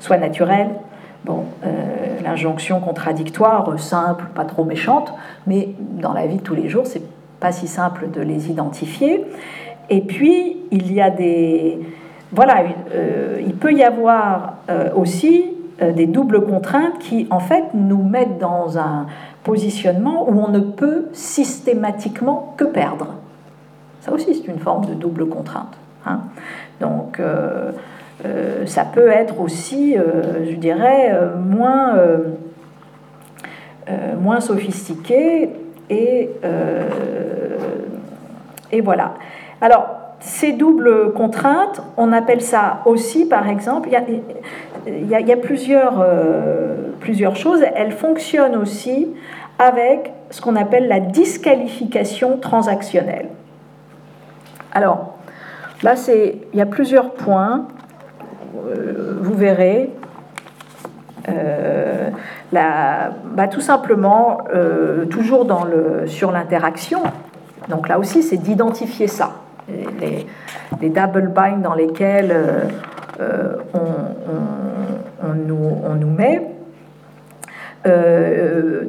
soit 0.00 0.18
naturelle, 0.18 0.68
Bon, 1.24 1.46
euh, 1.64 2.20
l'injonction 2.22 2.80
contradictoire, 2.80 3.78
simple, 3.78 4.26
pas 4.34 4.44
trop 4.44 4.64
méchante, 4.64 5.14
mais 5.46 5.70
dans 5.80 6.12
la 6.12 6.26
vie 6.26 6.36
de 6.36 6.42
tous 6.42 6.54
les 6.54 6.68
jours, 6.68 6.86
c'est 6.86 7.02
pas 7.40 7.50
si 7.50 7.66
simple 7.66 8.10
de 8.10 8.20
les 8.20 8.50
identifier. 8.50 9.24
Et 9.88 10.02
puis, 10.02 10.58
il 10.70 10.92
y 10.92 11.00
a 11.00 11.08
des. 11.08 11.80
Voilà, 12.30 12.64
euh, 12.92 13.40
il 13.40 13.54
peut 13.54 13.72
y 13.72 13.82
avoir 13.82 14.56
euh, 14.70 14.90
aussi 14.94 15.50
des 15.80 16.06
doubles 16.06 16.46
contraintes 16.46 16.98
qui, 17.00 17.26
en 17.30 17.40
fait, 17.40 17.64
nous 17.74 18.02
mettent 18.02 18.38
dans 18.38 18.78
un 18.78 19.06
positionnement 19.42 20.30
où 20.30 20.38
on 20.38 20.48
ne 20.48 20.60
peut 20.60 21.08
systématiquement 21.12 22.54
que 22.56 22.64
perdre. 22.64 23.14
Ça 24.00 24.12
aussi, 24.12 24.34
c'est 24.34 24.46
une 24.46 24.60
forme 24.60 24.86
de 24.86 24.94
double 24.94 25.28
contrainte. 25.28 25.76
Hein. 26.06 26.20
Donc, 26.80 27.20
euh, 28.24 28.64
ça 28.66 28.84
peut 28.84 29.08
être 29.08 29.40
aussi, 29.40 29.98
euh, 29.98 30.44
je 30.48 30.56
dirais, 30.56 31.10
euh, 31.12 31.36
moins, 31.36 31.96
moins 34.20 34.40
sophistiqué. 34.40 35.50
Et, 35.90 36.30
et 38.72 38.80
voilà. 38.80 39.14
Alors, 39.60 39.86
ces 40.20 40.52
doubles 40.52 41.12
contraintes, 41.12 41.82
on 41.98 42.12
appelle 42.12 42.40
ça 42.40 42.80
aussi, 42.86 43.26
par 43.26 43.48
exemple, 43.48 43.90
il 44.86 45.08
y 45.10 45.32
a, 45.32 45.36
plusieurs, 45.36 46.06
plusieurs 47.00 47.36
choses. 47.36 47.62
Elles 47.74 47.92
fonctionnent 47.92 48.56
aussi 48.56 49.08
avec 49.58 50.12
ce 50.30 50.40
qu'on 50.40 50.56
appelle 50.56 50.88
la 50.88 51.00
disqualification 51.00 52.38
transactionnelle. 52.38 53.28
Alors, 54.72 55.18
là, 55.82 55.94
il 56.08 56.58
y 56.58 56.62
a 56.62 56.66
plusieurs 56.66 57.10
points. 57.10 57.68
Euh, 58.54 59.18
vous 59.20 59.34
verrez, 59.34 59.90
euh, 61.28 62.10
bah, 62.52 63.48
tout 63.50 63.60
simplement, 63.60 64.44
euh, 64.54 65.06
toujours 65.06 65.44
dans 65.44 65.64
le, 65.64 66.06
sur 66.06 66.30
l'interaction, 66.30 67.02
donc 67.68 67.88
là 67.88 67.98
aussi, 67.98 68.22
c'est 68.22 68.36
d'identifier 68.36 69.08
ça. 69.08 69.32
Les, 70.00 70.26
double 70.90 71.28
binds 71.28 71.62
dans 71.62 71.72
lesquels 71.72 72.36
on, 73.72 75.34
nous, 75.34 75.78
on, 75.88 75.94
nous, 75.94 76.10
met, 76.10 76.42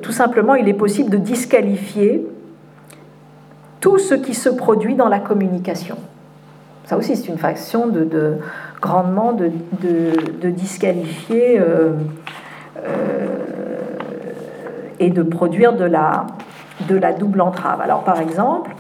tout 0.01 0.11
simplement, 0.11 0.55
il 0.55 0.67
est 0.67 0.73
possible 0.73 1.09
de 1.09 1.17
disqualifier 1.17 2.27
tout 3.79 3.97
ce 3.97 4.15
qui 4.15 4.33
se 4.33 4.49
produit 4.49 4.95
dans 4.95 5.07
la 5.07 5.19
communication. 5.19 5.95
Ça 6.85 6.97
aussi, 6.97 7.15
c'est 7.15 7.27
une 7.29 7.37
façon 7.37 7.87
de, 7.87 8.37
grandement 8.81 9.33
de, 9.33 10.49
disqualifier 10.49 11.59
euh, 11.59 11.93
euh, 12.77 13.27
et 14.99 15.09
de 15.09 15.23
produire 15.23 15.73
de 15.73 15.85
la, 15.85 16.25
double 17.17 17.41
entrave. 17.41 17.81
Alors, 17.81 18.03
par 18.03 18.19
exemple, 18.19 18.71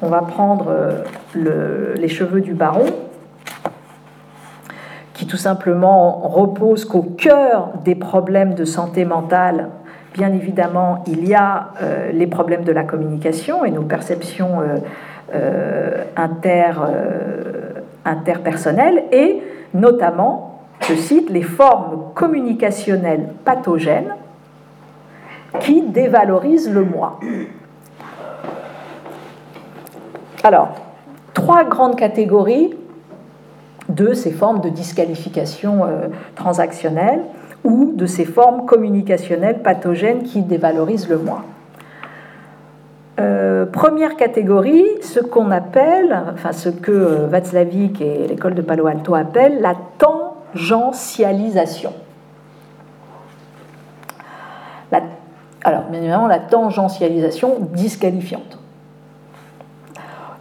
on 0.00 0.08
va 0.08 0.22
prendre 0.22 0.66
euh, 0.68 1.94
les 1.96 2.08
cheveux 2.08 2.40
du 2.40 2.54
baron, 2.54 2.86
qui 5.14 5.26
tout 5.26 5.36
simplement 5.36 6.20
repose 6.24 6.84
qu'au 6.84 7.02
cœur 7.02 7.70
des 7.84 7.94
problèmes 7.94 8.54
de 8.54 8.64
santé 8.64 9.04
mentale 9.04 9.68
bien 10.14 10.30
évidemment, 10.34 11.04
il 11.06 11.26
y 11.26 11.34
a 11.34 11.68
les 12.12 12.26
problèmes 12.26 12.64
de 12.64 12.72
la 12.72 12.82
communication 12.82 13.64
et 13.64 13.70
nos 13.70 13.80
perceptions 13.80 14.58
inter, 16.16 16.72
interpersonnelles 18.04 19.04
et 19.12 19.42
notamment, 19.74 20.62
je 20.88 20.94
cite, 20.94 21.30
les 21.30 21.42
formes 21.42 22.12
communicationnelles 22.14 23.28
pathogènes 23.44 24.14
qui 25.60 25.82
dévalorisent 25.82 26.70
le 26.70 26.84
moi. 26.84 27.20
Alors, 30.42 30.74
trois 31.34 31.64
grandes 31.64 31.96
catégories 31.96 32.74
de 33.88 34.14
ces 34.14 34.30
formes 34.30 34.60
de 34.60 34.68
disqualification 34.68 35.84
euh, 35.84 36.08
transactionnelle 36.34 37.22
ou 37.64 37.92
de 37.94 38.06
ces 38.06 38.24
formes 38.24 38.66
communicationnelles 38.66 39.62
pathogènes 39.62 40.22
qui 40.22 40.42
dévalorisent 40.42 41.08
le 41.08 41.18
moi. 41.18 41.44
Euh, 43.20 43.66
première 43.66 44.16
catégorie, 44.16 44.86
ce 45.02 45.20
qu'on 45.20 45.50
appelle, 45.50 46.18
enfin 46.32 46.52
ce 46.52 46.70
que 46.70 47.26
Václavic 47.26 48.00
et 48.00 48.26
l'école 48.26 48.54
de 48.54 48.62
Palo 48.62 48.86
Alto 48.86 49.14
appellent 49.14 49.60
la 49.60 49.74
tangentialisation. 49.98 51.92
alors, 55.64 55.82
bien 55.90 56.00
évidemment, 56.00 56.26
la 56.26 56.40
tangentialisation 56.40 57.58
disqualifiante. 57.72 58.58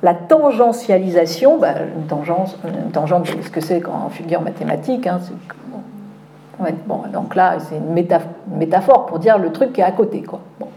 La 0.01 0.15
tangentialisation, 0.15 1.59
bah, 1.59 1.73
une, 1.95 2.07
tangente, 2.07 2.57
une 2.65 2.89
tangente, 2.89 3.27
ce 3.27 3.51
que 3.51 3.61
c'est 3.61 3.85
en 3.85 4.09
figure 4.09 4.41
mathématique. 4.41 5.05
Hein, 5.05 5.19
bon, 6.87 7.03
donc 7.13 7.35
là, 7.35 7.57
c'est 7.59 7.75
une 7.77 7.93
métaphore 8.57 9.05
pour 9.05 9.19
dire 9.19 9.37
le 9.37 9.51
truc 9.51 9.73
qui 9.73 9.81
est 9.81 9.83
à 9.83 9.91
côté. 9.91 10.23
Quoi. 10.23 10.39
Bon, 10.59 10.69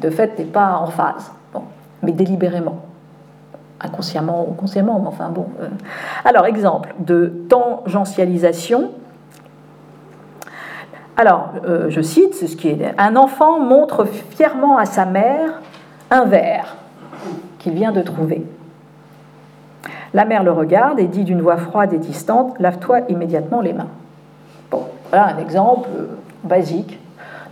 de 0.00 0.10
fait 0.10 0.38
n'est 0.38 0.44
pas 0.44 0.78
en 0.78 0.86
phase, 0.86 1.32
mais 2.02 2.12
délibérément, 2.12 2.80
inconsciemment 3.80 4.46
ou 4.48 4.52
consciemment, 4.52 4.98
mais 5.00 5.08
enfin 5.08 5.28
bon. 5.28 5.46
Euh. 5.60 5.68
Alors, 6.24 6.46
exemple 6.46 6.94
de 6.98 7.32
tangentialisation. 7.48 8.90
Alors, 11.16 11.50
je 11.88 12.00
cite, 12.00 12.34
ce 12.34 12.54
qui 12.54 12.68
est 12.68 12.94
un 12.96 13.16
enfant 13.16 13.58
montre 13.58 14.04
fièrement 14.04 14.78
à 14.78 14.84
sa 14.84 15.04
mère 15.04 15.60
un 16.10 16.24
verre 16.24 16.76
qu'il 17.58 17.74
vient 17.74 17.92
de 17.92 18.02
trouver. 18.02 18.46
La 20.14 20.24
mère 20.24 20.42
le 20.42 20.52
regarde 20.52 20.98
et 21.00 21.06
dit 21.06 21.24
d'une 21.24 21.42
voix 21.42 21.58
froide 21.58 21.92
et 21.92 21.98
distante 21.98 22.58
Lave-toi 22.58 23.00
immédiatement 23.08 23.60
les 23.60 23.72
mains. 23.72 23.88
Bon, 24.70 24.84
voilà 25.10 25.34
un 25.34 25.38
exemple 25.38 25.88
basique. 26.44 26.98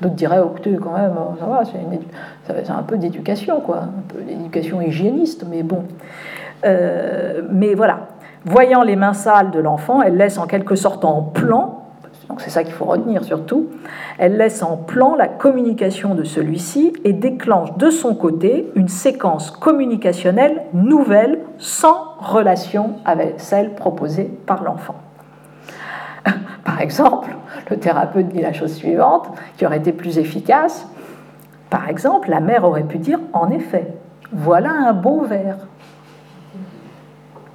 D'autres 0.01 0.15
diraient 0.15 0.41
oh, 0.43 0.55
quand 0.83 0.93
même, 0.93 1.15
ça 1.39 1.47
va, 1.47 1.63
c'est 1.65 2.71
un 2.71 2.83
peu 2.83 2.99
d'éducation, 2.99 3.61
quoi, 3.61 3.79
un 3.79 4.03
peu 4.09 4.21
d'éducation 4.23 4.81
hygiéniste, 4.81 5.45
mais 5.49 5.63
bon. 5.63 5.85
Euh, 6.65 7.43
mais 7.51 7.75
voilà, 7.75 8.09
voyant 8.45 8.83
les 8.83 8.97
mains 8.97 9.15
sales 9.15 9.51
de 9.51 9.59
l'enfant, 9.59 10.03
elle 10.03 10.17
laisse 10.17 10.39
en 10.39 10.47
quelque 10.47 10.75
sorte 10.75 11.05
en 11.05 11.23
plan 11.23 11.87
donc 12.29 12.41
c'est 12.41 12.51
ça 12.51 12.65
qu'il 12.65 12.73
faut 12.73 12.85
retenir 12.85 13.25
surtout, 13.25 13.69
elle 14.19 14.37
laisse 14.37 14.63
en 14.63 14.77
plan 14.77 15.15
la 15.15 15.29
communication 15.29 16.15
de 16.15 16.25
celui-ci 16.25 16.93
et 17.05 17.13
déclenche 17.13 17.77
de 17.77 17.91
son 17.91 18.15
côté 18.15 18.71
une 18.75 18.89
séquence 18.89 19.51
communicationnelle 19.51 20.63
nouvelle 20.73 21.41
sans 21.59 22.17
relation 22.19 22.95
avec 23.05 23.35
celle 23.39 23.75
proposée 23.75 24.25
par 24.25 24.65
l'enfant. 24.65 24.97
Par 26.65 26.81
exemple, 26.81 27.31
le 27.71 27.79
thérapeute 27.79 28.29
dit 28.29 28.41
la 28.41 28.53
chose 28.53 28.75
suivante, 28.75 29.29
qui 29.57 29.67
aurait 29.67 29.79
été 29.79 29.93
plus 29.93 30.19
efficace. 30.19 30.87
Par 31.71 31.89
exemple, 31.89 32.31
la 32.31 32.41
mère 32.41 32.65
aurait 32.65 32.85
pu 32.85 32.99
dire, 32.99 33.19
en 33.33 33.51
effet, 33.51 33.95
voilà 34.33 34.71
un 34.71 34.93
beau 34.93 35.23
verre. 35.23 35.59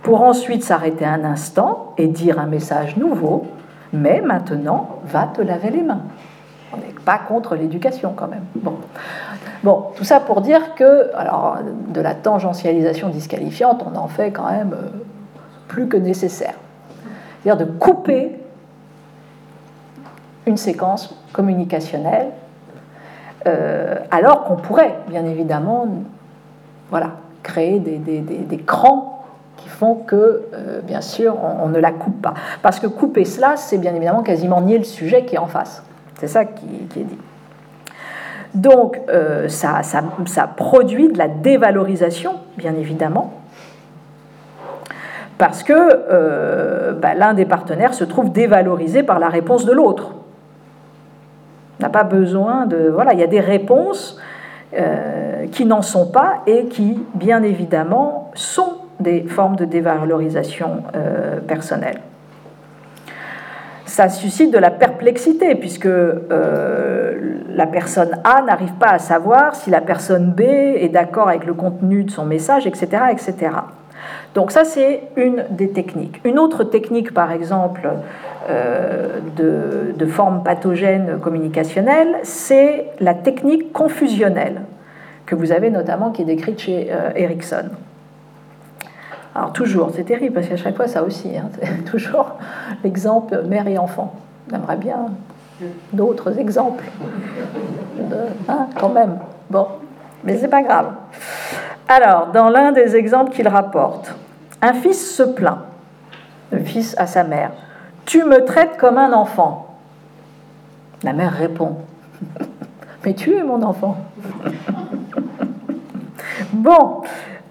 Pour 0.04 0.24
ensuite 0.24 0.64
s'arrêter 0.64 1.06
un 1.06 1.24
instant 1.24 1.94
et 1.98 2.08
dire 2.08 2.40
un 2.40 2.48
message 2.48 2.98
nouveau, 2.98 3.46
mais 3.94 4.22
maintenant, 4.22 5.00
va 5.06 5.28
te 5.28 5.42
laver 5.42 5.70
les 5.70 5.84
mains. 5.84 6.02
On 6.74 6.78
n'est 6.78 6.96
pas 7.06 7.20
contre 7.20 7.56
l'éducation 7.56 8.14
quand 8.16 8.28
même. 8.28 8.46
Bon. 8.56 8.76
bon, 9.64 9.86
tout 9.96 10.06
ça 10.06 10.20
pour 10.20 10.42
dire 10.42 10.76
que, 10.76 11.14
alors, 11.16 11.58
de 11.90 12.02
la 12.02 12.16
tangentialisation 12.16 13.10
disqualifiante, 13.10 13.86
on 13.86 13.98
en 13.98 14.08
fait 14.08 14.32
quand 14.32 14.50
même 14.50 14.74
euh, 14.74 14.90
plus 15.68 15.88
que 15.88 15.98
nécessaire. 15.98 16.56
C'est-à-dire 17.44 17.66
de 17.66 17.70
couper 17.72 18.40
une 20.46 20.58
séquence 20.58 21.16
communicationnelle, 21.34 22.30
euh, 23.48 23.96
alors 24.12 24.44
qu'on 24.44 24.56
pourrait, 24.56 24.96
bien 25.08 25.26
évidemment, 25.26 25.88
voilà, 26.90 27.12
créer 27.44 27.80
des, 27.80 27.98
des, 27.98 28.58
crans 28.58 29.24
qui 29.58 29.68
font 29.70 29.96
que, 29.96 30.44
euh, 30.54 30.82
bien 30.82 31.02
sûr, 31.02 31.36
on, 31.42 31.70
ne 31.70 31.80
la 31.80 31.92
coupe 31.92 32.22
pas. 32.22 32.34
Parce 32.62 32.80
que 32.80 32.88
couper 32.88 33.26
cela, 33.26 33.56
c'est 33.58 33.78
bien 33.78 33.96
évidemment 33.96 34.22
quasiment 34.22 34.62
nier 34.62 34.78
le 34.78 34.84
sujet 34.84 35.26
qui 35.26 35.36
est 35.36 35.40
en 35.40 35.48
face. 35.48 35.84
C'est 36.20 36.28
ça 36.28 36.46
qui, 36.46 36.66
est 36.96 37.04
dit. 37.04 37.18
Donc, 38.54 39.02
euh, 39.10 39.48
ça, 39.48 39.82
ça, 39.82 40.48
produit 40.48 41.12
de 41.12 41.18
la 41.18 41.28
dévalorisation, 41.28 42.36
bien 42.58 42.76
évidemment, 42.76 43.34
parce 45.40 45.64
que 45.64 46.92
bah, 46.92 47.16
l'un 47.16 47.34
des 47.34 47.46
partenaires 47.46 47.96
se 47.96 48.04
trouve 48.04 48.32
dévalorisé 48.32 49.02
par 49.02 49.18
la 49.18 49.30
réponse 49.30 49.66
de 49.66 49.72
l'autre. 49.72 50.14
N'a 51.82 51.90
pas 51.90 52.04
besoin 52.04 52.66
de... 52.66 52.90
Voilà, 52.90 53.14
il 53.14 53.20
y 53.20 53.24
a 53.24 53.28
des 53.28 53.40
réponses 53.40 54.20
qui 55.52 55.66
n'en 55.66 55.82
sont 55.82 56.10
pas 56.10 56.44
et 56.48 56.68
qui, 56.68 56.98
bien 57.14 57.44
évidemment, 57.44 58.32
sont 58.36 58.78
des 59.02 59.24
formes 59.24 59.56
de 59.56 59.66
dévalorisation 59.66 60.84
euh, 60.96 61.40
personnelle. 61.40 62.00
Ça 63.86 64.08
suscite 64.08 64.54
de 64.54 64.58
la 64.58 64.72
perplexité 64.72 65.56
puisque 65.56 65.86
euh, 65.86 67.40
la 67.50 67.68
personne 67.68 68.20
A 68.24 68.42
n'arrive 68.42 68.74
pas 68.74 68.92
à 68.92 69.00
savoir 69.00 69.56
si 69.56 69.70
la 69.70 69.82
personne 69.82 70.32
B 70.32 70.42
est 70.42 70.90
d'accord 70.90 71.28
avec 71.28 71.46
le 71.46 71.54
contenu 71.54 72.06
de 72.06 72.12
son 72.12 72.26
message, 72.26 72.66
etc. 72.68 72.88
etc. 73.12 73.50
Donc 74.34 74.52
ça, 74.52 74.64
c'est 74.64 75.04
une 75.16 75.46
des 75.50 75.70
techniques. 75.70 76.22
Une 76.24 76.40
autre 76.40 76.64
technique, 76.64 77.14
par 77.14 77.32
exemple, 77.32 77.90
euh, 78.50 79.20
de, 79.38 80.06
forme 80.06 80.44
pathogène 80.44 81.20
communicationnelle, 81.22 82.18
c'est 82.24 82.88
la 83.00 83.14
technique 83.14 83.72
confusionnelle, 83.72 84.62
que 85.26 85.36
vous 85.36 85.52
avez 85.52 85.70
notamment, 85.70 86.12
qui 86.12 86.24
est 86.24 86.26
décrite 86.26 86.60
chez 86.60 86.90
Erickson. 87.16 87.70
Alors 89.34 89.54
toujours, 89.54 89.92
c'est 89.96 90.04
terrible 90.04 90.34
parce 90.34 90.48
qu'à 90.48 90.58
chaque 90.58 90.76
fois 90.76 90.88
ça 90.88 91.04
aussi, 91.04 91.30
hein, 91.38 91.50
toujours 91.90 92.36
l'exemple 92.84 93.42
mère 93.44 93.68
et 93.68 93.78
enfant. 93.78 94.14
On 94.52 94.56
aimerait 94.56 94.78
bien 94.78 95.06
d'autres 95.94 96.38
exemples, 96.40 96.84
hein, 98.50 98.68
quand 98.78 98.90
même. 98.90 99.20
Bon, 99.50 99.68
mais 100.24 100.38
c'est 100.38 100.48
pas 100.48 100.62
grave. 100.62 100.94
Alors, 101.94 102.28
dans 102.28 102.48
l'un 102.48 102.72
des 102.72 102.96
exemples 102.96 103.32
qu'il 103.34 103.50
rapporte, 103.50 104.16
un 104.62 104.72
fils 104.72 105.14
se 105.14 105.24
plaint, 105.24 105.58
le 106.50 106.60
fils 106.60 106.96
à 106.98 107.06
sa 107.06 107.26
mère, 107.26 107.52
Tu 108.06 108.24
me 108.24 108.46
traites 108.46 108.78
comme 108.78 108.98
un 108.98 109.12
enfant. 109.12 109.76
La 111.04 111.12
mère 111.12 111.34
répond, 111.34 111.80
Mais 113.06 113.14
tu 113.14 113.36
es 113.36 113.44
mon 113.44 113.62
enfant. 113.62 113.98
bon, 116.54 117.02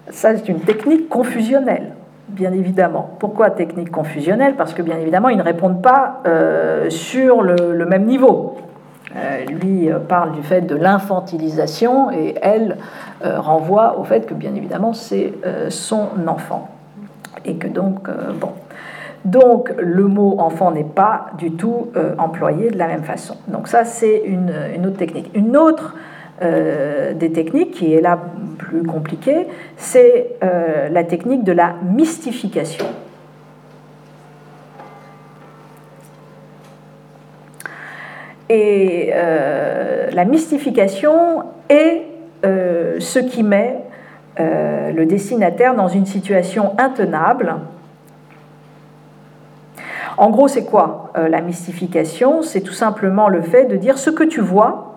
ça, 0.09 0.35
c'est 0.35 0.49
une 0.49 0.61
technique 0.61 1.07
confusionnelle, 1.07 1.93
bien 2.27 2.51
évidemment. 2.51 3.11
Pourquoi 3.19 3.51
technique 3.51 3.91
confusionnelle? 3.91 4.55
Parce 4.55 4.73
que, 4.73 4.81
bien 4.81 4.97
évidemment, 4.97 5.29
ils 5.29 5.37
ne 5.37 5.43
répondent 5.43 5.83
pas 5.83 6.21
euh, 6.25 6.89
sur 6.89 7.43
le, 7.43 7.85
même 7.85 8.05
niveau. 8.05 8.57
Euh, 9.15 9.45
lui 9.45 9.91
euh, 9.91 9.99
parle 9.99 10.31
du 10.33 10.43
fait 10.43 10.61
de 10.61 10.75
l'infantilisation 10.75 12.11
et 12.11 12.35
elle 12.41 12.77
renvoie 13.23 13.99
au 13.99 14.03
fait 14.03 14.25
que, 14.25 14.33
bien 14.33 14.55
évidemment, 14.55 14.93
c'est 14.93 15.33
son 15.69 16.07
enfant. 16.27 16.69
Et 17.45 17.55
que 17.55 17.67
donc, 17.67 18.07
bon. 18.39 18.51
Donc, 19.25 19.71
le 19.77 20.07
mot 20.07 20.37
enfant 20.39 20.71
n'est 20.71 20.83
pas 20.83 21.27
du 21.37 21.51
tout 21.51 21.89
employé 22.17 22.71
de 22.71 22.79
la 22.79 22.87
même 22.87 23.03
façon. 23.03 23.35
Donc, 23.47 23.67
ça, 23.67 23.85
c'est 23.85 24.23
une, 24.25 24.51
autre 24.87 24.97
technique. 24.97 25.29
Une 25.35 25.55
autre 25.55 25.95
euh, 26.41 27.13
des 27.13 27.31
techniques 27.31 27.71
qui 27.71 27.93
est 27.93 28.01
là 28.01 28.17
plus 28.57 28.81
compliquée, 28.81 29.45
c'est 29.77 30.29
euh, 30.43 30.89
la 30.89 31.03
technique 31.03 31.43
de 31.43 31.51
la 31.51 31.75
mystification. 31.83 32.85
Et 38.53 39.11
euh, 39.13 40.09
la 40.11 40.25
mystification 40.25 41.45
est 41.69 42.03
ce 42.43 43.19
qui 43.19 43.43
met 43.43 43.77
le 44.37 45.05
destinataire 45.05 45.73
dans 45.73 45.87
une 45.87 46.05
situation 46.05 46.73
intenable. 46.77 47.55
En 50.17 50.31
gros, 50.31 50.49
c'est 50.49 50.65
quoi 50.65 51.13
la 51.15 51.39
mystification? 51.39 52.41
C'est 52.41 52.59
tout 52.59 52.73
simplement 52.73 53.29
le 53.29 53.41
fait 53.41 53.65
de 53.65 53.77
dire 53.77 53.97
ce 53.97 54.09
que 54.09 54.25
tu 54.25 54.41
vois, 54.41 54.95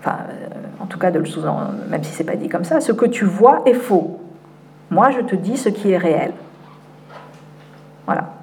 enfin, 0.00 0.16
euh, 0.30 0.82
en 0.82 0.86
tout 0.86 0.98
cas 0.98 1.10
de 1.10 1.18
le 1.18 1.26
sous 1.26 1.42
même 1.90 2.02
si 2.02 2.12
c'est 2.12 2.24
pas 2.24 2.36
dit 2.36 2.48
comme 2.48 2.64
ça, 2.64 2.80
ce 2.80 2.92
que 2.92 3.04
tu 3.04 3.26
vois 3.26 3.60
est 3.66 3.74
faux. 3.74 4.18
Moi, 4.90 5.10
je 5.10 5.20
te 5.20 5.36
dis 5.36 5.58
ce 5.58 5.68
qui 5.68 5.92
est 5.92 5.98
réel. 5.98 6.32
Voilà. 8.06 8.37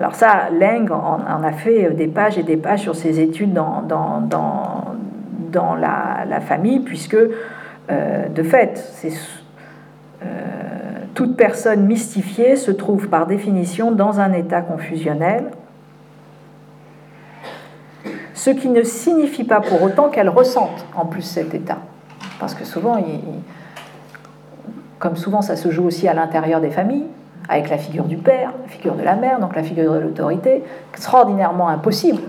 Alors 0.00 0.14
ça, 0.14 0.48
Leng 0.50 0.90
en, 0.90 1.42
a 1.44 1.52
fait 1.52 1.90
des 1.90 2.06
pages 2.06 2.38
et 2.38 2.42
des 2.42 2.56
pages 2.56 2.80
sur 2.80 2.96
ses 2.96 3.20
études 3.20 3.52
dans, 3.52 3.82
dans, 3.82 4.22
dans, 5.52 5.74
la, 5.74 6.40
famille, 6.40 6.80
puisque, 6.80 7.18
euh, 7.90 8.28
de 8.28 8.42
fait, 8.42 8.82
euh, 10.22 10.26
toute 11.12 11.36
personne 11.36 11.84
mystifiée 11.84 12.56
se 12.56 12.70
trouve 12.70 13.10
par 13.10 13.26
définition 13.26 13.92
dans 13.92 14.20
un 14.20 14.32
état 14.32 14.62
confusionnel 14.62 15.50
ce 18.32 18.48
qui 18.48 18.70
ne 18.70 18.82
signifie 18.82 19.44
pas 19.44 19.60
pour 19.60 19.82
autant 19.82 20.08
qu'elle 20.08 20.30
ressente 20.30 20.86
en 20.96 21.04
plus 21.04 21.20
cet 21.20 21.52
état. 21.52 21.76
Parce 22.38 22.54
que 22.54 22.64
souvent, 22.64 22.96
comme 24.98 25.16
souvent 25.16 25.42
ça 25.42 25.56
se 25.56 25.70
joue 25.70 25.84
aussi 25.84 26.08
à 26.08 26.14
l'intérieur 26.14 26.62
des 26.62 26.70
familles, 26.70 27.04
avec 27.48 27.68
la 27.68 27.78
figure 27.78 28.04
du 28.04 28.16
père, 28.16 28.52
la 28.62 28.68
figure 28.68 28.94
de 28.94 29.02
la 29.02 29.16
mère, 29.16 29.40
donc 29.40 29.56
la 29.56 29.62
figure 29.62 29.92
de 29.92 29.98
l'autorité, 29.98 30.62
extraordinairement 30.92 31.68
impossible 31.68 32.22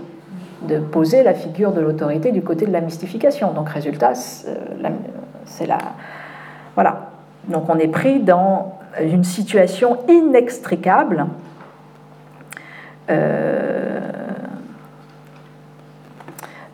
de 0.62 0.78
poser 0.78 1.22
la 1.22 1.34
figure 1.34 1.72
de 1.72 1.80
l'autorité 1.80 2.30
du 2.30 2.42
côté 2.42 2.66
de 2.66 2.72
la 2.72 2.80
mystification. 2.80 3.52
Donc 3.52 3.68
résultat, 3.68 4.14
c'est 4.14 5.66
la... 5.66 5.78
Voilà. 6.74 7.10
Donc 7.48 7.68
on 7.68 7.78
est 7.78 7.88
pris 7.88 8.20
dans 8.20 8.78
une 9.00 9.24
situation 9.24 9.98
inextricable. 10.08 11.26
Euh, 13.10 14.00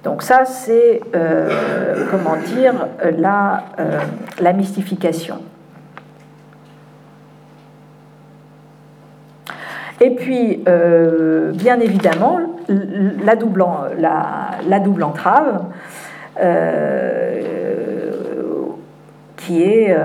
donc 0.05 0.23
ça, 0.23 0.45
c'est, 0.45 1.01
euh, 1.15 2.07
comment 2.11 2.37
dire, 2.37 2.75
la, 3.17 3.65
euh, 3.79 4.01
la 4.41 4.53
mystification. 4.53 5.39
Et 10.01 10.11
puis, 10.15 10.63
euh, 10.69 11.53
bien 11.53 11.81
évidemment, 11.81 12.39
la 12.69 13.35
double, 13.35 13.63
entrave, 15.03 15.65
qui, 19.37 19.63
est, 19.63 19.97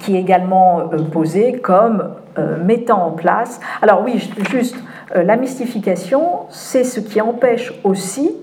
qui 0.00 0.16
est 0.16 0.20
également 0.20 0.90
posée 1.12 1.52
comme 1.52 2.10
mettant 2.64 3.06
en 3.06 3.10
place. 3.12 3.60
Alors 3.80 4.02
oui, 4.04 4.30
juste, 4.50 4.76
la 5.14 5.36
mystification, 5.36 6.40
c'est 6.50 6.84
ce 6.84 7.00
qui 7.00 7.20
empêche 7.20 7.72
aussi 7.84 8.36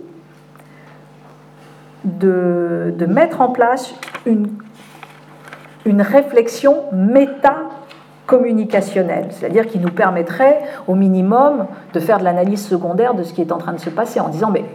de, 2.04 2.94
de 2.98 3.06
mettre 3.06 3.42
en 3.42 3.50
place 3.50 3.94
une 4.26 4.48
une 5.86 6.02
réflexion 6.02 6.84
méta-communicationnelle, 8.32 9.28
c'est-à-dire 9.32 9.68
qui 9.68 9.80
nous 9.80 9.92
permettrait 9.92 10.62
au 10.88 10.96
minimum 10.96 11.68
de 11.94 12.00
faire 12.00 12.20
de 12.20 12.24
l'analyse 12.24 12.66
secondaire 12.66 13.14
de 13.14 13.24
ce 13.24 13.34
qui 13.34 13.42
est 13.42 13.52
en 13.52 13.58
train 13.58 13.74
de 13.74 13.80
se 13.80 13.90
passer 13.90 14.20
en 14.20 14.30
disant 14.30 14.52
mais 14.52 14.66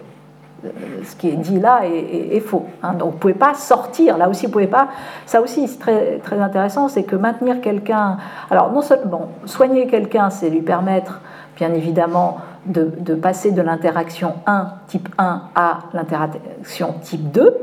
euh, 0.64 0.68
ce 1.04 1.16
qui 1.16 1.28
est 1.28 1.36
dit 1.36 1.60
là 1.60 1.82
est, 1.84 2.40
faux. 2.40 2.66
Hein. 2.82 2.94
donc 2.94 3.12
vous 3.12 3.18
pouvez 3.18 3.34
pas 3.34 3.54
sortir, 3.54 4.18
là 4.18 4.28
aussi 4.28 4.46
vous 4.46 4.52
pouvez 4.52 4.66
pas. 4.66 4.88
Ça 5.26 5.40
aussi 5.40 5.68
c'est 5.68 5.78
très, 5.78 6.18
très 6.18 6.38
intéressant, 6.40 6.88
c'est 6.88 7.04
que 7.04 7.16
maintenir 7.16 7.60
quelqu'un. 7.60 8.18
Alors 8.50 8.72
non 8.72 8.82
seulement 8.82 9.30
soigner 9.44 9.86
quelqu'un, 9.86 10.30
c'est 10.30 10.50
lui 10.50 10.62
permettre 10.62 11.20
bien 11.56 11.72
évidemment 11.72 12.38
de, 12.66 12.90
de 12.98 13.14
passer 13.14 13.52
de 13.52 13.62
l'interaction 13.62 14.34
1 14.46 14.68
type 14.88 15.08
1 15.18 15.42
à 15.54 15.78
l'interaction 15.94 16.94
type 17.02 17.30
2. 17.30 17.56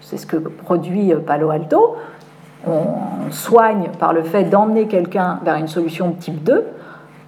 C'est 0.00 0.18
ce 0.18 0.26
que 0.26 0.36
produit 0.36 1.14
Palo 1.26 1.50
Alto 1.50 1.96
on 2.66 3.30
soigne 3.30 3.90
par 3.98 4.12
le 4.12 4.22
fait 4.22 4.44
d'emmener 4.44 4.86
quelqu'un 4.86 5.40
vers 5.44 5.56
une 5.56 5.68
solution 5.68 6.10
de 6.10 6.14
type 6.14 6.42
2, 6.44 6.66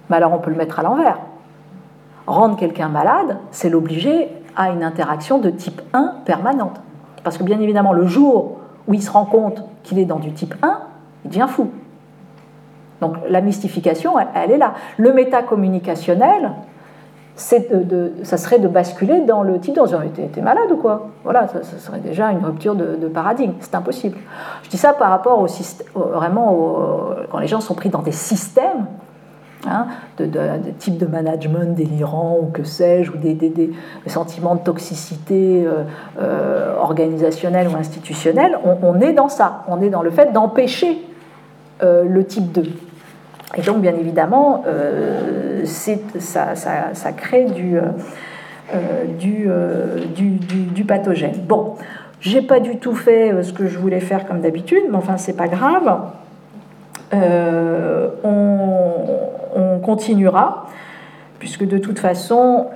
mais 0.09 0.15
alors 0.17 0.33
on 0.33 0.39
peut 0.39 0.51
le 0.51 0.57
mettre 0.57 0.79
à 0.79 0.83
l'envers. 0.83 1.19
Rendre 2.25 2.57
quelqu'un 2.57 2.89
malade, 2.89 3.37
c'est 3.51 3.69
l'obliger 3.69 4.29
à 4.55 4.69
une 4.69 4.83
interaction 4.83 5.37
de 5.37 5.49
type 5.49 5.81
1 5.93 6.15
permanente. 6.25 6.81
Parce 7.23 7.37
que 7.37 7.43
bien 7.43 7.59
évidemment, 7.59 7.93
le 7.93 8.05
jour 8.05 8.57
où 8.87 8.93
il 8.93 9.01
se 9.01 9.11
rend 9.11 9.25
compte 9.25 9.63
qu'il 9.83 9.99
est 9.99 10.05
dans 10.05 10.19
du 10.19 10.31
type 10.31 10.55
1, 10.61 10.79
il 11.25 11.29
devient 11.29 11.47
fou. 11.47 11.69
Donc 13.01 13.15
la 13.29 13.41
mystification, 13.41 14.13
elle, 14.33 14.51
est 14.51 14.57
là. 14.57 14.73
Le 14.97 15.13
métacommunicationnel, 15.13 16.51
de, 17.61 18.13
ça 18.23 18.37
serait 18.37 18.59
de 18.59 18.67
basculer 18.67 19.21
dans 19.21 19.43
le 19.43 19.59
type 19.59 19.75
dans 19.75 19.85
t'es 19.87 20.41
malade 20.41 20.71
ou 20.71 20.77
quoi? 20.77 21.09
Voilà, 21.23 21.47
ça, 21.47 21.61
serait 21.63 21.99
déjà 21.99 22.31
une 22.31 22.43
rupture 22.43 22.75
de, 22.75 23.07
paradigme. 23.07 23.53
C'est 23.59 23.75
impossible. 23.75 24.17
Je 24.63 24.69
dis 24.69 24.77
ça 24.77 24.93
par 24.93 25.09
rapport 25.09 25.39
au, 25.39 25.47
vraiment 25.95 26.79
quand 27.31 27.39
les 27.39 27.47
gens 27.47 27.61
sont 27.61 27.75
pris 27.75 27.89
dans 27.89 28.01
des 28.01 28.11
systèmes 28.11 28.85
hein, 29.65 29.87
de, 30.17 30.25
de, 30.25 30.39
type 30.77 30.97
de 30.97 31.05
management 31.05 31.75
délirant 31.75 32.39
ou 32.41 32.47
que 32.47 32.63
sais-je, 32.63 33.11
ou 33.11 33.17
des, 33.17 33.71
sentiments 34.07 34.55
de 34.55 34.61
toxicité 34.61 35.65
euh, 35.65 35.83
euh, 36.19 36.77
organisationnelle 36.77 37.67
ou 37.67 37.75
institutionnelle. 37.75 38.57
On, 38.63 38.99
est 38.99 39.13
dans 39.13 39.29
ça. 39.29 39.63
On 39.67 39.81
est 39.81 39.89
dans 39.89 40.01
le 40.01 40.11
fait 40.11 40.31
d'empêcher 40.33 40.97
euh, 41.83 42.03
le 42.03 42.25
type 42.25 42.51
2. 42.51 42.63
Et 43.55 43.61
donc, 43.61 43.79
bien 43.79 43.95
évidemment, 43.95 44.63
euh, 44.67 45.63
ça, 45.65 47.11
crée 47.15 47.45
du, 47.45 47.77
euh, 47.77 47.83
euh, 48.73 49.05
du, 49.17 50.31
du, 50.73 50.83
pathogène. 50.83 51.35
Bon, 51.47 51.75
j'ai 52.19 52.41
pas 52.41 52.59
du 52.59 52.77
tout 52.77 52.93
fait 52.93 53.43
ce 53.43 53.53
que 53.53 53.67
je 53.67 53.77
voulais 53.77 54.01
faire 54.01 54.27
comme 54.27 54.41
d'habitude, 54.41 54.83
mais 54.89 54.97
enfin, 54.97 55.17
c'est 55.17 55.37
pas 55.37 55.47
grave. 55.47 55.97
On, 58.23 59.79
continuera, 59.83 60.67
puisque 61.39 61.65
de 61.65 61.77
toute 61.77 61.99
façon, 61.99 62.67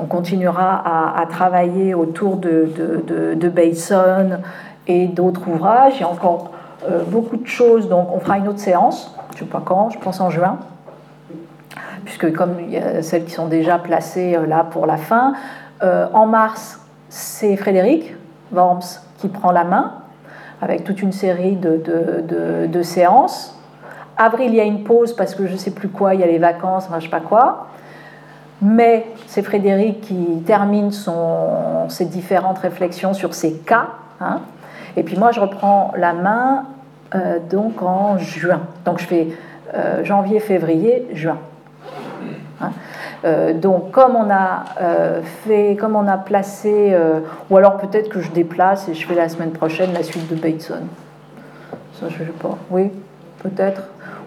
on 0.00 0.06
continuera 0.06 1.18
à, 1.20 1.26
travailler 1.26 1.94
autour 1.94 2.36
de, 2.36 2.66
de, 3.06 3.34
de, 3.34 3.48
Bateson 3.50 4.38
et 4.86 5.08
d'autres 5.08 5.46
ouvrages. 5.46 5.94
Il 5.96 6.00
y 6.00 6.04
encore 6.84 7.04
beaucoup 7.06 7.36
de 7.36 7.46
choses, 7.46 7.88
donc 7.88 8.08
on 8.14 8.20
fera 8.20 8.38
une 8.38 8.48
autre 8.48 8.60
séance 8.60 9.14
je 9.38 9.44
ne 9.44 9.48
sais 9.48 9.52
pas 9.52 9.62
quand, 9.64 9.90
je 9.90 9.98
pense 10.00 10.20
en 10.20 10.30
juin, 10.30 10.58
puisque 12.04 12.32
comme 12.32 12.56
il 12.60 12.70
y 12.70 12.76
a 12.76 13.02
celles 13.02 13.24
qui 13.24 13.30
sont 13.30 13.46
déjà 13.46 13.78
placées 13.78 14.34
euh, 14.34 14.46
là 14.46 14.64
pour 14.64 14.84
la 14.84 14.96
fin, 14.96 15.34
euh, 15.84 16.08
en 16.12 16.26
mars, 16.26 16.80
c'est 17.08 17.56
Frédéric 17.56 18.16
Worms 18.52 19.00
qui 19.18 19.28
prend 19.28 19.52
la 19.52 19.62
main 19.62 19.92
avec 20.60 20.82
toute 20.82 21.02
une 21.02 21.12
série 21.12 21.54
de, 21.54 22.82
séances. 22.82 23.56
Avril, 24.16 24.48
il 24.48 24.56
y 24.56 24.60
a 24.60 24.64
une 24.64 24.82
pause 24.82 25.14
parce 25.14 25.36
que 25.36 25.46
je 25.46 25.52
ne 25.52 25.56
sais 25.58 25.70
plus 25.70 25.88
quoi, 25.88 26.14
il 26.14 26.20
y 26.20 26.24
a 26.24 26.26
les 26.26 26.38
vacances, 26.38 26.86
enfin, 26.86 26.98
je 26.98 27.06
ne 27.06 27.10
sais 27.10 27.16
pas 27.16 27.20
quoi. 27.20 27.68
Mais 28.60 29.06
c'est 29.28 29.42
Frédéric 29.42 30.00
qui 30.00 30.42
termine 30.44 30.90
ses 31.88 32.06
différentes 32.06 32.58
réflexions 32.58 33.14
sur 33.14 33.34
ces 33.34 33.52
cas. 33.58 33.86
Hein. 34.20 34.40
Et 34.98 35.04
puis 35.04 35.16
moi, 35.16 35.30
je 35.30 35.38
reprends 35.38 35.92
la 35.96 36.12
main 36.12 36.64
euh, 37.14 37.38
donc 37.38 37.82
en 37.82 38.18
juin. 38.18 38.62
Donc 38.84 38.98
je 38.98 39.06
fais 39.06 39.28
euh, 39.74 40.04
janvier, 40.04 40.40
février, 40.40 41.06
juin. 41.12 41.38
Hein. 42.60 42.72
Euh, 43.24 43.54
donc 43.54 43.92
comme 43.92 44.16
on 44.16 44.28
a 44.28 44.64
fait, 45.44 45.76
comme 45.78 45.94
on 45.94 46.08
a 46.08 46.18
placé, 46.18 46.96
ou 47.48 47.56
alors 47.56 47.76
peut-être 47.76 48.08
que 48.08 48.20
je 48.20 48.30
déplace 48.32 48.88
et 48.88 48.94
je 48.94 49.06
fais 49.06 49.14
la 49.14 49.28
semaine 49.28 49.52
prochaine 49.52 49.92
la 49.92 50.02
suite 50.02 50.28
de 50.28 50.34
Bateson. 50.34 50.82
Ça 51.94 52.06
je 52.08 52.18
sais 52.18 52.24
pas. 52.42 52.58
Oui, 52.70 52.90
peut-être. 53.42 53.82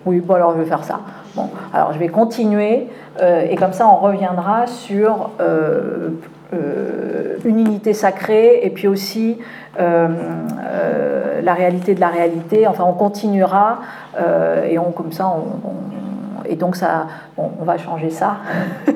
Oui, 0.06 0.22
bon 0.22 0.36
alors 0.36 0.54
je 0.54 0.60
vais 0.60 0.66
faire 0.66 0.86
ça. 0.86 1.02
Bon, 1.36 1.50
alors 1.74 1.94
je 1.94 2.00
vais 2.00 2.08
continuer 2.08 2.88
et 3.22 3.56
comme 3.58 3.74
ça 3.74 3.88
on 3.88 3.98
reviendra 3.98 4.68
sur 4.68 5.32
une 6.54 7.60
unité 7.60 7.94
sacrée 7.94 8.60
et 8.64 8.70
puis 8.70 8.88
aussi 8.88 9.38
euh, 9.80 10.08
euh, 10.66 11.42
la 11.42 11.54
réalité 11.54 11.96
de 11.96 12.00
la 12.00 12.10
réalité. 12.10 12.68
Enfin, 12.68 12.84
on 12.86 12.94
continuera 12.94 13.80
euh, 14.20 14.66
et 14.66 14.78
on, 14.78 14.92
comme 14.92 15.12
ça, 15.12 15.28
on, 15.28 16.50
et 16.50 16.56
donc 16.56 16.76
ça, 16.76 17.08
on 17.38 17.64
va 17.64 17.78
changer 17.78 18.10
ça. 18.10 18.38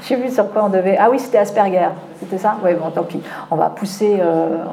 Je 0.00 0.06
sais 0.06 0.16
plus 0.16 0.32
sur 0.32 0.50
quoi 0.50 0.64
on 0.64 0.68
devait. 0.68 0.96
Ah 0.98 1.08
oui, 1.10 1.18
c'était 1.18 1.38
Asperger. 1.38 1.88
C'était 2.18 2.38
ça? 2.38 2.56
Oui, 2.64 2.74
bon, 2.74 2.90
tant 2.90 3.04
pis. 3.04 3.22
On 3.50 3.56
va 3.56 3.68
pousser, 3.70 4.20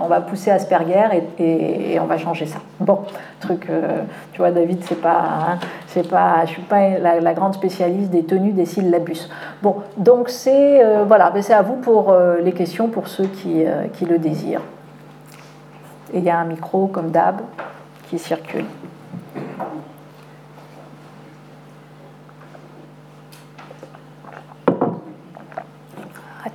on 0.04 0.08
va 0.08 0.22
pousser 0.22 0.52
Asperger 0.52 1.24
et, 1.40 2.00
on 2.00 2.06
va 2.06 2.18
changer 2.18 2.46
ça. 2.46 2.60
Bon, 2.80 3.00
truc. 3.40 3.68
tu 4.32 4.38
vois, 4.40 4.52
David, 4.52 4.84
c'est 4.84 5.02
pas, 5.02 5.20
hein, 5.20 5.60
c'est 5.88 6.10
pas. 6.10 6.46
Je 6.46 6.52
suis 6.52 6.62
pas 6.64 6.98
la, 7.00 7.34
grande 7.34 7.54
spécialiste 7.54 8.10
des 8.10 8.24
tenues 8.24 8.52
des 8.52 8.66
syllabus. 8.66 9.30
Bon, 9.62 9.78
donc 9.98 10.30
c'est 10.30 10.82
voilà, 11.06 11.32
c'est 11.42 11.54
à 11.54 11.62
vous 11.62 11.76
pour 11.76 12.16
les 12.44 12.52
questions 12.52 12.88
pour 12.88 13.08
ceux 13.08 13.28
qui, 13.28 13.64
qui 13.94 14.06
le 14.06 14.18
désirent. 14.18 14.62
Et 16.14 16.20
il 16.20 16.24
y 16.24 16.30
a 16.30 16.40
un 16.40 16.46
micro, 16.46 16.88
comme 16.88 17.12
d'hab, 17.12 17.42
qui 18.10 18.20
circule. 18.20 18.66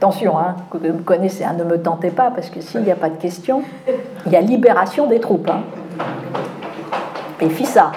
Attention, 0.00 0.38
hein, 0.38 0.56
que 0.70 0.78
vous 0.78 0.94
me 0.94 1.02
connaissez, 1.02 1.44
hein, 1.44 1.52
ne 1.52 1.62
me 1.62 1.76
tentez 1.78 2.08
pas, 2.08 2.30
parce 2.30 2.48
que 2.48 2.62
s'il 2.62 2.80
n'y 2.84 2.90
a 2.90 2.96
pas 2.96 3.10
de 3.10 3.18
question, 3.18 3.62
il 4.24 4.32
y 4.32 4.36
a 4.36 4.40
libération 4.40 5.06
des 5.06 5.20
troupes. 5.20 5.50
Hein. 5.50 5.60
Et 7.38 7.50
FISA. 7.50 7.92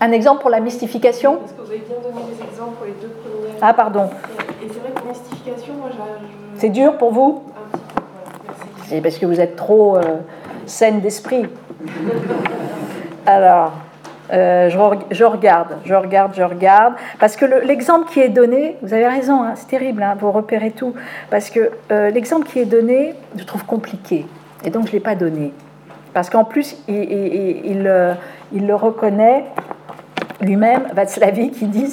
Un 0.00 0.12
exemple 0.12 0.40
pour 0.40 0.50
la 0.50 0.60
mystification? 0.60 1.36
Parce 1.36 1.52
que 1.52 1.60
vous 1.60 1.70
avez 1.70 1.78
bien 1.80 1.96
donné 2.02 2.24
des 2.24 2.42
exemples 2.42 2.76
pour 2.76 2.86
les 2.86 2.92
deux 2.92 3.08
premières. 3.08 3.56
Ah, 3.60 3.74
pardon. 3.74 4.08
Et 4.62 4.68
c'est 4.68 4.80
vrai 4.80 4.93
moi, 5.46 5.90
je... 5.90 6.60
C'est 6.60 6.70
dur 6.70 6.96
pour 6.96 7.12
vous 7.12 7.42
Un 7.56 7.76
petit 7.76 7.84
peu, 7.94 8.00
merci. 8.46 8.88
C'est 8.88 9.00
parce 9.00 9.18
que 9.18 9.26
vous 9.26 9.40
êtes 9.40 9.56
trop 9.56 9.96
euh, 9.96 10.20
saine 10.66 11.00
d'esprit. 11.00 11.46
Alors, 13.26 13.72
euh, 14.32 14.70
je, 14.70 14.78
je, 15.14 15.24
regarde, 15.24 15.76
je 15.84 15.94
regarde, 15.94 16.32
je 16.34 16.42
regarde. 16.42 16.94
Parce 17.18 17.36
que 17.36 17.44
l'exemple 17.44 18.10
qui 18.10 18.20
est 18.20 18.28
donné, 18.28 18.76
vous 18.82 18.94
avez 18.94 19.06
raison, 19.06 19.42
hein, 19.42 19.52
c'est 19.54 19.68
terrible, 19.68 20.02
hein, 20.02 20.16
vous 20.18 20.32
repérez 20.32 20.70
tout. 20.70 20.94
Parce 21.30 21.50
que 21.50 21.70
euh, 21.92 22.10
l'exemple 22.10 22.46
qui 22.46 22.58
est 22.58 22.64
donné, 22.64 23.14
je 23.36 23.44
trouve 23.44 23.64
compliqué. 23.64 24.26
Et 24.64 24.70
donc, 24.70 24.84
je 24.84 24.88
ne 24.88 24.92
l'ai 24.94 25.00
pas 25.00 25.14
donné. 25.14 25.52
Parce 26.14 26.30
qu'en 26.30 26.44
plus, 26.44 26.76
il, 26.88 26.94
il, 26.94 28.16
il, 28.52 28.66
le 28.66 28.74
reconnaît 28.74 29.44
lui-même, 30.40 30.84
Václavic, 30.94 31.52
qui 31.52 31.66
dit 31.66 31.90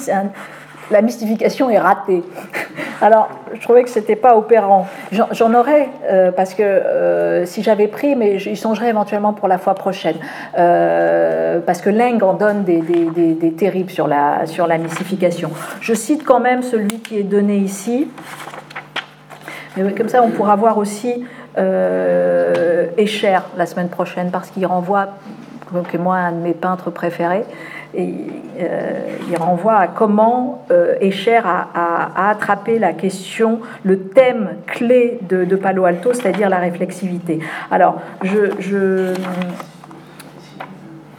la 0.90 1.02
mystification 1.02 1.70
est 1.70 1.78
ratée. 1.78 2.22
Alors, 3.00 3.28
je 3.52 3.60
trouvais 3.60 3.82
que 3.82 3.90
c'était 3.90 4.16
pas 4.16 4.36
opérant. 4.36 4.86
J'en 5.10 5.54
aurais, 5.54 5.88
euh, 6.08 6.30
parce 6.30 6.54
que 6.54 6.62
euh, 6.62 7.44
si 7.46 7.62
j'avais 7.62 7.88
pris, 7.88 8.14
mais 8.14 8.38
j'y 8.38 8.56
songerai 8.56 8.88
éventuellement 8.88 9.32
pour 9.32 9.48
la 9.48 9.58
fois 9.58 9.74
prochaine. 9.74 10.16
Euh, 10.58 11.60
parce 11.64 11.80
que 11.80 11.90
Leng 11.90 12.22
en 12.22 12.34
donne 12.34 12.64
des, 12.64 13.54
terribles 13.56 13.90
sur 13.90 14.06
la, 14.06 14.46
sur 14.46 14.66
la 14.66 14.78
mystification. 14.78 15.50
Je 15.80 15.94
cite 15.94 16.24
quand 16.24 16.40
même 16.40 16.62
celui 16.62 17.00
qui 17.00 17.18
est 17.18 17.24
donné 17.24 17.56
ici. 17.56 18.08
Mais 19.76 19.92
comme 19.92 20.08
ça, 20.08 20.22
on 20.22 20.30
pourra 20.30 20.56
voir 20.56 20.78
aussi 20.78 21.24
Escher 22.96 23.38
la 23.56 23.66
semaine 23.66 23.88
prochaine, 23.88 24.30
parce 24.30 24.50
qu'il 24.50 24.64
renvoie, 24.64 25.08
que 25.90 25.98
moi, 25.98 26.16
un 26.16 26.32
de 26.32 26.38
mes 26.38 26.54
peintres 26.54 26.90
préférés. 26.90 27.44
Et 27.94 28.14
euh, 28.58 29.16
il 29.28 29.36
renvoie 29.36 29.76
à 29.76 29.86
comment 29.86 30.64
euh, 30.70 30.94
Escher 31.00 31.40
a, 31.44 32.30
attrapé 32.30 32.78
la 32.78 32.92
question, 32.92 33.60
le 33.82 34.04
thème 34.04 34.56
clé 34.66 35.18
de, 35.28 35.56
Palo 35.56 35.84
Alto, 35.84 36.14
c'est-à-dire 36.14 36.48
la 36.48 36.58
réflexivité. 36.58 37.40
Alors, 37.70 38.00
je, 38.22 39.14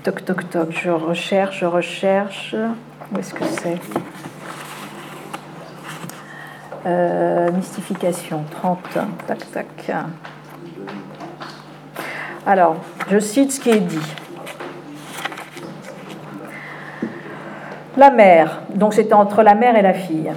Toc, 0.04 0.26
toc, 0.26 0.50
toc, 0.50 0.68
je 0.72 0.90
recherche, 0.90 1.60
je 1.60 1.66
recherche. 1.66 2.56
Où 3.14 3.20
est-ce 3.20 3.34
que 3.34 3.46
c'est? 3.46 3.80
Euh, 6.86 7.50
Mystification, 7.52 8.44
30. 8.52 8.80
Tac, 9.28 9.52
tac. 9.52 9.92
Alors, 12.46 12.76
je 13.10 13.20
cite 13.20 13.54
ce 13.54 13.60
qui 13.62 13.70
est 13.70 13.80
dit. 13.80 14.16
La 17.96 18.10
mère, 18.10 18.62
donc 18.74 18.96
c'était 18.96 19.14
entre 19.14 19.44
la 19.44 19.54
mère 19.54 19.76
et 19.76 19.84
la 19.84 19.94
fille, 19.94 20.32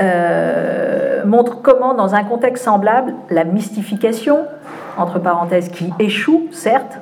euh, 0.00 1.24
montre 1.24 1.62
comment, 1.62 1.94
dans 1.94 2.14
un 2.14 2.22
contexte 2.22 2.64
semblable, 2.64 3.14
la 3.30 3.42
mystification, 3.42 4.46
entre 4.96 5.18
parenthèses, 5.18 5.70
qui 5.70 5.92
échoue, 5.98 6.48
certes, 6.52 6.98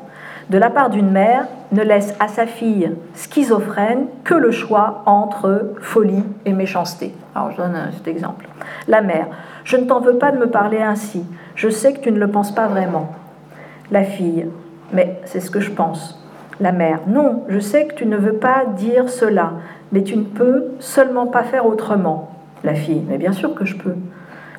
de 0.48 0.56
la 0.56 0.70
part 0.70 0.88
d'une 0.88 1.10
mère, 1.10 1.46
ne 1.72 1.82
laisse 1.82 2.14
à 2.18 2.28
sa 2.28 2.46
fille 2.46 2.94
schizophrène 3.14 4.06
que 4.24 4.34
le 4.34 4.50
choix 4.50 5.02
entre 5.04 5.72
folie 5.80 6.24
et 6.46 6.52
méchanceté. 6.52 7.14
Alors 7.34 7.50
je 7.52 7.58
donne 7.58 7.76
cet 7.94 8.08
exemple. 8.08 8.48
La 8.88 9.02
mère, 9.02 9.26
je 9.64 9.76
ne 9.76 9.84
t'en 9.84 10.00
veux 10.00 10.16
pas 10.16 10.30
de 10.32 10.38
me 10.38 10.48
parler 10.48 10.80
ainsi, 10.80 11.24
je 11.56 11.68
sais 11.68 11.92
que 11.92 12.00
tu 12.00 12.10
ne 12.10 12.18
le 12.18 12.28
penses 12.28 12.54
pas 12.54 12.68
vraiment. 12.68 13.12
La 13.90 14.04
fille, 14.04 14.46
mais 14.92 15.20
c'est 15.26 15.40
ce 15.40 15.50
que 15.50 15.60
je 15.60 15.70
pense. 15.70 16.21
La 16.62 16.70
mère, 16.70 17.00
non, 17.08 17.42
je 17.48 17.58
sais 17.58 17.86
que 17.86 17.94
tu 17.94 18.06
ne 18.06 18.16
veux 18.16 18.34
pas 18.34 18.66
dire 18.76 19.10
cela, 19.10 19.54
mais 19.90 20.04
tu 20.04 20.16
ne 20.16 20.22
peux 20.22 20.66
seulement 20.78 21.26
pas 21.26 21.42
faire 21.42 21.66
autrement. 21.66 22.30
La 22.62 22.76
fille, 22.76 23.02
mais 23.08 23.18
bien 23.18 23.32
sûr 23.32 23.56
que 23.56 23.64
je 23.64 23.74
peux. 23.74 23.96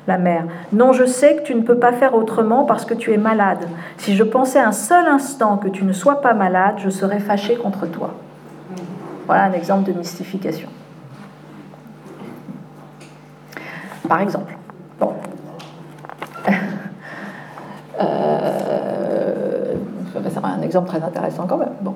La 0.06 0.18
mère, 0.18 0.44
non, 0.74 0.92
je 0.92 1.06
sais 1.06 1.36
que 1.36 1.42
tu 1.44 1.54
ne 1.54 1.62
peux 1.62 1.78
pas 1.78 1.94
faire 1.94 2.14
autrement 2.14 2.64
parce 2.64 2.84
que 2.84 2.92
tu 2.92 3.14
es 3.14 3.16
malade. 3.16 3.66
Si 3.96 4.16
je 4.16 4.22
pensais 4.22 4.58
un 4.58 4.72
seul 4.72 5.06
instant 5.06 5.56
que 5.56 5.68
tu 5.68 5.84
ne 5.84 5.94
sois 5.94 6.20
pas 6.20 6.34
malade, 6.34 6.74
je 6.76 6.90
serais 6.90 7.20
fâchée 7.20 7.56
contre 7.56 7.86
toi. 7.86 8.10
Voilà 9.24 9.44
un 9.44 9.52
exemple 9.52 9.90
de 9.90 9.96
mystification. 9.96 10.68
Par 14.06 14.20
exemple. 14.20 14.54
Bon. 15.00 15.14
un 20.44 20.62
exemple 20.62 20.88
très 20.88 21.02
intéressant 21.02 21.46
quand 21.46 21.58
même. 21.58 21.72
Bon, 21.80 21.94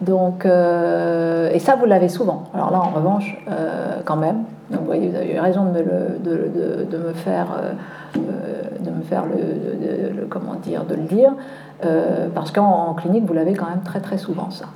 Donc, 0.00 0.46
euh, 0.46 1.50
et 1.52 1.58
ça, 1.58 1.76
vous 1.76 1.86
l'avez 1.86 2.08
souvent. 2.08 2.44
Alors 2.54 2.70
là, 2.70 2.78
en 2.78 2.90
revanche, 2.90 3.36
euh, 3.50 3.96
quand 4.04 4.16
même, 4.16 4.44
donc 4.70 4.80
vous 4.80 4.86
voyez, 4.86 5.08
vous 5.08 5.16
avez 5.16 5.34
eu 5.34 5.38
raison 5.38 5.64
de 5.64 5.70
me, 5.70 6.18
de, 6.22 6.86
de, 6.90 6.98
me 6.98 7.12
faire, 7.12 7.48
euh, 7.58 8.20
de 8.80 8.90
me 8.90 9.02
faire 9.02 9.24
le, 9.26 10.26
comment 10.26 10.54
dire, 10.54 10.84
de 10.84 10.94
le 10.94 11.02
dire, 11.02 11.32
parce 12.34 12.52
qu'en 12.52 12.94
clinique, 12.94 13.24
vous 13.26 13.32
l'avez 13.32 13.54
quand 13.54 13.68
même 13.68 13.82
très 13.82 14.00
très 14.00 14.18
souvent 14.18 14.50
ça. 14.50 14.66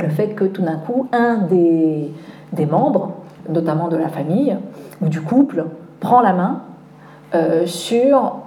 Le 0.00 0.08
fait 0.08 0.28
que 0.28 0.44
tout 0.44 0.62
d'un 0.62 0.76
coup, 0.76 1.06
un 1.12 1.36
des, 1.36 2.12
des 2.52 2.66
membres, 2.66 3.12
notamment 3.48 3.88
de 3.88 3.96
la 3.96 4.08
famille 4.08 4.56
ou 5.00 5.08
du 5.08 5.20
couple, 5.20 5.66
prend 6.00 6.20
la 6.20 6.32
main 6.32 6.62
sur 7.66 8.38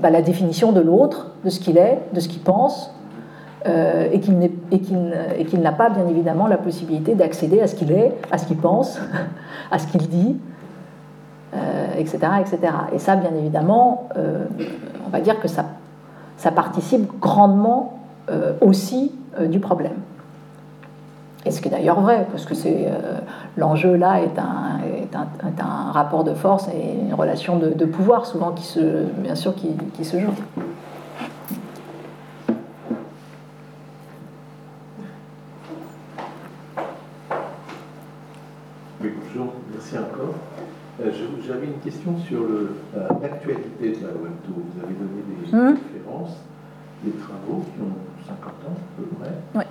bah, 0.00 0.10
la 0.10 0.22
définition 0.22 0.72
de 0.72 0.80
l'autre, 0.80 1.32
de 1.44 1.50
ce 1.50 1.60
qu'il 1.60 1.78
est, 1.78 1.98
de 2.12 2.20
ce 2.20 2.28
qu'il 2.28 2.40
pense, 2.40 2.92
euh, 3.66 4.08
et 4.12 4.20
qu'il 4.20 5.60
n'a 5.60 5.72
pas, 5.72 5.90
bien 5.90 6.06
évidemment, 6.06 6.46
la 6.46 6.56
possibilité 6.56 7.14
d'accéder 7.14 7.60
à 7.60 7.66
ce 7.66 7.74
qu'il 7.74 7.90
est, 7.90 8.14
à 8.30 8.38
ce 8.38 8.46
qu'il 8.46 8.56
pense, 8.56 8.98
à 9.70 9.78
ce 9.78 9.86
qu'il 9.88 10.08
dit, 10.08 10.36
etc., 11.98 12.18
euh, 12.22 12.40
etc. 12.40 12.58
Et 12.94 12.98
ça, 12.98 13.16
bien 13.16 13.32
évidemment, 13.36 14.08
euh, 14.16 14.44
on 15.06 15.10
va 15.10 15.20
dire 15.20 15.40
que 15.40 15.48
ça, 15.48 15.64
ça 16.36 16.50
participe 16.50 17.18
grandement 17.20 17.94
aussi 18.60 19.10
du 19.48 19.58
problème. 19.58 19.94
Et 21.48 21.50
ce 21.50 21.62
qui 21.62 21.68
est 21.68 21.70
d'ailleurs 21.70 22.02
vrai, 22.02 22.26
parce 22.30 22.44
que 22.44 22.54
c'est 22.54 22.88
l'enjeu 23.56 23.96
là 23.96 24.20
est 24.20 24.38
un, 24.38 24.80
est, 24.84 25.60
un, 25.62 25.92
rapport 25.92 26.22
de 26.22 26.34
force 26.34 26.68
et 26.68 27.06
une 27.06 27.14
relation 27.14 27.56
de, 27.58 27.84
pouvoir 27.86 28.26
souvent 28.26 28.52
qui 28.52 28.64
se, 28.64 29.04
bien 29.22 29.34
sûr, 29.34 29.54
qui, 29.54 29.68
qui 29.94 30.04
se 30.04 30.20
joue. 30.20 30.34
encore. 39.96 40.34
Euh, 41.00 41.10
j'avais 41.46 41.66
une 41.66 41.80
question 41.80 42.18
sur 42.26 42.42
l'actualité 43.22 43.90
de 43.90 44.02
la 44.02 44.10
Alto. 44.10 44.52
Vous 44.52 44.84
avez 44.84 44.94
donné 44.94 45.22
des 45.28 45.56
mmh. 45.56 45.78
références, 45.94 46.36
des 47.04 47.12
travaux 47.12 47.62
qui 47.62 47.80
ont 47.80 47.94
50 48.26 48.46
ans 48.66 48.76
à 48.76 49.00
peu 49.00 49.06
près. 49.16 49.30
Euh, 49.56 49.67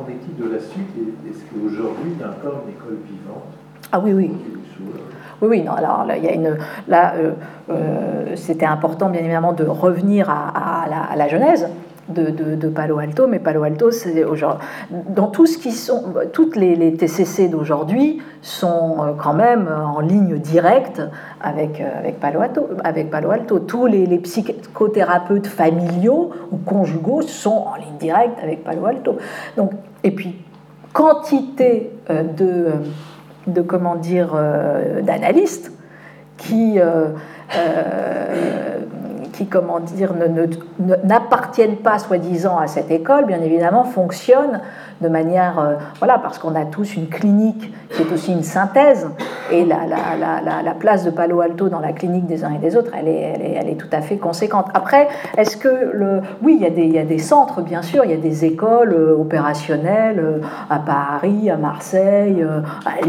qu'en 0.00 0.10
est-il 0.10 0.36
de 0.36 0.52
la 0.52 0.60
suite 0.60 0.88
Est-ce 1.28 1.44
qu'aujourd'hui, 1.44 2.12
il 2.14 2.20
y 2.20 2.22
a 2.22 2.28
encore 2.28 2.62
une 2.66 2.72
école 2.74 2.98
vivante 3.06 3.44
Ah 3.92 4.00
oui, 4.00 4.12
oui. 4.12 4.30
Oui, 5.42 5.48
oui, 5.48 5.62
non, 5.62 5.72
alors 5.72 6.04
là, 6.04 6.18
il 6.18 6.24
y 6.24 6.28
a 6.28 6.32
une, 6.32 6.58
là 6.86 7.14
euh, 7.70 8.36
c'était 8.36 8.66
important, 8.66 9.08
bien 9.08 9.20
évidemment, 9.20 9.54
de 9.54 9.64
revenir 9.64 10.28
à, 10.28 10.84
la, 10.88 11.02
à 11.02 11.16
la 11.16 11.28
Genèse 11.28 11.66
de, 12.08 12.68
Palo 12.68 12.98
Alto, 12.98 13.26
mais 13.26 13.38
Palo 13.38 13.62
Alto, 13.62 13.90
c'est 13.90 14.24
dans 14.90 15.28
tout 15.28 15.46
ce 15.46 15.58
qui 15.58 15.72
sont, 15.72 16.12
toutes 16.32 16.56
les, 16.56 16.94
TCC 16.94 17.48
d'aujourd'hui 17.48 18.20
sont 18.42 18.96
euh, 19.00 19.12
quand 19.16 19.34
même 19.34 19.68
en 19.68 20.00
ligne 20.00 20.38
directe 20.38 21.02
avec, 21.40 21.80
euh, 21.80 21.98
avec, 21.98 22.18
Palo, 22.20 22.40
Alto, 22.40 22.68
avec 22.84 23.10
Palo 23.10 23.30
Alto. 23.30 23.58
Tous 23.60 23.86
les, 23.86 24.06
psychothérapeutes 24.18 25.46
familiaux 25.46 26.30
ou 26.50 26.56
conjugaux 26.56 27.22
sont 27.22 27.64
en 27.72 27.76
ligne 27.76 27.96
directe 27.98 28.38
avec 28.42 28.64
Palo 28.64 28.86
Alto. 28.86 29.16
Donc, 29.56 29.72
et 30.02 30.10
puis, 30.10 30.36
quantité 30.92 31.92
euh, 32.10 32.22
de, 32.24 32.66
de 33.46 33.62
comment 33.62 33.96
dire, 33.96 34.36
d'analystes 35.02 35.72
qui 36.36 36.78
comment 39.46 39.80
dire, 39.80 40.12
n'appartiennent 41.04 41.76
pas 41.76 41.98
soi-disant 41.98 42.58
à 42.58 42.66
cette 42.66 42.90
école, 42.90 43.26
bien 43.26 43.40
évidemment, 43.40 43.84
fonctionnent 43.84 44.60
de 45.00 45.08
manière, 45.08 45.58
euh, 45.58 45.74
voilà, 45.98 46.18
parce 46.18 46.38
qu'on 46.38 46.54
a 46.54 46.64
tous 46.64 46.96
une 46.96 47.08
clinique 47.08 47.72
qui 47.90 48.02
est 48.02 48.12
aussi 48.12 48.32
une 48.32 48.42
synthèse, 48.42 49.08
et 49.50 49.64
la, 49.64 49.86
la, 49.86 50.62
la, 50.62 50.74
place 50.74 51.04
de 51.04 51.10
Palo 51.10 51.40
Alto 51.40 51.68
dans 51.68 51.80
la 51.80 51.92
clinique 51.92 52.26
des 52.26 52.44
uns 52.44 52.52
et 52.52 52.58
des 52.58 52.76
autres, 52.76 52.92
elle 52.96 53.08
est, 53.08 53.76
tout 53.78 53.88
à 53.92 54.00
fait 54.00 54.16
conséquente. 54.16 54.66
Après, 54.74 55.08
est-ce 55.36 55.56
que 55.56 55.90
le, 55.92 56.20
oui, 56.42 56.56
il 56.58 56.62
y, 56.62 56.66
a 56.66 56.70
des, 56.70 56.82
il 56.82 56.92
y 56.92 56.98
a 56.98 57.04
des 57.04 57.18
centres, 57.18 57.62
bien 57.62 57.82
sûr, 57.82 58.04
il 58.04 58.10
y 58.10 58.14
a 58.14 58.18
des 58.18 58.44
écoles 58.44 58.92
euh, 58.92 59.16
opérationnelles 59.16 60.20
euh, 60.20 60.40
à 60.68 60.78
Paris, 60.78 61.50
à 61.50 61.56
Marseille, 61.56 62.44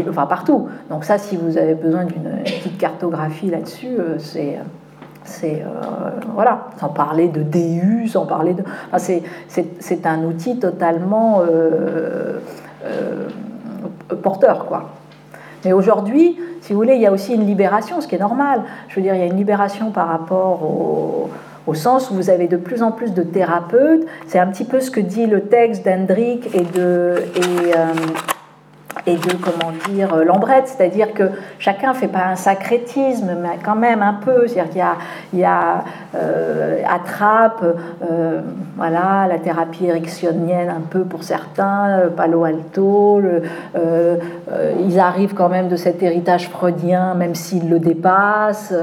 enfin 0.08 0.26
partout. 0.26 0.68
Donc 0.90 1.04
ça, 1.04 1.18
si 1.18 1.36
vous 1.36 1.58
avez 1.58 1.74
besoin 1.74 2.04
d'une 2.04 2.42
petite 2.44 2.78
cartographie 2.78 3.50
là-dessus, 3.50 3.96
c'est 4.18 4.58
c'est 5.24 5.62
euh, 5.62 6.10
voilà, 6.34 6.68
sans 6.78 6.88
parler 6.88 7.28
de 7.28 7.42
DU, 7.42 8.08
sans 8.08 8.26
parler 8.26 8.54
de. 8.54 8.64
c'est 8.98 10.06
un 10.06 10.24
outil 10.24 10.58
totalement 10.58 11.40
euh, 11.40 12.38
euh, 12.84 13.28
porteur, 14.22 14.66
quoi. 14.66 14.90
Mais 15.64 15.72
aujourd'hui, 15.72 16.38
si 16.60 16.72
vous 16.72 16.78
voulez, 16.78 16.94
il 16.94 17.00
y 17.00 17.06
a 17.06 17.12
aussi 17.12 17.34
une 17.34 17.46
libération, 17.46 18.00
ce 18.00 18.08
qui 18.08 18.16
est 18.16 18.20
normal. 18.20 18.62
Je 18.88 18.96
veux 18.96 19.02
dire, 19.02 19.14
il 19.14 19.20
y 19.20 19.22
a 19.22 19.26
une 19.26 19.36
libération 19.36 19.92
par 19.92 20.08
rapport 20.08 20.62
au, 20.64 21.30
au 21.68 21.74
sens 21.74 22.10
où 22.10 22.14
vous 22.14 22.30
avez 22.30 22.48
de 22.48 22.56
plus 22.56 22.82
en 22.82 22.90
plus 22.90 23.14
de 23.14 23.22
thérapeutes. 23.22 24.04
C'est 24.26 24.40
un 24.40 24.48
petit 24.48 24.64
peu 24.64 24.80
ce 24.80 24.90
que 24.90 25.00
dit 25.00 25.26
le 25.26 25.42
texte 25.42 25.84
d'Hendrick 25.84 26.52
et 26.54 26.62
de. 26.62 27.14
Et 29.06 29.16
de, 29.16 29.32
comment 29.34 29.72
dire, 29.90 30.16
l'embrette, 30.24 30.68
c'est-à-dire 30.68 31.12
que 31.12 31.24
chacun 31.58 31.92
fait 31.94 32.08
pas 32.08 32.26
un 32.26 32.36
sacrétisme, 32.36 33.32
mais 33.40 33.58
quand 33.64 33.74
même 33.74 34.02
un 34.02 34.14
peu, 34.14 34.46
c'est-à-dire 34.46 34.70
qu'il 34.70 34.78
y 34.78 34.82
a, 34.82 34.96
il 35.32 35.38
y 35.40 35.44
a 35.44 35.84
attrape, 36.88 37.64
voilà, 38.76 39.26
la 39.28 39.38
thérapie 39.38 39.86
érectionnienne 39.86 40.68
un 40.68 40.82
peu 40.88 41.04
pour 41.04 41.24
certains, 41.24 42.02
Palo 42.16 42.44
Alto, 42.44 43.20
ils 44.86 45.00
arrivent 45.00 45.34
quand 45.34 45.48
même 45.48 45.68
de 45.68 45.76
cet 45.76 46.02
héritage 46.02 46.48
freudien, 46.48 47.14
même 47.14 47.34
s'ils 47.34 47.68
le 47.68 47.78
dépassent, 47.78 48.74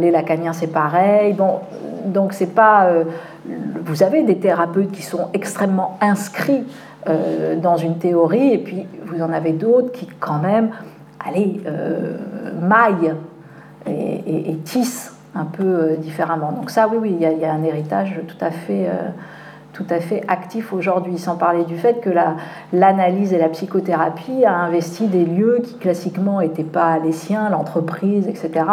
les 0.00 0.10
lacaniens 0.10 0.52
c'est 0.52 0.72
pareil, 0.72 1.32
bon, 1.32 1.60
donc 2.04 2.32
c'est 2.32 2.54
pas 2.54 2.88
vous 3.84 4.02
avez 4.02 4.22
des 4.22 4.38
thérapeutes 4.38 4.90
qui 4.90 5.02
sont 5.02 5.28
extrêmement 5.34 5.98
inscrits 6.00 6.64
euh, 7.06 7.56
dans 7.56 7.76
une 7.76 7.98
théorie, 7.98 8.54
et 8.54 8.58
puis 8.58 8.86
vous 9.06 9.20
en 9.22 9.30
avez 9.30 9.52
d'autres 9.52 9.92
qui, 9.92 10.06
quand 10.06 10.38
même, 10.38 10.70
allez, 11.22 11.60
euh, 11.66 12.16
maillent 12.62 13.14
et, 13.86 14.56
tissent 14.64 15.14
un 15.34 15.44
peu 15.44 15.64
euh, 15.64 15.96
différemment. 15.96 16.52
Donc 16.52 16.70
ça, 16.70 16.88
oui, 16.88 16.96
oui, 16.98 17.16
il 17.20 17.40
y, 17.40 17.44
a, 17.44 17.52
un 17.52 17.62
héritage 17.62 18.18
tout 18.26 18.42
à 18.42 18.50
fait, 18.50 18.88
tout 19.74 19.84
à 19.90 20.00
fait 20.00 20.24
actif 20.28 20.72
aujourd'hui, 20.72 21.18
sans 21.18 21.36
parler 21.36 21.64
du 21.64 21.76
fait 21.76 22.00
que 22.00 22.08
l'analyse 22.72 23.34
et 23.34 23.38
la 23.38 23.50
psychothérapie 23.50 24.46
a 24.46 24.54
investi 24.54 25.06
des 25.06 25.26
lieux 25.26 25.60
qui 25.62 25.76
classiquement 25.76 26.40
n'étaient 26.40 26.64
pas 26.64 26.98
les 26.98 27.12
siens, 27.12 27.50
l'entreprise, 27.50 28.28
etc. 28.28 28.64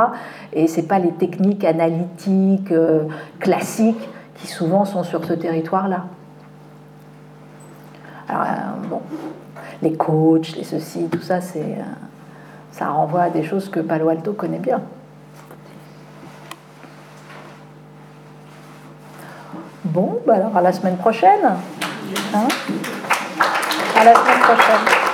Et 0.53 0.67
ce 0.67 0.79
pas 0.79 0.99
les 0.99 1.11
techniques 1.11 1.65
analytiques 1.65 2.73
classiques 3.39 4.09
qui 4.35 4.47
souvent 4.47 4.85
sont 4.85 5.03
sur 5.03 5.25
ce 5.25 5.33
territoire-là. 5.33 6.05
Euh, 8.31 8.35
bon, 8.89 9.01
les 9.81 9.93
coachs, 9.93 10.55
les 10.55 10.63
ceci, 10.63 11.07
tout 11.09 11.21
ça, 11.21 11.41
c'est, 11.41 11.59
euh, 11.59 11.83
ça 12.71 12.87
renvoie 12.87 13.23
à 13.23 13.29
des 13.29 13.43
choses 13.43 13.69
que 13.69 13.79
Palo 13.79 14.09
Alto 14.09 14.33
connaît 14.33 14.59
bien. 14.59 14.81
Bon, 19.83 20.19
bah 20.25 20.35
alors 20.35 20.55
à 20.55 20.61
la 20.61 20.71
semaine 20.71 20.97
prochaine. 20.97 21.43
Hein 22.33 22.47
à 23.95 24.03
la 24.05 24.13
semaine 24.15 24.39
prochaine. 24.39 25.10